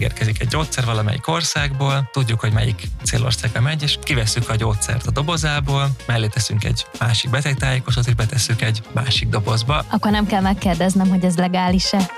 megérkezik 0.00 0.40
egy 0.40 0.48
gyógyszer 0.48 0.84
valamelyik 0.84 1.28
országból, 1.28 2.08
tudjuk, 2.12 2.40
hogy 2.40 2.52
melyik 2.52 2.82
célországba 3.02 3.60
megy, 3.60 3.82
és 3.82 3.98
kivesszük 4.02 4.48
a 4.48 4.54
gyógyszert 4.54 5.06
a 5.06 5.10
dobozából, 5.10 5.90
mellé 6.06 6.26
teszünk 6.26 6.64
egy 6.64 6.86
másik 6.98 7.30
betegtájékozót, 7.30 8.06
és 8.06 8.14
betesszük 8.14 8.62
egy 8.62 8.82
másik 8.92 9.28
dobozba. 9.28 9.84
Akkor 9.90 10.10
nem 10.10 10.26
kell 10.26 10.40
megkérdeznem, 10.40 11.08
hogy 11.08 11.24
ez 11.24 11.36
legális-e 11.36 12.10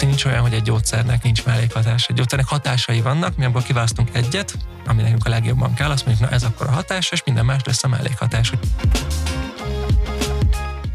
nincs 0.00 0.24
olyan, 0.24 0.40
hogy 0.40 0.52
egy 0.52 0.62
gyógyszernek 0.62 1.22
nincs 1.22 1.44
mellékhatása. 1.44 2.06
Egy 2.08 2.16
gyógyszernek 2.16 2.48
hatásai 2.48 3.00
vannak, 3.00 3.36
mi 3.36 3.44
abból 3.44 3.62
kiválasztunk 3.62 4.08
egyet, 4.12 4.54
ami 4.86 5.02
nekünk 5.02 5.26
a 5.26 5.28
legjobban 5.28 5.74
kell, 5.74 5.90
azt 5.90 6.06
mondjuk, 6.06 6.28
na 6.28 6.34
ez 6.34 6.42
akkor 6.42 6.66
a 6.66 6.70
hatás, 6.70 7.10
és 7.10 7.22
minden 7.24 7.44
más 7.44 7.62
lesz 7.64 7.84
a 7.84 7.88
mellékhatás. 7.88 8.52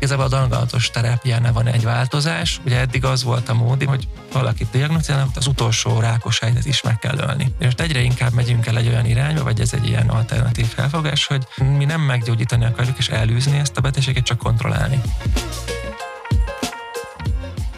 Igazából 0.05 0.25
a 0.25 0.39
dangalatos 0.39 0.89
terápiánál 0.89 1.53
van 1.53 1.67
egy 1.67 1.83
változás. 1.83 2.59
Ugye 2.65 2.79
eddig 2.79 3.05
az 3.05 3.23
volt 3.23 3.49
a 3.49 3.53
mód, 3.53 3.83
hogy 3.83 4.07
valakit 4.31 4.67
diagnosztizálnak, 4.71 5.29
az 5.35 5.47
utolsó 5.47 5.99
rákos 5.99 6.39
helyzet 6.39 6.65
is 6.65 6.81
meg 6.81 6.99
kell 6.99 7.17
ölni. 7.17 7.53
És 7.59 7.73
egyre 7.77 8.01
inkább 8.01 8.33
megyünk 8.33 8.65
el 8.65 8.77
egy 8.77 8.87
olyan 8.87 9.05
irányba, 9.05 9.43
vagy 9.43 9.59
ez 9.59 9.73
egy 9.73 9.87
ilyen 9.87 10.09
alternatív 10.09 10.65
felfogás, 10.65 11.25
hogy 11.25 11.47
mi 11.77 11.85
nem 11.85 12.01
meggyógyítani 12.01 12.65
akarjuk 12.65 12.97
és 12.97 13.07
elűzni 13.07 13.57
ezt 13.57 13.77
a 13.77 13.81
betegséget, 13.81 14.23
csak 14.23 14.37
kontrollálni. 14.37 15.01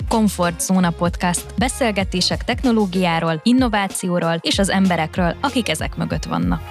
Comfort 0.07 0.61
Zóna 0.61 0.89
Podcast. 0.89 1.45
Beszélgetések 1.57 2.43
technológiáról, 2.43 3.39
innovációról 3.43 4.37
és 4.41 4.59
az 4.59 4.69
emberekről, 4.69 5.35
akik 5.41 5.69
ezek 5.69 5.95
mögött 5.95 6.23
vannak. 6.23 6.61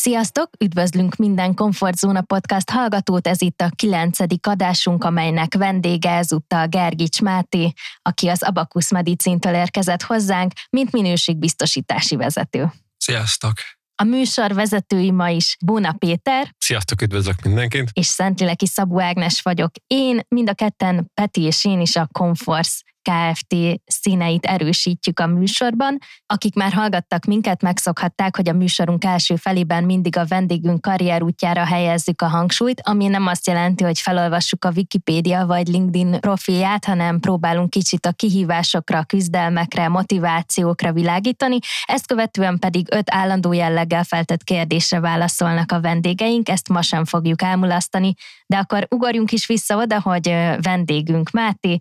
Sziasztok! 0.00 0.50
Üdvözlünk 0.64 1.16
minden 1.16 1.54
Komfortzóna 1.54 2.22
Podcast 2.22 2.70
hallgatót, 2.70 3.26
ez 3.26 3.42
itt 3.42 3.60
a 3.60 3.70
kilencedik 3.76 4.46
adásunk, 4.46 5.04
amelynek 5.04 5.54
vendége 5.54 6.10
ezúttal 6.10 6.66
Gergics 6.66 7.20
Máté, 7.20 7.72
aki 8.02 8.28
az 8.28 8.42
Abakusz 8.42 8.90
Medicintől 8.90 9.54
érkezett 9.54 10.02
hozzánk, 10.02 10.52
mint 10.70 10.92
minőségbiztosítási 10.92 12.16
vezető. 12.16 12.72
Sziasztok! 12.96 13.52
A 13.94 14.04
műsor 14.04 14.54
vezetői 14.54 15.10
ma 15.10 15.28
is 15.28 15.56
Bóna 15.64 15.92
Péter. 15.92 16.54
Sziasztok, 16.58 17.02
üdvözlök 17.02 17.42
mindenkit. 17.42 17.90
És 17.92 18.06
Szentléleki 18.06 18.66
Szabó 18.66 19.00
Ágnes 19.00 19.40
vagyok. 19.40 19.70
Én, 19.86 20.20
mind 20.28 20.48
a 20.48 20.54
ketten, 20.54 21.10
Peti 21.14 21.42
és 21.42 21.64
én 21.64 21.80
is 21.80 21.96
a 21.96 22.08
Comforce 22.12 22.82
Kft. 23.08 23.80
színeit 23.86 24.44
erősítjük 24.44 25.20
a 25.20 25.26
műsorban. 25.26 25.98
Akik 26.26 26.54
már 26.54 26.72
hallgattak 26.72 27.24
minket, 27.24 27.62
megszokhatták, 27.62 28.36
hogy 28.36 28.48
a 28.48 28.52
műsorunk 28.52 29.04
első 29.04 29.36
felében 29.36 29.84
mindig 29.84 30.16
a 30.16 30.24
vendégünk 30.24 30.80
karrierútjára 30.80 31.64
helyezzük 31.64 32.22
a 32.22 32.26
hangsúlyt, 32.26 32.80
ami 32.84 33.06
nem 33.06 33.26
azt 33.26 33.46
jelenti, 33.46 33.84
hogy 33.84 33.98
felolvassuk 33.98 34.64
a 34.64 34.72
Wikipédia 34.76 35.46
vagy 35.46 35.68
LinkedIn 35.68 36.20
profilját, 36.20 36.84
hanem 36.84 37.20
próbálunk 37.20 37.70
kicsit 37.70 38.06
a 38.06 38.12
kihívásokra, 38.12 39.04
küzdelmekre, 39.04 39.88
motivációkra 39.88 40.92
világítani. 40.92 41.58
Ezt 41.84 42.06
követően 42.06 42.58
pedig 42.58 42.86
öt 42.90 43.14
állandó 43.14 43.52
jelleggel 43.52 44.04
feltett 44.04 44.44
kérdésre 44.44 45.00
válaszolnak 45.00 45.72
a 45.72 45.80
vendégeink, 45.80 46.48
ezt 46.48 46.68
ma 46.68 46.82
sem 46.82 47.04
fogjuk 47.04 47.42
elmulasztani, 47.42 48.14
de 48.46 48.56
akkor 48.56 48.86
ugorjunk 48.90 49.32
is 49.32 49.46
vissza 49.46 49.76
oda, 49.76 50.00
hogy 50.00 50.28
vendégünk 50.60 51.30
Máté, 51.30 51.78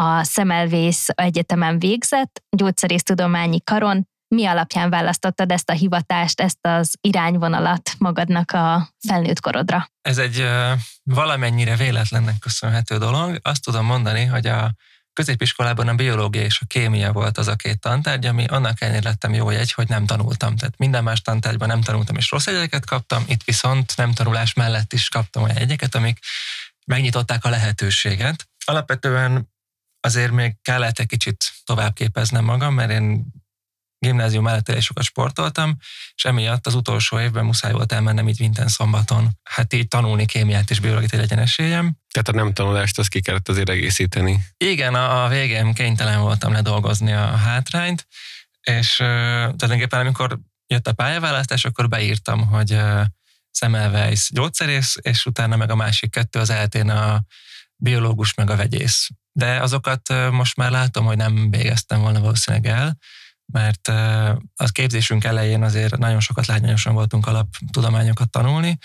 a 0.00 0.24
Szemelvész 0.24 1.06
Egyetemen 1.14 1.78
végzett, 1.78 2.42
gyógyszerésztudományi 2.56 3.60
karon. 3.64 4.08
Mi 4.28 4.46
alapján 4.46 4.90
választottad 4.90 5.50
ezt 5.50 5.70
a 5.70 5.72
hivatást, 5.72 6.40
ezt 6.40 6.58
az 6.60 6.94
irányvonalat 7.00 7.94
magadnak 7.98 8.50
a 8.50 8.88
felnőtt 9.08 9.40
korodra? 9.40 9.90
Ez 10.02 10.18
egy 10.18 10.46
valamennyire 11.02 11.76
véletlennek 11.76 12.38
köszönhető 12.38 12.98
dolog. 12.98 13.38
Azt 13.42 13.62
tudom 13.62 13.84
mondani, 13.84 14.24
hogy 14.24 14.46
a 14.46 14.74
középiskolában 15.12 15.88
a 15.88 15.94
biológia 15.94 16.42
és 16.42 16.60
a 16.60 16.66
kémia 16.66 17.12
volt 17.12 17.38
az 17.38 17.48
a 17.48 17.56
két 17.56 17.80
tantárgy, 17.80 18.26
ami 18.26 18.44
annak 18.44 18.80
ellenére 18.80 19.08
lettem 19.08 19.34
jó 19.34 19.50
jegy, 19.50 19.72
hogy 19.72 19.88
nem 19.88 20.06
tanultam. 20.06 20.56
Tehát 20.56 20.78
minden 20.78 21.02
más 21.02 21.20
tantárgyban 21.20 21.68
nem 21.68 21.80
tanultam, 21.80 22.16
és 22.16 22.30
rossz 22.30 22.46
jegyeket 22.46 22.86
kaptam, 22.86 23.24
itt 23.26 23.42
viszont 23.44 23.96
nem 23.96 24.12
tanulás 24.12 24.54
mellett 24.54 24.92
is 24.92 25.08
kaptam 25.08 25.42
olyan 25.42 25.58
jegyeket, 25.58 25.94
amik 25.94 26.18
megnyitották 26.86 27.44
a 27.44 27.48
lehetőséget. 27.48 28.48
Alapvetően 28.64 29.48
azért 30.00 30.32
még 30.32 30.56
kellett 30.62 30.98
egy 30.98 31.06
kicsit 31.06 31.44
tovább 31.64 31.94
képeznem 31.94 32.44
magam, 32.44 32.74
mert 32.74 32.90
én 32.90 33.24
gimnázium 33.98 34.44
mellett 34.44 34.68
elég 34.68 34.82
sokat 34.82 35.04
sportoltam, 35.04 35.76
és 36.14 36.24
emiatt 36.24 36.66
az 36.66 36.74
utolsó 36.74 37.20
évben 37.20 37.44
muszáj 37.44 37.72
volt 37.72 37.92
elmennem 37.92 38.28
így 38.28 38.40
minden 38.40 38.68
szombaton. 38.68 39.28
Hát 39.42 39.72
így 39.72 39.88
tanulni 39.88 40.26
kémiát 40.26 40.70
és 40.70 40.80
biológiát, 40.80 41.10
hogy 41.10 41.18
legyen 41.18 41.38
esélyem. 41.38 41.96
Tehát 42.12 42.28
a 42.28 42.32
nem 42.32 42.52
tanulást, 42.52 42.98
azt 42.98 43.08
ki 43.08 43.20
kellett 43.20 43.48
azért 43.48 43.68
egészíteni. 43.68 44.44
Igen, 44.56 44.94
a, 44.94 45.24
a 45.24 45.28
végén 45.28 45.74
kénytelen 45.74 46.20
voltam 46.20 46.52
ledolgozni 46.52 47.12
a 47.12 47.36
hátrányt, 47.36 48.06
és 48.60 48.98
uh, 48.98 49.06
tulajdonképpen 49.56 50.00
amikor 50.00 50.38
jött 50.66 50.86
a 50.86 50.92
pályaválasztás, 50.92 51.64
akkor 51.64 51.88
beírtam, 51.88 52.46
hogy 52.46 52.72
uh, 52.72 53.04
Semmelweis 53.50 54.30
gyógyszerész, 54.32 54.96
és 55.00 55.26
utána 55.26 55.56
meg 55.56 55.70
a 55.70 55.74
másik 55.74 56.10
kettő 56.10 56.38
az 56.38 56.50
eltén 56.50 56.90
a 56.90 57.24
biológus 57.76 58.34
meg 58.34 58.50
a 58.50 58.56
vegyész 58.56 59.08
de 59.32 59.60
azokat 59.60 60.30
most 60.30 60.56
már 60.56 60.70
látom, 60.70 61.04
hogy 61.04 61.16
nem 61.16 61.50
végeztem 61.50 62.00
volna 62.00 62.20
valószínűleg 62.20 62.66
el, 62.66 62.98
mert 63.52 63.88
a 64.54 64.68
képzésünk 64.72 65.24
elején 65.24 65.62
azért 65.62 65.98
nagyon 65.98 66.20
sokat 66.20 66.46
látványosan 66.46 66.94
voltunk 66.94 67.26
alaptudományokat 67.26 68.30
tanulni, 68.30 68.78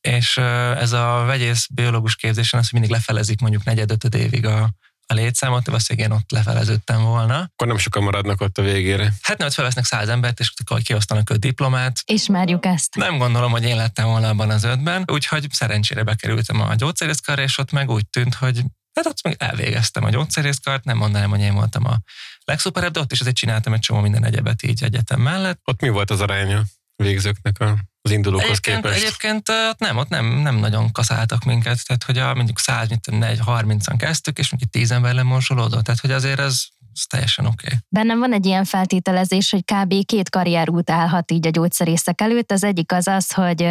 és 0.00 0.36
ez 0.76 0.92
a 0.92 1.22
vegyész 1.26 1.66
biológus 1.74 2.16
képzésen 2.16 2.60
az, 2.60 2.70
hogy 2.70 2.80
mindig 2.80 2.96
lefelezik 2.96 3.40
mondjuk 3.40 3.64
negyed 3.64 3.96
évig 4.14 4.46
a, 4.46 4.70
a 5.06 5.14
létszámot, 5.14 5.66
valószínűleg 5.66 6.10
én 6.10 6.16
ott 6.16 6.30
lefeleződtem 6.30 7.02
volna. 7.02 7.34
Akkor 7.34 7.66
nem 7.66 7.78
sokan 7.78 8.02
maradnak 8.02 8.40
ott 8.40 8.58
a 8.58 8.62
végére. 8.62 9.12
Hát 9.22 9.38
nem, 9.38 9.46
ott 9.46 9.52
felvesznek 9.52 9.84
száz 9.84 10.08
embert, 10.08 10.40
és 10.40 10.52
akkor 10.64 10.80
kiosztanak 10.80 11.30
a 11.30 11.36
diplomát. 11.36 12.00
Ismerjük 12.04 12.64
ezt. 12.64 12.96
Nem 12.96 13.18
gondolom, 13.18 13.50
hogy 13.50 13.64
én 13.64 13.76
lettem 13.76 14.06
volna 14.06 14.28
abban 14.28 14.50
az 14.50 14.64
ötben, 14.64 15.04
úgyhogy 15.12 15.46
szerencsére 15.50 16.02
bekerültem 16.02 16.60
a 16.60 16.74
gyógyszerészkarra, 16.74 17.42
és 17.42 17.58
ott 17.58 17.72
meg 17.72 17.90
úgy 17.90 18.08
tűnt, 18.08 18.34
hogy 18.34 18.62
Hát 18.94 19.06
ott 19.06 19.22
meg 19.22 19.36
elvégeztem 19.38 20.04
a 20.04 20.10
gyógyszerészkart, 20.10 20.84
nem 20.84 20.96
mondanám, 20.96 21.30
hogy 21.30 21.40
én 21.40 21.54
voltam 21.54 21.84
a 21.86 22.00
legszuperebb, 22.44 22.92
de 22.92 23.00
ott 23.00 23.12
is 23.12 23.20
azért 23.20 23.36
csináltam 23.36 23.72
egy 23.72 23.80
csomó 23.80 24.00
minden 24.00 24.24
egyebet 24.24 24.62
így 24.62 24.82
egyetem 24.82 25.20
mellett. 25.20 25.60
Ott 25.64 25.80
mi 25.80 25.88
volt 25.88 26.10
az 26.10 26.20
aránya 26.20 26.62
végzőknek 26.96 27.60
a 27.60 27.76
az 28.04 28.10
indulókhoz 28.10 28.48
egyébként, 28.48 28.76
képest? 28.82 29.02
Egyébként 29.02 29.50
nem, 29.78 29.96
ott 29.96 30.08
nem, 30.08 30.26
nem 30.26 30.56
nagyon 30.56 30.92
kaszáltak 30.92 31.44
minket, 31.44 31.86
tehát 31.86 32.02
hogy 32.04 32.18
a, 32.18 32.34
mondjuk 32.34 32.58
130-an 32.62 33.94
kezdtük, 33.98 34.38
és 34.38 34.50
mondjuk 34.50 34.70
10 34.70 34.90
ember 34.90 35.14
lemonsolódott, 35.14 35.84
tehát 35.84 36.00
hogy 36.00 36.10
azért 36.10 36.38
ez 36.38 36.62
ez 36.94 37.02
teljesen 37.06 37.44
oké. 37.46 37.66
Okay. 37.66 37.78
Bennem 37.88 38.18
van 38.18 38.32
egy 38.32 38.46
ilyen 38.46 38.64
feltételezés, 38.64 39.50
hogy 39.50 39.64
kb. 39.64 40.04
két 40.04 40.30
karrierút 40.30 40.90
állhat 40.90 41.30
így 41.30 41.46
a 41.46 41.50
gyógyszerészek 41.50 42.20
előtt. 42.20 42.50
Az 42.52 42.64
egyik 42.64 42.92
az 42.92 43.06
az, 43.06 43.32
hogy 43.32 43.68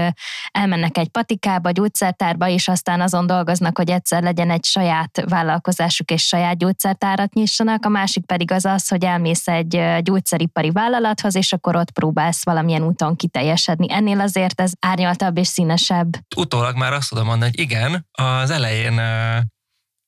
elmennek 0.51 0.97
egy 0.97 1.09
patikába, 1.09 1.71
gyógyszertárba, 1.71 2.47
és 2.47 2.67
aztán 2.67 3.01
azon 3.01 3.27
dolgoznak, 3.27 3.77
hogy 3.77 3.89
egyszer 3.89 4.23
legyen 4.23 4.49
egy 4.49 4.65
saját 4.65 5.23
vállalkozásuk 5.29 6.11
és 6.11 6.27
saját 6.27 6.57
gyógyszertárat 6.57 7.33
nyissanak. 7.33 7.85
A 7.85 7.89
másik 7.89 8.25
pedig 8.25 8.51
az 8.51 8.65
az, 8.65 8.87
hogy 8.87 9.03
elmész 9.03 9.47
egy 9.47 9.81
gyógyszeripari 10.01 10.71
vállalathoz, 10.71 11.35
és 11.35 11.53
akkor 11.53 11.75
ott 11.75 11.91
próbálsz 11.91 12.45
valamilyen 12.45 12.83
úton 12.83 13.15
kiteljesedni. 13.15 13.93
Ennél 13.93 14.19
azért 14.19 14.61
ez 14.61 14.71
árnyaltabb 14.79 15.37
és 15.37 15.47
színesebb. 15.47 16.09
Utólag 16.35 16.75
már 16.75 16.93
azt 16.93 17.09
tudom 17.09 17.25
mondani, 17.25 17.51
hogy 17.55 17.59
igen, 17.59 18.07
az 18.11 18.49
elején 18.49 18.99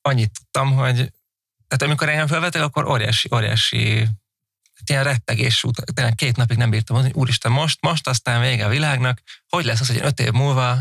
annyit 0.01 0.31
tudtam, 0.40 0.72
hogy 0.72 1.12
tehát 1.74 1.94
amikor 1.94 2.10
engem 2.10 2.28
felvettek, 2.28 2.62
akkor 2.62 2.88
óriási, 2.88 3.30
óriási 3.36 3.98
hát 4.74 4.90
ilyen 4.90 5.04
rettegés, 5.04 5.66
tényleg 5.94 6.16
két 6.16 6.36
napig 6.36 6.58
nem 6.58 6.70
bírtam 6.70 6.96
mondani, 6.96 7.20
úristen, 7.20 7.52
most, 7.52 7.82
most 7.82 8.08
aztán 8.08 8.42
vége 8.42 8.66
a 8.66 8.70
világnak, 8.70 9.22
hogy 9.48 9.66
lesz 9.66 9.80
az, 9.80 9.88
hogy 9.88 9.96
én 9.96 10.06
öt 10.06 10.20
év 10.20 10.32
múlva 10.32 10.78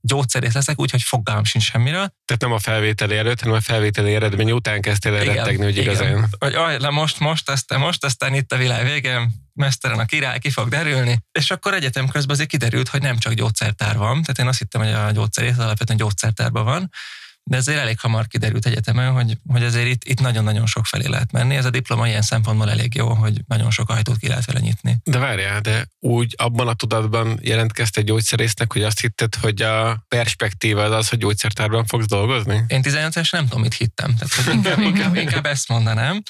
gyógyszerész 0.00 0.54
leszek, 0.54 0.80
úgyhogy 0.80 1.02
fogalmam 1.02 1.44
sincs 1.44 1.64
semmiről. 1.64 2.12
Tehát 2.24 2.42
nem 2.42 2.52
a 2.52 2.58
felvételi 2.58 3.16
előtt, 3.16 3.40
hanem 3.40 3.56
a 3.56 3.60
felvételi 3.60 4.14
eredmény 4.14 4.50
után 4.50 4.80
kezdtél 4.80 5.14
el 5.14 5.24
rettegni, 5.24 5.64
hogy 5.64 5.76
igazán. 5.76 6.28
Hogy 6.38 6.54
aj, 6.54 6.78
le 6.78 6.90
most, 6.90 7.18
most, 7.18 7.50
aztán, 7.50 7.80
most, 7.80 8.04
aztán 8.04 8.34
itt 8.34 8.52
a 8.52 8.56
világ 8.56 8.84
végén, 8.84 9.32
mesztelen 9.52 9.98
a 9.98 10.04
király, 10.04 10.38
ki 10.38 10.50
fog 10.50 10.68
derülni. 10.68 11.18
És 11.32 11.50
akkor 11.50 11.74
egyetem 11.74 12.08
közben 12.08 12.34
azért 12.34 12.48
kiderült, 12.48 12.88
hogy 12.88 13.02
nem 13.02 13.18
csak 13.18 13.32
gyógyszertár 13.32 13.96
van, 13.96 14.20
tehát 14.22 14.38
én 14.38 14.46
azt 14.46 14.58
hittem, 14.58 14.80
hogy 14.80 14.92
a 14.92 15.10
gyógyszerész 15.10 15.58
alapvetően 15.58 15.98
gyógyszertárban 15.98 16.64
van, 16.64 16.90
de 17.46 17.56
ezért 17.56 17.78
elég 17.78 18.00
hamar 18.00 18.26
kiderült 18.26 18.66
egyetemen, 18.66 19.12
hogy, 19.12 19.38
hogy 19.46 19.62
azért 19.62 19.86
itt, 19.86 20.04
itt 20.04 20.20
nagyon-nagyon 20.20 20.66
sok 20.66 20.86
felé 20.86 21.06
lehet 21.06 21.32
menni. 21.32 21.56
Ez 21.56 21.64
a 21.64 21.70
diploma 21.70 22.08
ilyen 22.08 22.22
szempontból 22.22 22.70
elég 22.70 22.94
jó, 22.94 23.08
hogy 23.14 23.40
nagyon 23.46 23.70
sok 23.70 23.90
ajtót 23.90 24.16
ki 24.16 24.28
lehet 24.28 24.44
vele 24.44 24.60
nyitni. 24.60 24.96
De 25.04 25.18
várjál, 25.18 25.60
de 25.60 25.86
úgy 26.00 26.34
abban 26.36 26.68
a 26.68 26.74
tudatban 26.74 27.38
jelentkezte 27.42 28.00
egy 28.00 28.06
gyógyszerésznek, 28.06 28.72
hogy 28.72 28.82
azt 28.82 29.00
hitted, 29.00 29.34
hogy 29.34 29.62
a 29.62 30.04
perspektíva 30.08 30.82
az 30.82 30.92
az, 30.92 31.08
hogy 31.08 31.18
gyógyszertárban 31.18 31.84
fogsz 31.84 32.06
dolgozni? 32.06 32.64
Én 32.66 32.82
18 32.82 33.16
es 33.16 33.30
nem 33.30 33.44
tudom, 33.44 33.60
mit 33.60 33.74
hittem. 33.74 34.14
Tehát, 34.16 34.54
inkább, 34.54 34.78
inkább, 34.94 35.16
inkább 35.16 35.46
ezt 35.46 35.68
mondanám. 35.68 36.22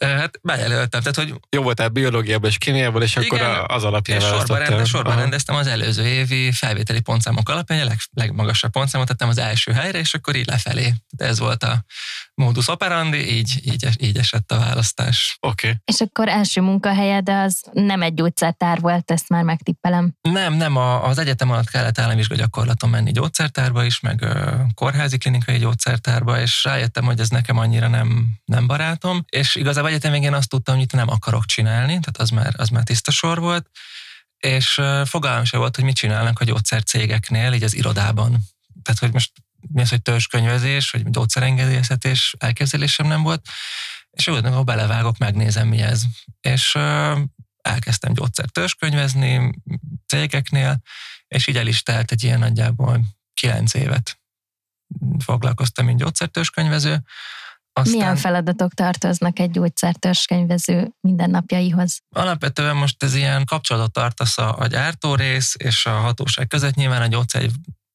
Hát 0.00 0.38
bejelöltem, 0.42 1.00
tehát 1.00 1.16
hogy... 1.16 1.34
Jó 1.50 1.62
voltál 1.62 1.88
biológiában 1.88 2.50
és 2.50 2.58
kémiában, 2.58 3.02
és 3.02 3.16
igen, 3.16 3.40
akkor 3.40 3.76
az 3.76 3.84
alapján 3.84 4.20
sorban, 4.20 4.58
rende, 4.58 4.84
sorban 4.84 5.16
rendeztem 5.16 5.56
az 5.56 5.66
előző 5.66 6.06
évi 6.06 6.52
felvételi 6.52 7.00
pontszámok 7.00 7.48
alapján, 7.48 7.80
a 7.80 7.84
leg, 7.84 7.98
legmagasabb 8.12 8.70
pontszámot 8.70 9.08
tettem 9.08 9.28
az 9.28 9.38
első 9.38 9.72
helyre, 9.72 9.98
és 9.98 10.14
akkor 10.14 10.36
így 10.36 10.46
lefelé. 10.46 10.82
Tehát 10.82 11.32
ez 11.32 11.38
volt 11.38 11.62
a 11.62 11.84
modus 12.38 12.68
operandi, 12.68 13.36
így, 13.36 13.60
így, 13.64 13.88
így 14.00 14.16
esett 14.16 14.52
a 14.52 14.58
választás. 14.58 15.36
Oké. 15.40 15.66
Okay. 15.68 15.80
És 15.84 16.00
akkor 16.00 16.28
első 16.28 16.60
munkahelyed 16.60 17.28
az 17.28 17.64
nem 17.72 18.02
egy 18.02 18.14
gyógyszertár 18.14 18.80
volt, 18.80 19.10
ezt 19.10 19.28
már 19.28 19.42
megtippelem. 19.42 20.12
Nem, 20.20 20.54
nem, 20.54 20.76
a, 20.76 21.04
az 21.04 21.18
egyetem 21.18 21.50
alatt 21.50 21.70
kellett 21.70 21.98
államvizsga 21.98 22.34
gyakorlaton 22.34 22.90
menni 22.90 23.12
gyógyszertárba 23.12 23.84
is, 23.84 24.00
meg 24.00 24.20
uh, 24.22 24.52
kórházi 24.74 25.18
klinikai 25.18 25.58
gyógyszertárba, 25.58 26.40
és 26.40 26.64
rájöttem, 26.64 27.04
hogy 27.04 27.20
ez 27.20 27.28
nekem 27.28 27.58
annyira 27.58 27.88
nem, 27.88 28.28
nem 28.44 28.66
barátom, 28.66 29.24
és 29.28 29.54
igazából 29.54 29.90
egyetem 29.90 30.12
végén 30.12 30.34
azt 30.34 30.48
tudtam, 30.48 30.74
hogy 30.74 30.84
itt 30.84 30.92
nem 30.92 31.08
akarok 31.08 31.44
csinálni, 31.44 31.86
tehát 31.86 32.18
az 32.18 32.30
már, 32.30 32.54
az 32.56 32.68
már 32.68 32.82
tiszta 32.82 33.10
sor 33.10 33.40
volt, 33.40 33.70
és 34.38 34.80
fogalmam 35.04 35.44
sem 35.44 35.60
volt, 35.60 35.76
hogy 35.76 35.84
mit 35.84 35.96
csinálnak 35.96 36.40
a 36.40 36.44
gyógyszercégeknél, 36.44 37.52
így 37.52 37.62
az 37.62 37.74
irodában. 37.74 38.36
Tehát, 38.82 39.00
hogy 39.00 39.12
most 39.12 39.32
mi 39.72 39.80
az, 39.80 39.88
hogy 39.90 40.02
törzskönyvezés, 40.02 40.90
vagy 40.90 41.10
gyógyszerengedélyeztetés 41.10 42.34
elképzelésem 42.38 43.06
nem 43.06 43.22
volt, 43.22 43.48
és 44.10 44.28
úgy 44.28 44.46
ha 44.46 44.62
belevágok, 44.62 45.18
megnézem, 45.18 45.68
mi 45.68 45.78
ez. 45.78 46.02
És 46.40 46.74
elkezdtem 47.60 48.12
gyógyszer 48.12 48.48
törzskönyvezni 48.48 49.52
cégeknél, 50.06 50.80
és 51.28 51.46
így 51.46 51.56
el 51.56 51.66
is 51.66 51.82
telt 51.82 52.10
egy 52.10 52.22
ilyen 52.22 52.38
nagyjából 52.38 53.00
kilenc 53.34 53.74
évet 53.74 54.20
foglalkoztam, 55.24 55.84
mint 55.84 55.98
gyógyszertörzskönyvező. 55.98 57.02
Aztán, 57.72 57.96
Milyen 57.96 58.16
feladatok 58.16 58.74
tartoznak 58.74 59.38
egy 59.38 59.50
gyógyszertörzskönyvező 59.50 60.92
mindennapjaihoz? 61.00 62.00
Alapvetően 62.08 62.76
most 62.76 63.02
ez 63.02 63.14
ilyen 63.14 63.44
kapcsolatot 63.44 63.92
tartasz 63.92 64.38
a, 64.38 64.58
a 64.58 64.66
gyártórész 64.66 65.54
és 65.58 65.86
a 65.86 65.90
hatóság 65.90 66.46
között. 66.46 66.74
Nyilván 66.74 67.02
a 67.02 67.06
gyógyszer 67.06 67.42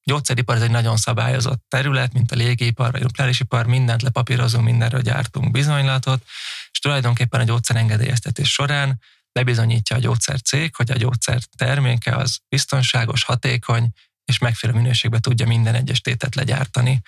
gyógyszeripar 0.04 0.56
ez 0.56 0.62
egy 0.62 0.72
nagyon 0.72 0.98
szabályozott 0.98 1.64
terület, 1.68 2.14
mint 2.14 2.32
a 2.32 2.36
légipar, 2.36 2.92
vagy 2.92 3.02
nukleáris 3.02 3.40
ipar, 3.40 3.66
mindent 3.66 4.02
lepapírozunk, 4.02 4.66
mindenről 4.66 5.02
gyártunk 5.02 5.52
bizonylatot, 5.52 6.24
és 6.72 6.80
tulajdonképpen 6.80 7.40
a 7.40 7.44
gyógyszerengedélyeztetés 7.44 8.52
során 8.52 9.02
bebizonyítja 9.32 9.96
a 9.96 10.00
gyógyszercég, 10.00 10.76
hogy 10.76 10.92
a 10.92 10.96
gyógyszer 10.96 11.40
terméke 11.58 12.16
az 12.16 12.40
biztonságos, 12.50 13.24
hatékony, 13.24 13.90
és 14.26 14.38
megfelelő 14.38 14.80
minőségben 14.80 15.22
tudja 15.22 15.48
minden 15.48 15.76
egyes 15.76 16.02
tétet 16.02 16.36
legyártani. 16.36 17.02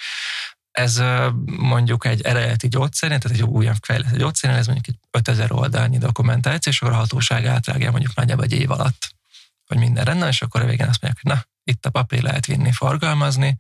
Ez 0.71 1.01
mondjuk 1.45 2.05
egy 2.05 2.21
eredeti 2.21 2.67
gyógyszer, 2.67 3.09
tehát 3.09 3.37
egy 3.37 3.43
újabb 3.43 3.75
fejlesztett 3.81 4.19
gyógyszer, 4.19 4.55
ez 4.55 4.65
mondjuk 4.65 4.87
egy 4.87 4.97
5000 5.11 5.51
oldalnyi 5.51 5.97
dokumentáció, 5.97 6.71
és 6.71 6.81
akkor 6.81 6.93
a 6.93 6.97
hatóság 6.97 7.45
átrágja 7.45 7.91
mondjuk 7.91 8.15
nagyjából 8.15 8.43
egy 8.43 8.53
év 8.53 8.71
alatt, 8.71 9.15
hogy 9.65 9.77
minden 9.77 10.03
rendben, 10.03 10.29
és 10.29 10.41
akkor 10.41 10.61
a 10.61 10.65
végén 10.65 10.87
azt 10.87 11.01
mondják, 11.01 11.23
hogy 11.23 11.33
na, 11.33 11.54
itt 11.65 11.85
a 11.85 11.89
papír 11.89 12.21
lehet 12.21 12.45
vinni, 12.45 12.71
forgalmazni, 12.71 13.57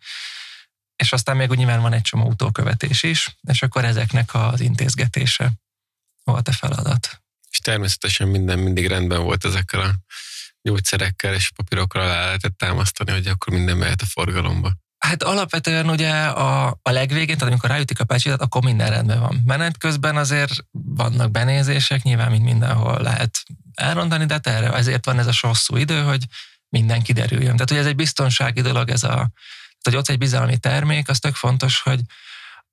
és 0.95 1.11
aztán 1.11 1.35
még 1.35 1.49
úgy 1.49 1.57
nyilván 1.57 1.81
van 1.81 1.93
egy 1.93 2.01
csomó 2.01 2.27
utókövetés 2.27 3.03
is, 3.03 3.37
és 3.47 3.61
akkor 3.61 3.85
ezeknek 3.85 4.33
az 4.33 4.59
intézgetése 4.59 5.51
volt 6.23 6.47
a 6.47 6.51
feladat. 6.51 7.21
És 7.49 7.59
természetesen 7.59 8.27
minden 8.27 8.59
mindig 8.59 8.87
rendben 8.87 9.23
volt 9.23 9.45
ezekkel 9.45 9.79
a 9.79 9.93
gyógyszerekkel 10.61 11.33
és 11.33 11.51
papírokkal 11.55 12.07
le 12.07 12.25
lehetett 12.25 12.57
támasztani, 12.57 13.11
hogy 13.11 13.27
akkor 13.27 13.53
minden 13.53 13.77
mehet 13.77 14.01
a 14.01 14.05
forgalomba. 14.05 14.73
Hát 14.97 15.23
alapvetően 15.23 15.89
ugye 15.89 16.11
a, 16.25 16.79
a 16.81 16.91
legvégén, 16.91 17.37
tehát 17.37 17.49
amikor 17.49 17.69
ráütik 17.69 17.99
a 17.99 18.05
pecsétet, 18.05 18.41
akkor 18.41 18.63
minden 18.63 18.89
rendben 18.89 19.19
van. 19.19 19.41
Menet 19.45 19.77
közben 19.77 20.17
azért 20.17 20.51
vannak 20.71 21.31
benézések, 21.31 22.03
nyilván 22.03 22.31
mint 22.31 22.43
mindenhol 22.43 23.01
lehet 23.01 23.43
elrondani, 23.73 24.25
de 24.25 24.33
hát 24.33 24.47
erre 24.47 24.73
ezért 24.73 25.05
van 25.05 25.19
ez 25.19 25.27
a 25.27 25.47
hosszú 25.47 25.75
idő, 25.75 26.01
hogy 26.01 26.25
minden 26.69 27.01
kiderüljön. 27.01 27.53
Tehát, 27.53 27.69
hogy 27.69 27.77
ez 27.77 27.85
egy 27.85 27.95
biztonsági 27.95 28.61
dolog, 28.61 28.89
ez 28.89 29.03
a, 29.03 29.07
tehát, 29.07 29.83
hogy 29.83 29.95
ott 29.95 30.09
egy 30.09 30.17
bizalmi 30.17 30.57
termék, 30.57 31.09
az 31.09 31.19
tök 31.19 31.35
fontos, 31.35 31.81
hogy 31.81 31.99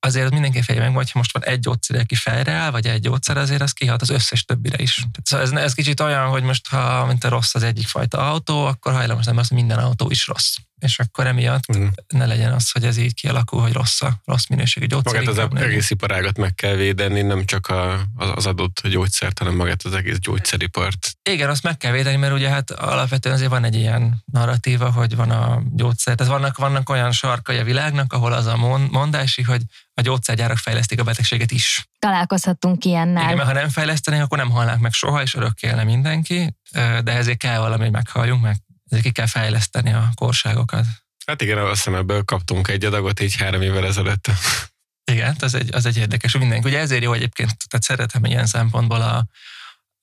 azért 0.01 0.31
mindenki 0.31 0.63
fejében 0.63 0.87
meg, 0.87 0.97
hogyha 0.97 1.19
most 1.19 1.33
van 1.33 1.45
egy 1.45 1.59
gyógyszer, 1.59 2.01
aki 2.01 2.15
fejre 2.15 2.53
áll, 2.53 2.71
vagy 2.71 2.87
egy 2.87 3.01
gyógyszer, 3.01 3.37
azért 3.37 3.63
az 3.63 3.73
kihat 3.73 4.03
az 4.03 4.11
összes 4.11 4.45
többire 4.45 4.83
is. 4.83 4.95
Tehát 4.95 5.23
szóval 5.23 5.47
ez, 5.47 5.65
ez 5.65 5.75
kicsit 5.75 6.01
olyan, 6.01 6.29
hogy 6.29 6.43
most 6.43 6.69
ha 6.69 7.07
mint 7.07 7.25
a 7.25 7.29
rossz 7.29 7.55
az 7.55 7.63
egyik 7.63 7.87
fajta 7.87 8.31
autó, 8.31 8.65
akkor 8.65 8.93
hajlamos 8.93 9.25
nem 9.25 9.37
az, 9.37 9.49
hogy 9.49 9.57
minden 9.57 9.79
autó 9.79 10.11
is 10.11 10.27
rossz. 10.27 10.57
És 10.83 10.99
akkor 10.99 11.27
emiatt 11.27 11.77
mm. 11.77 11.87
ne 12.09 12.27
legyen 12.27 12.53
az, 12.53 12.71
hogy 12.71 12.85
ez 12.85 12.97
így 12.97 13.15
kialakul, 13.15 13.61
hogy 13.61 13.73
rossz 13.73 14.03
a 14.03 14.21
rossz 14.25 14.47
minőségű 14.47 14.87
gyógyszer. 14.87 15.25
Magát 15.25 15.53
az 15.53 15.61
egész 15.61 15.91
iparágat 15.91 16.39
meg 16.39 16.55
kell 16.55 16.75
védeni, 16.75 17.23
nem 17.23 17.45
csak 17.45 17.67
a, 17.69 18.01
az 18.17 18.47
adott 18.47 18.89
gyógyszert, 18.89 19.39
hanem 19.39 19.55
magát 19.55 19.83
az 19.83 19.95
egész 19.95 20.19
gyógyszeripart. 20.19 21.17
Igen, 21.31 21.49
azt 21.49 21.63
meg 21.63 21.77
kell 21.77 21.93
védeni, 21.93 22.17
mert 22.17 22.33
ugye 22.33 22.49
hát 22.49 22.71
alapvetően 22.71 23.35
azért 23.35 23.51
van 23.51 23.65
egy 23.65 23.75
ilyen 23.75 24.23
narratíva, 24.25 24.91
hogy 24.91 25.17
van 25.17 25.31
a 25.31 25.63
gyógyszer. 25.73 26.15
Tehát 26.15 26.33
vannak, 26.33 26.57
vannak 26.57 26.89
olyan 26.89 27.13
sarkai 27.13 27.57
a 27.59 27.65
világnak, 27.65 28.13
ahol 28.13 28.33
az 28.33 28.47
a 28.47 28.57
mondási, 28.91 29.43
hogy 29.43 29.63
a 29.95 30.01
gyógyszergyárak 30.01 30.57
fejlesztik 30.57 31.01
a 31.01 31.05
betegséget 31.05 31.51
is. 31.51 31.89
Találkozhattunk 31.99 32.85
ilyennel. 32.85 33.23
Igen, 33.23 33.37
mert 33.37 33.49
ha 33.49 33.55
nem 33.55 33.69
fejlesztenék, 33.69 34.23
akkor 34.23 34.39
nem 34.39 34.51
halnák 34.51 34.79
meg 34.79 34.93
soha, 34.93 35.23
és 35.23 35.35
örökké 35.35 35.67
élne 35.67 35.85
mindenki, 35.85 36.57
de 37.03 37.13
ezért 37.13 37.39
kell 37.39 37.59
valami, 37.59 37.83
hogy 37.83 37.93
meghalljunk, 37.93 38.43
meg 38.43 38.57
ki 39.01 39.11
kell 39.11 39.27
fejleszteni 39.27 39.93
a 39.93 40.09
korságokat. 40.15 40.85
Hát 41.27 41.43
igen, 41.43 41.59
azt 41.59 41.77
hiszem 41.77 41.95
ebből 41.95 42.25
kaptunk 42.25 42.69
egy 42.69 42.85
adagot 42.85 43.21
így 43.21 43.37
három 43.37 43.63
évvel 43.63 43.87
ezelőtt. 43.87 44.27
Igen, 45.13 45.37
az 45.41 45.55
egy, 45.55 45.75
az 45.75 45.87
egy 45.87 45.97
érdekes 45.97 46.37
mindenki. 46.37 46.69
Ugye 46.69 46.79
ezért 46.79 47.03
jó 47.03 47.13
egyébként, 47.13 47.51
tehát 47.69 47.85
szeretem 47.85 48.25
ilyen 48.25 48.47
szempontból 48.47 49.01
a, 49.01 49.27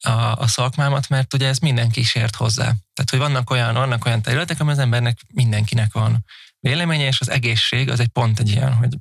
a, 0.09 0.35
a 0.35 0.47
szakmámat, 0.47 1.09
mert 1.09 1.33
ugye 1.33 1.47
ez 1.47 1.57
mindenki 1.57 2.03
ért 2.13 2.35
hozzá. 2.35 2.63
Tehát, 2.63 3.09
hogy 3.09 3.19
vannak 3.19 3.49
olyan, 3.49 3.73
vannak 3.73 4.05
olyan 4.05 4.21
területek, 4.21 4.59
ami 4.59 4.71
az 4.71 4.79
embernek 4.79 5.17
mindenkinek 5.33 5.93
van 5.93 6.25
véleménye, 6.59 7.07
és 7.07 7.21
az 7.21 7.29
egészség 7.29 7.89
az 7.89 7.99
egy 7.99 8.07
pont 8.07 8.39
egy 8.39 8.49
ilyen, 8.49 8.73
hogy 8.73 8.97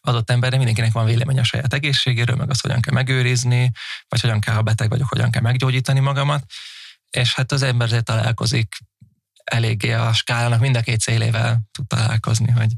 adott 0.00 0.30
emberre 0.30 0.56
mindenkinek 0.56 0.92
van 0.92 1.04
vélemény 1.04 1.38
a 1.38 1.44
saját 1.44 1.74
egészségéről, 1.74 2.36
meg 2.36 2.50
azt 2.50 2.62
hogyan 2.62 2.80
kell 2.80 2.94
megőrizni, 2.94 3.70
vagy 4.08 4.20
hogyan 4.20 4.40
kell, 4.40 4.54
ha 4.54 4.62
beteg 4.62 4.88
vagyok, 4.88 5.08
hogyan 5.08 5.30
kell 5.30 5.42
meggyógyítani 5.42 6.00
magamat. 6.00 6.44
És 7.10 7.34
hát 7.34 7.52
az 7.52 7.62
ember 7.62 7.86
azért 7.86 8.04
találkozik 8.04 8.76
eléggé 9.44 9.92
a 9.92 10.12
skálának 10.12 10.60
mind 10.60 10.76
a 10.76 10.80
két 10.80 11.00
szélével 11.00 11.60
tud 11.70 11.86
találkozni, 11.86 12.50
hogy 12.50 12.72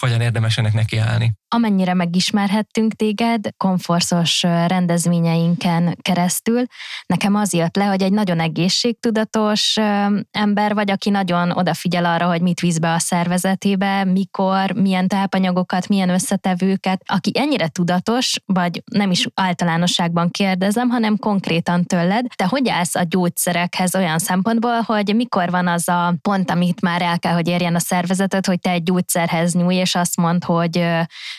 hogyan 0.00 0.20
érdemes 0.20 0.58
ennek 0.58 0.72
nekiállni. 0.72 1.34
Amennyire 1.48 1.94
megismerhettünk 1.94 2.92
téged 2.92 3.48
konforszos 3.56 4.42
rendezvényeinken 4.42 5.96
keresztül, 6.02 6.62
nekem 7.06 7.34
az 7.34 7.52
jött 7.52 7.76
le, 7.76 7.84
hogy 7.84 8.02
egy 8.02 8.12
nagyon 8.12 8.40
egészségtudatos 8.40 9.76
ember 10.30 10.74
vagy, 10.74 10.90
aki 10.90 11.10
nagyon 11.10 11.50
odafigyel 11.50 12.04
arra, 12.04 12.26
hogy 12.26 12.40
mit 12.40 12.60
visz 12.60 12.78
be 12.78 12.92
a 12.92 12.98
szervezetébe, 12.98 14.04
mikor, 14.04 14.70
milyen 14.70 15.08
tápanyagokat, 15.08 15.88
milyen 15.88 16.08
összetevőket, 16.08 17.02
aki 17.06 17.30
ennyire 17.34 17.68
tudatos, 17.68 18.34
vagy 18.46 18.82
nem 18.84 19.10
is 19.10 19.26
általánosságban 19.34 20.30
kérdezem, 20.30 20.88
hanem 20.88 21.16
konkrétan 21.16 21.84
tőled, 21.84 22.26
te 22.34 22.44
hogy 22.44 22.68
állsz 22.68 22.94
a 22.94 23.02
gyógyszerekhez 23.08 23.94
olyan 23.94 24.18
szempontból, 24.18 24.80
hogy 24.80 25.14
mikor 25.14 25.50
van 25.50 25.68
az 25.68 25.88
a 25.88 26.14
pont, 26.22 26.50
amit 26.50 26.80
már 26.80 27.02
el 27.02 27.18
kell, 27.18 27.32
hogy 27.32 27.48
érjen 27.48 27.74
a 27.74 27.78
szervezetet, 27.78 28.46
hogy 28.46 28.60
te 28.60 28.70
egy 28.70 28.82
gyógyszerhez 28.82 29.54
nyújj, 29.54 29.84
és 29.86 29.94
azt 29.94 30.16
mond, 30.16 30.44
hogy 30.44 30.84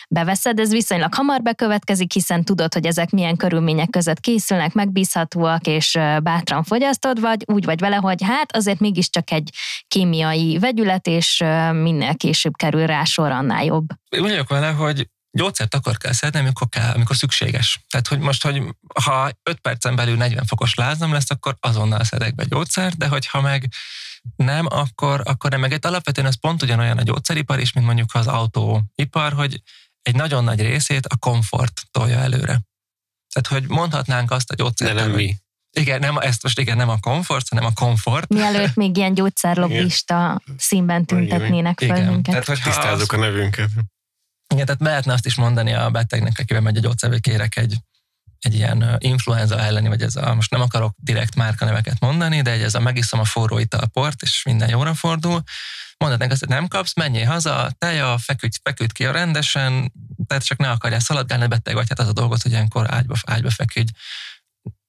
beveszed, 0.08 0.58
ez 0.58 0.70
viszonylag 0.70 1.14
hamar 1.14 1.42
bekövetkezik, 1.42 2.12
hiszen 2.12 2.44
tudod, 2.44 2.74
hogy 2.74 2.86
ezek 2.86 3.10
milyen 3.10 3.36
körülmények 3.36 3.90
között 3.90 4.20
készülnek, 4.20 4.72
megbízhatóak, 4.72 5.66
és 5.66 5.98
bátran 6.22 6.62
fogyasztod, 6.62 7.20
vagy 7.20 7.42
úgy 7.46 7.64
vagy 7.64 7.80
vele, 7.80 7.96
hogy 7.96 8.22
hát 8.22 8.56
azért 8.56 8.80
mégiscsak 8.80 9.30
egy 9.30 9.50
kémiai 9.88 10.58
vegyület, 10.58 11.06
és 11.06 11.44
minél 11.72 12.16
később 12.16 12.52
kerül 12.56 12.86
rá 12.86 13.04
sor, 13.04 13.30
annál 13.30 13.64
jobb. 13.64 13.86
Úgy 14.10 14.20
vagyok 14.20 14.48
vele, 14.48 14.70
hogy 14.70 15.08
gyógyszert 15.30 15.74
akkor 15.74 15.96
kell 15.96 16.12
szedni, 16.12 16.38
amikor, 16.38 16.68
kell, 16.68 16.90
amikor 16.94 17.16
szükséges. 17.16 17.80
Tehát, 17.90 18.08
hogy 18.08 18.18
most, 18.18 18.42
hogy 18.42 18.62
ha 19.04 19.30
5 19.42 19.58
percen 19.60 19.96
belül 19.96 20.16
40 20.16 20.44
fokos 20.44 20.74
lázam 20.74 21.12
lesz, 21.12 21.30
akkor 21.30 21.56
azonnal 21.60 22.04
szedek 22.04 22.34
be 22.34 22.44
gyógyszert, 22.44 22.96
de 22.96 23.08
hogyha 23.08 23.40
meg 23.40 23.68
nem, 24.36 24.66
akkor, 24.66 25.22
akkor 25.24 25.50
nem. 25.50 25.60
Meg 25.60 25.72
egy 25.72 25.86
alapvetően 25.86 26.26
ez 26.26 26.40
pont 26.40 26.62
ugyanolyan 26.62 26.98
a 26.98 27.02
gyógyszeripar 27.02 27.58
is, 27.58 27.72
mint 27.72 27.86
mondjuk 27.86 28.14
az 28.14 28.26
autóipar, 28.26 29.32
hogy 29.32 29.62
egy 30.02 30.14
nagyon 30.14 30.44
nagy 30.44 30.60
részét 30.60 31.06
a 31.06 31.16
komfort 31.16 31.82
tolja 31.90 32.18
előre. 32.18 32.60
Tehát, 33.32 33.46
hogy 33.48 33.68
mondhatnánk 33.68 34.30
azt 34.30 34.50
a 34.50 34.54
gyógyszert. 34.54 34.94
De 34.94 35.00
nem 35.00 35.10
mi. 35.10 35.36
Igen, 35.70 36.00
nem, 36.00 36.16
ezt 36.16 36.42
most 36.42 36.58
igen, 36.58 36.76
nem 36.76 36.88
a 36.88 36.98
komfort, 37.00 37.48
hanem 37.48 37.64
a 37.64 37.72
komfort. 37.72 38.28
Mielőtt 38.28 38.74
még 38.74 38.96
ilyen 38.96 39.14
gyógyszerlobbista 39.14 40.42
színben 40.56 41.04
tüntetnének 41.04 41.80
fel 41.80 42.04
minket. 42.04 42.22
Tehát, 42.22 42.46
hogy 42.46 42.60
tisztázzuk 42.62 43.12
a 43.12 43.16
nevünket. 43.16 43.70
Igen, 44.54 44.66
tehát 44.66 44.80
lehetne 44.80 45.12
azt 45.12 45.26
is 45.26 45.34
mondani 45.34 45.72
a 45.72 45.90
betegnek, 45.90 46.38
akivel 46.38 46.62
megy 46.62 46.76
a 46.76 46.80
gyógyszer, 46.80 47.10
hogy 47.10 47.20
kérek 47.20 47.56
egy 47.56 47.76
egy 48.40 48.54
ilyen 48.54 48.96
influenza 48.98 49.58
elleni, 49.58 49.88
vagy 49.88 50.02
ez 50.02 50.16
a, 50.16 50.34
most 50.34 50.50
nem 50.50 50.60
akarok 50.60 50.94
direkt 50.96 51.34
márkaneveket 51.34 52.00
mondani, 52.00 52.42
de 52.42 52.50
egy 52.50 52.62
ez 52.62 52.74
a 52.74 52.80
megiszom 52.80 53.20
a 53.20 53.24
forró 53.24 53.58
italport, 53.58 54.22
és 54.22 54.42
minden 54.44 54.68
jóra 54.68 54.94
fordul, 54.94 55.42
mondhatnánk 55.98 56.32
azt, 56.32 56.40
hogy 56.40 56.48
nem 56.48 56.68
kapsz, 56.68 56.94
menjél 56.94 57.26
haza, 57.26 57.70
teja, 57.78 58.18
feküdj, 58.18 58.56
feküdj 58.62 58.92
ki 58.92 59.06
a 59.06 59.12
rendesen, 59.12 59.92
tehát 60.26 60.44
csak 60.44 60.58
ne 60.58 60.70
akarjál 60.70 61.00
szaladgálni, 61.00 61.46
beteg 61.46 61.74
vagy, 61.74 61.88
hát 61.88 61.98
az 61.98 62.08
a 62.08 62.12
dolgot, 62.12 62.42
hogy 62.42 62.50
ilyenkor 62.50 62.94
ágyba, 62.94 63.14
ágyba 63.26 63.50
feküdj. 63.50 63.92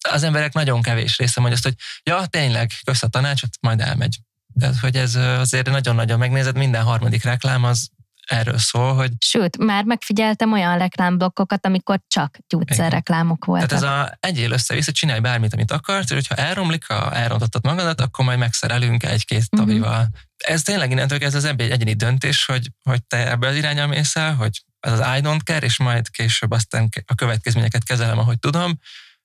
az 0.10 0.24
emberek 0.24 0.54
nagyon 0.54 0.82
kevés 0.82 1.18
része 1.18 1.40
mondja 1.40 1.60
azt, 1.64 1.76
hogy 1.76 1.76
ja, 2.04 2.26
tényleg, 2.26 2.72
kösz 2.84 3.04
a 3.04 3.08
tanácsot, 3.08 3.50
majd 3.62 3.82
elmegy. 3.82 4.18
De 4.54 4.72
hogy 4.82 4.96
ez 4.96 5.16
azért 5.16 5.70
nagyon-nagyon 5.70 6.20
megnézed, 6.20 6.58
minden 6.58 6.84
harmadik 6.84 7.24
reklám 7.24 7.64
az 7.64 7.90
erről 8.30 8.58
szól, 8.58 8.94
hogy... 8.94 9.12
Sőt, 9.20 9.58
már 9.58 9.84
megfigyeltem 9.84 10.52
olyan 10.52 10.78
reklámblokkokat, 10.78 11.66
amikor 11.66 12.00
csak 12.08 12.38
gyógyszerreklámok 12.48 13.46
voltak. 13.46 13.68
Tehát 13.68 13.84
ez 13.84 13.90
a 13.90 14.18
egyél 14.20 14.52
össze-vissza, 14.52 14.92
csinálj 14.92 15.20
bármit, 15.20 15.54
amit 15.54 15.72
akarsz, 15.72 16.10
és 16.10 16.16
hogyha 16.16 16.36
elromlik, 16.36 16.86
ha 16.88 17.14
elrontottad 17.14 17.64
magadat, 17.64 18.02
akkor 18.02 18.26
majd 18.26 18.40
megszerelünk 18.40 19.04
egy-két 19.04 19.52
mhm. 19.52 19.62
tavival. 19.62 20.00
Uh-huh. 20.00 20.14
Ez 20.38 20.62
tényleg 20.62 20.92
innentől 20.92 21.20
ez 21.20 21.36
az 21.36 21.46
egy 21.46 21.62
egyéni 21.62 21.94
döntés, 21.94 22.46
hogy, 22.46 22.72
hogy 22.84 23.04
te 23.04 23.30
ebbe 23.30 23.48
az 23.48 23.56
irányba 23.56 23.88
mész 23.88 24.16
el, 24.16 24.36
hogy 24.36 24.64
az 24.80 24.92
az 24.92 25.00
I 25.00 25.22
don't 25.22 25.44
care, 25.44 25.66
és 25.66 25.78
majd 25.78 26.10
később 26.10 26.52
aztán 26.52 26.90
a 27.06 27.16
következményeket 27.16 27.84
kezelem, 27.84 28.18
ahogy 28.18 28.40
tudom, 28.40 28.80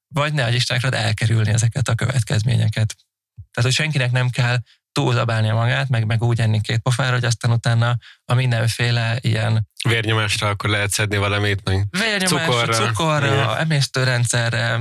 vagy 0.09 0.33
ne 0.33 0.45
adj 0.45 0.55
Istenekre 0.55 0.99
elkerülni 0.99 1.51
ezeket 1.51 1.89
a 1.89 1.95
következményeket. 1.95 2.97
Tehát, 3.35 3.71
hogy 3.71 3.73
senkinek 3.73 4.11
nem 4.11 4.29
kell 4.29 4.59
túlzabálnia 4.95 5.55
magát, 5.55 5.89
meg, 5.89 6.07
meg 6.07 6.23
úgy 6.23 6.41
enni 6.41 6.61
két 6.61 6.79
pofára, 6.79 7.13
hogy 7.13 7.25
aztán 7.25 7.51
utána 7.51 7.97
a 8.25 8.35
mindenféle 8.35 9.19
ilyen... 9.21 9.69
Vérnyomásra 9.89 10.49
akkor 10.49 10.71
lehet 10.71 10.91
szedni 10.91 11.17
valamit, 11.17 11.65
meg 11.65 11.87
Vérnyomásra, 11.91 12.53
cukorra, 12.53 12.87
cukorra 12.87 13.59
emésztőrendszerre, 13.59 14.81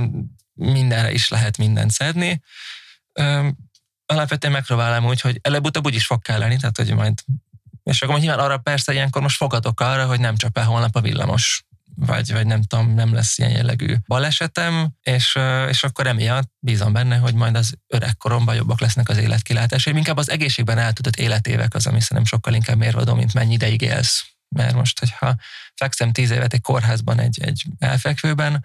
mindenre 0.54 1.12
is 1.12 1.28
lehet 1.28 1.56
mindent 1.56 1.90
szedni. 1.90 2.42
Üm, 3.20 3.56
alapvetően 4.06 4.52
megpróbálom 4.52 5.06
úgy, 5.06 5.20
hogy 5.20 5.38
előbb-utóbb 5.42 5.84
úgy 5.84 5.94
is 5.94 6.06
fog 6.06 6.22
kelleni, 6.22 6.56
tehát 6.56 6.76
hogy 6.76 6.94
majd 6.94 7.14
és 7.84 8.02
akkor 8.02 8.18
nyilván 8.18 8.38
arra 8.38 8.58
persze 8.58 8.92
ilyenkor 8.92 9.22
most 9.22 9.36
fogadok 9.36 9.80
arra, 9.80 10.06
hogy 10.06 10.20
nem 10.20 10.36
csak 10.36 10.58
holnap 10.58 10.96
a 10.96 11.00
villamos 11.00 11.64
vagy, 11.94 12.32
vagy 12.32 12.46
nem 12.46 12.62
tudom, 12.62 12.94
nem 12.94 13.14
lesz 13.14 13.38
ilyen 13.38 13.50
jellegű 13.50 13.94
balesetem, 14.06 14.90
és, 15.02 15.38
és 15.68 15.84
akkor 15.84 16.06
emiatt 16.06 16.52
bízom 16.58 16.92
benne, 16.92 17.16
hogy 17.16 17.34
majd 17.34 17.56
az 17.56 17.74
öregkoromban 17.86 18.54
jobbak 18.54 18.80
lesznek 18.80 19.08
az 19.08 19.16
életkilátásai. 19.16 19.96
Inkább 19.96 20.16
az 20.16 20.30
egészségben 20.30 20.78
eltudott 20.78 21.16
életévek 21.16 21.74
az, 21.74 21.86
ami 21.86 22.00
szerintem 22.00 22.24
sokkal 22.24 22.54
inkább 22.54 22.76
mérvadó, 22.76 23.14
mint 23.14 23.34
mennyi 23.34 23.52
ideig 23.52 23.80
élsz. 23.80 24.24
Mert 24.48 24.74
most, 24.74 24.98
hogyha 24.98 25.36
fekszem 25.74 26.12
tíz 26.12 26.30
évet 26.30 26.52
egy 26.52 26.60
kórházban, 26.60 27.20
egy, 27.20 27.42
egy 27.42 27.64
elfekvőben, 27.78 28.64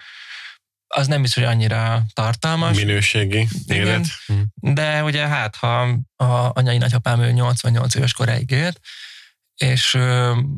az 0.96 1.08
nem 1.08 1.22
biztos, 1.22 1.44
hogy 1.44 1.54
annyira 1.54 2.04
tartalmas. 2.14 2.78
Minőségi 2.78 3.48
Igen, 3.66 3.88
élet. 3.88 4.08
De 4.56 5.04
ugye 5.04 5.28
hát, 5.28 5.56
ha 5.56 5.82
a 6.16 6.52
anyai 6.54 6.78
nagyapám 6.78 7.22
ő 7.22 7.32
88 7.32 7.96
éves 7.96 8.14
koráig 8.14 8.52
élt, 8.52 8.80
és 9.60 9.98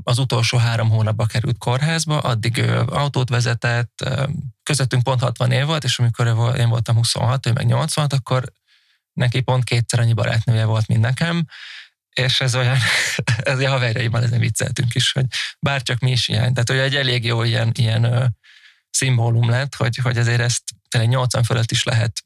az 0.03 0.17
utolsó 0.17 0.58
három 0.58 0.89
hónapban 0.89 1.27
került 1.27 1.58
kórházba, 1.58 2.20
addig 2.20 2.60
autót 2.88 3.29
vezetett, 3.29 4.10
közöttünk 4.63 5.03
pont 5.03 5.22
60 5.22 5.51
év 5.51 5.65
volt, 5.65 5.84
és 5.84 6.00
amikor 6.00 6.55
én 6.58 6.70
voltam 6.70 6.96
26, 6.96 7.46
ő 7.46 7.51
meg 7.51 7.65
86, 7.65 8.13
akkor 8.13 8.43
neki 9.13 9.41
pont 9.41 9.63
kétszer 9.63 10.00
annyi 10.00 10.13
barátnője 10.13 10.65
volt, 10.65 10.88
mint 10.88 11.01
nekem, 11.01 11.46
és 12.13 12.41
ez 12.41 12.55
olyan, 12.55 12.77
ez 13.43 13.60
a 13.60 13.70
haverjaimmal 13.70 14.24
ezen 14.24 14.39
vicceltünk 14.39 14.96
is, 14.96 15.12
hogy 15.12 15.25
bárcsak 15.60 16.00
mi 16.00 16.12
is 16.12 16.27
ilyen, 16.27 16.53
tehát 16.53 16.70
hogy 16.70 16.77
egy 16.77 16.96
elég 16.96 17.25
jó 17.25 17.43
ilyen, 17.43 17.72
ilyen 17.74 18.36
szimbólum 18.89 19.50
lett, 19.50 19.75
hogy, 19.75 19.96
hogy 19.98 20.17
ezért 20.17 20.41
ezt 20.41 20.63
tényleg 20.89 21.10
80 21.10 21.43
fölött 21.43 21.72
is 21.72 21.84
lehet 21.84 22.22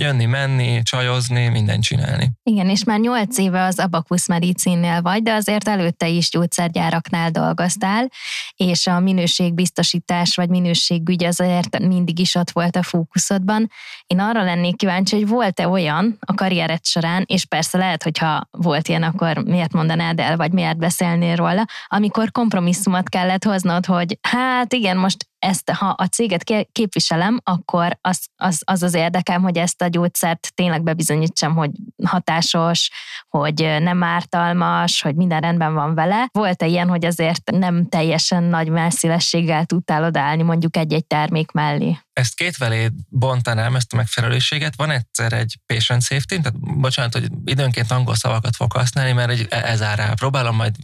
jönni, 0.00 0.24
menni, 0.24 0.82
csajozni, 0.82 1.48
mindent 1.48 1.82
csinálni. 1.82 2.30
Igen, 2.42 2.68
és 2.68 2.84
már 2.84 2.98
nyolc 2.98 3.38
éve 3.38 3.64
az 3.64 3.78
Abakusz 3.78 4.28
medicinnél 4.28 5.02
vagy, 5.02 5.22
de 5.22 5.32
azért 5.32 5.68
előtte 5.68 6.08
is 6.08 6.30
gyógyszergyáraknál 6.30 7.30
dolgoztál, 7.30 8.08
és 8.56 8.86
a 8.86 9.00
minőségbiztosítás 9.00 10.34
vagy 10.34 10.48
minőségügy 10.48 11.24
azért 11.24 11.78
mindig 11.78 12.18
is 12.18 12.34
ott 12.34 12.50
volt 12.50 12.76
a 12.76 12.82
fókuszodban. 12.82 13.70
Én 14.06 14.20
arra 14.20 14.42
lennék 14.42 14.76
kíváncsi, 14.76 15.16
hogy 15.16 15.28
volt-e 15.28 15.68
olyan 15.68 16.16
a 16.20 16.34
karriered 16.34 16.84
során, 16.84 17.24
és 17.26 17.44
persze 17.44 17.78
lehet, 17.78 18.02
hogyha 18.02 18.48
volt 18.50 18.88
ilyen, 18.88 19.02
akkor 19.02 19.36
miért 19.36 19.72
mondanád 19.72 20.20
el, 20.20 20.36
vagy 20.36 20.52
miért 20.52 20.78
beszélnél 20.78 21.36
róla, 21.36 21.64
amikor 21.86 22.30
kompromisszumot 22.30 23.08
kellett 23.08 23.44
hoznod, 23.44 23.86
hogy 23.86 24.18
hát 24.22 24.72
igen, 24.72 24.96
most 24.96 25.29
ezt, 25.40 25.70
ha 25.70 25.86
a 25.86 26.06
céget 26.06 26.68
képviselem, 26.72 27.40
akkor 27.44 27.98
az 28.00 28.28
az, 28.36 28.62
az, 28.64 28.82
az 28.82 28.94
érdekem, 28.94 29.42
hogy 29.42 29.56
ezt 29.56 29.82
a 29.82 29.88
gyógyszert 29.88 30.52
tényleg 30.54 30.82
bebizonyítsam, 30.82 31.54
hogy 31.54 31.70
hatásos, 32.04 32.90
hogy 33.28 33.60
nem 33.80 34.02
ártalmas, 34.02 35.02
hogy 35.02 35.14
minden 35.14 35.40
rendben 35.40 35.74
van 35.74 35.94
vele. 35.94 36.28
Volt-e 36.32 36.66
ilyen, 36.66 36.88
hogy 36.88 37.04
azért 37.04 37.50
nem 37.50 37.88
teljesen 37.88 38.42
nagy 38.42 38.68
messzélességgel 38.68 39.64
tudtál 39.64 40.04
odállni 40.04 40.42
mondjuk 40.42 40.76
egy-egy 40.76 41.06
termék 41.06 41.50
mellé? 41.50 41.98
Ezt 42.12 42.34
két 42.34 42.56
felé 42.56 42.88
bontanám, 43.08 43.76
ezt 43.76 43.92
a 43.92 43.96
megfelelőséget. 43.96 44.76
Van 44.76 44.90
egyszer 44.90 45.32
egy 45.32 45.58
patient 45.66 46.02
safety, 46.02 46.40
tehát 46.40 46.60
bocsánat, 46.60 47.12
hogy 47.12 47.28
időnként 47.44 47.90
angol 47.90 48.14
szavakat 48.14 48.56
fog 48.56 48.72
használni, 48.72 49.12
mert 49.12 49.30
egy, 49.30 49.46
ez 49.50 49.82
ára 49.82 50.14
próbálom 50.14 50.56
majd, 50.56 50.74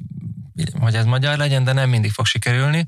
hogy 0.81 0.95
ez 0.95 1.05
magyar 1.05 1.37
legyen, 1.37 1.65
de 1.65 1.73
nem 1.73 1.89
mindig 1.89 2.11
fog 2.11 2.27
sikerülni 2.27 2.87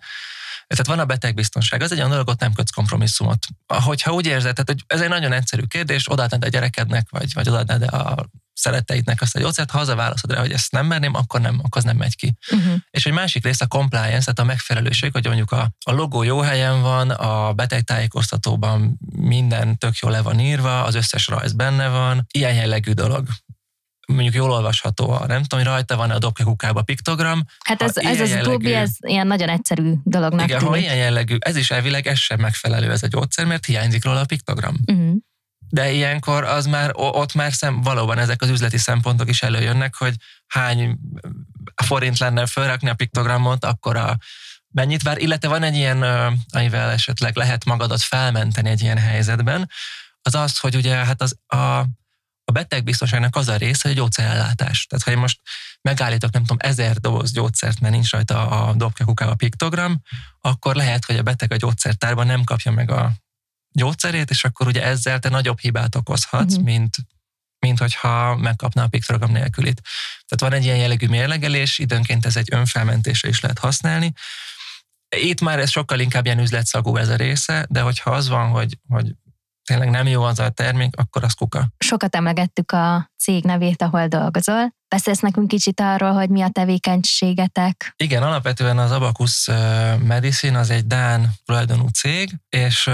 tehát 0.68 0.86
van 0.86 0.98
a 0.98 1.04
betegbiztonság, 1.04 1.82
az 1.82 1.92
egy 1.92 1.98
olyan 1.98 2.10
dolog, 2.10 2.28
ott 2.28 2.40
nem 2.40 2.52
kötsz 2.52 2.70
kompromisszumot. 2.70 3.46
Hogyha 3.66 4.12
úgy 4.12 4.26
érzed, 4.26 4.54
tehát, 4.54 4.70
hogy 4.70 4.84
ez 4.86 5.00
egy 5.00 5.08
nagyon 5.08 5.32
egyszerű 5.32 5.62
kérdés, 5.62 6.10
odaadnád 6.10 6.44
a 6.44 6.48
gyerekednek, 6.48 7.06
vagy, 7.10 7.32
vagy 7.34 7.48
odaadnád 7.48 7.82
a 7.82 8.26
szeretteidnek 8.58 9.20
azt 9.20 9.36
a 9.36 9.40
gyógyszert, 9.40 9.70
ha 9.70 9.94
válaszod 9.94 10.32
rá, 10.32 10.40
hogy 10.40 10.52
ezt 10.52 10.72
nem 10.72 10.86
merném, 10.86 11.14
akkor 11.14 11.40
nem, 11.40 11.58
akkor 11.58 11.76
az 11.76 11.84
nem 11.84 11.96
megy 11.96 12.16
ki. 12.16 12.36
Uh-huh. 12.50 12.74
És 12.90 13.06
egy 13.06 13.12
másik 13.12 13.44
rész 13.44 13.60
a 13.60 13.66
compliance, 13.66 14.20
tehát 14.20 14.38
a 14.38 14.44
megfelelőség, 14.44 15.12
hogy 15.12 15.26
mondjuk 15.26 15.52
a, 15.52 15.70
a 15.84 15.92
logó 15.92 16.22
jó 16.22 16.40
helyen 16.40 16.82
van, 16.82 17.10
a 17.10 17.52
betegtájékoztatóban 17.52 18.98
minden 19.16 19.78
tök 19.78 19.96
jól 19.96 20.10
le 20.10 20.22
van 20.22 20.40
írva, 20.40 20.82
az 20.82 20.94
összes 20.94 21.26
rajz 21.26 21.52
benne 21.52 21.88
van, 21.88 22.26
ilyen 22.30 22.54
jellegű 22.54 22.92
dolog 22.92 23.26
mondjuk 24.12 24.34
jól 24.34 24.50
olvasható, 24.50 25.10
a, 25.10 25.26
nem 25.26 25.42
tudom, 25.42 25.64
hogy 25.64 25.72
rajta 25.74 25.96
van 25.96 26.10
a 26.10 26.18
dobja 26.18 26.44
kukába 26.44 26.82
piktogram. 26.82 27.42
Hát 27.64 27.82
ez, 27.82 27.96
ez 27.96 28.20
az 28.20 28.28
jellegű, 28.28 28.48
utóbbi, 28.48 28.74
ez 28.74 28.90
ilyen 28.98 29.26
nagyon 29.26 29.48
egyszerű 29.48 29.92
dolognak 30.04 30.46
Igen, 30.46 30.58
tűnik. 30.58 30.74
ha 30.74 30.80
ilyen 30.80 30.96
jellegű, 30.96 31.36
ez 31.38 31.56
is 31.56 31.70
elvileg, 31.70 32.06
ez 32.06 32.18
sem 32.18 32.40
megfelelő 32.40 32.90
ez 32.90 33.02
a 33.02 33.06
gyógyszer, 33.06 33.46
mert 33.46 33.64
hiányzik 33.64 34.04
róla 34.04 34.20
a 34.20 34.24
piktogram. 34.24 34.76
Uh-huh. 34.86 35.16
De 35.70 35.90
ilyenkor 35.90 36.44
az 36.44 36.66
már, 36.66 36.90
ott 36.94 37.34
már 37.34 37.52
szem, 37.52 37.80
valóban 37.80 38.18
ezek 38.18 38.42
az 38.42 38.48
üzleti 38.48 38.78
szempontok 38.78 39.28
is 39.28 39.42
előjönnek, 39.42 39.94
hogy 39.94 40.14
hány 40.46 40.98
forint 41.84 42.18
lenne 42.18 42.46
felrakni 42.46 42.88
a 42.88 42.94
piktogramot, 42.94 43.64
akkor 43.64 43.96
a 43.96 44.16
mennyit 44.70 45.02
vár, 45.02 45.18
illetve 45.18 45.48
van 45.48 45.62
egy 45.62 45.76
ilyen, 45.76 46.02
amivel 46.52 46.90
esetleg 46.90 47.36
lehet 47.36 47.64
magadat 47.64 48.00
felmenteni 48.00 48.70
egy 48.70 48.80
ilyen 48.80 48.98
helyzetben, 48.98 49.70
az 50.22 50.34
az, 50.34 50.58
hogy 50.58 50.76
ugye 50.76 50.94
hát 50.94 51.22
az 51.22 51.38
a 51.46 51.84
a 52.48 52.52
betegbiztonságnak 52.52 53.36
az 53.36 53.48
a 53.48 53.56
része, 53.56 53.88
hogy 53.88 53.96
a 53.96 54.00
gyógyszerellátás. 54.00 54.86
Tehát 54.86 55.04
ha 55.04 55.10
én 55.10 55.18
most 55.18 55.40
megállítok, 55.80 56.32
nem 56.32 56.42
tudom, 56.42 56.56
ezer 56.60 56.96
doboz 56.96 57.32
gyógyszert, 57.32 57.80
mert 57.80 57.94
nincs 57.94 58.10
rajta 58.10 58.48
a 58.48 58.72
dobja 58.72 59.06
a 59.26 59.34
piktogram, 59.34 60.02
akkor 60.40 60.74
lehet, 60.74 61.04
hogy 61.04 61.16
a 61.16 61.22
beteg 61.22 61.52
a 61.52 61.56
gyógyszertárban 61.56 62.26
nem 62.26 62.44
kapja 62.44 62.70
meg 62.70 62.90
a 62.90 63.12
gyógyszerét, 63.72 64.30
és 64.30 64.44
akkor 64.44 64.66
ugye 64.66 64.82
ezzel 64.82 65.18
te 65.18 65.28
nagyobb 65.28 65.58
hibát 65.58 65.94
okozhatsz, 65.94 66.52
uh-huh. 66.52 66.64
mint, 66.64 66.96
mint 67.58 67.78
hogyha 67.78 68.36
megkapná 68.36 68.84
a 68.84 68.88
piktogram 68.88 69.32
nélkülit. 69.32 69.82
Tehát 70.26 70.52
van 70.52 70.52
egy 70.52 70.64
ilyen 70.64 70.76
jellegű 70.76 71.06
mérlegelés, 71.06 71.78
időnként 71.78 72.26
ez 72.26 72.36
egy 72.36 72.48
önfelmentésre 72.50 73.28
is 73.28 73.40
lehet 73.40 73.58
használni. 73.58 74.12
Itt 75.16 75.40
már 75.40 75.58
ez 75.58 75.70
sokkal 75.70 76.00
inkább 76.00 76.24
ilyen 76.24 76.38
üzletszagú 76.38 76.96
ez 76.96 77.08
a 77.08 77.16
része, 77.16 77.66
de 77.70 77.80
hogyha 77.80 78.10
az 78.10 78.28
van, 78.28 78.48
hogy, 78.48 78.78
hogy 78.88 79.14
tényleg 79.68 79.90
nem 79.90 80.06
jó 80.06 80.22
az 80.22 80.38
a 80.38 80.48
termék, 80.48 80.96
akkor 80.96 81.24
az 81.24 81.32
kuka. 81.32 81.68
Sokat 81.78 82.14
emlegettük 82.14 82.72
a 82.72 83.10
cég 83.18 83.44
nevét, 83.44 83.82
ahol 83.82 84.06
dolgozol. 84.06 84.76
Beszélsz 84.88 85.20
nekünk 85.20 85.48
kicsit 85.48 85.80
arról, 85.80 86.12
hogy 86.12 86.28
mi 86.28 86.42
a 86.42 86.48
tevékenységetek? 86.48 87.92
Igen, 87.96 88.22
alapvetően 88.22 88.78
az 88.78 88.90
Abacus 88.90 89.48
Medicine 90.04 90.58
az 90.58 90.70
egy 90.70 90.86
Dán 90.86 91.32
tulajdonú 91.44 91.86
cég, 91.88 92.38
és 92.48 92.90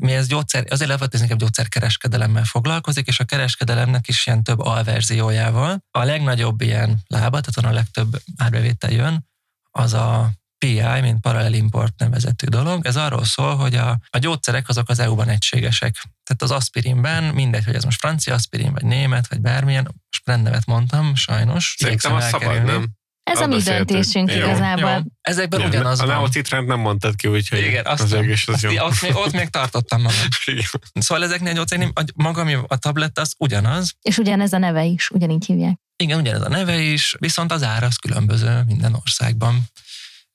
mi 0.00 0.12
ez 0.12 0.26
gyógyszer, 0.26 0.64
azért 0.70 0.90
levetően 0.90 1.22
inkább 1.22 1.38
gyógyszerkereskedelemmel 1.38 2.44
foglalkozik, 2.44 3.06
és 3.06 3.20
a 3.20 3.24
kereskedelemnek 3.24 4.08
is 4.08 4.26
ilyen 4.26 4.42
több 4.42 4.58
alverziójával. 4.58 5.78
A 5.90 6.04
legnagyobb 6.04 6.60
ilyen 6.60 7.02
lába, 7.06 7.40
tehát 7.40 7.70
a 7.72 7.74
legtöbb 7.74 8.20
árbevétel 8.36 8.90
jön, 8.90 9.30
az 9.70 9.92
a 9.92 10.30
PI, 10.62 11.00
mint 11.00 11.20
Parallel 11.20 11.52
Import 11.52 11.98
nevezetű 11.98 12.46
dolog. 12.46 12.86
Ez 12.86 12.96
arról 12.96 13.24
szól, 13.24 13.56
hogy 13.56 13.74
a, 13.74 13.98
a 14.10 14.18
gyógyszerek 14.18 14.68
azok 14.68 14.88
az 14.88 14.98
EU-ban 14.98 15.28
egységesek. 15.28 15.94
Tehát 16.24 16.42
az 16.42 16.50
aspirinben, 16.50 17.24
mindegy, 17.24 17.64
hogy 17.64 17.74
ez 17.74 17.84
most 17.84 17.98
francia 17.98 18.34
aspirin, 18.34 18.72
vagy 18.72 18.84
német, 18.84 19.28
vagy 19.28 19.40
bármilyen, 19.40 19.82
most 19.82 20.22
rendnevet 20.24 20.66
mondtam, 20.66 21.14
sajnos. 21.14 21.74
Szerintem 21.78 22.14
az 22.14 22.28
szabad, 22.28 22.64
nem? 22.64 22.86
Ez 23.22 23.40
a 23.40 23.46
mi 23.46 23.58
döntésünk 23.58 24.30
jó. 24.30 24.36
igazából. 24.36 24.90
Jó. 24.90 24.98
Ezekben 25.20 25.60
Igen, 25.60 25.70
ugyanaz 25.72 26.00
a 26.00 26.06
van. 26.06 26.16
A 26.16 26.28
citrend 26.28 26.68
nem 26.68 26.80
mondtad 26.80 27.16
ki, 27.16 27.28
úgyhogy 27.28 27.58
Igen, 27.58 27.86
azt 27.86 28.02
az, 28.02 28.12
az, 28.12 28.42
az 28.46 28.62
jó. 28.62 28.84
Ott, 28.84 29.02
még, 29.02 29.16
ott 29.16 29.32
még 29.32 29.48
tartottam 29.48 30.02
magam. 30.02 30.16
Szóval 31.00 31.24
ezeknél 31.24 31.50
a 31.50 31.54
gyógyszernél 31.54 31.92
maga, 32.14 32.64
a 32.66 32.76
tabletta 32.76 33.20
az 33.20 33.34
ugyanaz. 33.38 33.92
És 34.00 34.18
ugyanez 34.18 34.52
a 34.52 34.58
neve 34.58 34.84
is, 34.84 35.10
ugyanígy 35.10 35.44
hívják. 35.44 35.80
Igen, 35.96 36.18
ugyanez 36.20 36.42
a 36.42 36.48
neve 36.48 36.80
is, 36.80 37.14
viszont 37.18 37.52
az 37.52 37.62
ára 37.62 37.86
az 37.86 37.96
különböző 37.96 38.62
minden 38.66 38.94
országban 38.94 39.70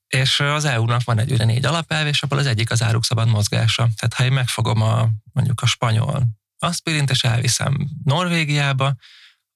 és 0.07 0.39
az 0.39 0.65
EU-nak 0.65 1.03
van 1.03 1.19
egy 1.19 1.31
ugye 1.31 1.45
négy 1.45 1.65
alapelv, 1.65 2.07
és 2.07 2.23
abból 2.23 2.37
az 2.37 2.45
egyik 2.45 2.71
az 2.71 2.83
áruk 2.83 3.05
szabad 3.05 3.27
mozgása. 3.27 3.89
Tehát 3.95 4.13
ha 4.13 4.23
én 4.23 4.31
megfogom 4.31 4.81
a, 4.81 5.09
mondjuk 5.33 5.61
a 5.61 5.65
spanyol 5.65 6.23
aspirint, 6.59 7.09
és 7.09 7.23
elviszem 7.23 7.89
Norvégiába, 8.03 8.95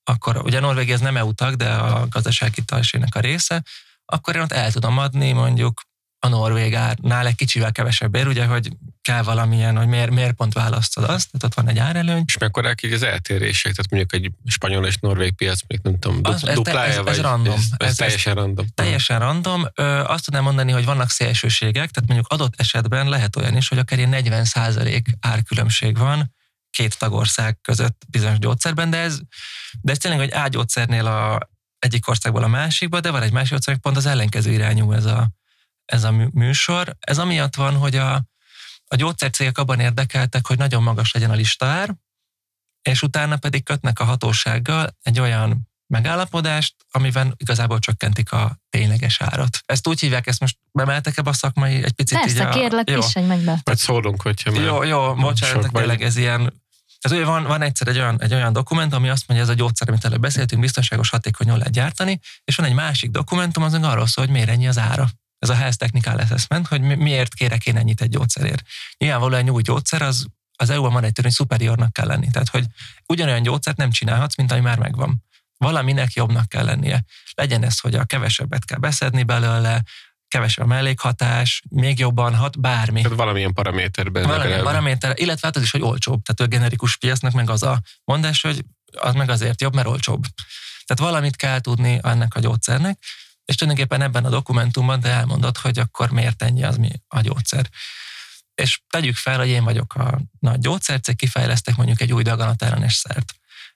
akkor 0.03 0.37
ugye 0.37 0.59
Norvégia 0.59 0.93
ez 0.93 0.99
nem 0.99 1.17
EU 1.17 1.33
de 1.33 1.69
a 1.73 2.07
gazdasági 2.07 2.63
a 3.09 3.19
része, 3.19 3.63
akkor 4.05 4.35
én 4.35 4.41
ott 4.41 4.51
el 4.51 4.71
tudom 4.71 4.97
adni 4.97 5.31
mondjuk 5.31 5.81
a 6.19 6.27
norvég 6.27 6.75
árnál 6.75 7.27
egy 7.27 7.35
kicsivel 7.35 7.71
kevesebb 7.71 8.15
ér, 8.15 8.27
ugye, 8.27 8.45
hogy 8.45 8.71
kell 9.01 9.21
valamilyen, 9.21 9.77
hogy 9.77 9.87
miért, 9.87 10.09
miért 10.11 10.33
pont 10.33 10.53
választod 10.53 11.03
azt, 11.03 11.31
tehát 11.31 11.43
ott 11.43 11.53
van 11.53 11.67
egy 11.67 11.77
árelőny. 11.79 12.23
És 12.27 12.37
mekkorák 12.37 12.83
így 12.83 12.93
az 12.93 13.03
eltérések, 13.03 13.73
tehát 13.75 13.91
mondjuk 13.91 14.13
egy 14.13 14.51
spanyol 14.51 14.85
és 14.85 14.97
norvég 14.97 15.33
piac, 15.35 15.59
még 15.67 15.79
nem 15.83 15.99
tudom, 15.99 16.19
Az- 16.23 16.47
ez- 16.47 16.55
duplája, 16.55 16.89
ez- 16.91 16.97
ez 16.97 17.03
vagy 17.03 17.19
random. 17.19 17.53
Ez, 17.53 17.65
ez, 17.77 17.87
Ez- 17.87 17.95
teljesen 17.95 18.35
random. 18.35 18.65
Teljesen 18.75 19.19
random. 19.19 19.65
Ö, 19.73 19.83
azt 19.83 20.25
tudnám 20.25 20.43
mondani, 20.43 20.71
hogy 20.71 20.85
vannak 20.85 21.09
szélsőségek, 21.09 21.89
tehát 21.91 22.09
mondjuk 22.09 22.27
adott 22.27 22.53
esetben 22.59 23.09
lehet 23.09 23.35
olyan 23.35 23.55
is, 23.57 23.67
hogy 23.67 23.77
akár 23.77 23.97
ilyen 23.97 24.09
40% 24.09 25.05
árkülönbség 25.19 25.97
van 25.97 26.33
két 26.69 26.97
tagország 26.97 27.57
között 27.61 28.01
bizonyos 28.09 28.39
gyógyszerben, 28.39 28.89
de 28.89 28.97
ez, 28.97 29.19
de 29.81 29.91
ez 29.91 29.97
tényleg, 29.97 30.19
hogy 30.19 30.33
A 30.33 30.47
gyógyszernél 30.47 31.05
a 31.05 31.49
egyik 31.79 32.07
országból 32.07 32.43
a 32.43 32.47
másikba, 32.47 32.99
de 32.99 33.11
van 33.11 33.21
egy 33.21 33.31
másik 33.31 33.53
ország, 33.53 33.77
pont 33.77 33.97
az 33.97 34.05
ellenkező 34.05 34.51
irányú 34.51 34.91
ez 34.93 35.05
a, 35.05 35.29
ez 35.85 36.03
a 36.03 36.11
mű- 36.11 36.33
műsor. 36.33 36.95
Ez 36.99 37.17
amiatt 37.17 37.55
van, 37.55 37.75
hogy 37.75 37.95
a, 37.95 38.23
a 38.91 38.95
gyógyszercégek 38.95 39.57
abban 39.57 39.79
érdekeltek, 39.79 40.47
hogy 40.47 40.57
nagyon 40.57 40.83
magas 40.83 41.11
legyen 41.11 41.29
a 41.29 41.33
listár, 41.33 41.95
és 42.81 43.01
utána 43.01 43.37
pedig 43.37 43.63
kötnek 43.63 43.99
a 43.99 44.03
hatósággal 44.03 44.97
egy 45.01 45.19
olyan 45.19 45.69
megállapodást, 45.87 46.75
amiben 46.91 47.33
igazából 47.37 47.79
csökkentik 47.79 48.31
a 48.31 48.57
tényleges 48.69 49.21
árat. 49.21 49.59
Ezt 49.65 49.87
úgy 49.87 49.99
hívják, 49.99 50.27
ezt 50.27 50.39
most 50.39 50.57
bemeltek 50.71 51.17
ebbe 51.17 51.29
a 51.29 51.33
szakmai 51.33 51.83
egy 51.83 51.91
picit 51.91 52.17
így 52.17 52.23
Persze, 52.23 52.47
a... 52.47 52.49
kérlek, 52.49 52.89
jó. 52.89 52.99
pissenj 52.99 53.25
meg 53.25 53.39
be. 53.39 53.59
Vagy 53.63 53.77
szólunk, 53.77 54.21
hogyha 54.21 54.51
már 54.51 54.61
Jó, 54.61 54.83
jó, 54.83 55.15
bocsánat, 55.15 55.71
tényleg 55.71 56.01
ez 56.01 56.15
ilyen... 56.15 56.61
Ez 56.99 57.11
ugye 57.11 57.25
van, 57.25 57.43
van 57.43 57.61
egyszer 57.61 57.87
egy 57.87 57.97
olyan, 57.97 58.21
egy 58.21 58.33
olyan 58.33 58.53
dokumentum, 58.53 58.99
ami 58.99 59.09
azt 59.09 59.27
mondja, 59.27 59.45
ez 59.45 59.51
a 59.51 59.57
gyógyszer, 59.57 59.89
amit 59.89 60.05
előbb 60.05 60.21
beszéltünk, 60.21 60.61
biztonságos, 60.61 61.09
hatékony, 61.09 61.47
jól 61.47 61.57
lehet 61.57 61.73
gyártani, 61.73 62.19
és 62.43 62.55
van 62.55 62.65
egy 62.65 62.73
másik 62.73 63.11
dokumentum, 63.11 63.63
az 63.63 63.73
arról 63.73 64.07
szól, 64.07 64.25
hogy 64.25 64.33
miért 64.33 64.49
ennyi 64.49 64.67
az 64.67 64.77
ára. 64.77 65.09
Ez 65.41 65.49
a 65.49 65.55
Health 65.55 65.77
Technical 65.77 66.17
Assessment, 66.17 66.67
hogy 66.67 66.81
mi- 66.81 66.95
miért 66.95 67.33
kérek 67.33 67.65
én 67.65 67.77
ennyit 67.77 68.01
egy 68.01 68.09
gyógyszerért. 68.09 68.61
Nyilvánvalóan 68.97 69.41
egy 69.41 69.49
új 69.49 69.61
gyógyszer, 69.61 70.01
az, 70.01 70.25
az 70.57 70.69
EU-ban 70.69 70.93
van 70.93 71.03
egy 71.03 71.13
törvény, 71.13 71.33
hogy 71.37 71.47
superiornak 71.47 71.93
kell 71.93 72.07
lenni. 72.07 72.27
Tehát, 72.31 72.49
hogy 72.49 72.65
ugyanolyan 73.07 73.43
gyógyszert 73.43 73.77
nem 73.77 73.91
csinálhatsz, 73.91 74.35
mint 74.35 74.51
ami 74.51 74.61
már 74.61 74.77
megvan. 74.77 75.23
Valaminek 75.57 76.13
jobbnak 76.13 76.49
kell 76.49 76.65
lennie. 76.65 77.03
Legyen 77.33 77.63
ez, 77.63 77.79
hogy 77.79 77.95
a 77.95 78.05
kevesebbet 78.05 78.65
kell 78.65 78.77
beszedni 78.79 79.23
belőle, 79.23 79.83
kevesebb 80.27 80.63
a 80.65 80.67
mellékhatás, 80.67 81.61
még 81.69 81.99
jobban 81.99 82.35
hat, 82.35 82.59
bármi. 82.59 83.01
Tehát 83.01 83.17
valamilyen 83.17 83.53
paraméterben. 83.53 84.23
Valamilyen 84.23 84.63
paraméter, 84.63 85.13
illetve 85.19 85.47
hát 85.47 85.55
az 85.55 85.61
is, 85.61 85.71
hogy 85.71 85.81
olcsóbb. 85.81 86.21
Tehát 86.23 86.51
a 86.51 86.55
generikus 86.55 86.97
piacnak 86.97 87.31
meg 87.31 87.49
az 87.49 87.63
a 87.63 87.81
mondás, 88.03 88.41
hogy 88.41 88.65
az 88.97 89.13
meg 89.13 89.29
azért 89.29 89.61
jobb, 89.61 89.75
mert 89.75 89.87
olcsóbb. 89.87 90.23
Tehát 90.85 91.11
valamit 91.11 91.35
kell 91.35 91.59
tudni 91.59 91.99
ennek 92.03 92.35
a 92.35 92.39
gyógyszernek, 92.39 92.99
és 93.51 93.57
tulajdonképpen 93.57 94.01
ebben 94.01 94.25
a 94.25 94.29
dokumentumban 94.29 94.99
te 94.99 95.09
elmondod, 95.09 95.57
hogy 95.57 95.79
akkor 95.79 96.11
miért 96.11 96.43
ennyi 96.43 96.63
az 96.63 96.77
mi 96.77 96.91
a 97.07 97.21
gyógyszer. 97.21 97.69
És 98.55 98.81
tegyük 98.89 99.15
fel, 99.15 99.37
hogy 99.37 99.47
én 99.47 99.63
vagyok 99.63 99.95
a 99.95 100.19
nagy 100.39 100.59
gyógyszercég, 100.59 101.15
kifejlesztek 101.15 101.75
mondjuk 101.75 102.01
egy 102.01 102.13
új 102.13 102.23
daganatáranes 102.23 102.95
szert. 102.95 103.33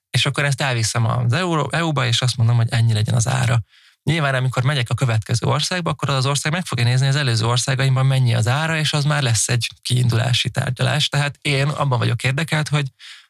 És 0.09 0.25
akkor 0.25 0.43
ezt 0.43 0.61
elviszem 0.61 1.05
az 1.05 1.33
EU- 1.33 1.73
EU-ba, 1.73 2.05
és 2.05 2.21
azt 2.21 2.37
mondom, 2.37 2.55
hogy 2.55 2.67
ennyi 2.69 2.93
legyen 2.93 3.15
az 3.15 3.27
ára. 3.27 3.59
Nyilván, 4.03 4.35
amikor 4.35 4.63
megyek 4.63 4.89
a 4.89 4.93
következő 4.93 5.47
országba, 5.47 5.89
akkor 5.89 6.09
az 6.09 6.25
ország 6.25 6.51
meg 6.51 6.65
fogja 6.65 6.83
nézni 6.83 7.07
az 7.07 7.15
előző 7.15 7.45
országaimban 7.45 8.05
mennyi 8.05 8.33
az 8.33 8.47
ára, 8.47 8.77
és 8.77 8.93
az 8.93 9.03
már 9.03 9.21
lesz 9.21 9.47
egy 9.47 9.69
kiindulási 9.81 10.49
tárgyalás. 10.49 11.07
Tehát 11.07 11.37
én 11.41 11.67
abban 11.67 11.99
vagyok 11.99 12.23
érdekelt, 12.23 12.67
hogy 12.67 12.85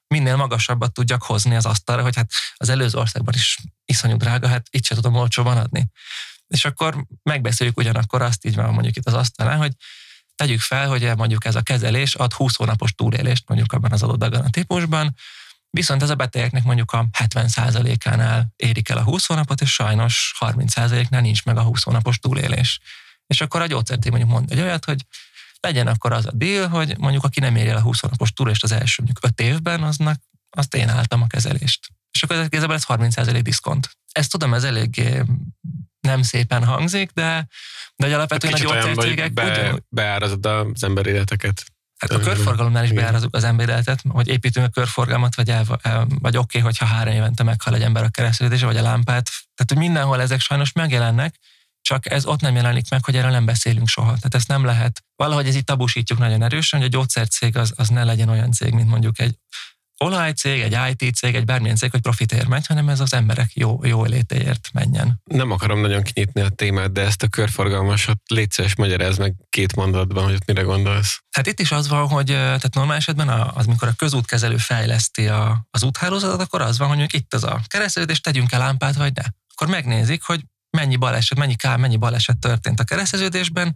minél 0.08 0.36
magasabbat 0.36 0.94
tudjak 0.94 1.24
hozni 1.24 1.56
az 1.56 1.66
asztalra, 1.66 2.02
hogy 2.02 2.16
hát 2.16 2.32
az 2.56 2.70
előző 2.70 2.98
országban 2.98 3.34
is 3.34 3.58
iszonyú 3.86 4.18
drága, 4.18 4.48
hát 4.48 4.68
itt 4.70 4.86
se 4.86 4.96
tudom 4.96 5.16
olcsóban 5.16 5.58
adni. 5.58 5.88
És 6.48 6.66
akkor 6.66 7.06
megbeszéljük 7.24 7.78
ugyanakkor 7.78 8.22
azt 8.22 8.46
így 8.46 8.56
van 8.56 8.74
mondjuk 8.74 8.96
itt 8.96 9.08
az 9.08 9.14
asztalán, 9.14 9.58
hogy 9.58 9.72
tegyük 10.36 10.60
fel, 10.60 10.88
hogy 10.88 11.12
mondjuk 11.16 11.46
ez 11.46 11.56
a 11.56 11.62
kezelés 11.62 12.16
ad 12.16 12.34
20 12.34 12.56
hónapos 12.56 12.94
túlélést 12.94 13.44
mondjuk 13.48 13.74
abban 13.74 13.92
az 13.92 14.04
adott 14.04 14.20
dagana 14.20 14.50
típusban, 14.50 15.16
viszont 15.70 16.02
ez 16.02 16.10
a 16.10 16.16
betegeknek 16.16 16.64
mondjuk 16.64 16.92
a 16.92 17.08
70%-ánál 17.20 18.54
érik 18.56 18.90
el 18.90 18.98
a 18.98 19.04
20 19.04 19.26
hónapot, 19.26 19.62
és 19.62 19.74
sajnos 19.74 20.36
30%-nál 20.40 21.22
nincs 21.22 21.44
meg 21.44 21.58
a 21.58 21.62
20 21.62 21.84
hónapos 21.84 22.20
túlélés. 22.20 22.80
És 23.28 23.42
akkor 23.42 23.62
a 23.62 23.66
gyógyszerték 23.66 24.12
mondjuk 24.12 24.32
mond 24.32 24.52
egy 24.52 24.60
olyat, 24.60 24.86
hogy 24.86 25.06
legyen 25.60 25.88
akkor 25.88 26.12
az 26.12 26.26
a 26.26 26.32
deal, 26.32 26.68
hogy 26.68 26.98
mondjuk 26.98 27.24
aki 27.24 27.40
nem 27.40 27.56
éri 27.56 27.70
el 27.70 27.78
a 27.78 27.82
20 27.82 28.00
hónapos 28.00 28.34
túlélést 28.34 28.64
az 28.64 28.72
első 28.72 29.04
mondjuk 29.04 29.26
5 29.26 29.42
évben, 29.42 29.84
aznak 29.84 30.22
azt 30.50 30.76
én 30.76 30.90
álltam 30.90 31.22
a 31.22 31.28
kezelést. 31.28 31.88
És 32.12 32.24
akkor 32.24 32.36
ez 32.36 32.64
ez 32.64 32.84
30% 32.88 33.40
diszkont. 33.42 33.98
Ezt 34.12 34.32
tudom, 34.32 34.54
ez 34.54 34.64
eléggé 34.64 35.24
nem 36.06 36.22
szépen 36.22 36.64
hangzik, 36.64 37.12
de, 37.12 37.48
de 37.96 38.06
hogy 38.06 38.14
alapvetően 38.14 38.54
a 38.54 38.58
gyógyszercégek 38.58 39.34
be, 39.34 39.52
ugyanúgy, 39.52 39.84
beárazod 39.90 40.46
az 40.46 40.84
ember 40.84 41.06
életeket. 41.06 41.66
Hát 41.98 42.12
a 42.12 42.20
körforgalomnál 42.20 42.84
is 42.84 42.92
beárazunk 42.92 43.36
az 43.36 43.44
embereletet, 43.44 44.02
hogy 44.10 44.28
építünk 44.28 44.66
a 44.66 44.70
körforgalmat, 44.70 45.36
vagy, 45.36 45.50
el, 45.50 45.66
vagy 46.08 46.38
oké, 46.38 46.58
okay, 46.58 46.62
hogyha 46.62 46.86
három 46.86 47.14
évente 47.14 47.44
meghal 47.44 47.76
egy 47.76 47.82
ember 47.82 48.04
a 48.04 48.10
keresztülődése, 48.10 48.66
vagy 48.66 48.78
a 48.78 48.82
lámpát. 48.82 49.30
Tehát, 49.30 49.66
hogy 49.68 49.78
mindenhol 49.78 50.22
ezek 50.22 50.40
sajnos 50.40 50.72
megjelennek, 50.72 51.36
csak 51.82 52.12
ez 52.12 52.26
ott 52.26 52.42
nem 52.42 52.56
jelenik 52.56 52.90
meg, 52.90 53.06
hogy 53.06 53.16
erről 53.16 53.32
nem 53.32 53.46
beszélünk 53.46 53.88
soha. 53.88 54.08
Tehát 54.08 54.36
ezt 54.36 54.48
nem 54.48 54.66
lehet. 54.66 55.04
Valahogy 55.16 55.48
ez 55.48 55.56
itt 55.56 55.66
tabusítjuk 55.66 56.20
nagyon 56.20 56.44
erősen, 56.44 56.80
hogy 56.80 56.88
a 56.88 56.98
gyógyszercég 56.98 57.58
az, 57.58 57.74
az 57.76 57.90
ne 57.90 58.04
legyen 58.04 58.30
olyan 58.30 58.52
cég, 58.52 58.74
mint 58.74 58.90
mondjuk 58.90 59.20
egy 59.20 59.36
olajcég, 60.04 60.62
egy 60.62 60.78
IT 61.00 61.16
cég, 61.16 61.36
egy 61.36 61.46
bármilyen 61.46 61.76
cég, 61.76 61.92
hogy 61.92 62.02
profitért 62.02 62.48
megy, 62.48 62.68
hanem 62.68 62.90
ez 62.90 63.00
az 63.00 63.14
emberek 63.14 63.54
jó, 63.54 63.80
jó 63.84 64.04
létéért 64.04 64.70
menjen. 64.74 65.22
Nem 65.24 65.52
akarom 65.52 65.82
nagyon 65.82 66.04
kinyitni 66.04 66.42
a 66.42 66.50
témát, 66.50 66.92
de 66.92 67.02
ezt 67.02 67.24
a 67.24 67.28
körforgalmasat 67.28 68.18
légy 68.28 68.52
szíves, 68.52 68.76
magyarázd 68.76 69.20
meg 69.20 69.34
két 69.50 69.76
mondatban, 69.76 70.24
hogy 70.24 70.34
ott 70.34 70.46
mire 70.46 70.62
gondolsz. 70.62 71.20
Hát 71.32 71.48
itt 71.48 71.60
is 71.60 71.72
az 71.72 71.88
van, 71.88 72.08
hogy 72.08 72.26
tehát 72.26 72.74
normál 72.74 72.98
esetben 72.98 73.30
az, 73.30 73.66
mikor 73.66 73.88
a 73.88 73.94
közútkezelő 73.94 74.58
fejleszti 74.58 75.28
a, 75.28 75.68
az 75.72 75.84
úthálózatot, 75.84 76.42
akkor 76.42 76.62
az 76.62 76.78
van, 76.78 76.88
hogy 76.88 77.14
itt 77.14 77.34
az 77.34 77.44
a 77.44 77.62
kereszteződés, 77.68 78.22
tegyünk 78.22 78.52
el 78.52 78.60
lámpát, 78.60 78.96
vagy 78.96 79.14
ne. 79.14 79.24
Akkor 79.54 79.68
megnézik, 79.68 80.24
hogy 80.24 80.42
mennyi 80.70 80.96
baleset, 80.96 81.38
mennyi 81.38 81.56
kár, 81.56 81.78
mennyi 81.78 81.98
baleset 81.98 82.38
történt 82.38 82.80
a 82.80 82.84
kereszteződésben, 82.84 83.76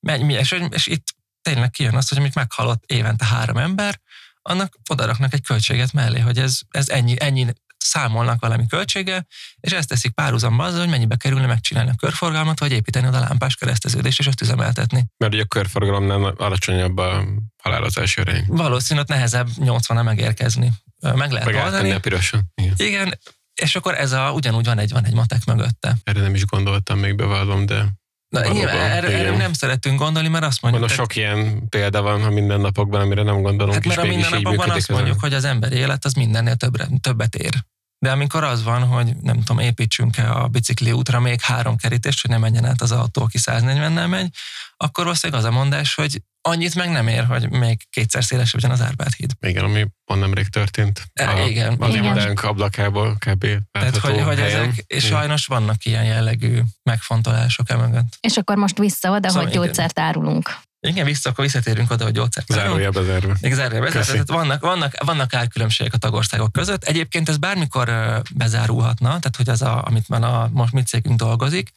mennyi, 0.00 0.32
és, 0.32 0.62
és 0.70 0.86
itt 0.86 1.04
tényleg 1.42 1.70
kijön 1.70 1.94
az, 1.94 2.08
hogy 2.08 2.18
amit 2.18 2.34
meghalott 2.34 2.84
évente 2.86 3.24
három 3.24 3.56
ember, 3.56 4.00
annak 4.42 4.74
odaraknak 4.90 5.32
egy 5.32 5.42
költséget 5.42 5.92
mellé, 5.92 6.20
hogy 6.20 6.38
ez, 6.38 6.58
ez 6.70 6.88
ennyi, 6.88 7.14
ennyi 7.18 7.46
számolnak 7.78 8.40
valami 8.40 8.66
költsége, 8.66 9.26
és 9.60 9.72
ezt 9.72 9.88
teszik 9.88 10.12
párhuzamba 10.12 10.64
azzal, 10.64 10.78
hogy 10.80 10.88
mennyibe 10.88 11.16
kerülne 11.16 11.46
megcsinálni 11.46 11.90
a 11.90 11.94
körforgalmat, 11.98 12.58
vagy 12.58 12.72
építeni 12.72 13.06
oda 13.06 13.18
lámpás 13.20 13.54
kereszteződést, 13.54 14.18
és 14.18 14.26
azt 14.26 14.40
üzemeltetni. 14.40 15.04
Mert 15.16 15.32
ugye 15.32 15.42
a 15.42 15.46
körforgalomnál 15.46 16.24
alacsonyabb 16.24 16.96
a 16.96 17.24
halálozási 17.62 18.20
arány. 18.20 18.44
valószínűleg 18.46 19.08
nehezebb 19.08 19.48
80 19.56 20.04
megérkezni. 20.04 20.72
Meg 21.00 21.30
lehet 21.30 21.44
Meg 21.52 21.64
oldani. 21.64 21.90
a 21.90 22.00
pirosan. 22.00 22.52
Igen. 22.54 22.74
Igen, 22.76 23.18
és 23.54 23.74
akkor 23.76 23.94
ez 23.94 24.12
a, 24.12 24.30
ugyanúgy 24.32 24.64
van 24.64 24.78
egy, 24.78 24.92
van 24.92 25.04
egy 25.04 25.14
matek 25.14 25.44
mögötte. 25.44 25.96
Erre 26.02 26.20
nem 26.20 26.34
is 26.34 26.44
gondoltam, 26.44 26.98
még 26.98 27.14
bevallom, 27.16 27.66
de 27.66 27.84
Na, 28.28 28.52
nyilván, 28.52 28.90
erre, 28.90 29.08
erre 29.08 29.36
nem 29.36 29.52
szeretünk 29.52 29.98
gondolni, 29.98 30.28
mert 30.28 30.44
azt 30.44 30.62
mondjuk, 30.62 30.86
mondom, 30.86 31.04
sok 31.04 31.16
ilyen 31.16 31.68
példa 31.68 32.02
van 32.02 32.22
a 32.22 32.30
mindennapokban, 32.30 33.00
amire 33.00 33.22
nem 33.22 33.42
gondolunk, 33.42 33.74
hát 33.74 33.86
mert 33.86 34.00
a 34.00 34.04
mindennapokban 34.04 34.70
azt 34.70 34.88
mondjuk, 34.88 35.20
hogy 35.20 35.34
az 35.34 35.44
emberi 35.44 35.76
élet 35.76 36.04
az 36.04 36.12
mindennél 36.12 36.54
többre, 36.54 36.88
többet 37.00 37.34
ér. 37.34 37.52
De 37.98 38.10
amikor 38.10 38.44
az 38.44 38.62
van, 38.62 38.82
hogy 38.86 39.16
nem 39.20 39.36
tudom, 39.38 39.58
építsünk-e 39.58 40.30
a 40.32 40.48
bicikli 40.48 40.92
útra 40.92 41.20
még 41.20 41.40
három 41.40 41.76
kerítést, 41.76 42.20
hogy 42.20 42.30
ne 42.30 42.38
menjen 42.38 42.64
át 42.64 42.82
az 42.82 42.92
autó, 42.92 43.22
aki 43.22 43.38
140-nel 43.40 44.08
megy, 44.08 44.28
akkor 44.76 45.04
valószínűleg 45.04 45.42
az 45.42 45.48
a 45.48 45.52
mondás, 45.52 45.94
hogy 45.94 46.22
annyit 46.42 46.74
meg 46.74 46.90
nem 46.90 47.08
ér, 47.08 47.24
hogy 47.24 47.50
még 47.50 47.86
kétszer 47.90 48.24
szélesebb 48.24 48.60
legyen 48.62 48.76
az 48.76 48.84
Árpád 48.84 49.12
híd. 49.12 49.30
Igen, 49.40 49.64
ami 49.64 49.86
pont 50.04 50.20
nemrég 50.20 50.48
történt. 50.48 51.02
E, 51.12 51.46
igen, 51.46 51.76
Az 51.78 51.88
igen. 51.88 52.04
irodánk 52.04 52.42
ablakából 52.42 53.16
kb. 53.18 53.46
Tehát, 53.70 53.96
hogy, 53.96 54.20
hogy 54.20 54.38
helyen. 54.38 54.60
ezek, 54.60 54.84
és 54.86 55.04
Igen. 55.04 55.18
sajnos 55.18 55.46
vannak 55.46 55.84
ilyen 55.84 56.04
jellegű 56.04 56.60
megfontolások 56.82 57.70
emögött. 57.70 58.16
És 58.20 58.36
akkor 58.36 58.56
most 58.56 58.78
vissza 58.78 59.10
oda, 59.10 59.28
Szóval 59.28 59.42
hogy 59.44 59.52
igen. 59.52 59.64
gyógyszert 59.64 59.98
árulunk. 59.98 60.58
Igen, 60.80 61.04
vissza, 61.04 61.30
akkor 61.30 61.44
visszatérünk 61.44 61.90
oda, 61.90 62.04
hogy 62.04 62.12
gyógyszert 62.12 62.52
árulunk. 62.52 62.80
Zárójelbe 62.80 63.02
zárva. 63.02 63.36
Még 63.40 63.52
zárójelbe 63.52 63.90
Köszi. 63.90 64.10
zárva. 64.10 64.24
Tehát 64.24 64.42
vannak, 64.42 64.60
vannak, 64.60 65.04
vannak 65.04 65.34
árkülönbségek 65.34 65.94
a 65.94 65.96
tagországok 65.96 66.52
között. 66.52 66.84
Egyébként 66.84 67.28
ez 67.28 67.36
bármikor 67.36 67.88
bezárulhatna, 68.34 69.06
tehát 69.06 69.36
hogy 69.36 69.48
az, 69.48 69.62
a, 69.62 69.84
amit 69.84 70.08
már 70.08 70.22
a 70.22 70.48
most 70.52 70.72
mi 70.72 70.82
cégünk 70.82 71.18
dolgozik. 71.18 71.70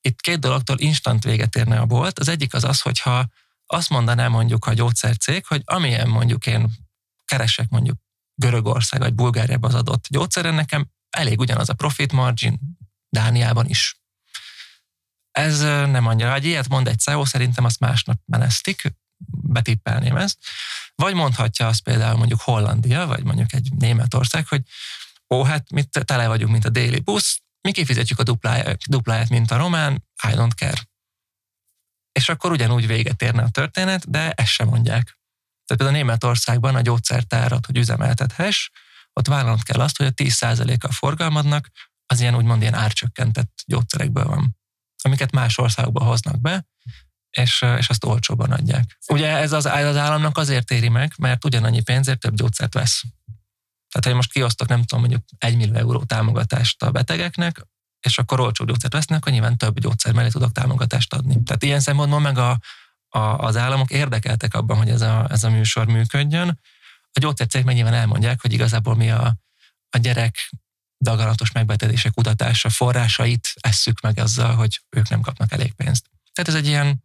Itt 0.00 0.20
két 0.20 0.38
dologtól 0.38 0.78
instant 0.78 1.24
véget 1.24 1.56
érne 1.56 1.78
a 1.78 1.86
bolt. 1.86 2.18
Az 2.18 2.28
egyik 2.28 2.54
az 2.54 2.64
az, 2.64 2.80
hogyha 2.80 3.26
azt 3.66 3.90
mondaná 3.90 4.28
mondjuk 4.28 4.66
a 4.66 4.72
gyógyszercég, 4.72 5.46
hogy 5.46 5.62
amilyen 5.64 6.08
mondjuk 6.08 6.46
én 6.46 6.70
keresek 7.24 7.68
mondjuk 7.68 7.98
Görögország 8.34 9.00
vagy 9.00 9.14
Bulgáriában 9.14 9.70
az 9.70 9.76
adott 9.76 10.04
gyógyszeren, 10.08 10.54
nekem 10.54 10.86
elég 11.10 11.38
ugyanaz 11.38 11.68
a 11.68 11.74
profit 11.74 12.12
margin 12.12 12.60
Dániában 13.08 13.66
is. 13.66 14.00
Ez 15.36 15.60
nem 15.60 16.06
annyira. 16.06 16.28
Ha 16.28 16.34
egy 16.34 16.44
ilyet 16.44 16.68
mond 16.68 16.88
egy 16.88 16.98
CEO, 16.98 17.24
szerintem 17.24 17.64
azt 17.64 17.80
másnap 17.80 18.20
menesztik, 18.24 18.82
betippelném 19.26 20.16
ezt. 20.16 20.38
Vagy 20.94 21.14
mondhatja 21.14 21.66
azt 21.66 21.82
például 21.82 22.16
mondjuk 22.16 22.40
Hollandia, 22.40 23.06
vagy 23.06 23.24
mondjuk 23.24 23.52
egy 23.52 23.72
Németország, 23.78 24.48
hogy 24.48 24.62
ó, 25.34 25.42
hát 25.42 25.70
mi 25.70 25.82
tele 25.82 26.28
vagyunk, 26.28 26.52
mint 26.52 26.64
a 26.64 26.68
déli 26.68 27.00
busz, 27.00 27.40
mi 27.60 27.72
kifizetjük 27.72 28.18
a 28.18 28.22
dupláját, 28.22 28.78
dupláját, 28.88 29.28
mint 29.28 29.50
a 29.50 29.56
román, 29.56 29.92
I 30.28 30.32
don't 30.32 30.54
care. 30.54 30.88
És 32.12 32.28
akkor 32.28 32.50
ugyanúgy 32.50 32.86
véget 32.86 33.22
érne 33.22 33.42
a 33.42 33.48
történet, 33.48 34.10
de 34.10 34.32
ezt 34.32 34.52
sem 34.52 34.68
mondják. 34.68 35.04
Tehát 35.04 35.82
például 35.82 35.90
Németországban 35.90 36.74
a 36.74 36.80
gyógyszertárat, 36.80 37.66
hogy 37.66 37.76
üzemeltethess, 37.76 38.70
ott 39.12 39.26
vállalnod 39.26 39.62
kell 39.62 39.80
azt, 39.80 39.96
hogy 39.96 40.06
a 40.06 40.10
10%-a 40.10 40.92
forgalmadnak 40.92 41.70
az 42.06 42.20
ilyen 42.20 42.36
úgymond 42.36 42.60
ilyen 42.60 42.74
árcsökkentett 42.74 43.62
gyógyszerekből 43.66 44.24
van, 44.24 44.56
amiket 45.02 45.32
más 45.32 45.58
országokba 45.58 46.04
hoznak 46.04 46.40
be, 46.40 46.66
és, 47.30 47.64
és 47.78 47.88
azt 47.88 48.04
olcsóban 48.04 48.52
adják. 48.52 48.98
Ugye 49.08 49.36
ez 49.36 49.52
az, 49.52 49.66
az 49.66 49.96
államnak 49.96 50.38
azért 50.38 50.70
éri 50.70 50.88
meg, 50.88 51.12
mert 51.18 51.44
ugyanannyi 51.44 51.82
pénzért 51.82 52.18
több 52.18 52.34
gyógyszert 52.34 52.74
vesz. 52.74 53.02
Tehát, 53.90 54.08
ha 54.08 54.14
most 54.14 54.32
kiosztok, 54.32 54.68
nem 54.68 54.82
tudom, 54.82 55.00
mondjuk 55.00 55.22
1 55.38 55.56
millió 55.56 55.74
euró 55.74 56.04
támogatást 56.04 56.82
a 56.82 56.90
betegeknek, 56.90 57.66
és 58.00 58.18
akkor 58.18 58.40
olcsó 58.40 58.64
gyógyszert 58.64 58.92
vesznek, 58.92 59.18
akkor 59.18 59.32
nyilván 59.32 59.56
több 59.56 59.80
gyógyszer 59.80 60.12
mellé 60.12 60.28
tudok 60.28 60.52
támogatást 60.52 61.14
adni. 61.14 61.42
Tehát 61.42 61.62
ilyen 61.62 61.80
szempontból 61.80 62.20
meg 62.20 62.38
a, 62.38 62.58
a, 63.08 63.18
az 63.18 63.56
államok 63.56 63.90
érdekeltek 63.90 64.54
abban, 64.54 64.76
hogy 64.76 64.88
ez 64.88 65.00
a, 65.00 65.26
ez 65.30 65.44
a 65.44 65.50
műsor 65.50 65.86
működjön. 65.86 66.60
A 67.12 67.18
gyógyszercégek 67.20 67.66
meg 67.66 67.74
nyilván 67.74 67.94
elmondják, 67.94 68.40
hogy 68.40 68.52
igazából 68.52 68.94
mi 68.94 69.10
a, 69.10 69.36
a 69.90 69.98
gyerek 69.98 70.50
daganatos 71.06 71.52
megbetegedések 71.52 72.12
kutatása 72.12 72.68
forrásait 72.68 73.48
esszük 73.60 74.00
meg 74.00 74.18
azzal, 74.18 74.54
hogy 74.54 74.80
ők 74.96 75.08
nem 75.08 75.20
kapnak 75.20 75.52
elég 75.52 75.72
pénzt. 75.72 76.04
Tehát 76.32 76.50
ez 76.50 76.56
egy 76.56 76.66
ilyen 76.66 77.04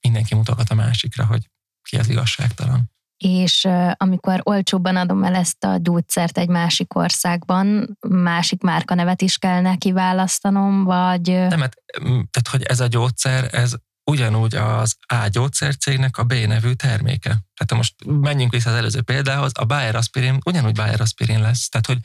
mindenki 0.00 0.34
mutogat 0.34 0.70
a 0.70 0.74
másikra, 0.74 1.26
hogy 1.26 1.50
ki 1.82 1.96
az 1.96 2.08
igazságtalan 2.08 2.92
és 3.16 3.68
amikor 3.96 4.40
olcsóbban 4.42 4.96
adom 4.96 5.24
el 5.24 5.34
ezt 5.34 5.64
a 5.64 5.78
gyógyszert 5.82 6.38
egy 6.38 6.48
másik 6.48 6.96
országban, 6.96 7.98
másik 8.08 8.62
márkanevet 8.62 9.22
is 9.22 9.38
kell 9.38 9.60
neki 9.60 9.92
választanom, 9.92 10.84
vagy... 10.84 11.26
Nem, 11.26 11.60
hát, 11.60 11.76
tehát 12.02 12.48
hogy 12.50 12.62
ez 12.62 12.80
a 12.80 12.86
gyógyszer, 12.86 13.48
ez 13.54 13.74
ugyanúgy 14.10 14.54
az 14.54 14.96
A 15.06 15.28
gyógyszercégnek 15.28 16.18
a 16.18 16.24
B 16.24 16.32
nevű 16.32 16.72
terméke. 16.72 17.28
Tehát 17.28 17.74
most 17.74 17.94
menjünk 18.04 18.52
vissza 18.52 18.70
az 18.70 18.76
előző 18.76 19.02
példához, 19.02 19.50
a 19.54 19.64
Bayer 19.64 19.94
aspirin 19.94 20.38
ugyanúgy 20.44 20.74
Bayer 20.74 21.00
aspirin 21.00 21.40
lesz. 21.40 21.68
Tehát, 21.68 21.86
hogy 21.86 21.98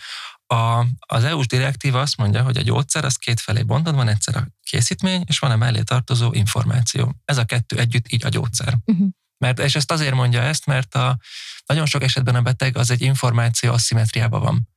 a, 0.53 0.85
az 0.99 1.23
EU-s 1.23 1.47
direktíva 1.47 1.99
azt 2.01 2.17
mondja, 2.17 2.43
hogy 2.43 2.57
a 2.57 2.61
gyógyszer 2.61 3.05
az 3.05 3.15
két 3.15 3.39
felé 3.39 3.63
bontod, 3.63 3.95
van 3.95 4.07
egyszer 4.07 4.35
a 4.35 4.47
készítmény, 4.63 5.23
és 5.27 5.39
van 5.39 5.51
a 5.51 5.55
mellé 5.55 5.81
tartozó 5.81 6.33
információ. 6.33 7.15
Ez 7.25 7.37
a 7.37 7.45
kettő 7.45 7.77
együtt 7.77 8.11
így 8.11 8.25
a 8.25 8.29
gyógyszer. 8.29 8.77
Uh-huh. 8.85 9.07
Mert, 9.37 9.59
és 9.59 9.75
ezt 9.75 9.91
azért 9.91 10.13
mondja 10.13 10.41
ezt, 10.41 10.65
mert 10.65 10.95
a, 10.95 11.17
nagyon 11.65 11.85
sok 11.85 12.03
esetben 12.03 12.35
a 12.35 12.41
beteg 12.41 12.77
az 12.77 12.91
egy 12.91 13.01
információ 13.01 13.71
asszimetriában 13.71 14.41
van. 14.41 14.67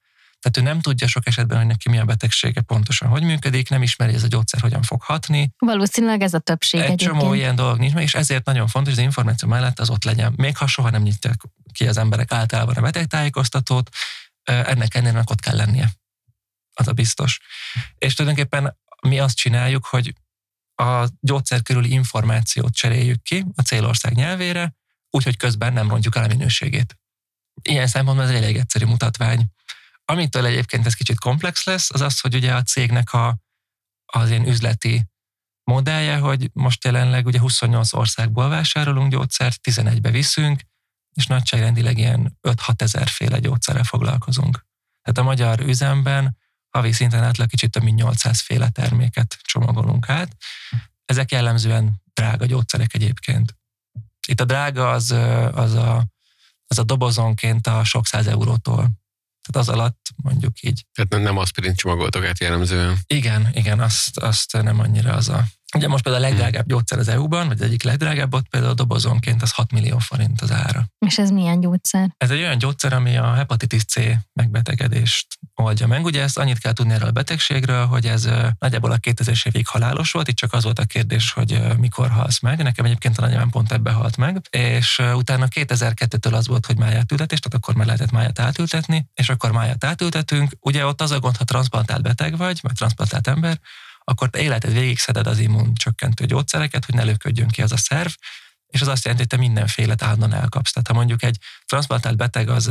Tehát 0.41 0.57
ő 0.57 0.73
nem 0.73 0.81
tudja 0.81 1.07
sok 1.07 1.27
esetben, 1.27 1.59
hogy 1.59 1.67
neki 1.67 1.89
mi 1.89 1.99
a 1.99 2.05
betegsége 2.05 2.61
pontosan, 2.61 3.09
hogy 3.09 3.23
működik, 3.23 3.69
nem 3.69 3.83
ismeri 3.83 4.15
ez 4.15 4.23
a 4.23 4.27
gyógyszer, 4.27 4.61
hogyan 4.61 4.83
fog 4.83 5.03
hatni. 5.03 5.51
Valószínűleg 5.59 6.23
ez 6.23 6.35
a 6.35 6.39
többség 6.39 6.81
Egy 6.81 6.87
egyébként. 6.87 7.19
csomó 7.21 7.35
ilyen 7.35 7.55
dolog 7.55 7.79
nincs 7.79 7.93
meg, 7.93 8.03
és 8.03 8.15
ezért 8.15 8.45
nagyon 8.45 8.67
fontos, 8.67 8.93
hogy 8.93 9.03
az 9.03 9.09
információ 9.09 9.49
mellett 9.49 9.79
az 9.79 9.91
ott 9.91 10.05
legyen. 10.05 10.33
Még 10.37 10.57
ha 10.57 10.67
soha 10.67 10.91
nem 10.91 11.03
nyitják 11.03 11.41
ki 11.73 11.87
az 11.87 11.97
emberek 11.97 12.33
általában 12.33 12.75
a 12.75 12.81
betegtájékoztatót, 12.81 13.91
ennek 14.45 14.95
ennél 14.95 15.23
ott 15.27 15.41
kell 15.41 15.57
lennie. 15.57 15.93
Az 16.73 16.89
a 16.89 16.93
biztos. 16.93 17.41
És 17.99 18.15
tulajdonképpen 18.15 18.79
mi 19.03 19.19
azt 19.19 19.37
csináljuk, 19.37 19.87
hogy 19.87 20.15
a 20.75 21.09
gyógyszer 21.21 21.63
körüli 21.63 21.91
információt 21.91 22.75
cseréljük 22.75 23.23
ki 23.23 23.45
a 23.55 23.63
célország 23.63 24.15
nyelvére, 24.15 24.75
úgyhogy 25.11 25.37
közben 25.37 25.73
nem 25.73 25.89
rontjuk 25.89 26.17
el 26.17 26.25
a 26.25 26.27
minőségét. 26.27 26.99
Ilyen 27.63 27.87
szempontból 27.87 28.27
ez 28.27 28.35
elég 28.35 28.57
egyszerű 28.57 28.85
mutatvány. 28.85 29.47
Amitől 30.05 30.47
egyébként 30.47 30.87
ez 30.87 30.95
kicsit 30.95 31.19
komplex 31.19 31.65
lesz, 31.65 31.91
az 31.91 32.01
az, 32.01 32.21
hogy 32.21 32.35
ugye 32.35 32.55
a 32.55 32.63
cégnek 32.63 33.13
a, 33.13 33.39
az 34.07 34.31
ilyen 34.31 34.47
üzleti 34.47 35.07
modellje, 35.65 36.17
hogy 36.17 36.51
most 36.53 36.85
jelenleg 36.85 37.27
ugye 37.27 37.39
28 37.39 37.93
országból 37.93 38.49
vásárolunk 38.49 39.11
gyógyszert, 39.11 39.61
11-be 39.63 40.11
viszünk, 40.11 40.61
és 41.15 41.27
nagyságrendileg 41.27 41.99
ilyen 41.99 42.39
5-6 42.49 42.81
ezer 42.81 43.09
féle 43.09 43.39
gyógyszerrel 43.39 43.85
foglalkozunk. 43.85 44.67
Tehát 45.03 45.19
a 45.19 45.23
magyar 45.23 45.61
üzemben 45.61 46.37
havi 46.71 46.93
szinten 46.93 47.23
átlag 47.23 47.49
kicsit 47.49 47.71
több 47.71 47.83
mint 47.83 47.99
800 47.99 48.41
féle 48.41 48.69
terméket 48.69 49.39
csomagolunk 49.43 50.09
át. 50.09 50.37
Ezek 51.05 51.31
jellemzően 51.31 52.03
drága 52.15 52.47
gyógyszerek 52.47 52.95
egyébként. 52.95 53.57
Itt 54.29 54.41
a 54.41 54.45
drága 54.45 54.91
az, 54.91 55.11
az, 55.53 55.75
a, 55.75 56.07
az 56.67 56.79
a 56.79 56.83
dobozonként 56.83 57.67
a 57.67 57.85
sok 57.85 58.07
száz 58.07 58.27
eurótól. 58.27 58.91
Tehát 59.43 59.69
az 59.69 59.69
alatt 59.69 60.09
mondjuk 60.17 60.63
így. 60.63 60.87
Tehát 60.93 61.25
nem 61.25 61.39
aspirin 61.39 61.75
csomagoltok 61.75 62.25
át 62.25 62.41
jellemzően. 62.41 62.99
Igen, 63.07 63.49
igen, 63.53 63.81
azt, 63.81 64.19
azt 64.19 64.63
nem 64.63 64.81
annyira 64.81 65.13
az 65.15 65.29
a 65.29 65.45
Ugye 65.77 65.89
most 65.89 66.03
például 66.03 66.25
a 66.25 66.29
legdrágább 66.29 66.67
gyógyszer 66.67 66.99
az 66.99 67.09
EU-ban, 67.09 67.47
vagy 67.47 67.61
az 67.61 67.67
egyik 67.67 67.83
legdrágább, 67.83 68.35
ott 68.35 68.49
például 68.49 68.73
a 68.73 68.77
dobozonként 68.77 69.43
az 69.43 69.53
6 69.53 69.73
millió 69.73 69.99
forint 69.99 70.41
az 70.41 70.51
ára. 70.51 70.87
És 71.07 71.19
ez 71.19 71.31
milyen 71.31 71.61
gyógyszer? 71.61 72.15
Ez 72.17 72.31
egy 72.31 72.39
olyan 72.39 72.59
gyógyszer, 72.59 72.93
ami 72.93 73.17
a 73.17 73.35
hepatitis 73.35 73.85
C 73.85 73.95
megbetegedést 74.33 75.27
oldja 75.55 75.87
meg. 75.87 76.05
Ugye 76.05 76.23
ezt 76.23 76.39
annyit 76.39 76.59
kell 76.59 76.73
tudni 76.73 76.93
erről 76.93 77.09
a 77.09 77.13
betegségről, 77.13 77.87
hogy 77.87 78.07
ez 78.07 78.29
nagyjából 78.59 78.91
a 78.91 78.97
2000-es 78.99 79.47
évig 79.47 79.67
halálos 79.67 80.11
volt, 80.11 80.29
itt 80.29 80.37
csak 80.37 80.53
az 80.53 80.65
volt 80.65 80.79
a 80.79 80.85
kérdés, 80.85 81.33
hogy 81.33 81.63
mikor 81.79 82.11
halsz 82.11 82.41
meg. 82.41 82.63
Nekem 82.63 82.85
egyébként 82.85 83.19
a 83.19 83.21
nagyjában 83.21 83.51
pont 83.51 83.73
ebbe 83.73 83.91
halt 83.91 84.17
meg, 84.17 84.41
és 84.51 85.03
utána 85.15 85.47
2002-től 85.55 86.33
az 86.33 86.47
volt, 86.47 86.67
hogy 86.67 86.79
máját 86.79 87.13
ültetés, 87.13 87.39
tehát 87.39 87.59
akkor 87.59 87.75
már 87.75 87.87
lehetett 87.87 88.11
máját 88.11 88.39
átültetni, 88.39 89.07
és 89.15 89.29
akkor 89.29 89.53
máját 89.53 89.85
átültetünk. 89.85 90.53
Ugye 90.61 90.87
ott 90.87 91.01
az 91.01 91.11
a 91.11 91.21
gond, 91.21 91.37
ha 91.37 91.45
transplantált 91.45 92.03
beteg 92.03 92.37
vagy, 92.37 92.59
vagy 92.63 92.73
transplantált 92.75 93.27
ember, 93.27 93.61
akkor 94.05 94.31
te 94.31 94.41
életed 94.41 94.73
végig 94.73 94.99
szeded 94.99 95.27
az 95.27 95.39
immun 95.39 95.75
csökkentő 95.75 96.27
gyógyszereket, 96.27 96.85
hogy 96.85 96.95
ne 96.95 97.05
löködjön 97.05 97.49
ki 97.49 97.63
az 97.63 97.73
a 97.73 97.77
szerv, 97.77 98.11
és 98.67 98.81
az 98.81 98.89
azt 98.89 99.05
jelenti, 99.05 99.27
hogy 99.29 99.39
te 99.39 99.47
mindenféle 99.47 99.95
állandóan 99.99 100.33
elkapsz. 100.33 100.73
Tehát 100.73 100.89
ha 100.89 100.95
mondjuk 100.95 101.23
egy 101.23 101.39
transplantált 101.67 102.17
beteg 102.17 102.49
az 102.49 102.71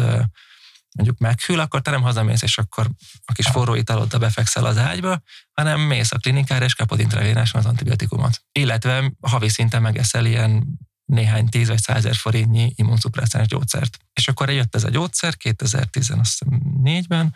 mondjuk 0.96 1.18
meghűl, 1.18 1.60
akkor 1.60 1.82
te 1.82 1.92
nem 1.92 2.02
hazamész, 2.02 2.42
és 2.42 2.58
akkor 2.58 2.90
a 3.26 3.34
kis 3.34 3.48
forró 3.48 3.76
italoddal 3.76 4.20
befekszel 4.20 4.66
az 4.66 4.78
ágyba, 4.78 5.22
hanem 5.54 5.80
mész 5.80 6.12
a 6.12 6.18
klinikára, 6.18 6.66
és 6.66 6.76
kapod 6.76 7.00
intravénásan 7.00 7.60
az 7.60 7.66
antibiotikumot. 7.66 8.44
Illetve 8.52 9.12
havi 9.22 9.50
szinten 9.50 9.82
megeszel 9.82 10.26
ilyen 10.26 10.80
néhány 11.06 11.50
tíz 11.50 11.68
vagy 11.68 11.82
százer 11.82 12.16
forintnyi 12.16 12.74
immunszupresszáns 12.76 13.48
gyógyszert. 13.48 13.98
És 14.14 14.28
akkor 14.28 14.50
jött 14.50 14.76
ez 14.76 14.84
a 14.84 14.90
gyógyszer 14.90 15.34
2014-ben, 15.44 17.36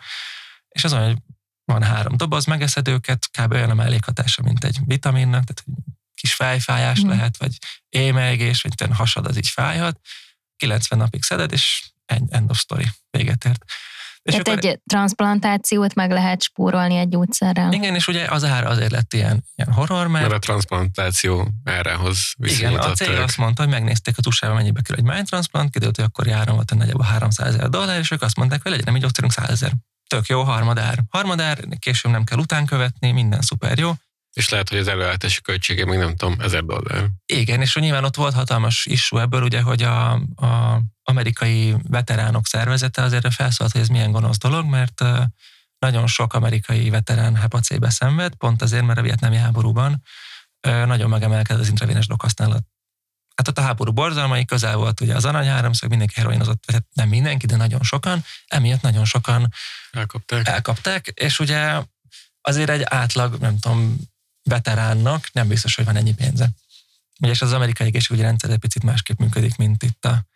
és 0.68 0.84
az 0.84 0.92
olyan, 0.92 1.06
hogy 1.06 1.18
van 1.66 1.82
három 1.82 2.16
doboz, 2.16 2.44
megeszed 2.44 2.88
őket, 2.88 3.28
kb. 3.38 3.52
olyan 3.52 3.70
a 3.70 3.74
mellékhatása, 3.74 4.42
mint 4.42 4.64
egy 4.64 4.78
vitaminnak, 4.84 5.44
tehát 5.44 5.64
kis 6.14 6.34
fejfájás 6.34 7.04
mm. 7.04 7.08
lehet, 7.08 7.36
vagy 7.36 7.58
émelygés, 7.88 8.62
vagy 8.62 8.74
ten 8.74 8.92
hasad 8.92 9.26
az 9.26 9.36
így 9.36 9.48
fájhat. 9.48 10.00
90 10.56 10.98
napig 10.98 11.22
szeded, 11.22 11.52
és 11.52 11.82
end 12.06 12.50
of 12.50 12.58
story, 12.58 12.86
véget 13.10 13.44
ért. 13.44 13.64
És 14.22 14.32
Tehát 14.32 14.48
akkor, 14.48 14.64
egy 14.64 14.80
transplantációt 14.86 15.94
meg 15.94 16.10
lehet 16.10 16.42
spórolni 16.42 16.96
egy 16.96 17.08
gyógyszerrel. 17.08 17.72
Igen, 17.72 17.94
és 17.94 18.08
ugye 18.08 18.24
az 18.24 18.44
ára 18.44 18.68
azért 18.68 18.90
lett 18.90 19.14
ilyen, 19.14 19.44
ilyen 19.54 19.72
horror, 19.72 20.06
mert... 20.06 20.28
Mert 20.28 20.36
a 20.36 20.46
transplantáció 20.46 21.48
árához 21.64 22.34
Igen, 22.38 22.74
a 22.74 22.92
cég 22.92 23.08
azt 23.08 23.36
mondta, 23.36 23.62
hogy 23.62 23.70
megnézték 23.72 24.18
a 24.18 24.20
usa 24.26 24.54
mennyibe 24.54 24.80
kerül 24.82 24.96
egy 24.96 25.10
májtransplant, 25.10 25.70
kiderült, 25.70 25.96
hogy 25.96 26.04
akkor 26.04 26.26
járon 26.26 26.54
volt 26.54 26.70
a 26.70 26.74
nagyjából 26.74 27.04
300 27.04 27.54
ezer 27.54 27.68
dollár, 27.68 27.98
és 27.98 28.10
ők 28.10 28.22
azt 28.22 28.36
mondták, 28.36 28.62
hogy 28.62 28.70
legyen 28.70 28.94
egy 28.94 29.00
gyógyszerünk 29.00 29.32
100 29.32 29.50
ezer 29.50 29.72
tök 30.06 30.26
jó, 30.26 30.42
harmadár. 30.42 31.02
Harmadár, 31.08 31.58
később 31.78 32.12
nem 32.12 32.24
kell 32.24 32.38
utánkövetni, 32.38 33.10
minden 33.10 33.40
szuper 33.40 33.78
jó. 33.78 33.92
És 34.32 34.48
lehet, 34.48 34.68
hogy 34.68 34.78
az 34.78 34.88
előállítási 34.88 35.40
költsége 35.40 35.84
még 35.84 35.98
nem 35.98 36.16
tudom, 36.16 36.40
ezer 36.40 36.64
dollár. 36.64 37.06
Igen, 37.26 37.60
és 37.60 37.74
nyilván 37.74 38.04
ott 38.04 38.16
volt 38.16 38.34
hatalmas 38.34 38.86
issue 38.86 39.20
ebből, 39.20 39.42
ugye, 39.42 39.60
hogy 39.60 39.82
a, 39.82 40.12
a 40.36 40.80
amerikai 41.02 41.74
veteránok 41.88 42.46
szervezete 42.46 43.02
azért 43.02 43.34
felszólt, 43.34 43.72
hogy 43.72 43.80
ez 43.80 43.88
milyen 43.88 44.12
gonosz 44.12 44.38
dolog, 44.38 44.64
mert 44.64 45.04
nagyon 45.78 46.06
sok 46.06 46.34
amerikai 46.34 46.90
veterán 46.90 47.36
hepacébe 47.36 47.90
szenved, 47.90 48.34
pont 48.34 48.62
azért, 48.62 48.84
mert 48.84 48.98
a 48.98 49.02
vietnámi 49.02 49.36
háborúban 49.36 50.02
nagyon 50.60 51.08
megemelkedett 51.08 51.62
az 51.62 51.68
intravénes 51.68 52.06
dokhasználat 52.06 52.62
hát 53.36 53.48
ott 53.48 53.58
a 53.58 53.60
háború 53.60 53.92
borzalmai 53.92 54.44
közel 54.44 54.76
volt 54.76 55.00
ugye 55.00 55.14
az 55.14 55.24
aranyháromszög, 55.24 55.88
mindenki 55.88 56.14
heroinozott, 56.16 56.62
vagy 56.66 56.74
hát 56.74 56.86
nem 56.92 57.08
mindenki, 57.08 57.46
de 57.46 57.56
nagyon 57.56 57.82
sokan, 57.82 58.24
emiatt 58.46 58.80
nagyon 58.80 59.04
sokan 59.04 59.52
elkapták. 59.90 60.48
elkapták, 60.48 61.06
és 61.06 61.38
ugye 61.38 61.82
azért 62.40 62.70
egy 62.70 62.82
átlag, 62.84 63.36
nem 63.38 63.58
tudom, 63.58 63.96
veteránnak 64.42 65.28
nem 65.32 65.48
biztos, 65.48 65.74
hogy 65.74 65.84
van 65.84 65.96
ennyi 65.96 66.14
pénze. 66.14 66.50
Ugye, 67.20 67.30
és 67.30 67.42
az 67.42 67.52
amerikai 67.52 67.86
egészségügyi 67.86 68.22
rendszer 68.22 68.50
egy 68.50 68.58
picit 68.58 68.82
másképp 68.82 69.18
működik, 69.18 69.56
mint 69.56 69.82
itt 69.82 70.04
a 70.04 70.26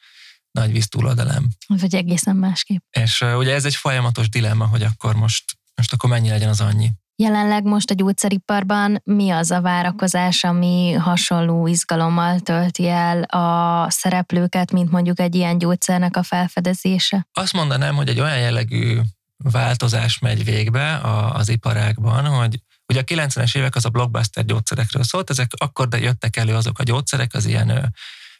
nagy 0.50 0.72
víz 0.72 0.88
túloldalán. 0.88 1.48
Vagy 1.66 1.94
egészen 1.94 2.36
másképp. 2.36 2.82
És 2.90 3.20
uh, 3.20 3.36
ugye 3.38 3.54
ez 3.54 3.64
egy 3.64 3.74
folyamatos 3.74 4.28
dilemma, 4.28 4.66
hogy 4.66 4.82
akkor 4.82 5.14
most, 5.14 5.44
most 5.74 5.92
akkor 5.92 6.10
mennyi 6.10 6.28
legyen 6.28 6.48
az 6.48 6.60
annyi. 6.60 6.90
Jelenleg 7.20 7.64
most 7.64 7.90
a 7.90 7.94
gyógyszeriparban 7.94 9.00
mi 9.04 9.30
az 9.30 9.50
a 9.50 9.61
várakozás, 9.61 10.44
ami 10.44 10.92
hasonló 10.92 11.66
izgalommal 11.66 12.40
tölti 12.40 12.88
el 12.88 13.22
a 13.22 13.90
szereplőket, 13.90 14.72
mint 14.72 14.90
mondjuk 14.90 15.20
egy 15.20 15.35
ilyen 15.35 15.59
gyógyszernek 15.59 16.16
a 16.16 16.22
felfedezése? 16.22 17.26
Azt 17.33 17.52
mondanám, 17.52 17.94
hogy 17.94 18.09
egy 18.09 18.20
olyan 18.20 18.38
jellegű 18.38 18.98
változás 19.37 20.18
megy 20.18 20.44
végbe 20.44 21.00
az 21.33 21.48
iparágban, 21.48 22.26
hogy 22.26 22.61
ugye 22.87 23.00
a 23.00 23.04
90-es 23.04 23.56
évek 23.56 23.76
az 23.76 23.85
a 23.85 23.88
blockbuster 23.88 24.44
gyógyszerekről 24.44 25.02
szólt, 25.02 25.30
ezek 25.30 25.50
akkor 25.56 25.88
de 25.88 25.98
jöttek 25.98 26.37
elő 26.37 26.54
azok 26.54 26.78
a 26.78 26.83
gyógyszerek, 26.83 27.35
az 27.35 27.46
ilyen 27.46 27.94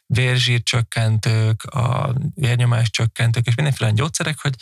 vérzsírcsökkentők, 0.05 1.63
a 1.63 2.13
vérnyomás 2.35 2.89
csökkentők 2.89 3.47
és 3.47 3.55
mindenféle 3.55 3.91
gyógyszerek, 3.91 4.39
hogy 4.41 4.53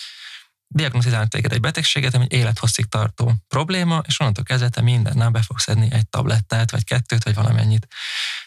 diagnosztizálnak 0.73 1.29
téged 1.29 1.51
egy 1.51 1.59
betegséget, 1.59 2.13
ami 2.13 2.25
élethosszig 2.29 2.85
tartó 2.85 3.33
probléma, 3.47 4.03
és 4.07 4.19
onnantól 4.19 4.43
kezdve 4.43 4.69
te 4.69 4.81
minden 4.81 5.17
nap 5.17 5.31
be 5.31 5.41
fogsz 5.41 5.63
szedni 5.63 5.87
egy 5.91 6.09
tablettát, 6.09 6.71
vagy 6.71 6.83
kettőt, 6.83 7.23
vagy 7.23 7.35
valamennyit. 7.35 7.87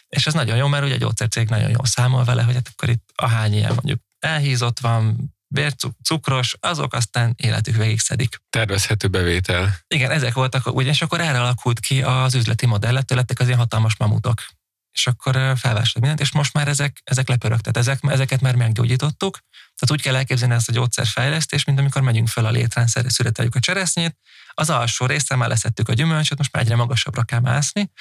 És 0.09 0.27
ez 0.27 0.33
nagyon 0.33 0.57
jó, 0.57 0.67
mert 0.67 0.83
ugye 0.83 0.93
a 0.93 0.97
gyógyszercég 0.97 1.49
nagyon 1.49 1.69
jól 1.69 1.85
számol 1.85 2.23
vele, 2.23 2.43
hogy 2.43 2.53
hát 2.53 2.69
akkor 2.71 2.89
itt 2.89 3.09
a 3.15 3.27
hány 3.27 3.53
ilyen 3.53 3.73
mondjuk 3.73 4.01
elhízott 4.19 4.79
van, 4.79 5.33
vércukros, 5.47 6.55
azok 6.59 6.93
aztán 6.93 7.33
életük 7.37 7.75
végig 7.75 7.99
szedik. 7.99 8.41
Tervezhető 8.49 9.07
bevétel. 9.07 9.77
Igen, 9.87 10.11
ezek 10.11 10.33
voltak, 10.33 10.75
ugye, 10.75 10.89
és 10.89 11.01
akkor 11.01 11.21
erre 11.21 11.41
alakult 11.41 11.79
ki 11.79 12.01
az 12.01 12.35
üzleti 12.35 12.65
modell, 12.65 12.97
ettől 12.97 13.17
lettek 13.17 13.39
az 13.39 13.45
ilyen 13.45 13.59
hatalmas 13.59 13.95
mamutok. 13.97 14.43
És 14.91 15.07
akkor 15.07 15.33
felvásároltak 15.33 15.99
mindent, 15.99 16.19
és 16.19 16.31
most 16.31 16.53
már 16.53 16.67
ezek, 16.67 17.01
ezek 17.03 17.27
lepörögtet, 17.27 17.77
ezek, 17.77 17.99
ezeket 18.01 18.41
már 18.41 18.55
meggyógyítottuk, 18.55 19.39
tehát 19.75 19.91
úgy 19.91 20.01
kell 20.01 20.15
elképzelni 20.15 20.53
ezt 20.53 20.69
a 20.69 20.71
gyógyszerfejlesztést, 20.71 21.65
mint 21.65 21.79
amikor 21.79 22.01
megyünk 22.01 22.27
fel 22.27 22.45
a 22.45 22.49
létrán, 22.49 22.87
szüreteljük 22.87 23.55
a 23.55 23.59
cseresznyét, 23.59 24.17
az 24.53 24.69
alsó 24.69 25.05
részen 25.05 25.37
már 25.37 25.49
leszettük 25.49 25.89
a 25.89 25.93
gyümölcsöt, 25.93 26.37
most 26.37 26.53
már 26.53 26.63
egyre 26.63 26.75
magasabbra 26.75 27.23
kell 27.23 27.39
mászni, 27.39 27.91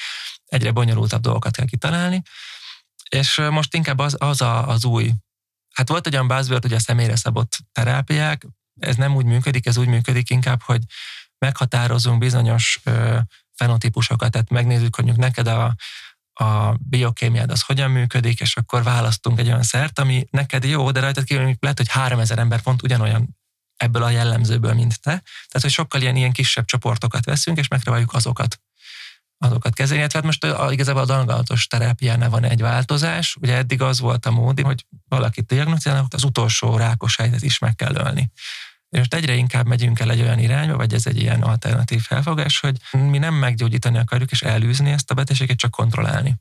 egyre 0.44 0.70
bonyolultabb 0.70 1.20
dolgokat 1.20 1.56
kell 1.56 1.66
kitalálni, 1.66 2.22
és 3.08 3.42
most 3.50 3.74
inkább 3.74 3.98
az, 3.98 4.16
az 4.18 4.40
a, 4.40 4.68
az 4.68 4.85
új, 4.85 5.12
hát 5.74 5.88
volt 5.88 6.06
egy 6.06 6.12
olyan 6.12 6.28
buzzword, 6.28 6.62
hogy 6.62 6.72
a 6.72 6.78
személyre 6.78 7.16
szabott 7.16 7.58
terápiák, 7.72 8.46
ez 8.80 8.96
nem 8.96 9.14
úgy 9.14 9.24
működik, 9.24 9.66
ez 9.66 9.76
úgy 9.76 9.88
működik 9.88 10.30
inkább, 10.30 10.62
hogy 10.62 10.82
meghatározunk 11.38 12.18
bizonyos 12.18 12.80
ö, 12.85 13.18
fenotípusokat, 13.54 14.30
tehát 14.30 14.50
megnézzük, 14.50 14.96
hogy 14.96 15.16
neked 15.16 15.46
a, 15.46 15.74
a 16.32 16.74
biokémiád 16.78 17.50
az 17.50 17.62
hogyan 17.62 17.90
működik, 17.90 18.40
és 18.40 18.56
akkor 18.56 18.82
választunk 18.82 19.38
egy 19.38 19.46
olyan 19.46 19.62
szert, 19.62 19.98
ami 19.98 20.26
neked 20.30 20.64
jó, 20.64 20.90
de 20.90 21.00
rajtad 21.00 21.24
kívül 21.24 21.54
lehet, 21.60 21.78
hogy 21.78 21.88
3000 21.88 22.38
ember 22.38 22.60
pont 22.60 22.82
ugyanolyan 22.82 23.36
ebből 23.76 24.02
a 24.02 24.10
jellemzőből, 24.10 24.72
mint 24.72 25.00
te. 25.00 25.10
Tehát, 25.10 25.60
hogy 25.60 25.70
sokkal 25.70 26.00
ilyen, 26.00 26.16
ilyen 26.16 26.32
kisebb 26.32 26.64
csoportokat 26.64 27.24
veszünk, 27.24 27.58
és 27.58 27.68
megpróbáljuk 27.68 28.12
azokat 28.12 28.60
azokat 29.42 29.74
kezelni. 29.74 30.02
Hát 30.12 30.22
most 30.22 30.44
a, 30.44 30.72
igazából 30.72 31.02
a 31.02 31.06
dangalatos 31.06 31.66
terápiánál 31.66 32.30
van 32.30 32.44
egy 32.44 32.60
változás. 32.60 33.36
Ugye 33.40 33.56
eddig 33.56 33.82
az 33.82 34.00
volt 34.00 34.26
a 34.26 34.30
mód, 34.30 34.60
hogy 34.60 34.86
valakit 35.08 35.46
diagnosztizálnak, 35.46 36.14
az 36.14 36.24
utolsó 36.24 36.76
rákos 36.76 37.16
helyzet 37.16 37.42
is 37.42 37.58
meg 37.58 37.74
kell 37.74 37.94
ölni. 37.94 38.30
És 38.92 38.98
most 38.98 39.14
egyre 39.14 39.35
inkább 39.35 39.66
megyünk 39.66 40.00
el 40.00 40.11
egy 40.11 40.20
olyan 40.20 40.38
irányba, 40.38 40.76
vagy 40.76 40.94
ez 40.94 41.07
egy 41.07 41.20
ilyen 41.20 41.42
alternatív 41.42 42.02
felfogás, 42.02 42.61
hogy 42.61 42.76
mi 42.90 43.18
nem 43.18 43.35
meggyógyítani 43.35 43.98
akarjuk 43.98 44.31
és 44.31 44.42
elűzni 44.42 44.90
ezt 44.90 45.11
a 45.11 45.14
betegséget, 45.14 45.57
csak 45.57 45.70
kontrollálni. 45.70 46.37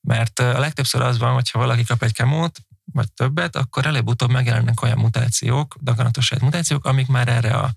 Mert 0.00 0.38
a 0.38 0.58
legtöbbször 0.58 1.00
az 1.00 1.18
van, 1.18 1.32
hogyha 1.32 1.58
valaki 1.58 1.84
kap 1.84 2.02
egy 2.02 2.12
kemót, 2.12 2.60
vagy 2.92 3.12
többet, 3.12 3.56
akkor 3.56 3.86
előbb-utóbb 3.86 4.30
megjelennek 4.30 4.82
olyan 4.82 4.98
mutációk, 4.98 5.76
daganatos 5.80 6.30
mutációk, 6.40 6.84
amik 6.84 7.06
már 7.06 7.28
erre 7.28 7.54
a 7.54 7.70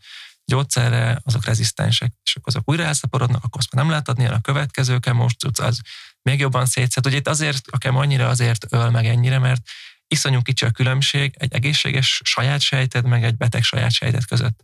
gyógyszerre, 0.46 1.20
azok 1.24 1.46
rezisztensek, 1.46 2.14
és 2.24 2.36
akkor 2.36 2.54
azok 2.54 2.70
újra 2.70 2.84
elszaporodnak, 2.84 3.44
akkor 3.44 3.60
azt 3.60 3.74
már 3.74 3.84
nem 3.84 3.92
lehet 3.92 4.10
adni, 4.10 4.28
a 4.28 4.40
következő 4.40 5.00
kemóst 5.00 5.46
az 5.60 5.82
még 6.22 6.40
jobban 6.40 6.66
szétszed. 6.66 7.06
Ugye 7.06 7.18
itt 7.18 7.28
azért, 7.28 7.68
a 7.72 7.78
kemó 7.78 8.00
annyira 8.00 8.28
azért 8.28 8.66
öl 8.70 8.90
meg 8.90 9.06
ennyire, 9.06 9.40
mert 9.40 9.62
iszonyú 10.08 10.42
kicsi 10.42 10.66
a 10.66 10.72
különbség 10.72 11.36
egy 11.38 11.54
egészséges 11.54 12.22
saját 12.24 12.62
sejted, 12.62 13.06
meg 13.06 13.24
egy 13.24 13.38
beteg 13.38 13.64
saját 13.64 13.92
sejted 13.92 14.26
között. 14.26 14.64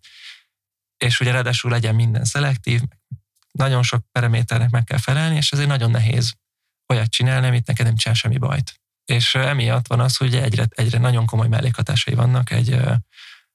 És 0.98 1.20
ugye 1.20 1.32
ráadásul 1.32 1.72
legyen 1.72 1.96
minden 1.96 2.26
szelektív, 2.26 2.82
nagyon 3.52 3.84
sok 3.84 4.06
paraméternek 4.12 4.70
meg 4.70 4.84
kell 4.84 4.98
felelni, 4.98 5.36
és 5.36 5.52
ezért 5.52 5.68
nagyon 5.68 5.92
nehéz 5.92 6.34
olyat 6.94 7.10
csinálni, 7.10 7.48
amit 7.48 7.68
neked 7.68 7.86
nem 7.86 7.96
csinál 7.96 8.16
semmi 8.18 8.38
bajt. 8.38 8.82
És 9.06 9.36
emiatt 9.36 9.88
van 9.88 10.00
az, 10.00 10.18
hogy 10.18 10.36
egyre, 10.36 10.66
egyre 10.70 10.98
nagyon 10.98 11.26
komoly 11.26 11.48
mellékhatásai 11.48 12.14
vannak 12.14 12.52
egy, 12.52 12.80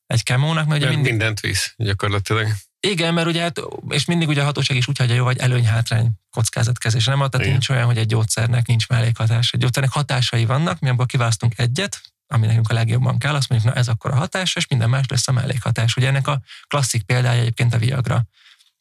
egy 0.06 0.22
kemónak. 0.22 0.66
Mert 0.66 0.80
ugye 0.80 0.90
mindig... 0.90 1.10
Mindent 1.10 1.40
visz 1.40 1.74
gyakorlatilag. 1.76 2.48
Igen, 2.80 3.14
mert 3.14 3.26
ugye, 3.26 3.42
hát, 3.42 3.60
és 3.88 4.04
mindig 4.04 4.28
ugye 4.28 4.40
a 4.40 4.44
hatóság 4.44 4.76
is 4.76 4.88
úgy 4.88 4.98
hagyja 4.98 5.14
jó, 5.14 5.24
hogy 5.24 5.38
előny-hátrány 5.38 6.10
kockázatkezés. 6.30 7.04
Nem, 7.04 7.16
tehát 7.16 7.34
Igen. 7.34 7.50
nincs 7.50 7.68
olyan, 7.68 7.84
hogy 7.84 7.98
egy 7.98 8.06
gyógyszernek 8.06 8.66
nincs 8.66 8.88
mellékhatás. 8.88 9.52
Egy 9.52 9.60
gyógyszernek 9.60 9.92
hatásai 9.92 10.44
vannak, 10.44 10.80
mi 10.80 10.88
abból 10.88 11.06
kiválasztunk 11.06 11.58
egyet, 11.58 12.00
ami 12.26 12.46
nekünk 12.46 12.70
a 12.70 12.74
legjobban 12.74 13.18
kell, 13.18 13.34
azt 13.34 13.48
mondjuk, 13.48 13.72
na 13.72 13.78
ez 13.80 13.88
akkor 13.88 14.10
a 14.10 14.16
hatás, 14.16 14.56
és 14.56 14.66
minden 14.66 14.88
más 14.88 15.06
lesz 15.08 15.28
a 15.28 15.32
mellékhatás. 15.32 15.96
Ugye 15.96 16.08
ennek 16.08 16.26
a 16.26 16.40
klasszik 16.66 17.02
példája 17.02 17.40
egyébként 17.40 17.74
a 17.74 17.78
Viagra. 17.78 18.26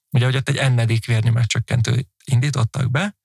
Ugye, 0.09 0.25
hogy 0.25 0.35
ott 0.35 0.49
egy 0.49 0.57
ennedik 0.57 1.05
vérnyomás 1.05 1.45
csökkentő 1.45 2.07
indítottak 2.23 2.91
be, 2.91 3.15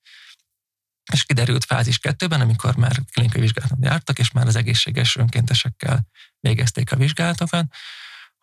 és 1.12 1.24
kiderült 1.24 1.64
fázis 1.64 1.98
kettőben, 1.98 2.40
amikor 2.40 2.76
már 2.76 2.96
klinikai 3.12 3.40
vizsgálatot 3.40 3.78
jártak, 3.80 4.18
és 4.18 4.30
már 4.30 4.46
az 4.46 4.56
egészséges 4.56 5.16
önkéntesekkel 5.16 6.06
végezték 6.40 6.92
a 6.92 6.96
vizsgálatokat, 6.96 7.66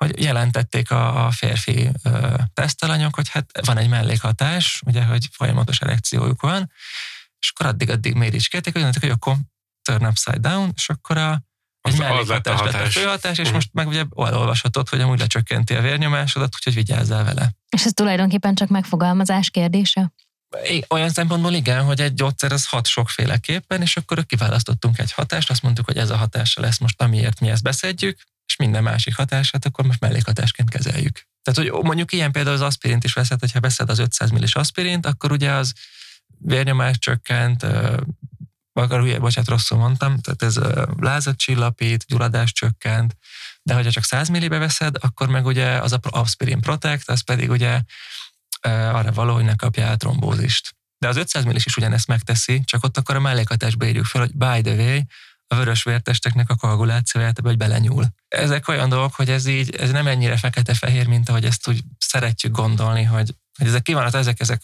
hogy 0.05 0.21
jelentették 0.21 0.91
a, 0.91 1.25
a 1.25 1.31
férfi 1.31 1.89
ö, 2.03 2.33
tesztelanyok, 2.53 3.15
hogy 3.15 3.29
hát 3.29 3.65
van 3.65 3.77
egy 3.77 3.89
mellékhatás, 3.89 4.81
ugye, 4.85 5.03
hogy 5.03 5.27
folyamatos 5.31 5.79
erekciójuk 5.79 6.41
van, 6.41 6.71
és 7.39 7.51
akkor 7.53 7.65
addig-addig 7.65 8.13
méricskélték, 8.13 8.73
hogy 8.73 8.81
mondták, 8.81 9.03
hogy 9.03 9.11
akkor 9.11 9.35
turn 9.81 10.05
upside 10.05 10.37
down, 10.37 10.71
és 10.75 10.89
akkor 10.89 11.17
a, 11.17 11.43
egy 11.81 11.91
az 11.93 11.99
mellékhatás 11.99 12.59
lett 12.59 12.73
a, 12.73 12.77
lett 12.77 12.87
a 12.87 12.89
főhatás, 12.89 13.31
és 13.31 13.37
uh-huh. 13.37 13.53
most 13.53 13.69
meg 13.73 13.87
ugye 13.87 14.03
olvashatod, 14.09 14.89
hogy 14.89 15.01
amúgy 15.01 15.19
lecsökkenti 15.19 15.75
a 15.75 15.81
vérnyomásodat, 15.81 16.55
úgyhogy 16.55 16.73
vigyázzál 16.73 17.23
vele. 17.23 17.51
És 17.69 17.85
ez 17.85 17.91
tulajdonképpen 17.93 18.55
csak 18.55 18.67
megfogalmazás 18.67 19.49
kérdése? 19.49 20.13
Olyan 20.89 21.09
szempontból 21.09 21.53
igen, 21.53 21.83
hogy 21.83 22.01
egy 22.01 22.13
gyógyszer 22.13 22.51
az 22.51 22.67
hat 22.67 22.87
sokféleképpen, 22.87 23.81
és 23.81 23.97
akkor 23.97 24.25
kiválasztottunk 24.25 24.97
egy 24.99 25.11
hatást, 25.11 25.49
azt 25.49 25.61
mondtuk, 25.61 25.85
hogy 25.85 25.97
ez 25.97 26.09
a 26.09 26.17
hatása 26.17 26.61
lesz 26.61 26.77
most, 26.77 27.01
amiért 27.01 27.39
mi 27.39 27.49
ezt 27.49 27.63
beszedjük, 27.63 28.19
és 28.49 28.55
minden 28.55 28.83
másik 28.83 29.15
hatását 29.15 29.65
akkor 29.65 29.85
most 29.85 29.99
mellékhatásként 29.99 30.69
kezeljük. 30.69 31.27
Tehát, 31.41 31.71
hogy 31.71 31.83
mondjuk 31.83 32.11
ilyen 32.11 32.31
például 32.31 32.55
az 32.55 32.61
aspirint 32.61 33.03
is 33.03 33.13
veszed, 33.13 33.39
hogyha 33.39 33.59
veszed 33.59 33.89
az 33.89 33.99
500 33.99 34.29
millis 34.29 34.55
aspirint, 34.55 35.05
akkor 35.05 35.31
ugye 35.31 35.51
az 35.51 35.73
vérnyomás 36.37 36.97
csökkent, 36.97 37.65
akar, 38.73 39.01
ugye, 39.01 39.19
bocsánat, 39.19 39.49
rosszul 39.49 39.77
mondtam, 39.77 40.19
tehát 40.19 40.41
ez 40.41 40.59
lázat 40.97 41.37
csillapít, 41.37 42.05
gyulladás 42.07 42.51
csökkent, 42.51 43.17
de 43.63 43.73
hogyha 43.73 43.91
csak 43.91 44.03
100 44.03 44.27
millibe 44.27 44.57
veszed, 44.57 44.95
akkor 44.99 45.29
meg 45.29 45.45
ugye 45.45 45.67
az 45.67 45.91
a 45.91 45.99
aspirin 46.01 46.61
protect, 46.61 47.09
az 47.09 47.21
pedig 47.21 47.49
ugye 47.49 47.81
arra 48.61 49.11
való, 49.11 49.33
hogy 49.33 49.43
ne 49.43 49.55
kapja 49.55 49.85
át 49.85 49.97
trombózist. 49.97 50.75
De 50.97 51.07
az 51.07 51.17
500 51.17 51.43
millis 51.43 51.65
is 51.65 51.77
ugyanezt 51.77 52.07
megteszi, 52.07 52.61
csak 52.65 52.83
ott 52.83 52.97
akkor 52.97 53.15
a 53.15 53.19
mellékhatásba 53.19 53.85
írjuk 53.85 54.05
fel, 54.05 54.21
hogy 54.21 54.35
by 54.35 54.61
the 54.61 54.75
way, 54.75 54.99
a 55.51 55.55
vörös 55.55 55.83
vértesteknek 55.83 56.49
a 56.49 56.55
koagulációját 56.55 57.39
hogy 57.39 57.57
belenyúl. 57.57 58.05
Ezek 58.27 58.67
olyan 58.67 58.89
dolgok, 58.89 59.15
hogy 59.15 59.29
ez 59.29 59.45
így, 59.45 59.75
ez 59.75 59.91
nem 59.91 60.07
ennyire 60.07 60.37
fekete-fehér, 60.37 61.07
mint 61.07 61.29
ahogy 61.29 61.45
ezt 61.45 61.67
úgy 61.67 61.83
szeretjük 61.97 62.51
gondolni, 62.51 63.03
hogy, 63.03 63.35
hogy 63.57 63.67
ezek 63.67 63.81
kívánat, 63.81 64.15
ezek, 64.15 64.39
ezek, 64.39 64.61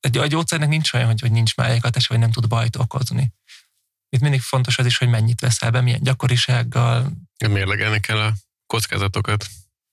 egy, 0.00 0.18
a 0.18 0.26
gyógyszernek 0.26 0.68
nincs 0.68 0.92
olyan, 0.92 1.06
hogy, 1.06 1.20
hogy 1.20 1.30
nincs 1.30 1.56
mellékhatás, 1.56 2.06
vagy 2.06 2.18
nem 2.18 2.30
tud 2.30 2.48
bajt 2.48 2.76
okozni. 2.76 3.32
Itt 4.08 4.20
mindig 4.20 4.40
fontos 4.40 4.78
az 4.78 4.86
is, 4.86 4.98
hogy 4.98 5.08
mennyit 5.08 5.40
veszel 5.40 5.70
be, 5.70 5.80
milyen 5.80 6.02
gyakorisággal. 6.02 7.12
Mérlegelni 7.48 8.00
kell 8.00 8.18
a 8.18 8.34
kockázatokat. 8.66 9.46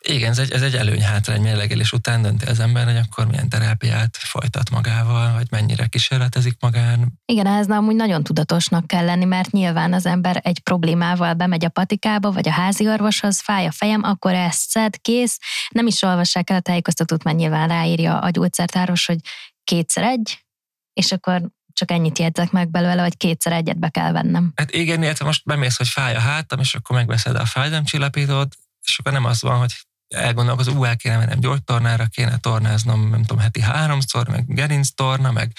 Igen, 0.04 0.30
ez 0.30 0.40
egy, 0.40 0.52
ez 0.52 0.62
egy 0.62 0.76
előny-hátrány 0.76 1.42
mérlegelés 1.42 1.92
után 1.92 2.22
dönti 2.22 2.46
az 2.46 2.60
ember, 2.60 2.86
hogy 2.86 2.96
akkor 2.96 3.28
milyen 3.28 3.50
terápiát 3.50 4.18
folytat 4.18 4.70
magával, 4.70 5.34
vagy 5.34 5.48
mennyire 5.50 5.86
kísérletezik 5.86 6.56
magán. 6.60 7.20
Igen, 7.26 7.48
ez 7.48 7.70
amúgy 7.70 7.96
nagyon 7.96 8.24
tudatosnak 8.24 8.88
kell 8.88 9.06
lenni, 9.06 9.26
mert 9.26 9.52
nyilván 9.52 9.94
az 9.94 10.06
ember 10.06 10.40
egy 10.44 10.60
problémával 10.60 11.34
bemegy 11.34 11.66
a 11.66 11.70
patikába, 11.70 12.32
vagy 12.32 12.48
a 12.48 12.52
házi 12.52 12.88
orvoshoz, 12.88 13.40
fáj 13.40 13.66
a 13.66 13.72
fejem, 13.72 14.04
akkor 14.04 14.34
ezt 14.34 14.70
szed, 14.70 14.98
kész. 15.02 15.38
Nem 15.70 15.88
is 15.88 16.02
olvassák 16.02 16.50
el 16.50 16.58
a 16.58 16.62
tájékoztatót, 16.62 17.24
mert 17.24 17.38
nyilván 17.38 17.68
ráírja 17.68 18.20
a 18.20 18.30
gyógyszertáros, 18.30 19.06
hogy 19.06 19.20
kétszer 19.64 20.04
egy, 20.04 20.46
és 20.94 21.12
akkor 21.12 21.42
csak 21.74 21.92
ennyit 21.92 22.20
jegyzek 22.20 22.52
meg 22.52 22.70
belőle, 22.70 23.02
hogy 23.02 23.18
kétszer 23.18 23.52
egyet 23.52 23.80
be 23.80 23.90
kell 23.90 24.12
vennem. 24.12 24.52
Hát 24.56 24.72
igen, 24.72 25.04
illetve 25.04 25.26
most 25.26 25.46
bemész, 25.46 25.78
hogy 25.78 25.88
fáj 25.88 26.16
a 26.16 26.20
hátam, 26.20 26.60
és 26.60 26.76
akkor 26.76 26.96
megveszed 26.96 27.36
a 27.36 27.46
fájdalomcsillapítót, 27.46 28.58
és 28.88 29.00
akkor 29.00 29.12
nem 29.12 29.26
az 29.26 29.42
van, 29.42 29.58
hogy 29.58 29.74
elgondolkozom, 30.08 30.78
ú, 30.78 30.84
el 30.84 30.96
kéne 30.96 31.18
mennem 31.18 31.40
gyógytornára, 31.40 32.06
kéne 32.06 32.38
tornáznom, 32.38 33.10
nem 33.10 33.22
tudom, 33.22 33.40
heti 33.40 33.62
háromszor, 33.62 34.28
meg 34.28 34.44
gerinc 34.48 34.90
torna, 34.94 35.32
meg 35.32 35.52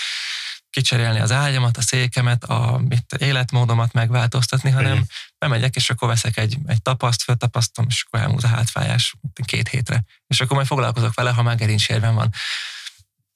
kicserélni 0.70 1.18
az 1.18 1.32
ágyamat, 1.32 1.76
a 1.76 1.82
székemet, 1.82 2.44
a 2.44 2.78
mit, 2.88 3.12
életmódomat 3.18 3.92
megváltoztatni, 3.92 4.70
hanem 4.70 4.92
Igen. 4.92 5.06
bemegyek, 5.38 5.76
és 5.76 5.90
akkor 5.90 6.08
veszek 6.08 6.36
egy, 6.36 6.58
egy 6.66 6.82
tapaszt, 6.82 7.22
föltapasztom, 7.22 7.86
és 7.88 8.04
akkor 8.06 8.20
elmúlt 8.20 8.44
a 8.44 8.48
hátfájás 8.48 9.14
két 9.44 9.68
hétre. 9.68 10.04
És 10.26 10.40
akkor 10.40 10.56
majd 10.56 10.68
foglalkozok 10.68 11.14
vele, 11.14 11.30
ha 11.30 11.42
már 11.42 11.56
gerincsérben 11.56 12.14
van. 12.14 12.32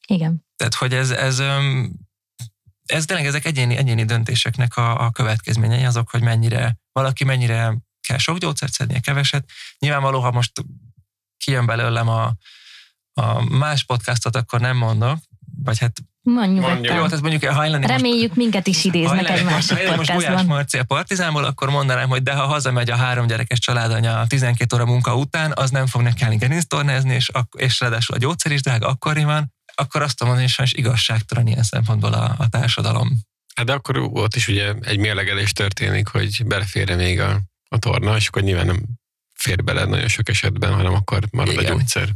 Igen. 0.06 0.44
Tehát, 0.56 0.74
hogy 0.74 0.94
ez, 0.94 1.10
ez, 1.10 1.42
ez 2.86 3.04
tényleg 3.04 3.26
ezek 3.26 3.44
egyéni, 3.44 3.76
egyéni 3.76 4.04
döntéseknek 4.04 4.76
a, 4.76 5.04
a 5.04 5.10
következményei 5.10 5.84
azok, 5.84 6.10
hogy 6.10 6.22
mennyire, 6.22 6.76
valaki 6.92 7.24
mennyire 7.24 7.76
kell 8.06 8.18
sok 8.18 8.38
gyógyszert 8.38 8.72
szednie, 8.72 9.00
keveset. 9.00 9.50
Nyilvánvaló, 9.78 10.20
ha 10.20 10.30
most 10.30 10.52
kijön 11.36 11.66
belőlem 11.66 12.08
a, 12.08 12.32
a 13.12 13.42
más 13.42 13.84
podcastot, 13.84 14.36
akkor 14.36 14.60
nem 14.60 14.76
mondok, 14.76 15.18
vagy 15.62 15.78
hát 15.78 15.92
Mondjuk, 16.22 16.66
Mondjuk. 16.66 16.94
jó, 16.94 17.04
tehát 17.04 17.20
mondjuk, 17.20 17.44
ha 17.44 17.52
Hajlani 17.52 17.86
Reméljük, 17.86 18.34
minket 18.34 18.66
is 18.66 18.84
idéznek 18.84 19.28
egy 19.28 19.44
másik 19.44 19.76
most, 19.76 19.96
most 19.96 19.96
Gulyás 19.96 20.06
podcastban. 20.08 20.56
Marci 20.56 20.78
a 20.78 20.84
Partizánból, 20.84 21.44
akkor 21.44 21.70
mondanám, 21.70 22.08
hogy 22.08 22.22
de 22.22 22.32
ha 22.32 22.46
hazamegy 22.46 22.90
a 22.90 22.96
három 22.96 23.26
gyerekes 23.26 23.58
családanya 23.58 24.20
a 24.20 24.26
12 24.26 24.76
óra 24.76 24.84
munka 24.84 25.16
után, 25.16 25.52
az 25.54 25.70
nem 25.70 25.86
fog 25.86 26.02
nekelni 26.02 26.36
gerinctornázni, 26.36 27.14
és, 27.14 27.28
ak- 27.28 27.60
és 27.60 27.80
ráadásul 27.80 28.16
a 28.16 28.18
gyógyszer 28.18 28.52
is 28.52 28.62
drága, 28.62 28.88
akkoriban, 28.88 29.52
akkor 29.74 30.02
azt 30.02 30.20
mondani, 30.20 30.42
hogy 30.42 30.50
sajnos 30.50 30.72
igazságtalan 30.72 31.46
ilyen 31.46 31.62
szempontból 31.62 32.12
a, 32.12 32.34
a 32.38 32.48
társadalom. 32.48 33.20
Hát 33.54 33.66
de 33.66 33.72
akkor 33.72 33.98
ott 33.98 34.36
is 34.36 34.48
ugye 34.48 34.74
egy 34.80 34.98
mérlegelés 34.98 35.52
történik, 35.52 36.08
hogy 36.08 36.42
belefér 36.46 36.96
még 36.96 37.20
a, 37.20 37.40
a 37.72 37.78
torna, 37.78 38.16
és 38.16 38.28
akkor 38.28 38.42
nyilván 38.42 38.66
nem 38.66 38.82
fér 39.34 39.64
bele 39.64 39.84
nagyon 39.84 40.08
sok 40.08 40.28
esetben, 40.28 40.74
hanem 40.74 40.94
akkor 40.94 41.22
marad 41.30 41.52
Igen. 41.52 41.64
a 41.64 41.68
gyógyszer. 41.68 42.08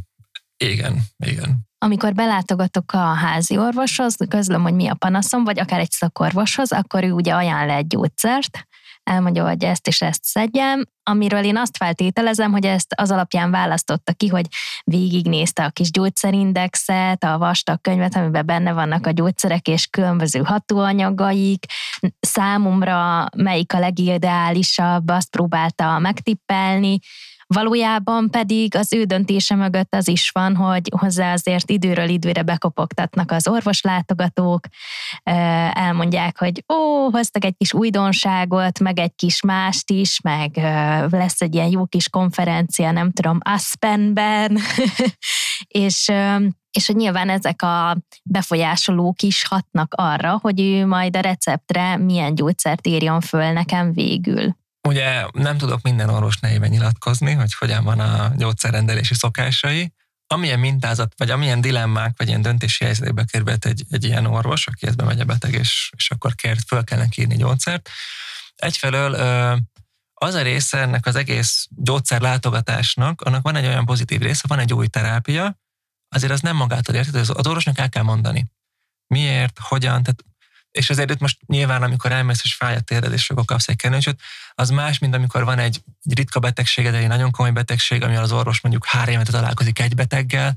Igen, 0.57 1.03
igen. 1.17 1.65
Amikor 1.77 2.13
belátogatok 2.13 2.91
a 2.91 2.97
házi 2.97 3.57
orvoshoz, 3.57 4.15
közlöm, 4.29 4.61
hogy 4.61 4.73
mi 4.73 4.87
a 4.87 4.93
panaszom, 4.93 5.43
vagy 5.43 5.59
akár 5.59 5.79
egy 5.79 5.91
szakorvoshoz, 5.91 6.71
akkor 6.71 7.03
ő 7.03 7.11
ugye 7.11 7.33
ajánl 7.33 7.69
egy 7.69 7.87
gyógyszert, 7.87 8.66
elmondja, 9.07 9.47
hogy 9.47 9.63
ezt 9.63 9.87
és 9.87 10.01
ezt 10.01 10.23
szedjem, 10.23 10.85
amiről 11.03 11.43
én 11.43 11.57
azt 11.57 11.77
feltételezem, 11.77 12.51
hogy 12.51 12.65
ezt 12.65 12.93
az 12.95 13.11
alapján 13.11 13.51
választotta 13.51 14.13
ki, 14.13 14.27
hogy 14.27 14.45
végignézte 14.83 15.63
a 15.63 15.69
kis 15.69 15.91
gyógyszerindexet, 15.91 17.23
a 17.23 17.37
vastag 17.37 17.81
könyvet, 17.81 18.15
amiben 18.15 18.45
benne 18.45 18.73
vannak 18.73 19.05
a 19.05 19.11
gyógyszerek 19.11 19.67
és 19.67 19.85
különböző 19.85 20.41
hatóanyagaik, 20.43 21.65
számomra 22.19 23.25
melyik 23.35 23.73
a 23.73 23.79
legideálisabb, 23.79 25.09
azt 25.09 25.29
próbálta 25.29 25.99
megtippelni, 25.99 26.99
Valójában 27.47 28.29
pedig 28.29 28.75
az 28.75 28.93
ő 28.93 29.03
döntése 29.03 29.55
mögött 29.55 29.95
az 29.95 30.07
is 30.07 30.29
van, 30.29 30.55
hogy 30.55 30.91
hozzá 30.97 31.33
azért 31.33 31.69
időről 31.69 32.09
időre 32.09 32.41
bekopogtatnak 32.41 33.31
az 33.31 33.47
orvoslátogatók, 33.47 34.65
elmondják, 35.73 36.37
hogy 36.37 36.63
ó, 36.73 37.09
hoztak 37.09 37.45
egy 37.45 37.55
kis 37.57 37.73
újdonságot, 37.73 38.79
meg 38.79 38.99
egy 38.99 39.15
kis 39.15 39.41
mást 39.41 39.91
is, 39.91 40.21
meg 40.21 40.51
lesz 41.11 41.41
egy 41.41 41.55
ilyen 41.55 41.69
jó 41.69 41.85
kis 41.85 42.09
konferencia, 42.09 42.91
nem 42.91 43.11
tudom, 43.11 43.37
Aspenben, 43.41 44.57
és 45.67 46.11
és 46.71 46.87
hogy 46.87 46.95
nyilván 46.95 47.29
ezek 47.29 47.61
a 47.61 47.97
befolyásolók 48.23 49.21
is 49.21 49.47
hatnak 49.47 49.93
arra, 49.97 50.39
hogy 50.41 50.61
ő 50.61 50.85
majd 50.85 51.15
a 51.15 51.19
receptre 51.19 51.97
milyen 51.97 52.35
gyógyszert 52.35 52.87
írjon 52.87 53.21
föl 53.21 53.51
nekem 53.51 53.93
végül. 53.93 54.55
Ugye 54.87 55.25
nem 55.31 55.57
tudok 55.57 55.81
minden 55.81 56.09
orvos 56.09 56.37
nevében 56.37 56.69
nyilatkozni, 56.69 57.33
hogy 57.33 57.53
hogyan 57.53 57.83
van 57.83 57.99
a 57.99 58.31
gyógyszerrendelési 58.35 59.13
szokásai. 59.13 59.93
Amilyen 60.27 60.59
mintázat, 60.59 61.13
vagy 61.17 61.29
amilyen 61.29 61.61
dilemmák, 61.61 62.17
vagy 62.17 62.27
ilyen 62.27 62.41
döntési 62.41 62.83
helyzetbe 62.83 63.23
került 63.23 63.65
egy, 63.65 63.85
egy 63.89 64.03
ilyen 64.03 64.25
orvos, 64.25 64.67
aki 64.67 64.87
ezt 64.87 64.95
bemegy 64.95 65.19
a 65.19 65.25
beteg, 65.25 65.53
és, 65.53 65.91
és 65.97 66.11
akkor 66.11 66.35
kért, 66.35 66.67
föl 66.67 66.83
kell 66.83 66.97
neki 66.97 67.21
írni 67.21 67.35
gyógyszert. 67.35 67.89
Egyfelől 68.55 69.13
az 70.13 70.33
a 70.33 70.41
része 70.41 70.77
ennek 70.77 71.05
az 71.05 71.15
egész 71.15 71.67
gyógyszerlátogatásnak, 71.69 73.21
annak 73.21 73.43
van 73.43 73.55
egy 73.55 73.65
olyan 73.65 73.85
pozitív 73.85 74.21
része, 74.21 74.43
van 74.47 74.59
egy 74.59 74.73
új 74.73 74.87
terápia, 74.87 75.59
azért 76.09 76.31
az 76.31 76.41
nem 76.41 76.55
magától 76.55 76.95
értető, 76.95 77.19
az 77.19 77.47
orvosnak 77.47 77.77
el 77.77 77.89
kell 77.89 78.03
mondani. 78.03 78.45
Miért, 79.07 79.59
hogyan, 79.59 80.03
tehát 80.03 80.23
és 80.77 80.89
azért 80.89 81.11
itt 81.11 81.19
most 81.19 81.37
nyilván, 81.45 81.83
amikor 81.83 82.11
elmész, 82.11 82.41
és 82.43 82.53
fáj 82.55 82.75
a 82.75 82.79
térded, 82.79 83.13
és 83.13 83.29
akkor 83.29 83.45
kapsz 83.45 83.67
egy 83.67 83.75
kenőcsöt, 83.75 84.19
az 84.53 84.69
más, 84.69 84.99
mint 84.99 85.15
amikor 85.15 85.43
van 85.43 85.59
egy, 85.59 85.81
egy 86.03 86.17
ritka 86.17 86.39
betegséged, 86.39 86.93
egy 86.93 87.07
nagyon 87.07 87.31
komoly 87.31 87.51
betegség, 87.51 88.03
amivel 88.03 88.23
az 88.23 88.31
orvos 88.31 88.61
mondjuk 88.61 88.85
három 88.85 89.13
évente 89.13 89.31
találkozik 89.31 89.79
egy 89.79 89.95
beteggel, 89.95 90.55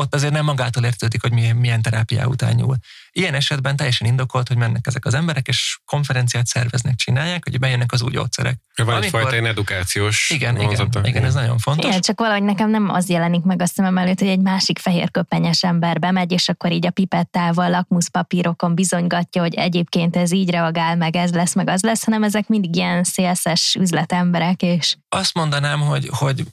ott 0.00 0.14
azért 0.14 0.32
nem 0.32 0.44
magától 0.44 0.84
értődik, 0.84 1.22
hogy 1.22 1.32
milyen, 1.32 1.56
milyen 1.56 1.82
terápiá 1.82 2.24
után 2.24 2.54
nyúl. 2.54 2.76
Ilyen 3.10 3.34
esetben 3.34 3.76
teljesen 3.76 4.08
indokolt, 4.08 4.48
hogy 4.48 4.56
mennek 4.56 4.86
ezek 4.86 5.04
az 5.04 5.14
emberek, 5.14 5.48
és 5.48 5.78
konferenciát 5.84 6.46
szerveznek, 6.46 6.94
csinálják, 6.94 7.44
hogy 7.44 7.58
bejönnek 7.58 7.92
az 7.92 8.02
új 8.02 8.10
gyógyszerek. 8.10 8.56
Van 8.74 8.86
Amikor- 8.86 9.04
egyfajta 9.04 9.32
ilyen 9.32 9.46
edukációs 9.46 10.30
Igen, 10.30 10.54
vonzata. 10.54 10.98
igen, 10.98 11.04
igen, 11.04 11.24
ez 11.24 11.34
nagyon 11.34 11.58
fontos. 11.58 11.88
Igen, 11.88 12.00
csak 12.00 12.18
valahogy 12.18 12.42
nekem 12.42 12.70
nem 12.70 12.88
az 12.88 13.08
jelenik 13.08 13.42
meg 13.42 13.62
a 13.62 13.66
szemem 13.66 13.98
előtt, 13.98 14.18
hogy 14.18 14.28
egy 14.28 14.40
másik 14.40 14.78
fehér 14.78 15.10
köpenyes 15.10 15.62
ember 15.62 15.98
bemegy, 15.98 16.32
és 16.32 16.48
akkor 16.48 16.72
így 16.72 16.86
a 16.86 16.90
pipettával, 16.90 17.70
lakmuszpapírokon 17.70 18.74
bizonygatja, 18.74 19.42
hogy 19.42 19.54
egyébként 19.54 20.16
ez 20.16 20.32
így 20.32 20.50
reagál, 20.50 20.96
meg 20.96 21.16
ez 21.16 21.32
lesz, 21.32 21.54
meg 21.54 21.68
az 21.68 21.82
lesz, 21.82 22.04
hanem 22.04 22.22
ezek 22.22 22.48
mindig 22.48 22.76
ilyen 22.76 23.04
szélszes 23.04 23.76
üzletemberek, 23.78 24.62
és 24.62 24.96
azt 25.08 25.34
mondanám, 25.34 25.80
hogy, 25.80 26.08
hogy 26.10 26.44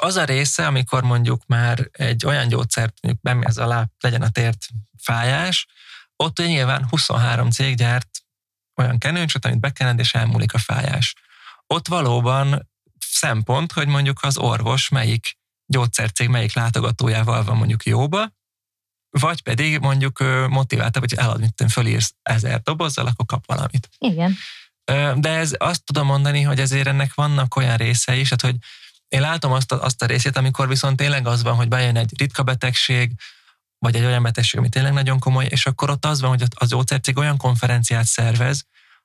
az 0.00 0.16
a 0.16 0.24
része, 0.24 0.66
amikor 0.66 1.02
mondjuk 1.02 1.46
már 1.46 1.88
egy 1.92 2.26
olyan 2.26 2.48
gyógyszert, 2.48 2.94
mondjuk 3.02 3.24
bemész 3.24 3.56
alá, 3.56 3.86
legyen 4.00 4.22
a 4.22 4.30
tért 4.30 4.66
fájás, 4.98 5.66
ott 6.16 6.38
ugye 6.38 6.48
nyilván 6.48 6.86
23 6.88 7.50
cég 7.50 7.76
gyárt 7.76 8.08
olyan 8.74 8.98
kenőcsöt, 8.98 9.44
amit 9.44 9.60
bekened, 9.60 9.98
és 9.98 10.14
elmúlik 10.14 10.54
a 10.54 10.58
fájás. 10.58 11.14
Ott 11.66 11.88
valóban 11.88 12.68
szempont, 12.98 13.72
hogy 13.72 13.86
mondjuk 13.86 14.18
az 14.22 14.36
orvos 14.38 14.88
melyik 14.88 15.38
gyógyszercég 15.66 16.28
melyik 16.28 16.54
látogatójával 16.54 17.44
van 17.44 17.56
mondjuk 17.56 17.84
jóba, 17.84 18.32
vagy 19.10 19.42
pedig 19.42 19.78
mondjuk 19.78 20.18
motiválta, 20.48 20.98
hogy 20.98 21.14
elad, 21.14 21.40
mint 21.40 21.54
tudom, 21.54 21.72
fölírsz 21.72 22.14
ezer 22.22 22.60
dobozzal, 22.60 23.06
akkor 23.06 23.26
kap 23.26 23.46
valamit. 23.46 23.88
igen. 23.98 24.36
De 25.14 25.28
ez 25.28 25.54
azt 25.58 25.84
tudom 25.84 26.06
mondani, 26.06 26.42
hogy 26.42 26.60
ezért 26.60 26.86
ennek 26.86 27.14
vannak 27.14 27.56
olyan 27.56 27.76
részei 27.76 28.20
is, 28.20 28.30
hát 28.30 28.40
hogy 28.40 28.56
én 29.08 29.20
látom 29.20 29.52
azt 29.52 29.72
a, 29.72 29.82
azt 29.82 30.02
a 30.02 30.06
részét, 30.06 30.36
amikor 30.36 30.68
viszont 30.68 30.96
tényleg 30.96 31.26
az 31.26 31.42
van, 31.42 31.54
hogy 31.54 31.68
bejön 31.68 31.96
egy 31.96 32.18
ritka 32.18 32.42
betegség, 32.42 33.12
vagy 33.78 33.96
egy 33.96 34.04
olyan 34.04 34.22
betegség, 34.22 34.58
ami 34.58 34.68
tényleg 34.68 34.92
nagyon 34.92 35.18
komoly, 35.18 35.46
és 35.50 35.66
akkor 35.66 35.90
ott 35.90 36.04
az 36.04 36.20
van, 36.20 36.30
hogy 36.30 36.42
az 36.54 36.68
gyógyszercég 36.68 37.16
olyan 37.16 37.36
konferenciát 37.36 38.06
szervez, 38.06 38.64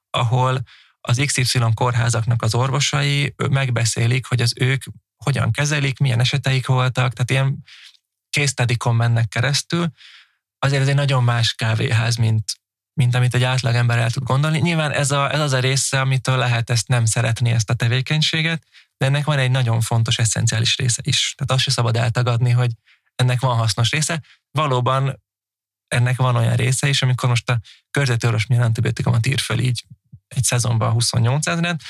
ahol 0.10 0.62
az 1.02 1.22
XY 1.26 1.60
kórházaknak 1.74 2.42
az 2.42 2.56
orvosai 2.56 3.34
megbeszélik, 3.50 4.26
hogy 4.26 4.42
az 4.42 4.54
ők 4.56 4.84
hogyan 5.24 5.52
kezelik, 5.52 6.00
milyen 6.00 6.20
eseteik 6.20 6.68
voltak, 6.68 7.14
tehát 7.14 7.30
ilyen 7.32 7.64
case 8.30 8.92
mennek 8.92 9.28
keresztül. 9.28 9.88
Azért 10.60 10.82
ez 10.82 10.88
egy 10.88 10.96
nagyon 10.96 11.24
más 11.24 11.54
kávéház, 11.54 12.16
mint, 12.16 12.44
mint 13.00 13.16
amit 13.16 13.36
egy 13.36 13.44
átlagember 13.44 13.98
el 13.98 14.12
tud 14.12 14.24
gondolni. 14.24 14.60
Nyilván 14.60 14.92
ez, 14.92 15.12
a, 15.12 15.34
ez 15.34 15.40
az 15.40 15.54
a 15.54 15.60
része, 15.60 16.00
amitől 16.00 16.38
lehet 16.38 16.70
ezt 16.70 16.88
nem 16.88 17.06
szeretni, 17.06 17.52
ezt 17.52 17.70
a 17.70 17.74
tevékenységet, 17.74 18.64
de 18.98 19.06
ennek 19.06 19.26
van 19.26 19.38
egy 19.38 19.52
nagyon 19.52 19.82
fontos, 19.82 20.18
eszenciális 20.18 20.78
része 20.78 21.02
is. 21.06 21.34
Tehát 21.38 21.52
azt 21.52 21.64
se 21.64 21.72
szabad 21.72 21.96
eltagadni, 21.96 22.52
hogy 22.52 22.72
ennek 23.16 23.40
van 23.40 23.58
hasznos 23.58 23.92
része. 23.92 24.22
Valóban 24.52 25.24
ennek 25.88 26.18
van 26.18 26.36
olyan 26.36 26.56
része 26.56 26.88
is, 26.88 27.02
amikor 27.02 27.30
most 27.30 27.50
a 27.50 27.60
körzetőrös 27.92 28.46
milyen 28.46 28.64
antibiotikumot 28.64 29.26
ír 29.26 29.40
föl 29.40 29.60
így 29.60 29.86
egy 30.28 30.44
szezonban 30.44 30.92
28 30.92 31.48
ezeret, 31.48 31.82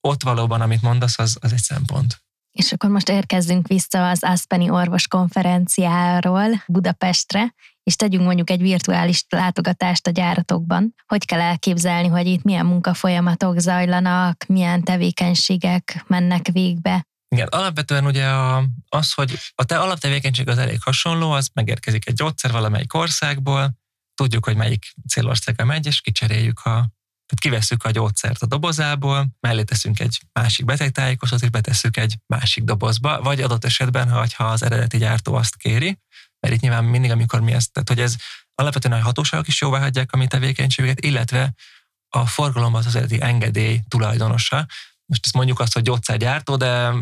ott 0.00 0.22
valóban, 0.22 0.60
amit 0.60 0.82
mondasz, 0.82 1.18
az, 1.18 1.36
az 1.40 1.52
egy 1.52 1.62
szempont. 1.62 2.22
És 2.52 2.72
akkor 2.72 2.90
most 2.90 3.08
érkezzünk 3.08 3.66
vissza 3.66 4.08
az 4.08 4.22
Aspeni 4.22 4.70
orvos 4.70 5.08
konferenciáról 5.08 6.64
Budapestre, 6.66 7.54
és 7.84 7.96
tegyünk 7.96 8.24
mondjuk 8.24 8.50
egy 8.50 8.60
virtuális 8.60 9.24
látogatást 9.28 10.06
a 10.06 10.10
gyáratokban. 10.10 10.94
Hogy 11.06 11.24
kell 11.24 11.40
elképzelni, 11.40 12.08
hogy 12.08 12.26
itt 12.26 12.42
milyen 12.42 12.66
munkafolyamatok 12.66 13.58
zajlanak, 13.58 14.44
milyen 14.46 14.82
tevékenységek 14.82 16.04
mennek 16.06 16.46
végbe? 16.52 17.06
Igen, 17.28 17.48
alapvetően 17.48 18.06
ugye 18.06 18.26
a, 18.26 18.64
az, 18.88 19.12
hogy 19.12 19.38
a 19.54 19.64
te 19.64 19.78
alaptevékenység 19.78 20.48
az 20.48 20.58
elég 20.58 20.82
hasonló, 20.82 21.30
az 21.30 21.50
megérkezik 21.52 22.06
egy 22.06 22.14
gyógyszer 22.14 22.52
valamelyik 22.52 22.94
országból, 22.94 23.74
tudjuk, 24.14 24.44
hogy 24.44 24.56
melyik 24.56 24.92
célországa 25.08 25.64
megy, 25.64 25.86
és 25.86 26.00
kicseréljük 26.00 26.58
a 26.58 26.92
tehát 27.26 27.40
kivesszük 27.40 27.84
a 27.84 27.90
gyógyszert 27.90 28.42
a 28.42 28.46
dobozából, 28.46 29.26
mellé 29.40 29.62
teszünk 29.62 30.00
egy 30.00 30.20
másik 30.32 30.64
betegtájékoztatót, 30.64 31.44
és 31.44 31.50
betesszük 31.50 31.96
egy 31.96 32.16
másik 32.26 32.64
dobozba, 32.64 33.22
vagy 33.22 33.40
adott 33.40 33.64
esetben, 33.64 34.10
ha, 34.10 34.44
az 34.44 34.62
eredeti 34.62 34.98
gyártó 34.98 35.34
azt 35.34 35.56
kéri, 35.56 35.98
mert 36.44 36.56
itt 36.56 36.62
nyilván 36.62 36.84
mindig, 36.84 37.10
amikor 37.10 37.40
mi 37.40 37.52
ezt, 37.52 37.72
tehát 37.72 37.88
hogy 37.88 38.00
ez 38.00 38.16
alapvetően 38.54 39.00
a 39.00 39.02
hatóságok 39.04 39.48
is 39.48 39.60
jóvá 39.60 39.78
hagyják 39.80 40.12
a 40.12 40.16
mi 40.16 40.26
tevékenységüket, 40.26 41.00
illetve 41.00 41.54
a 42.08 42.26
forgalomban 42.26 42.84
az 42.84 42.96
eredeti 42.96 43.22
engedély 43.22 43.80
tulajdonosa. 43.88 44.66
Most 45.06 45.24
ezt 45.24 45.34
mondjuk 45.34 45.60
azt, 45.60 45.72
hogy 45.72 45.82
gyógyszergyártó, 45.82 46.56
de 46.56 46.92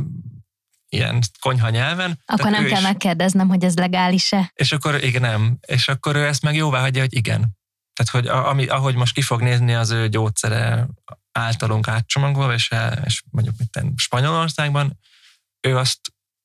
ilyen 0.88 1.22
konyha 1.40 1.68
nyelven. 1.70 2.22
Akkor 2.26 2.50
nem 2.50 2.64
kell 2.64 2.78
is- 2.78 2.82
megkérdeznem, 2.84 3.48
hogy 3.48 3.64
ez 3.64 3.76
legális-e. 3.76 4.50
és 4.54 4.72
akkor 4.72 5.04
igen, 5.04 5.20
nem. 5.20 5.58
És 5.66 5.88
akkor 5.88 6.16
ő 6.16 6.26
ezt 6.26 6.42
meg 6.42 6.54
jóvá 6.54 6.80
hagyja, 6.80 7.00
hogy 7.00 7.14
igen. 7.14 7.58
Tehát, 7.92 8.12
hogy 8.12 8.26
a- 8.26 8.48
ami, 8.48 8.66
ahogy 8.66 8.94
most 8.94 9.14
ki 9.14 9.22
fog 9.22 9.42
nézni 9.42 9.74
az 9.74 9.90
ő 9.90 10.08
gyógyszere 10.08 10.86
általunk 11.32 11.88
átcsomagolva, 11.88 12.52
és, 12.52 12.70
és 13.04 13.22
mondjuk 13.30 13.54
itt 13.58 13.80
Spanyolországban, 13.96 14.98
ő 15.60 15.76
azt 15.78 16.00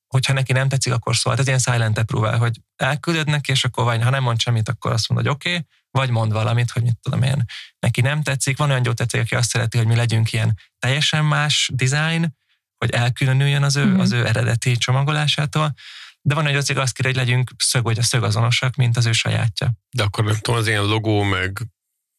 hogyha 0.08 0.32
neki 0.32 0.52
nem 0.52 0.68
tetszik, 0.68 0.92
akkor 0.92 1.16
szól. 1.16 1.36
Ez 1.36 1.46
ilyen 1.46 1.58
silent 1.58 1.98
approval, 1.98 2.38
hogy 2.38 2.60
elküldöd 2.76 3.26
neki, 3.26 3.50
és 3.50 3.64
akkor 3.64 3.84
vagy, 3.84 4.02
ha 4.02 4.10
nem 4.10 4.22
mond 4.22 4.40
semmit, 4.40 4.68
akkor 4.68 4.92
azt 4.92 5.08
mondod, 5.08 5.26
hogy 5.26 5.36
oké, 5.36 5.48
okay, 5.48 5.66
vagy 5.90 6.10
mond 6.10 6.32
valamit, 6.32 6.70
hogy 6.70 6.82
mit 6.82 6.98
tudom 7.02 7.22
én, 7.22 7.44
neki 7.78 8.00
nem 8.00 8.22
tetszik. 8.22 8.56
Van 8.56 8.70
olyan 8.70 8.82
gyógyszercég, 8.82 9.20
aki 9.20 9.34
azt 9.34 9.48
szereti, 9.48 9.78
hogy 9.78 9.86
mi 9.86 9.94
legyünk 9.94 10.32
ilyen 10.32 10.58
teljesen 10.78 11.24
más 11.24 11.70
design, 11.74 12.36
hogy 12.76 12.90
elkülönüljön 12.90 13.62
az 13.62 13.76
ő, 13.76 13.84
mm-hmm. 13.84 13.98
az 13.98 14.12
ő 14.12 14.26
eredeti 14.26 14.76
csomagolásától, 14.76 15.74
de 16.20 16.34
van 16.34 16.46
egy 16.46 16.52
gyógyszercég 16.52 16.82
azt 16.82 16.94
kér, 16.94 17.06
hogy 17.06 17.16
legyünk 17.16 17.50
szög, 17.56 17.82
vagy 17.82 17.98
a 17.98 18.02
szög 18.02 18.22
azonosak, 18.22 18.74
mint 18.74 18.96
az 18.96 19.06
ő 19.06 19.12
sajátja. 19.12 19.72
De 19.90 20.02
akkor 20.02 20.24
nem 20.24 20.34
tudom, 20.34 20.60
az 20.60 20.66
ilyen 20.66 20.84
logó, 20.84 21.22
meg 21.22 21.66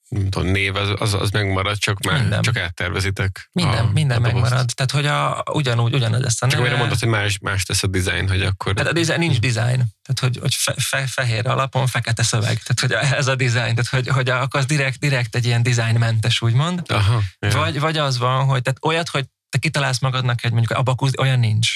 tudom, 0.09 0.47
név, 0.47 0.75
az, 0.75 0.93
az, 0.97 1.13
az 1.13 1.29
megmarad, 1.29 1.77
csak 1.77 2.03
már 2.03 2.19
minden. 2.19 2.41
csak 2.41 2.57
áttervezitek. 2.57 3.49
Minden, 3.51 3.85
a, 3.85 3.89
minden 3.93 4.17
a 4.17 4.19
megmarad. 4.19 4.69
Tehát, 4.73 4.91
hogy 4.91 5.05
a, 5.05 5.43
ugyanúgy, 5.53 5.93
ugyanaz 5.93 6.21
lesz 6.21 6.41
a 6.41 6.47
Csak 6.47 6.61
mire 6.61 6.75
mondod, 6.75 6.99
hogy 6.99 7.07
más, 7.07 7.37
más 7.39 7.63
tesz 7.63 7.83
a 7.83 7.87
design, 7.87 8.27
hogy 8.27 8.41
akkor... 8.41 8.73
Tehát 8.73 8.91
a 8.91 8.93
design, 8.93 9.19
nincs 9.19 9.39
design. 9.39 9.83
Tehát, 10.01 10.19
hogy, 10.19 10.37
hogy 10.41 10.55
fe, 10.55 10.73
fe, 10.77 11.07
fehér 11.07 11.47
alapon 11.47 11.87
fekete 11.87 12.23
szöveg. 12.23 12.61
Tehát, 12.63 12.79
hogy 12.79 13.11
ez 13.17 13.27
a 13.27 13.35
design. 13.35 13.75
Tehát, 13.75 13.87
hogy, 13.87 14.07
hogy 14.07 14.29
akkor 14.29 14.59
az 14.59 14.65
direkt, 14.65 14.99
direkt 14.99 15.35
egy 15.35 15.45
ilyen 15.45 15.63
designmentes, 15.63 16.41
úgymond. 16.41 16.81
Aha, 16.87 17.21
ja. 17.39 17.49
vagy, 17.49 17.79
vagy 17.79 17.97
az 17.97 18.17
van, 18.17 18.45
hogy 18.45 18.61
tehát 18.61 18.79
olyat, 18.85 19.09
hogy 19.09 19.25
te 19.49 19.57
kitalálsz 19.57 19.99
magadnak 19.99 20.43
egy 20.43 20.51
mondjuk 20.51 20.77
abakusz, 20.77 21.17
olyan 21.17 21.39
nincs. 21.39 21.67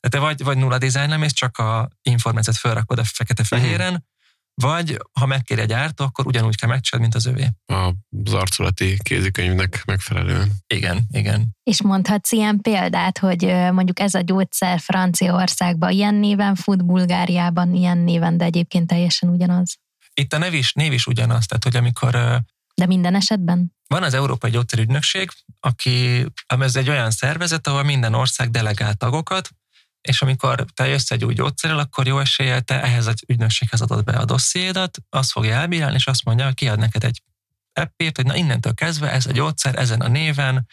Tehát 0.00 0.10
te 0.10 0.18
vagy, 0.18 0.44
vagy 0.44 0.56
nulla 0.56 0.78
design 0.78 1.08
nem, 1.08 1.22
és 1.22 1.32
csak 1.32 1.58
a 1.58 1.88
információt 2.02 2.56
felrakod 2.56 2.98
a 2.98 3.04
fekete-fehéren, 3.04 3.92
uh-huh 3.92 4.06
vagy 4.60 4.98
ha 5.12 5.26
megkéri 5.26 5.60
a 5.60 5.64
gyártó, 5.64 6.04
akkor 6.04 6.26
ugyanúgy 6.26 6.56
kell 6.56 6.68
megcsinálni, 6.68 7.10
mint 7.10 7.26
az 7.26 7.32
övé. 7.32 7.46
Az 8.24 8.32
arculati 8.32 8.96
kézikönyvnek 9.02 9.82
megfelelően. 9.86 10.52
Igen, 10.66 11.06
igen. 11.10 11.56
És 11.62 11.82
mondhatsz 11.82 12.32
ilyen 12.32 12.60
példát, 12.60 13.18
hogy 13.18 13.42
mondjuk 13.72 14.00
ez 14.00 14.14
a 14.14 14.20
gyógyszer 14.20 14.80
Franciaországban 14.80 15.90
ilyen 15.90 16.14
néven 16.14 16.54
fut, 16.54 16.84
Bulgáriában 16.84 17.74
ilyen 17.74 17.98
néven, 17.98 18.36
de 18.36 18.44
egyébként 18.44 18.86
teljesen 18.86 19.28
ugyanaz. 19.28 19.78
Itt 20.14 20.32
a 20.32 20.38
név 20.38 20.54
is, 20.54 20.72
név 20.72 20.92
is 20.92 21.06
ugyanaz, 21.06 21.46
tehát 21.46 21.64
hogy 21.64 21.76
amikor... 21.76 22.10
De 22.74 22.86
minden 22.86 23.14
esetben? 23.14 23.72
Van 23.86 24.02
az 24.02 24.14
Európai 24.14 24.50
Gyógyszerügynökség, 24.50 25.30
aki, 25.60 26.26
ez 26.46 26.76
egy 26.76 26.88
olyan 26.88 27.10
szervezet, 27.10 27.66
ahol 27.66 27.82
minden 27.82 28.14
ország 28.14 28.50
delegál 28.50 28.94
tagokat, 28.94 29.50
és 30.00 30.22
amikor 30.22 30.64
te 30.74 30.86
jössz 30.86 31.10
egy 31.10 31.24
új 31.24 31.34
gyógyszerrel, 31.34 31.78
akkor 31.78 32.06
jó 32.06 32.18
eséllyel 32.18 32.62
te 32.62 32.82
ehhez 32.82 33.06
az 33.06 33.22
ügynökséghez 33.26 33.80
adod 33.80 34.04
be 34.04 34.12
a 34.12 34.24
dossziédat, 34.24 34.98
azt 35.08 35.30
fogja 35.30 35.54
elbírálni, 35.54 35.94
és 35.94 36.06
azt 36.06 36.24
mondja, 36.24 36.44
hogy 36.44 36.54
kiad 36.54 36.78
neked 36.78 37.04
egy 37.04 37.22
appért, 37.72 38.16
hogy 38.16 38.26
na 38.26 38.36
innentől 38.36 38.74
kezdve 38.74 39.10
ez 39.10 39.26
a 39.26 39.32
gyógyszer 39.32 39.78
ezen 39.78 40.00
a 40.00 40.08
néven, 40.08 40.66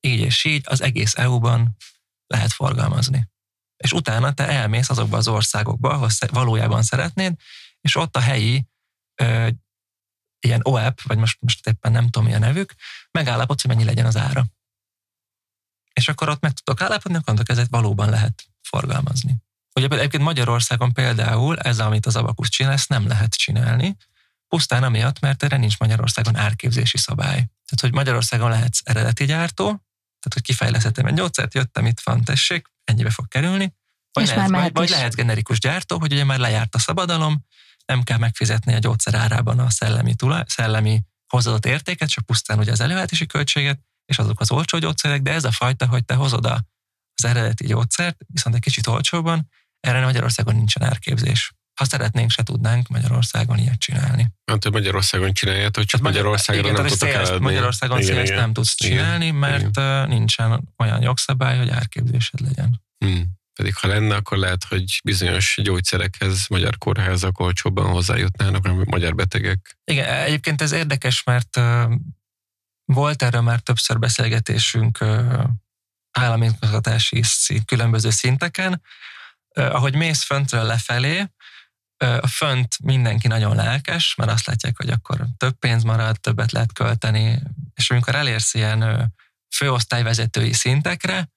így 0.00 0.20
és 0.20 0.44
így 0.44 0.64
az 0.68 0.80
egész 0.80 1.16
EU-ban 1.16 1.76
lehet 2.26 2.52
forgalmazni. 2.52 3.28
És 3.76 3.92
utána 3.92 4.32
te 4.32 4.48
elmész 4.48 4.90
azokba 4.90 5.16
az 5.16 5.28
országokba, 5.28 5.90
ahol 5.90 6.08
valójában 6.30 6.82
szeretnéd, 6.82 7.34
és 7.80 7.96
ott 7.96 8.16
a 8.16 8.20
helyi 8.20 8.66
ö, 9.22 9.48
ilyen 10.40 10.60
OEP, 10.62 11.02
vagy 11.02 11.18
most, 11.18 11.40
most 11.40 11.66
éppen 11.66 11.92
nem 11.92 12.04
tudom, 12.04 12.28
mi 12.28 12.34
a 12.34 12.38
nevük, 12.38 12.74
megállapodsz, 13.10 13.62
hogy 13.62 13.70
mennyi 13.70 13.84
legyen 13.84 14.06
az 14.06 14.16
ára. 14.16 14.44
És 15.92 16.08
akkor 16.08 16.28
ott 16.28 16.40
meg 16.40 16.52
tudok 16.52 16.80
állapodni, 16.80 17.18
akkor 17.18 17.42
ez 17.46 17.68
valóban 17.68 18.08
lehet 18.08 18.49
forgalmazni. 18.70 19.36
Ugye 19.74 19.88
egyébként 19.88 20.22
Magyarországon 20.22 20.92
például 20.92 21.58
ez, 21.58 21.78
amit 21.78 22.06
az 22.06 22.16
abakusz 22.16 22.48
csinál, 22.48 22.72
ezt 22.72 22.88
nem 22.88 23.06
lehet 23.06 23.34
csinálni, 23.34 23.96
pusztán 24.48 24.82
amiatt, 24.82 25.20
mert 25.20 25.42
erre 25.42 25.56
nincs 25.56 25.78
Magyarországon 25.78 26.36
árképzési 26.36 26.98
szabály. 26.98 27.34
Tehát, 27.36 27.80
hogy 27.80 27.92
Magyarországon 27.92 28.50
lehetsz 28.50 28.80
eredeti 28.84 29.24
gyártó, 29.24 29.64
tehát, 29.64 30.34
hogy 30.34 30.42
kifejlesztettem 30.42 31.06
egy 31.06 31.14
gyógyszert, 31.14 31.54
jöttem, 31.54 31.86
itt 31.86 32.00
van, 32.00 32.24
tessék, 32.24 32.66
ennyibe 32.84 33.10
fog 33.10 33.28
kerülni, 33.28 33.74
vagy, 34.12 34.24
és 34.24 34.30
lehet, 34.30 34.50
már 34.50 34.62
vagy, 34.62 34.72
vagy 34.72 34.88
lehet 34.88 35.14
generikus 35.14 35.58
gyártó, 35.58 35.98
hogy 35.98 36.12
ugye 36.12 36.24
már 36.24 36.38
lejárt 36.38 36.74
a 36.74 36.78
szabadalom, 36.78 37.44
nem 37.84 38.02
kell 38.02 38.18
megfizetni 38.18 38.74
a 38.74 38.78
gyógyszer 38.78 39.14
árában 39.14 39.58
a 39.58 39.70
szellemi, 39.70 40.14
tulaj, 40.14 40.42
szellemi 40.46 41.02
hozzáadott 41.26 41.66
értéket, 41.66 42.08
csak 42.08 42.24
pusztán 42.24 42.58
ugye 42.58 42.72
az 42.72 42.80
előállítási 42.80 43.26
költséget, 43.26 43.80
és 44.04 44.18
azok 44.18 44.40
az 44.40 44.50
olcsó 44.50 44.78
gyógyszerek, 44.78 45.22
de 45.22 45.32
ez 45.32 45.44
a 45.44 45.50
fajta, 45.50 45.86
hogy 45.86 46.04
te 46.04 46.14
hozod 46.14 46.46
a 46.46 46.64
az 47.24 47.30
eredeti 47.30 47.66
gyógyszert, 47.66 48.16
viszont 48.26 48.54
egy 48.54 48.60
kicsit 48.60 48.86
olcsóban, 48.86 49.48
erre 49.80 50.04
Magyarországon 50.04 50.54
nincsen 50.54 50.82
árképzés. 50.82 51.52
Ha 51.74 51.86
szeretnénk, 51.86 52.30
se 52.30 52.42
tudnánk 52.42 52.88
Magyarországon 52.88 53.58
ilyet 53.58 53.78
csinálni. 53.78 54.30
Hát, 54.44 54.62
hogy 54.62 54.72
Magyarországon 54.72 55.32
csináljátok, 55.32 55.84
csak 55.84 56.00
hát 56.00 56.10
Magyarországon 56.10 56.62
igen, 56.62 56.74
nem 56.74 56.86
tudtok 56.86 57.08
eladni. 57.08 57.38
Magyarországon 57.38 58.00
igen, 58.00 58.24
igen, 58.24 58.36
nem 58.36 58.52
tudsz 58.52 58.74
csinálni, 58.74 59.24
igen, 59.24 59.36
mert 59.36 59.76
igen. 59.76 60.08
nincsen 60.08 60.72
olyan 60.78 61.02
jogszabály, 61.02 61.58
hogy 61.58 61.68
árképzésed 61.68 62.40
legyen. 62.40 62.82
Hmm. 63.04 63.38
Pedig 63.54 63.74
ha 63.76 63.88
lenne, 63.88 64.14
akkor 64.14 64.38
lehet, 64.38 64.64
hogy 64.64 65.00
bizonyos 65.04 65.58
gyógyszerekhez 65.62 66.46
magyar 66.48 66.78
kórházak 66.78 67.40
olcsóbban 67.40 67.86
hozzájutnának 67.86 68.66
a 68.66 68.74
magyar 68.74 69.14
betegek. 69.14 69.78
Igen, 69.84 70.08
egyébként 70.08 70.60
ez 70.62 70.72
érdekes, 70.72 71.22
mert 71.22 71.60
volt 72.84 73.22
erről 73.22 73.40
már 73.40 73.60
többször 73.60 73.98
beszélgetésünk 73.98 74.98
uh, 76.18 76.24
állami 76.24 76.50
igazgatási 76.56 77.22
különböző 77.64 78.10
szinteken, 78.10 78.82
ahogy 79.54 79.94
mész 79.94 80.22
föntről 80.22 80.62
lefelé, 80.62 81.26
a 82.20 82.26
fönt 82.26 82.76
mindenki 82.82 83.28
nagyon 83.28 83.56
lelkes, 83.56 84.14
mert 84.14 84.30
azt 84.30 84.46
látják, 84.46 84.76
hogy 84.76 84.90
akkor 84.90 85.26
több 85.36 85.58
pénz 85.58 85.82
marad, 85.82 86.20
többet 86.20 86.52
lehet 86.52 86.72
költeni, 86.72 87.42
és 87.74 87.90
amikor 87.90 88.14
elérsz 88.14 88.54
ilyen 88.54 89.12
főosztályvezetői 89.56 90.52
szintekre, 90.52 91.28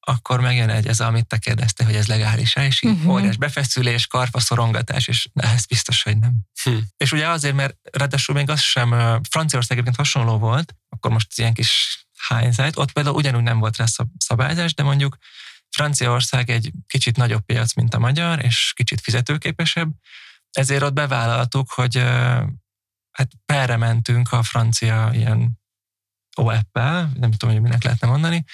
akkor 0.00 0.40
megjön 0.40 0.68
egy, 0.68 0.86
ez 0.86 1.00
amit 1.00 1.26
te 1.26 1.38
kérdeztél, 1.38 1.86
hogy 1.86 1.94
ez 1.94 2.06
legális-e, 2.06 2.66
és 2.66 2.82
így 2.82 2.90
uh-huh. 2.90 3.12
óriás 3.12 3.36
befeszülés, 3.36 4.06
karfa 4.06 4.40
szorongatás, 4.40 5.08
és 5.08 5.28
ez 5.34 5.66
biztos, 5.66 6.02
hogy 6.02 6.18
nem. 6.18 6.32
Hm. 6.62 6.76
És 6.96 7.12
ugye 7.12 7.28
azért, 7.28 7.54
mert 7.54 7.76
ráadásul 7.92 8.34
még 8.34 8.50
az 8.50 8.60
sem, 8.60 8.90
Franciaország 9.30 9.78
egyébként 9.78 9.96
hasonló 9.96 10.38
volt, 10.38 10.74
akkor 10.88 11.10
most 11.10 11.38
ilyen 11.38 11.54
kis 11.54 12.05
hindsight, 12.28 12.76
ott 12.76 12.92
például 12.92 13.16
ugyanúgy 13.16 13.42
nem 13.42 13.58
volt 13.58 13.76
rá 13.76 13.84
szabályzás, 14.18 14.74
de 14.74 14.82
mondjuk 14.82 15.16
Franciaország 15.70 16.50
egy 16.50 16.72
kicsit 16.86 17.16
nagyobb 17.16 17.44
piac, 17.44 17.74
mint 17.74 17.94
a 17.94 17.98
magyar, 17.98 18.44
és 18.44 18.72
kicsit 18.74 19.00
fizetőképesebb, 19.00 19.88
ezért 20.50 20.82
ott 20.82 20.92
bevállaltuk, 20.92 21.70
hogy 21.70 21.96
hát 23.10 23.30
perre 23.46 23.76
mentünk 23.76 24.32
a 24.32 24.42
francia 24.42 25.10
ilyen 25.12 25.60
OEP-el, 26.36 27.10
nem 27.14 27.30
tudom, 27.30 27.54
hogy 27.54 27.62
minek 27.62 27.82
lehetne 27.82 28.08
mondani, 28.08 28.44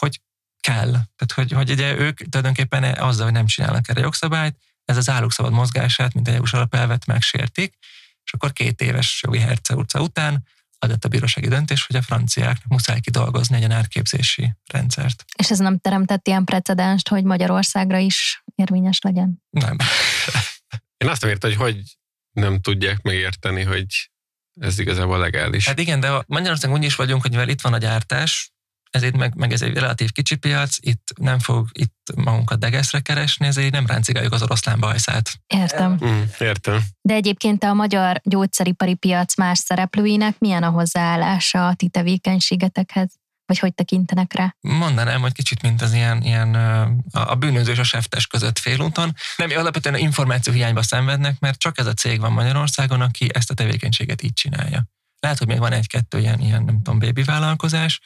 hogy 0.00 0.20
kell. 0.60 0.90
Tehát, 0.90 1.32
hogy, 1.34 1.52
hogy 1.52 1.70
ugye 1.70 1.96
ők 1.96 2.16
tulajdonképpen 2.28 2.84
azzal, 2.84 3.24
hogy 3.24 3.32
nem 3.32 3.46
csinálnak 3.46 3.88
erre 3.88 4.00
jogszabályt, 4.00 4.56
ez 4.84 4.96
az 4.96 5.08
állók 5.08 5.32
szabad 5.32 5.52
mozgását, 5.52 6.14
mint 6.14 6.28
a 6.28 6.32
EU-s 6.32 6.52
alapelvet 6.52 7.06
megsértik, 7.06 7.74
és 8.24 8.32
akkor 8.32 8.52
két 8.52 8.80
éves 8.80 9.22
jogi 9.22 9.38
herce 9.38 9.74
után 9.98 10.46
adott 10.78 11.04
a 11.04 11.08
bírósági 11.08 11.48
döntés, 11.48 11.86
hogy 11.86 11.96
a 11.96 12.02
franciáknak 12.02 12.68
muszáj 12.68 13.00
kidolgozni 13.00 13.56
egy 13.56 13.72
árképzési 13.72 14.52
rendszert. 14.72 15.24
És 15.36 15.50
ez 15.50 15.58
nem 15.58 15.78
teremtett 15.78 16.26
ilyen 16.26 16.44
precedenst, 16.44 17.08
hogy 17.08 17.24
Magyarországra 17.24 17.98
is 17.98 18.42
érvényes 18.54 18.98
legyen? 19.00 19.42
Nem. 19.50 19.76
Én 20.96 21.08
azt 21.08 21.20
nem 21.20 21.30
értem, 21.30 21.50
hogy 21.50 21.58
hogy 21.58 21.82
nem 22.32 22.60
tudják 22.60 23.02
megérteni, 23.02 23.62
hogy 23.62 24.10
ez 24.60 24.78
igazából 24.78 25.18
legális. 25.18 25.66
Hát 25.66 25.78
igen, 25.78 26.00
de 26.00 26.24
Magyarországon 26.26 26.78
úgy 26.78 26.84
is 26.84 26.94
vagyunk, 26.94 27.22
hogy 27.22 27.30
mivel 27.30 27.48
itt 27.48 27.60
van 27.60 27.72
a 27.72 27.78
gyártás, 27.78 28.52
ezért 28.96 29.16
meg, 29.16 29.34
meg 29.34 29.52
ez 29.52 29.62
egy 29.62 29.74
relatív 29.74 30.12
kicsi 30.12 30.36
piac, 30.36 30.76
itt 30.80 31.12
nem 31.16 31.38
fog 31.38 31.68
itt 31.72 32.12
magunkat 32.14 32.58
degeszre 32.58 33.00
keresni, 33.00 33.46
ezért 33.46 33.72
nem 33.72 33.86
ráncigáljuk 33.86 34.32
az 34.32 34.42
oroszlán 34.42 34.80
bajszát. 34.80 35.30
Értem. 35.46 35.98
Mm, 36.04 36.22
értem. 36.38 36.82
De 37.00 37.14
egyébként 37.14 37.64
a 37.64 37.72
magyar 37.72 38.20
gyógyszeripari 38.24 38.94
piac 38.94 39.36
más 39.36 39.58
szereplőinek 39.58 40.38
milyen 40.38 40.62
a 40.62 40.70
hozzáállása 40.70 41.66
a 41.66 41.74
ti 41.74 41.88
tevékenységetekhez? 41.88 43.08
Vagy 43.46 43.58
hogy 43.58 43.74
tekintenek 43.74 44.32
rá? 44.32 44.56
Mondanám, 44.60 45.20
hogy 45.20 45.32
kicsit, 45.32 45.62
mint 45.62 45.82
az 45.82 45.92
ilyen, 45.92 46.22
ilyen 46.22 46.54
a 47.12 47.34
bűnöző 47.34 47.72
és 47.72 47.78
a 47.78 47.84
seftes 47.84 48.26
között 48.26 48.58
félúton. 48.58 49.14
Nem, 49.36 49.50
alapvetően 49.56 49.96
információ 49.96 50.52
hiányba 50.52 50.82
szenvednek, 50.82 51.38
mert 51.38 51.58
csak 51.58 51.78
ez 51.78 51.86
a 51.86 51.92
cég 51.92 52.20
van 52.20 52.32
Magyarországon, 52.32 53.00
aki 53.00 53.28
ezt 53.34 53.50
a 53.50 53.54
tevékenységet 53.54 54.22
így 54.22 54.32
csinálja. 54.32 54.84
Lehet, 55.20 55.38
hogy 55.38 55.46
még 55.46 55.58
van 55.58 55.72
egy-kettő 55.72 56.18
ilyen, 56.18 56.40
ilyen 56.40 56.64
nem 56.64 56.82
tudom, 56.82 56.98
bébi 56.98 57.22
vállalkozás, 57.22 58.00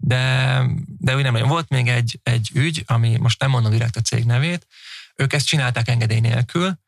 de, 0.00 0.62
de 0.98 1.16
úgy 1.16 1.22
nem 1.22 1.32
nagyon. 1.32 1.48
Volt 1.48 1.68
még 1.68 1.88
egy, 1.88 2.20
egy 2.22 2.50
ügy, 2.54 2.82
ami 2.86 3.16
most 3.16 3.40
nem 3.40 3.50
mondom 3.50 3.72
direkt 3.72 3.96
a 3.96 4.00
cég 4.00 4.24
nevét, 4.24 4.66
ők 5.16 5.32
ezt 5.32 5.46
csinálták 5.46 5.88
engedély 5.88 6.20
nélkül, 6.20 6.78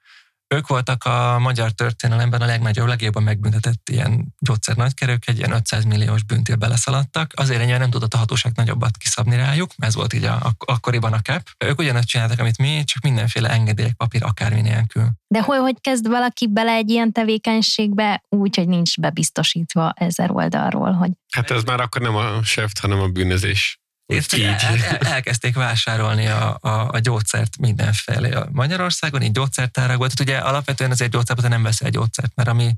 ők 0.55 0.67
voltak 0.67 1.05
a 1.05 1.39
magyar 1.39 1.71
történelemben 1.71 2.41
a 2.41 2.47
legnagyobb, 2.47 2.87
legjobban 2.87 3.23
megbüntetett 3.23 3.89
ilyen 3.89 4.35
gyógyszer 4.39 4.77
nagykerők, 4.77 5.29
egy 5.29 5.39
ilyen 5.39 5.53
500 5.53 5.85
milliós 5.85 6.23
büntél 6.23 6.57
beleszaladtak. 6.57 7.33
Azért 7.37 7.61
ennyi 7.61 7.71
nem 7.71 7.91
tudott 7.91 8.15
a 8.15 8.19
hatóság 8.19 8.53
nagyobbat 8.55 8.97
kiszabni 8.97 9.37
rájuk, 9.37 9.71
ez 9.79 9.95
volt 9.95 10.13
így 10.13 10.25
a, 10.25 10.39
ak- 10.43 10.71
akkoriban 10.71 11.13
a 11.13 11.21
cap. 11.21 11.49
Ők 11.65 11.79
ugyanazt 11.79 12.09
csináltak, 12.09 12.39
amit 12.39 12.59
mi, 12.59 12.85
csak 12.85 13.03
mindenféle 13.03 13.49
engedélyek, 13.49 13.95
papír 13.95 14.25
akármi 14.25 14.61
nélkül. 14.61 15.11
De 15.27 15.43
hogy, 15.43 15.59
hogy 15.59 15.81
kezd 15.81 16.09
valaki 16.09 16.49
bele 16.49 16.73
egy 16.73 16.91
ilyen 16.91 17.13
tevékenységbe 17.13 18.23
úgy, 18.29 18.57
hogy 18.57 18.69
nincs 18.69 19.01
bebiztosítva 19.01 19.93
ezer 19.97 20.31
oldalról, 20.31 20.93
hogy... 20.93 21.11
Hát 21.33 21.51
ez 21.51 21.63
már 21.63 21.81
akkor 21.81 22.03
nem 22.03 22.15
a 22.17 22.43
seft, 22.43 22.79
hanem 22.79 23.01
a 23.01 23.09
bűnözés 23.09 23.80
És 24.11 24.27
el, 24.27 24.79
el, 24.81 24.97
elkezdték 24.97 25.55
vásárolni 25.55 26.27
a, 26.27 26.59
a, 26.61 26.89
a 26.93 26.99
gyógyszert 26.99 27.59
mindenféle 27.59 28.39
a 28.39 28.49
Magyarországon, 28.53 29.23
így 29.23 29.33
gyógyszertárakban. 29.33 30.09
Tehát 30.09 30.21
ugye 30.21 30.49
alapvetően 30.49 30.91
azért 30.91 31.11
gyógyszerben 31.11 31.51
nem 31.51 31.63
veszel 31.63 31.91
gyógyszert, 31.91 32.33
mert 32.35 32.49
ami, 32.49 32.75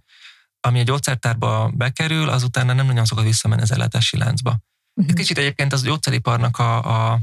ami 0.61 0.81
a 0.81 0.83
gyógyszertárba 0.83 1.71
bekerül, 1.75 2.29
azután 2.29 2.67
nem 2.67 2.87
nagyon 2.87 3.05
szokott 3.05 3.25
visszamenni 3.25 3.63
az 3.63 3.73
ellátási 3.73 4.17
láncba. 4.17 4.59
Uh-huh. 4.95 5.15
Kicsit 5.15 5.39
egyébként 5.39 5.73
az 5.73 5.83
gyógyszeriparnak 5.83 6.59
a, 6.59 7.11
a 7.13 7.21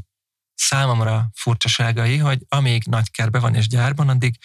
számomra 0.56 1.30
furcsaságai, 1.34 2.18
hogy 2.18 2.46
amíg 2.48 2.84
nagy 2.86 3.12
kerbe 3.12 3.40
van 3.40 3.56
és 3.56 3.68
gyárban, 3.68 4.10
addig 4.10 4.38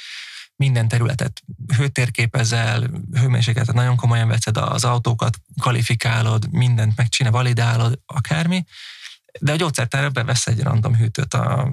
minden 0.57 0.89
területet 0.89 1.43
hőtérképezel, 1.77 2.91
hőmérsékletet 3.13 3.75
nagyon 3.75 3.97
komolyan 3.97 4.29
veszed, 4.29 4.57
az 4.57 4.85
autókat 4.85 5.39
kvalifikálod, 5.61 6.51
mindent 6.51 6.97
megcsinál, 6.97 7.33
validálod, 7.33 8.01
akármi, 8.07 8.65
de 9.41 9.53
a 9.53 9.57
gyógyszertárban 9.57 10.27
vesz 10.27 10.47
egy 10.47 10.63
random 10.63 10.95
hűtőt 10.95 11.35
a 11.35 11.73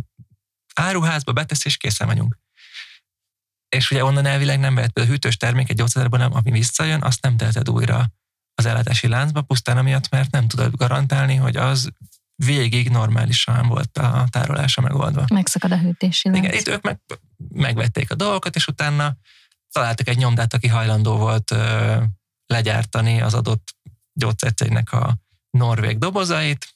áruházba, 0.75 1.33
betesz 1.33 1.65
és 1.65 1.77
készen 1.77 2.07
vagyunk. 2.07 2.39
És 3.69 3.91
ugye 3.91 4.03
onnan 4.03 4.25
elvileg 4.25 4.59
nem 4.59 4.75
vehet, 4.75 4.91
például 4.91 5.13
a 5.13 5.15
hűtős 5.15 5.37
termék 5.37 5.69
egy 5.69 5.75
gyógyszertárban, 5.75 6.19
nem, 6.19 6.33
ami 6.33 6.51
visszajön, 6.51 7.01
azt 7.01 7.21
nem 7.21 7.37
teheted 7.37 7.69
újra 7.69 8.11
az 8.55 8.65
ellátási 8.65 9.07
láncba, 9.07 9.41
pusztán 9.41 9.77
amiatt, 9.77 10.09
mert 10.09 10.31
nem 10.31 10.47
tudod 10.47 10.75
garantálni, 10.75 11.35
hogy 11.35 11.55
az 11.55 11.89
végig 12.35 12.89
normálisan 12.89 13.67
volt 13.67 13.97
a 13.97 14.25
tárolása 14.29 14.81
megoldva. 14.81 15.25
Megszakad 15.33 15.71
a 15.71 15.77
hűtési 15.77 16.29
lánc. 16.29 16.45
Igen, 16.45 16.57
itt 16.57 16.67
ők 16.67 16.81
meg, 16.81 16.99
megvették 17.53 18.11
a 18.11 18.15
dolgokat, 18.15 18.55
és 18.55 18.67
utána 18.67 19.15
találtak 19.71 20.07
egy 20.07 20.17
nyomdát, 20.17 20.53
aki 20.53 20.67
hajlandó 20.67 21.17
volt 21.17 21.51
ö, 21.51 22.01
legyártani 22.45 23.21
az 23.21 23.33
adott 23.33 23.75
gyógyszercégnek 24.13 24.91
a 24.91 25.17
norvég 25.49 25.97
dobozait, 25.97 26.75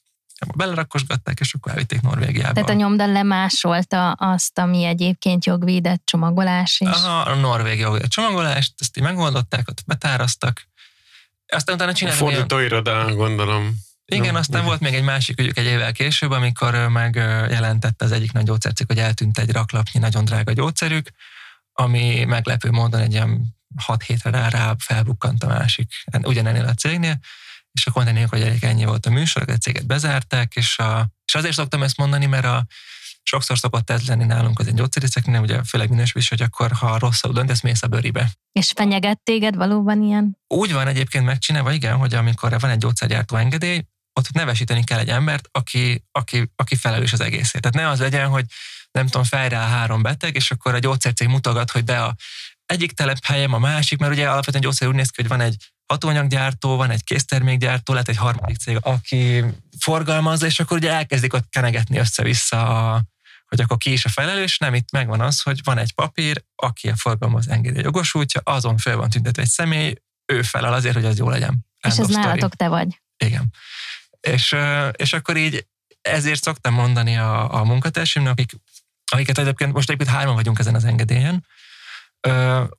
belerakosgatták, 0.54 1.40
és 1.40 1.54
akkor 1.54 1.72
elvitték 1.72 2.00
Norvégiába. 2.00 2.52
Tehát 2.52 2.70
a 2.70 2.72
nyomda 2.72 3.06
lemásolta 3.06 4.12
azt, 4.12 4.58
ami 4.58 4.84
egyébként 4.84 5.44
jogvédett 5.44 6.02
csomagolás 6.04 6.80
is. 6.80 6.88
Aha, 6.88 7.20
a 7.20 7.34
norvég 7.34 7.78
jogvédett 7.78 8.10
csomagolást, 8.10 8.72
ezt 8.78 8.96
így 8.96 9.04
megoldották, 9.04 9.68
ott 9.68 9.82
betáraztak. 9.86 10.68
Aztán 11.46 11.74
utána 11.74 11.92
csináltak. 11.92 12.28
Fordítóirodán 12.28 13.14
gondolom. 13.14 13.84
Igen, 14.04 14.32
no, 14.32 14.38
aztán 14.38 14.56
igen. 14.56 14.66
volt 14.66 14.80
még 14.80 14.94
egy 14.94 15.02
másik 15.02 15.40
ügyük 15.40 15.58
egy 15.58 15.64
évvel 15.64 15.92
később, 15.92 16.30
amikor 16.30 16.88
megjelentette 16.88 18.04
az 18.04 18.12
egyik 18.12 18.32
nagy 18.32 18.44
gyógyszercég, 18.44 18.86
hogy 18.86 18.98
eltűnt 18.98 19.38
egy 19.38 19.52
raklapnyi 19.52 20.00
nagyon 20.00 20.24
drága 20.24 20.52
gyógyszerük, 20.52 21.08
ami 21.72 22.24
meglepő 22.24 22.70
módon 22.70 23.00
egy 23.00 23.12
ilyen 23.12 23.56
6 23.76 24.02
hétre 24.02 24.30
rá, 24.30 24.48
rá 24.48 24.74
felbukkant 24.78 25.44
a 25.44 25.46
másik, 25.46 25.92
ugyanennél 26.22 26.64
a 26.64 26.74
cégnél, 26.74 27.18
és 27.76 27.86
akkor 27.86 28.04
mondani, 28.04 28.26
hogy 28.30 28.56
ennyi 28.60 28.84
volt 28.84 29.06
a 29.06 29.10
műsor, 29.10 29.44
a 29.46 29.56
céget 29.56 29.86
bezárták, 29.86 30.54
és, 30.54 30.78
a, 30.78 31.06
és 31.24 31.34
azért 31.34 31.54
szoktam 31.54 31.82
ezt 31.82 31.96
mondani, 31.96 32.26
mert 32.26 32.44
a, 32.44 32.66
sokszor 33.22 33.58
szokott 33.58 33.90
ez 33.90 34.06
lenni 34.06 34.24
nálunk 34.24 34.58
az 34.58 34.66
egy 34.66 34.74
gyógyszerészeknél, 34.74 35.40
ugye 35.40 35.62
főleg 35.62 36.10
is, 36.12 36.28
hogy 36.28 36.42
akkor 36.42 36.72
ha 36.72 36.98
rosszul 36.98 37.32
döntesz, 37.32 37.60
mész 37.60 37.82
a 37.82 37.86
bőribe. 37.86 38.30
És 38.52 38.72
fenyeget 38.76 39.20
téged 39.22 39.56
valóban 39.56 40.02
ilyen? 40.02 40.38
Úgy 40.46 40.72
van 40.72 40.86
egyébként 40.86 41.24
megcsinálva, 41.24 41.72
igen, 41.72 41.96
hogy 41.96 42.14
amikor 42.14 42.60
van 42.60 42.70
egy 42.70 42.78
gyógyszergyártó 42.78 43.36
engedély, 43.36 43.82
ott 44.12 44.32
nevesíteni 44.32 44.84
kell 44.84 44.98
egy 44.98 45.08
embert, 45.08 45.48
aki, 45.52 46.04
aki, 46.12 46.52
aki 46.56 46.74
felelős 46.74 47.12
az 47.12 47.20
egészért. 47.20 47.62
Tehát 47.62 47.76
ne 47.76 47.88
az 47.88 48.00
legyen, 48.00 48.28
hogy 48.28 48.44
nem 48.90 49.06
tudom, 49.06 49.24
fejre 49.24 49.56
három 49.56 50.02
beteg, 50.02 50.34
és 50.34 50.50
akkor 50.50 50.74
a 50.74 50.78
gyógyszercég 50.78 51.28
mutogat, 51.28 51.70
hogy 51.70 51.84
de 51.84 51.98
a 51.98 52.14
egyik 52.66 52.92
telephelyem, 52.92 53.52
a 53.52 53.58
másik, 53.58 53.98
mert 53.98 54.12
ugye 54.12 54.30
alapvetően 54.30 54.62
gyógyszer 54.62 54.88
úgy 54.88 54.94
néz 54.94 55.10
ki, 55.10 55.22
hogy 55.22 55.30
van 55.30 55.40
egy 55.40 55.56
hatóanyaggyártó, 55.86 56.76
van 56.76 56.90
egy 56.90 57.04
késztermékgyártó, 57.04 57.92
lehet 57.92 58.08
egy 58.08 58.16
harmadik 58.16 58.56
cég, 58.56 58.78
aki 58.80 59.44
forgalmazza, 59.78 60.46
és 60.46 60.60
akkor 60.60 60.76
ugye 60.76 60.92
elkezdik 60.92 61.34
ott 61.34 61.48
kenegetni 61.48 61.98
össze-vissza, 61.98 62.90
a, 62.92 63.02
hogy 63.46 63.60
akkor 63.60 63.76
ki 63.76 63.92
is 63.92 64.04
a 64.04 64.08
felelős. 64.08 64.58
Nem, 64.58 64.74
itt 64.74 64.90
megvan 64.90 65.20
az, 65.20 65.42
hogy 65.42 65.60
van 65.64 65.78
egy 65.78 65.94
papír, 65.94 66.44
aki 66.54 66.88
a 66.88 66.96
forgalmaz 66.96 67.48
engedély 67.48 67.82
jogosultja, 67.82 68.40
azon 68.44 68.76
fel 68.76 68.96
van 68.96 69.10
tüntetve 69.10 69.42
egy 69.42 69.48
személy, 69.48 69.94
ő 70.26 70.42
felel 70.42 70.72
azért, 70.72 70.94
hogy 70.94 71.04
az 71.04 71.18
jó 71.18 71.28
legyen. 71.28 71.66
És 71.88 71.98
ez 71.98 72.08
nálatok 72.08 72.54
te 72.54 72.68
vagy. 72.68 73.00
Igen. 73.24 73.52
És, 74.20 74.56
és 74.92 75.12
akkor 75.12 75.36
így 75.36 75.66
ezért 76.00 76.42
szoktam 76.42 76.74
mondani 76.74 77.16
a, 77.16 77.54
a 77.54 77.64
munkatársaimnak, 77.64 78.32
akik, 78.32 78.60
akiket 79.12 79.38
egyébként 79.38 79.72
most 79.72 79.90
egyébként 79.90 80.16
hárman 80.16 80.34
vagyunk 80.34 80.58
ezen 80.58 80.74
az 80.74 80.84
engedélyen, 80.84 81.46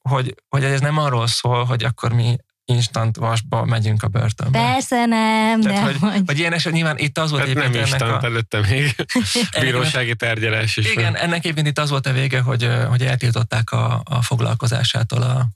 hogy, 0.01 0.35
hogy 0.47 0.63
ez 0.63 0.79
nem 0.81 0.97
arról 0.97 1.27
szól, 1.27 1.63
hogy 1.63 1.83
akkor 1.83 2.13
mi 2.13 2.37
instant 2.67 3.17
vasba 3.17 3.65
megyünk 3.65 4.03
a 4.03 4.07
börtönbe. 4.07 4.59
Persze 4.59 5.05
nem, 5.05 5.61
Tehát, 5.61 5.83
hogy, 5.83 5.97
hogy, 5.99 6.21
hogy 6.25 6.39
ilyen 6.39 6.53
eset 6.53 6.73
nyilván 6.73 6.97
itt 6.97 7.17
az 7.17 7.31
volt 7.31 7.45
hát 7.45 7.53
nem 7.53 7.73
instant, 7.73 8.23
a... 8.23 8.25
előtte 8.25 8.59
még 8.59 8.95
bírósági 9.61 10.15
tárgyalás 10.15 10.77
is. 10.77 10.91
Igen, 10.91 11.11
van. 11.11 11.21
ennek 11.21 11.37
egyébként 11.37 11.67
itt 11.67 11.79
az 11.79 11.89
volt 11.89 12.05
a 12.05 12.11
vége, 12.11 12.39
hogy, 12.39 12.69
hogy 12.89 13.01
eltiltották 13.01 13.71
a, 13.71 14.01
a 14.03 14.21
foglalkozásától 14.21 15.21
a, 15.21 15.47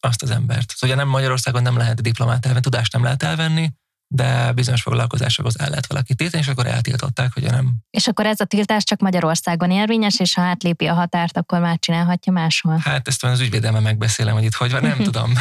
azt 0.00 0.22
az 0.22 0.30
embert. 0.30 0.72
Szóval 0.76 0.96
ugye 0.96 1.04
nem 1.04 1.12
Magyarországon 1.12 1.62
nem 1.62 1.76
lehet 1.76 2.02
diplomát 2.02 2.44
elvenni, 2.44 2.62
tudást 2.62 2.92
nem 2.92 3.02
lehet 3.02 3.22
elvenni, 3.22 3.70
de 4.08 4.52
bizonyos 4.52 4.82
foglalkozásokhoz 4.82 5.60
el 5.60 5.68
lehet 5.68 5.86
valaki 5.86 6.14
tiltani, 6.14 6.42
és 6.42 6.48
akkor 6.48 6.66
eltiltották, 6.66 7.32
hogy 7.32 7.42
nem. 7.42 7.74
És 7.90 8.06
akkor 8.06 8.26
ez 8.26 8.40
a 8.40 8.44
tiltás 8.44 8.84
csak 8.84 9.00
Magyarországon 9.00 9.70
érvényes, 9.70 10.20
és 10.20 10.34
ha 10.34 10.42
átlépi 10.42 10.86
a 10.86 10.94
határt, 10.94 11.36
akkor 11.36 11.60
már 11.60 11.78
csinálhatja 11.78 12.32
máshol? 12.32 12.80
Hát 12.84 13.08
ezt 13.08 13.24
az 13.24 13.40
ügyvédelme 13.40 13.80
megbeszélem, 13.80 14.34
hogy 14.34 14.44
itt 14.44 14.54
hogy 14.54 14.70
van, 14.70 14.82
nem 14.82 14.98
tudom. 15.10 15.32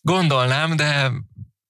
Gondolnám, 0.00 0.76
de 0.76 1.10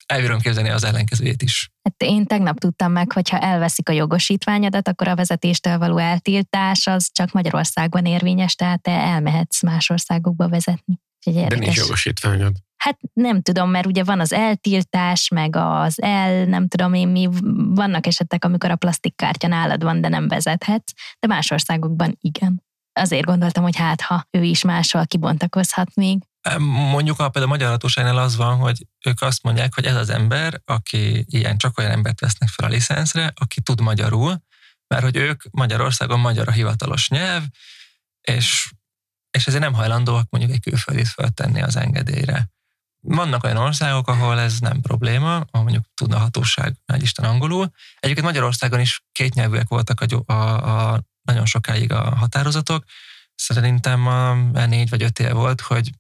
elbírom 0.07 0.39
képzelni 0.39 0.69
az 0.69 0.85
ellenkezőjét 0.85 1.43
is. 1.43 1.71
Hát 1.83 2.03
én 2.03 2.27
tegnap 2.27 2.59
tudtam 2.59 2.93
meg, 2.93 3.13
hogy 3.13 3.29
ha 3.29 3.39
elveszik 3.39 3.89
a 3.89 3.93
jogosítványodat, 3.93 4.89
akkor 4.89 5.09
a 5.09 5.15
vezetéstől 5.15 5.79
való 5.79 5.99
eltiltás 5.99 6.87
az 6.87 7.09
csak 7.13 7.33
Magyarországon 7.33 8.05
érvényes, 8.05 8.55
tehát 8.55 8.83
te 8.83 8.91
elmehetsz 8.91 9.63
más 9.63 9.91
országokba 9.91 10.49
vezetni. 10.49 11.01
De 11.25 11.57
nincs 11.57 11.77
jogosítványod. 11.77 12.57
Hát 12.77 12.99
nem 13.13 13.43
tudom, 13.43 13.71
mert 13.71 13.87
ugye 13.87 14.05
van 14.05 14.21
az 14.21 14.33
eltiltás, 14.33 15.29
meg 15.29 15.57
az 15.57 16.03
el, 16.03 16.45
nem 16.45 16.69
tudom 16.69 16.95
én 16.95 17.09
mi, 17.09 17.29
vannak 17.75 18.07
esetek, 18.07 18.45
amikor 18.45 18.71
a 18.71 18.77
plastikkártya 18.77 19.49
nálad 19.49 19.83
van, 19.83 20.01
de 20.01 20.09
nem 20.09 20.29
vezethetsz, 20.29 20.93
de 21.19 21.27
más 21.27 21.51
országokban 21.51 22.17
igen. 22.21 22.63
Azért 22.93 23.25
gondoltam, 23.25 23.63
hogy 23.63 23.77
hát 23.77 24.01
ha 24.01 24.27
ő 24.31 24.43
is 24.43 24.63
máshol 24.65 25.07
kibontakozhat 25.07 25.95
még. 25.95 26.23
Mondjuk 26.59 27.19
a 27.19 27.29
például 27.29 27.53
a 27.53 27.57
magyar 27.57 27.71
hatóságnál 27.71 28.19
az 28.19 28.37
van, 28.37 28.57
hogy 28.57 28.87
ők 29.05 29.23
azt 29.23 29.43
mondják, 29.43 29.75
hogy 29.75 29.85
ez 29.85 29.97
az 29.97 30.11
ember, 30.11 30.61
aki 30.65 31.25
ilyen, 31.29 31.59
csak 31.59 31.79
olyan 31.79 31.91
embert 31.91 32.21
vesznek 32.21 32.49
fel 32.49 32.67
a 32.67 32.73
licenszre, 32.73 33.33
aki 33.35 33.61
tud 33.61 33.81
magyarul, 33.81 34.43
mert 34.87 35.03
hogy 35.03 35.17
ők 35.17 35.43
Magyarországon 35.51 36.21
magyar 36.21 36.49
a 36.49 36.53
hivatalos 36.53 37.09
nyelv, 37.09 37.43
és, 38.21 38.73
és 39.31 39.47
ezért 39.47 39.63
nem 39.63 39.73
hajlandóak 39.73 40.27
mondjuk 40.31 40.53
egy 40.53 40.61
külföldit 40.61 41.09
föltenni 41.09 41.63
az 41.63 41.77
engedélyre. 41.77 42.53
Vannak 43.01 43.45
olyan 43.45 43.57
országok, 43.57 44.09
ahol 44.09 44.41
ez 44.41 44.59
nem 44.59 44.81
probléma, 44.81 45.35
ahol 45.35 45.63
mondjuk 45.63 45.85
tudna 45.95 46.17
a 46.17 46.21
hatóság 46.21 46.77
nagy 46.87 47.03
Isten 47.03 47.25
angolul. 47.25 47.71
Egyébként 48.01 48.27
Magyarországon 48.27 48.81
is 48.81 49.05
kétnyelvűek 49.13 49.69
voltak 49.69 50.01
a, 50.01 50.33
a, 50.33 50.93
a 50.93 51.03
nagyon 51.23 51.47
sokáig 51.47 51.93
a 51.93 52.17
határozatok. 52.17 52.85
Szerintem 53.35 54.07
a, 54.07 54.35
négy 54.67 54.89
vagy 54.89 55.03
öt 55.03 55.19
év 55.19 55.33
volt, 55.33 55.61
hogy 55.61 55.91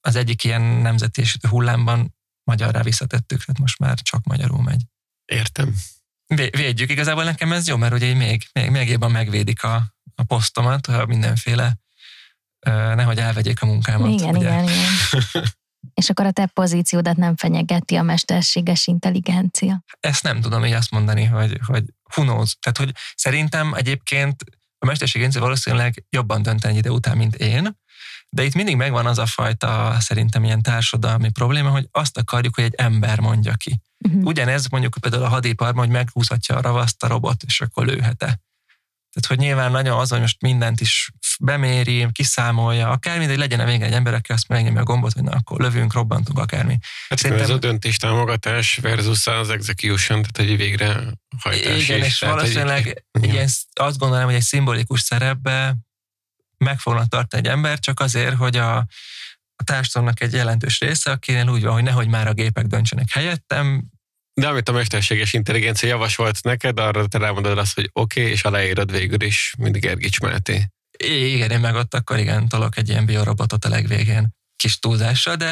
az 0.00 0.16
egyik 0.16 0.44
ilyen 0.44 0.62
nemzeti 0.62 1.22
hullámban 1.48 2.14
magyarra 2.44 2.82
visszatettük, 2.82 3.44
tehát 3.44 3.60
most 3.60 3.78
már 3.78 3.98
csak 4.00 4.24
magyarul 4.24 4.62
megy. 4.62 4.82
Értem. 5.24 5.74
Védjük, 6.26 6.90
igazából 6.90 7.24
nekem 7.24 7.52
ez 7.52 7.68
jó, 7.68 7.76
mert 7.76 7.92
ugye 7.92 8.14
még, 8.14 8.46
még, 8.52 8.70
még 8.70 8.88
jobban 8.88 9.10
megvédik 9.10 9.62
a, 9.62 9.94
a 10.14 10.22
posztomat, 10.22 10.86
ha 10.86 11.06
mindenféle, 11.06 11.78
nehogy 12.94 13.18
elvegyék 13.18 13.62
a 13.62 13.66
munkámat. 13.66 14.10
Igen, 14.10 14.36
ugye? 14.36 14.48
igen, 14.48 14.62
igen. 14.62 14.92
És 15.94 16.10
akkor 16.10 16.26
a 16.26 16.30
te 16.30 16.46
pozíciódat 16.46 17.16
nem 17.16 17.36
fenyegeti 17.36 17.94
a 17.94 18.02
mesterséges 18.02 18.86
intelligencia? 18.86 19.84
Ezt 20.00 20.22
nem 20.22 20.40
tudom 20.40 20.64
így 20.64 20.72
azt 20.72 20.90
mondani, 20.90 21.24
hogy, 21.24 21.60
hogy 21.66 21.84
who 22.16 22.22
knows. 22.22 22.56
Tehát, 22.60 22.78
hogy 22.78 22.92
szerintem 23.14 23.74
egyébként 23.74 24.44
a 24.78 24.86
mesterséges 24.86 25.26
intelligencia 25.26 25.40
valószínűleg 25.40 26.04
jobban 26.10 26.42
dönt 26.42 26.64
egy 26.64 26.76
ide 26.76 26.90
után, 26.90 27.16
mint 27.16 27.34
én, 27.34 27.78
de 28.30 28.44
itt 28.44 28.54
mindig 28.54 28.76
megvan 28.76 29.06
az 29.06 29.18
a 29.18 29.26
fajta 29.26 29.96
szerintem 30.00 30.44
ilyen 30.44 30.62
társadalmi 30.62 31.30
probléma, 31.30 31.70
hogy 31.70 31.88
azt 31.90 32.18
akarjuk, 32.18 32.54
hogy 32.54 32.64
egy 32.64 32.74
ember 32.74 33.20
mondja 33.20 33.54
ki. 33.54 33.80
Uh-huh. 33.98 34.24
Ugyanez 34.24 34.68
mondjuk 34.68 34.96
például 35.00 35.22
a 35.22 35.28
hadiparban, 35.28 35.84
hogy 35.84 35.92
meghúzhatja 35.92 36.56
a 36.56 36.60
ravaszt 36.60 37.02
a 37.02 37.06
robot, 37.06 37.42
és 37.42 37.60
akkor 37.60 37.86
lőhet-e. 37.86 38.40
Tehát, 39.12 39.28
hogy 39.28 39.38
nyilván 39.38 39.70
nagyon 39.70 39.98
az, 39.98 40.10
hogy 40.10 40.20
most 40.20 40.40
mindent 40.40 40.80
is 40.80 41.10
beméri, 41.40 42.06
kiszámolja, 42.12 42.88
akármi, 42.88 43.26
de 43.26 43.36
legyen 43.36 43.60
a 43.60 43.64
végén 43.64 43.82
egy 43.82 43.92
ember, 43.92 44.14
aki 44.14 44.32
azt 44.32 44.48
megnyomja 44.48 44.80
a 44.80 44.84
gombot, 44.84 45.12
hogy 45.12 45.22
na, 45.22 45.30
akkor 45.30 45.60
lövünk, 45.60 45.92
robbantunk, 45.92 46.38
akármi. 46.38 46.78
Hát 47.08 47.18
Szerintem... 47.18 47.46
ez 47.46 47.50
a 47.50 47.58
döntéstámogatás 47.58 48.76
versus 48.76 49.26
az 49.26 49.50
execution, 49.50 50.22
tehát 50.22 50.50
egy 50.50 50.56
végre 50.56 51.14
hajtás 51.38 51.82
Igen, 51.82 51.98
is, 51.98 52.06
és 52.06 52.20
valószínűleg 52.20 52.86
egy, 53.10 53.32
ilyen, 53.32 53.48
azt 53.72 53.98
gondolom, 53.98 54.24
hogy 54.24 54.34
egy 54.34 54.42
szimbolikus 54.42 55.00
szerepbe 55.00 55.76
meg 56.64 56.78
fognak 56.78 57.08
tartani 57.08 57.46
egy 57.46 57.52
ember, 57.52 57.78
csak 57.78 58.00
azért, 58.00 58.34
hogy 58.34 58.56
a, 58.56 58.76
a 59.56 59.64
társadalomnak 59.64 60.20
egy 60.20 60.32
jelentős 60.32 60.80
része, 60.80 61.10
akinél 61.10 61.48
úgy 61.48 61.62
van, 61.62 61.72
hogy 61.72 61.82
nehogy 61.82 62.08
már 62.08 62.26
a 62.26 62.32
gépek 62.32 62.66
döntsenek 62.66 63.10
helyettem, 63.10 63.84
De 64.34 64.48
amit 64.48 64.68
a 64.68 64.72
mesterséges 64.72 65.32
intelligencia 65.32 65.88
javasolt 65.88 66.42
neked, 66.42 66.78
arra 66.78 67.06
te 67.06 67.18
rámondod 67.18 67.58
azt, 67.58 67.74
hogy 67.74 67.90
oké, 67.92 68.20
okay, 68.20 68.32
és 68.32 68.44
aláírod 68.44 68.90
végül 68.90 69.22
is, 69.22 69.54
mint 69.58 69.76
Gergics 69.76 70.20
Máté. 70.20 70.66
Igen, 70.98 71.50
én 71.50 71.60
meg 71.60 71.74
ott 71.74 71.94
akkor 71.94 72.18
igen, 72.18 72.48
tolok 72.48 72.76
egy 72.76 72.88
ilyen 72.88 73.06
biorobotot 73.06 73.64
a 73.64 73.68
legvégén 73.68 74.28
kis 74.56 74.78
túlzással, 74.78 75.36
de 75.36 75.46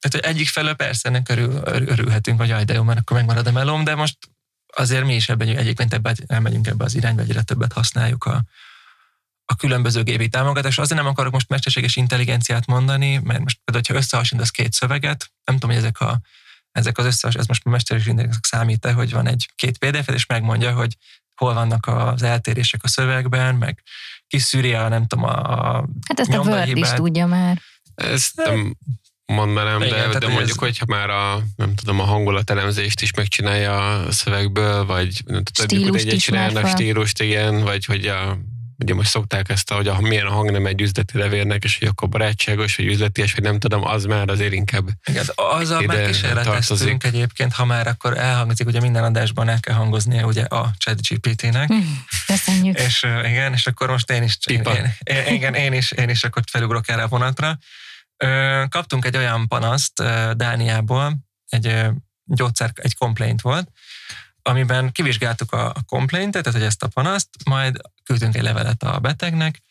tehát, 0.00 0.26
hogy 0.26 0.34
egyik 0.34 0.48
felől 0.48 0.74
persze 0.74 1.08
ennek 1.08 1.28
örül, 1.28 1.60
örülhetünk, 1.64 2.38
hogy 2.38 2.48
jaj, 2.48 2.64
de 2.64 2.74
jó, 2.74 2.82
mert 2.82 2.98
akkor 2.98 3.16
megmarad 3.16 3.46
a 3.46 3.52
melóm, 3.52 3.84
de 3.84 3.94
most 3.94 4.16
azért 4.76 5.04
mi 5.04 5.14
is 5.14 5.28
ebben 5.28 5.48
egyébként 5.48 5.94
ebben 5.94 6.16
elmegyünk 6.26 6.66
ebbe 6.66 6.84
az 6.84 6.94
irányba, 6.94 7.22
egyre 7.22 7.42
többet 7.42 7.72
használjuk 7.72 8.24
a, 8.24 8.44
a 9.50 9.54
különböző 9.54 10.02
gépi 10.02 10.28
támogatás. 10.28 10.78
Azért 10.78 11.00
nem 11.00 11.10
akarok 11.10 11.32
most 11.32 11.48
mesterséges 11.48 11.96
intelligenciát 11.96 12.66
mondani, 12.66 13.20
mert 13.24 13.40
most 13.40 13.58
például, 13.64 13.84
ha 13.88 14.04
összehasonlítasz 14.04 14.50
két 14.50 14.72
szöveget, 14.72 15.30
nem 15.44 15.58
tudom, 15.58 15.76
hogy 15.76 15.84
ezek, 15.84 16.00
a, 16.00 16.20
ezek 16.72 16.98
az 16.98 17.04
összehas, 17.04 17.34
ez 17.34 17.46
most 17.46 17.64
mesterséges 17.64 18.06
intelligencia 18.06 18.58
számít 18.58 18.86
hogy 18.86 19.12
van 19.12 19.26
egy 19.26 19.48
két 19.54 19.78
pdf 19.78 20.08
és 20.08 20.26
megmondja, 20.26 20.72
hogy 20.72 20.96
hol 21.34 21.54
vannak 21.54 21.86
az 21.86 22.22
eltérések 22.22 22.80
a 22.82 22.88
szövegben, 22.88 23.54
meg 23.54 23.82
kiszűri 24.26 24.74
a, 24.74 24.88
nem 24.88 25.06
tudom, 25.06 25.24
a, 25.24 25.38
a 25.38 25.88
Hát 26.08 26.20
ezt 26.20 26.32
a 26.32 26.40
Word 26.40 26.76
is 26.76 26.88
tudja 26.88 27.26
már. 27.26 27.60
Ezt 27.94 28.36
nem 28.36 28.76
mondanám, 29.26 29.82
Igen, 29.82 30.10
de, 30.10 30.18
de 30.18 30.26
mondjuk, 30.26 30.48
ez... 30.48 30.56
hogyha 30.56 30.84
már 30.88 31.10
a, 31.10 31.42
nem 31.56 31.74
tudom, 31.74 32.00
a 32.00 32.04
hangulatelemzést 32.04 33.00
is 33.00 33.12
megcsinálja 33.12 34.00
a 34.00 34.12
szövegből, 34.12 34.86
vagy 34.86 35.22
nem 35.26 35.42
tudom, 35.42 35.88
hogy 35.88 36.00
egyet 36.00 36.20
csinálnak 36.20 36.66
stílust, 36.68 37.22
igen, 37.22 37.62
vagy 37.62 37.84
hogy 37.84 38.06
a 38.06 38.38
ugye 38.82 38.94
most 38.94 39.10
szokták 39.10 39.48
ezt, 39.48 39.72
hogy 39.72 39.88
a, 39.88 40.00
milyen 40.00 40.26
a 40.26 40.30
hang 40.30 40.50
nem 40.50 40.66
egy 40.66 40.80
üzleti 40.80 41.18
levélnek, 41.18 41.64
és 41.64 41.78
hogy 41.78 41.88
akkor 41.88 42.08
barátságos, 42.08 42.76
vagy 42.76 42.86
üzleti, 42.86 43.22
és 43.22 43.34
hogy 43.34 43.42
nem 43.42 43.58
tudom, 43.58 43.84
az 43.84 44.04
már 44.04 44.28
azért 44.28 44.52
inkább 44.52 44.88
Igen, 45.08 45.24
azzal 45.34 45.82
már 45.82 46.06
kísérleteztünk 46.06 47.04
egyébként, 47.04 47.52
ha 47.52 47.64
már 47.64 47.86
akkor 47.86 48.18
elhangzik, 48.18 48.66
ugye 48.66 48.80
minden 48.80 49.04
adásban 49.04 49.48
el 49.48 49.60
kell 49.60 49.74
hangoznia 49.74 50.26
ugye 50.26 50.42
a 50.42 50.70
chat 50.78 51.00
GPT-nek. 51.00 51.72
Mm, 51.72 51.78
köszönjük. 52.26 52.78
és 52.78 53.06
igen, 53.24 53.52
és 53.52 53.66
akkor 53.66 53.90
most 53.90 54.10
én 54.10 54.22
is, 54.22 54.38
én, 54.46 54.62
én, 55.02 55.34
igen, 55.34 55.54
én 55.54 55.72
is, 55.72 55.90
én 55.90 56.08
is 56.08 56.24
akkor 56.24 56.42
felugrok 56.50 56.88
erre 56.88 57.02
a 57.02 57.08
vonatra. 57.08 57.58
Kaptunk 58.68 59.04
egy 59.04 59.16
olyan 59.16 59.48
panaszt 59.48 60.02
Dániából, 60.36 61.18
egy 61.48 61.86
gyógyszer, 62.24 62.70
egy 62.74 62.96
complaint 62.96 63.40
volt, 63.40 63.68
amiben 64.42 64.92
kivizsgáltuk 64.92 65.52
a, 65.52 65.66
a 65.66 65.82
complaintet, 65.86 66.42
tehát 66.42 66.58
hogy 66.58 66.68
ezt 66.68 66.82
a 66.82 66.88
panaszt, 66.88 67.28
majd 67.44 67.80
küldtünk 68.04 68.34
egy 68.34 68.42
levelet 68.42 68.82
a 68.82 68.98
betegnek, 68.98 69.62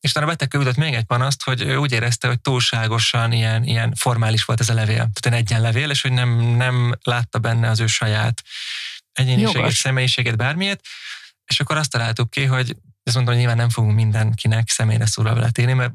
és 0.00 0.10
utána 0.10 0.26
a 0.26 0.28
beteg 0.28 0.48
küldött 0.48 0.76
még 0.76 0.94
egy 0.94 1.04
panaszt, 1.04 1.42
hogy 1.42 1.60
ő 1.60 1.76
úgy 1.76 1.92
érezte, 1.92 2.28
hogy 2.28 2.40
túlságosan 2.40 3.32
ilyen, 3.32 3.64
ilyen 3.64 3.94
formális 3.94 4.44
volt 4.44 4.60
ez 4.60 4.68
a 4.68 4.74
levél. 4.74 5.10
Tehát 5.12 5.26
egy 5.26 5.32
egyen 5.32 5.60
levél, 5.60 5.90
és 5.90 6.02
hogy 6.02 6.12
nem, 6.12 6.38
nem 6.38 6.98
látta 7.02 7.38
benne 7.38 7.68
az 7.68 7.80
ő 7.80 7.86
saját 7.86 8.42
egyéniségét, 9.12 9.70
személyiségét, 9.70 10.36
bármilyet. 10.36 10.84
És 11.44 11.60
akkor 11.60 11.76
azt 11.76 11.90
találtuk 11.90 12.30
ki, 12.30 12.44
hogy 12.44 12.76
ezt 13.02 13.16
mondom, 13.16 13.34
hogy 13.34 13.36
nyilván 13.36 13.56
nem 13.56 13.70
fogunk 13.70 13.94
mindenkinek 13.94 14.68
személyre 14.68 15.06
szólva 15.06 15.30
levelet 15.30 15.58
írni, 15.58 15.72
mert, 15.72 15.92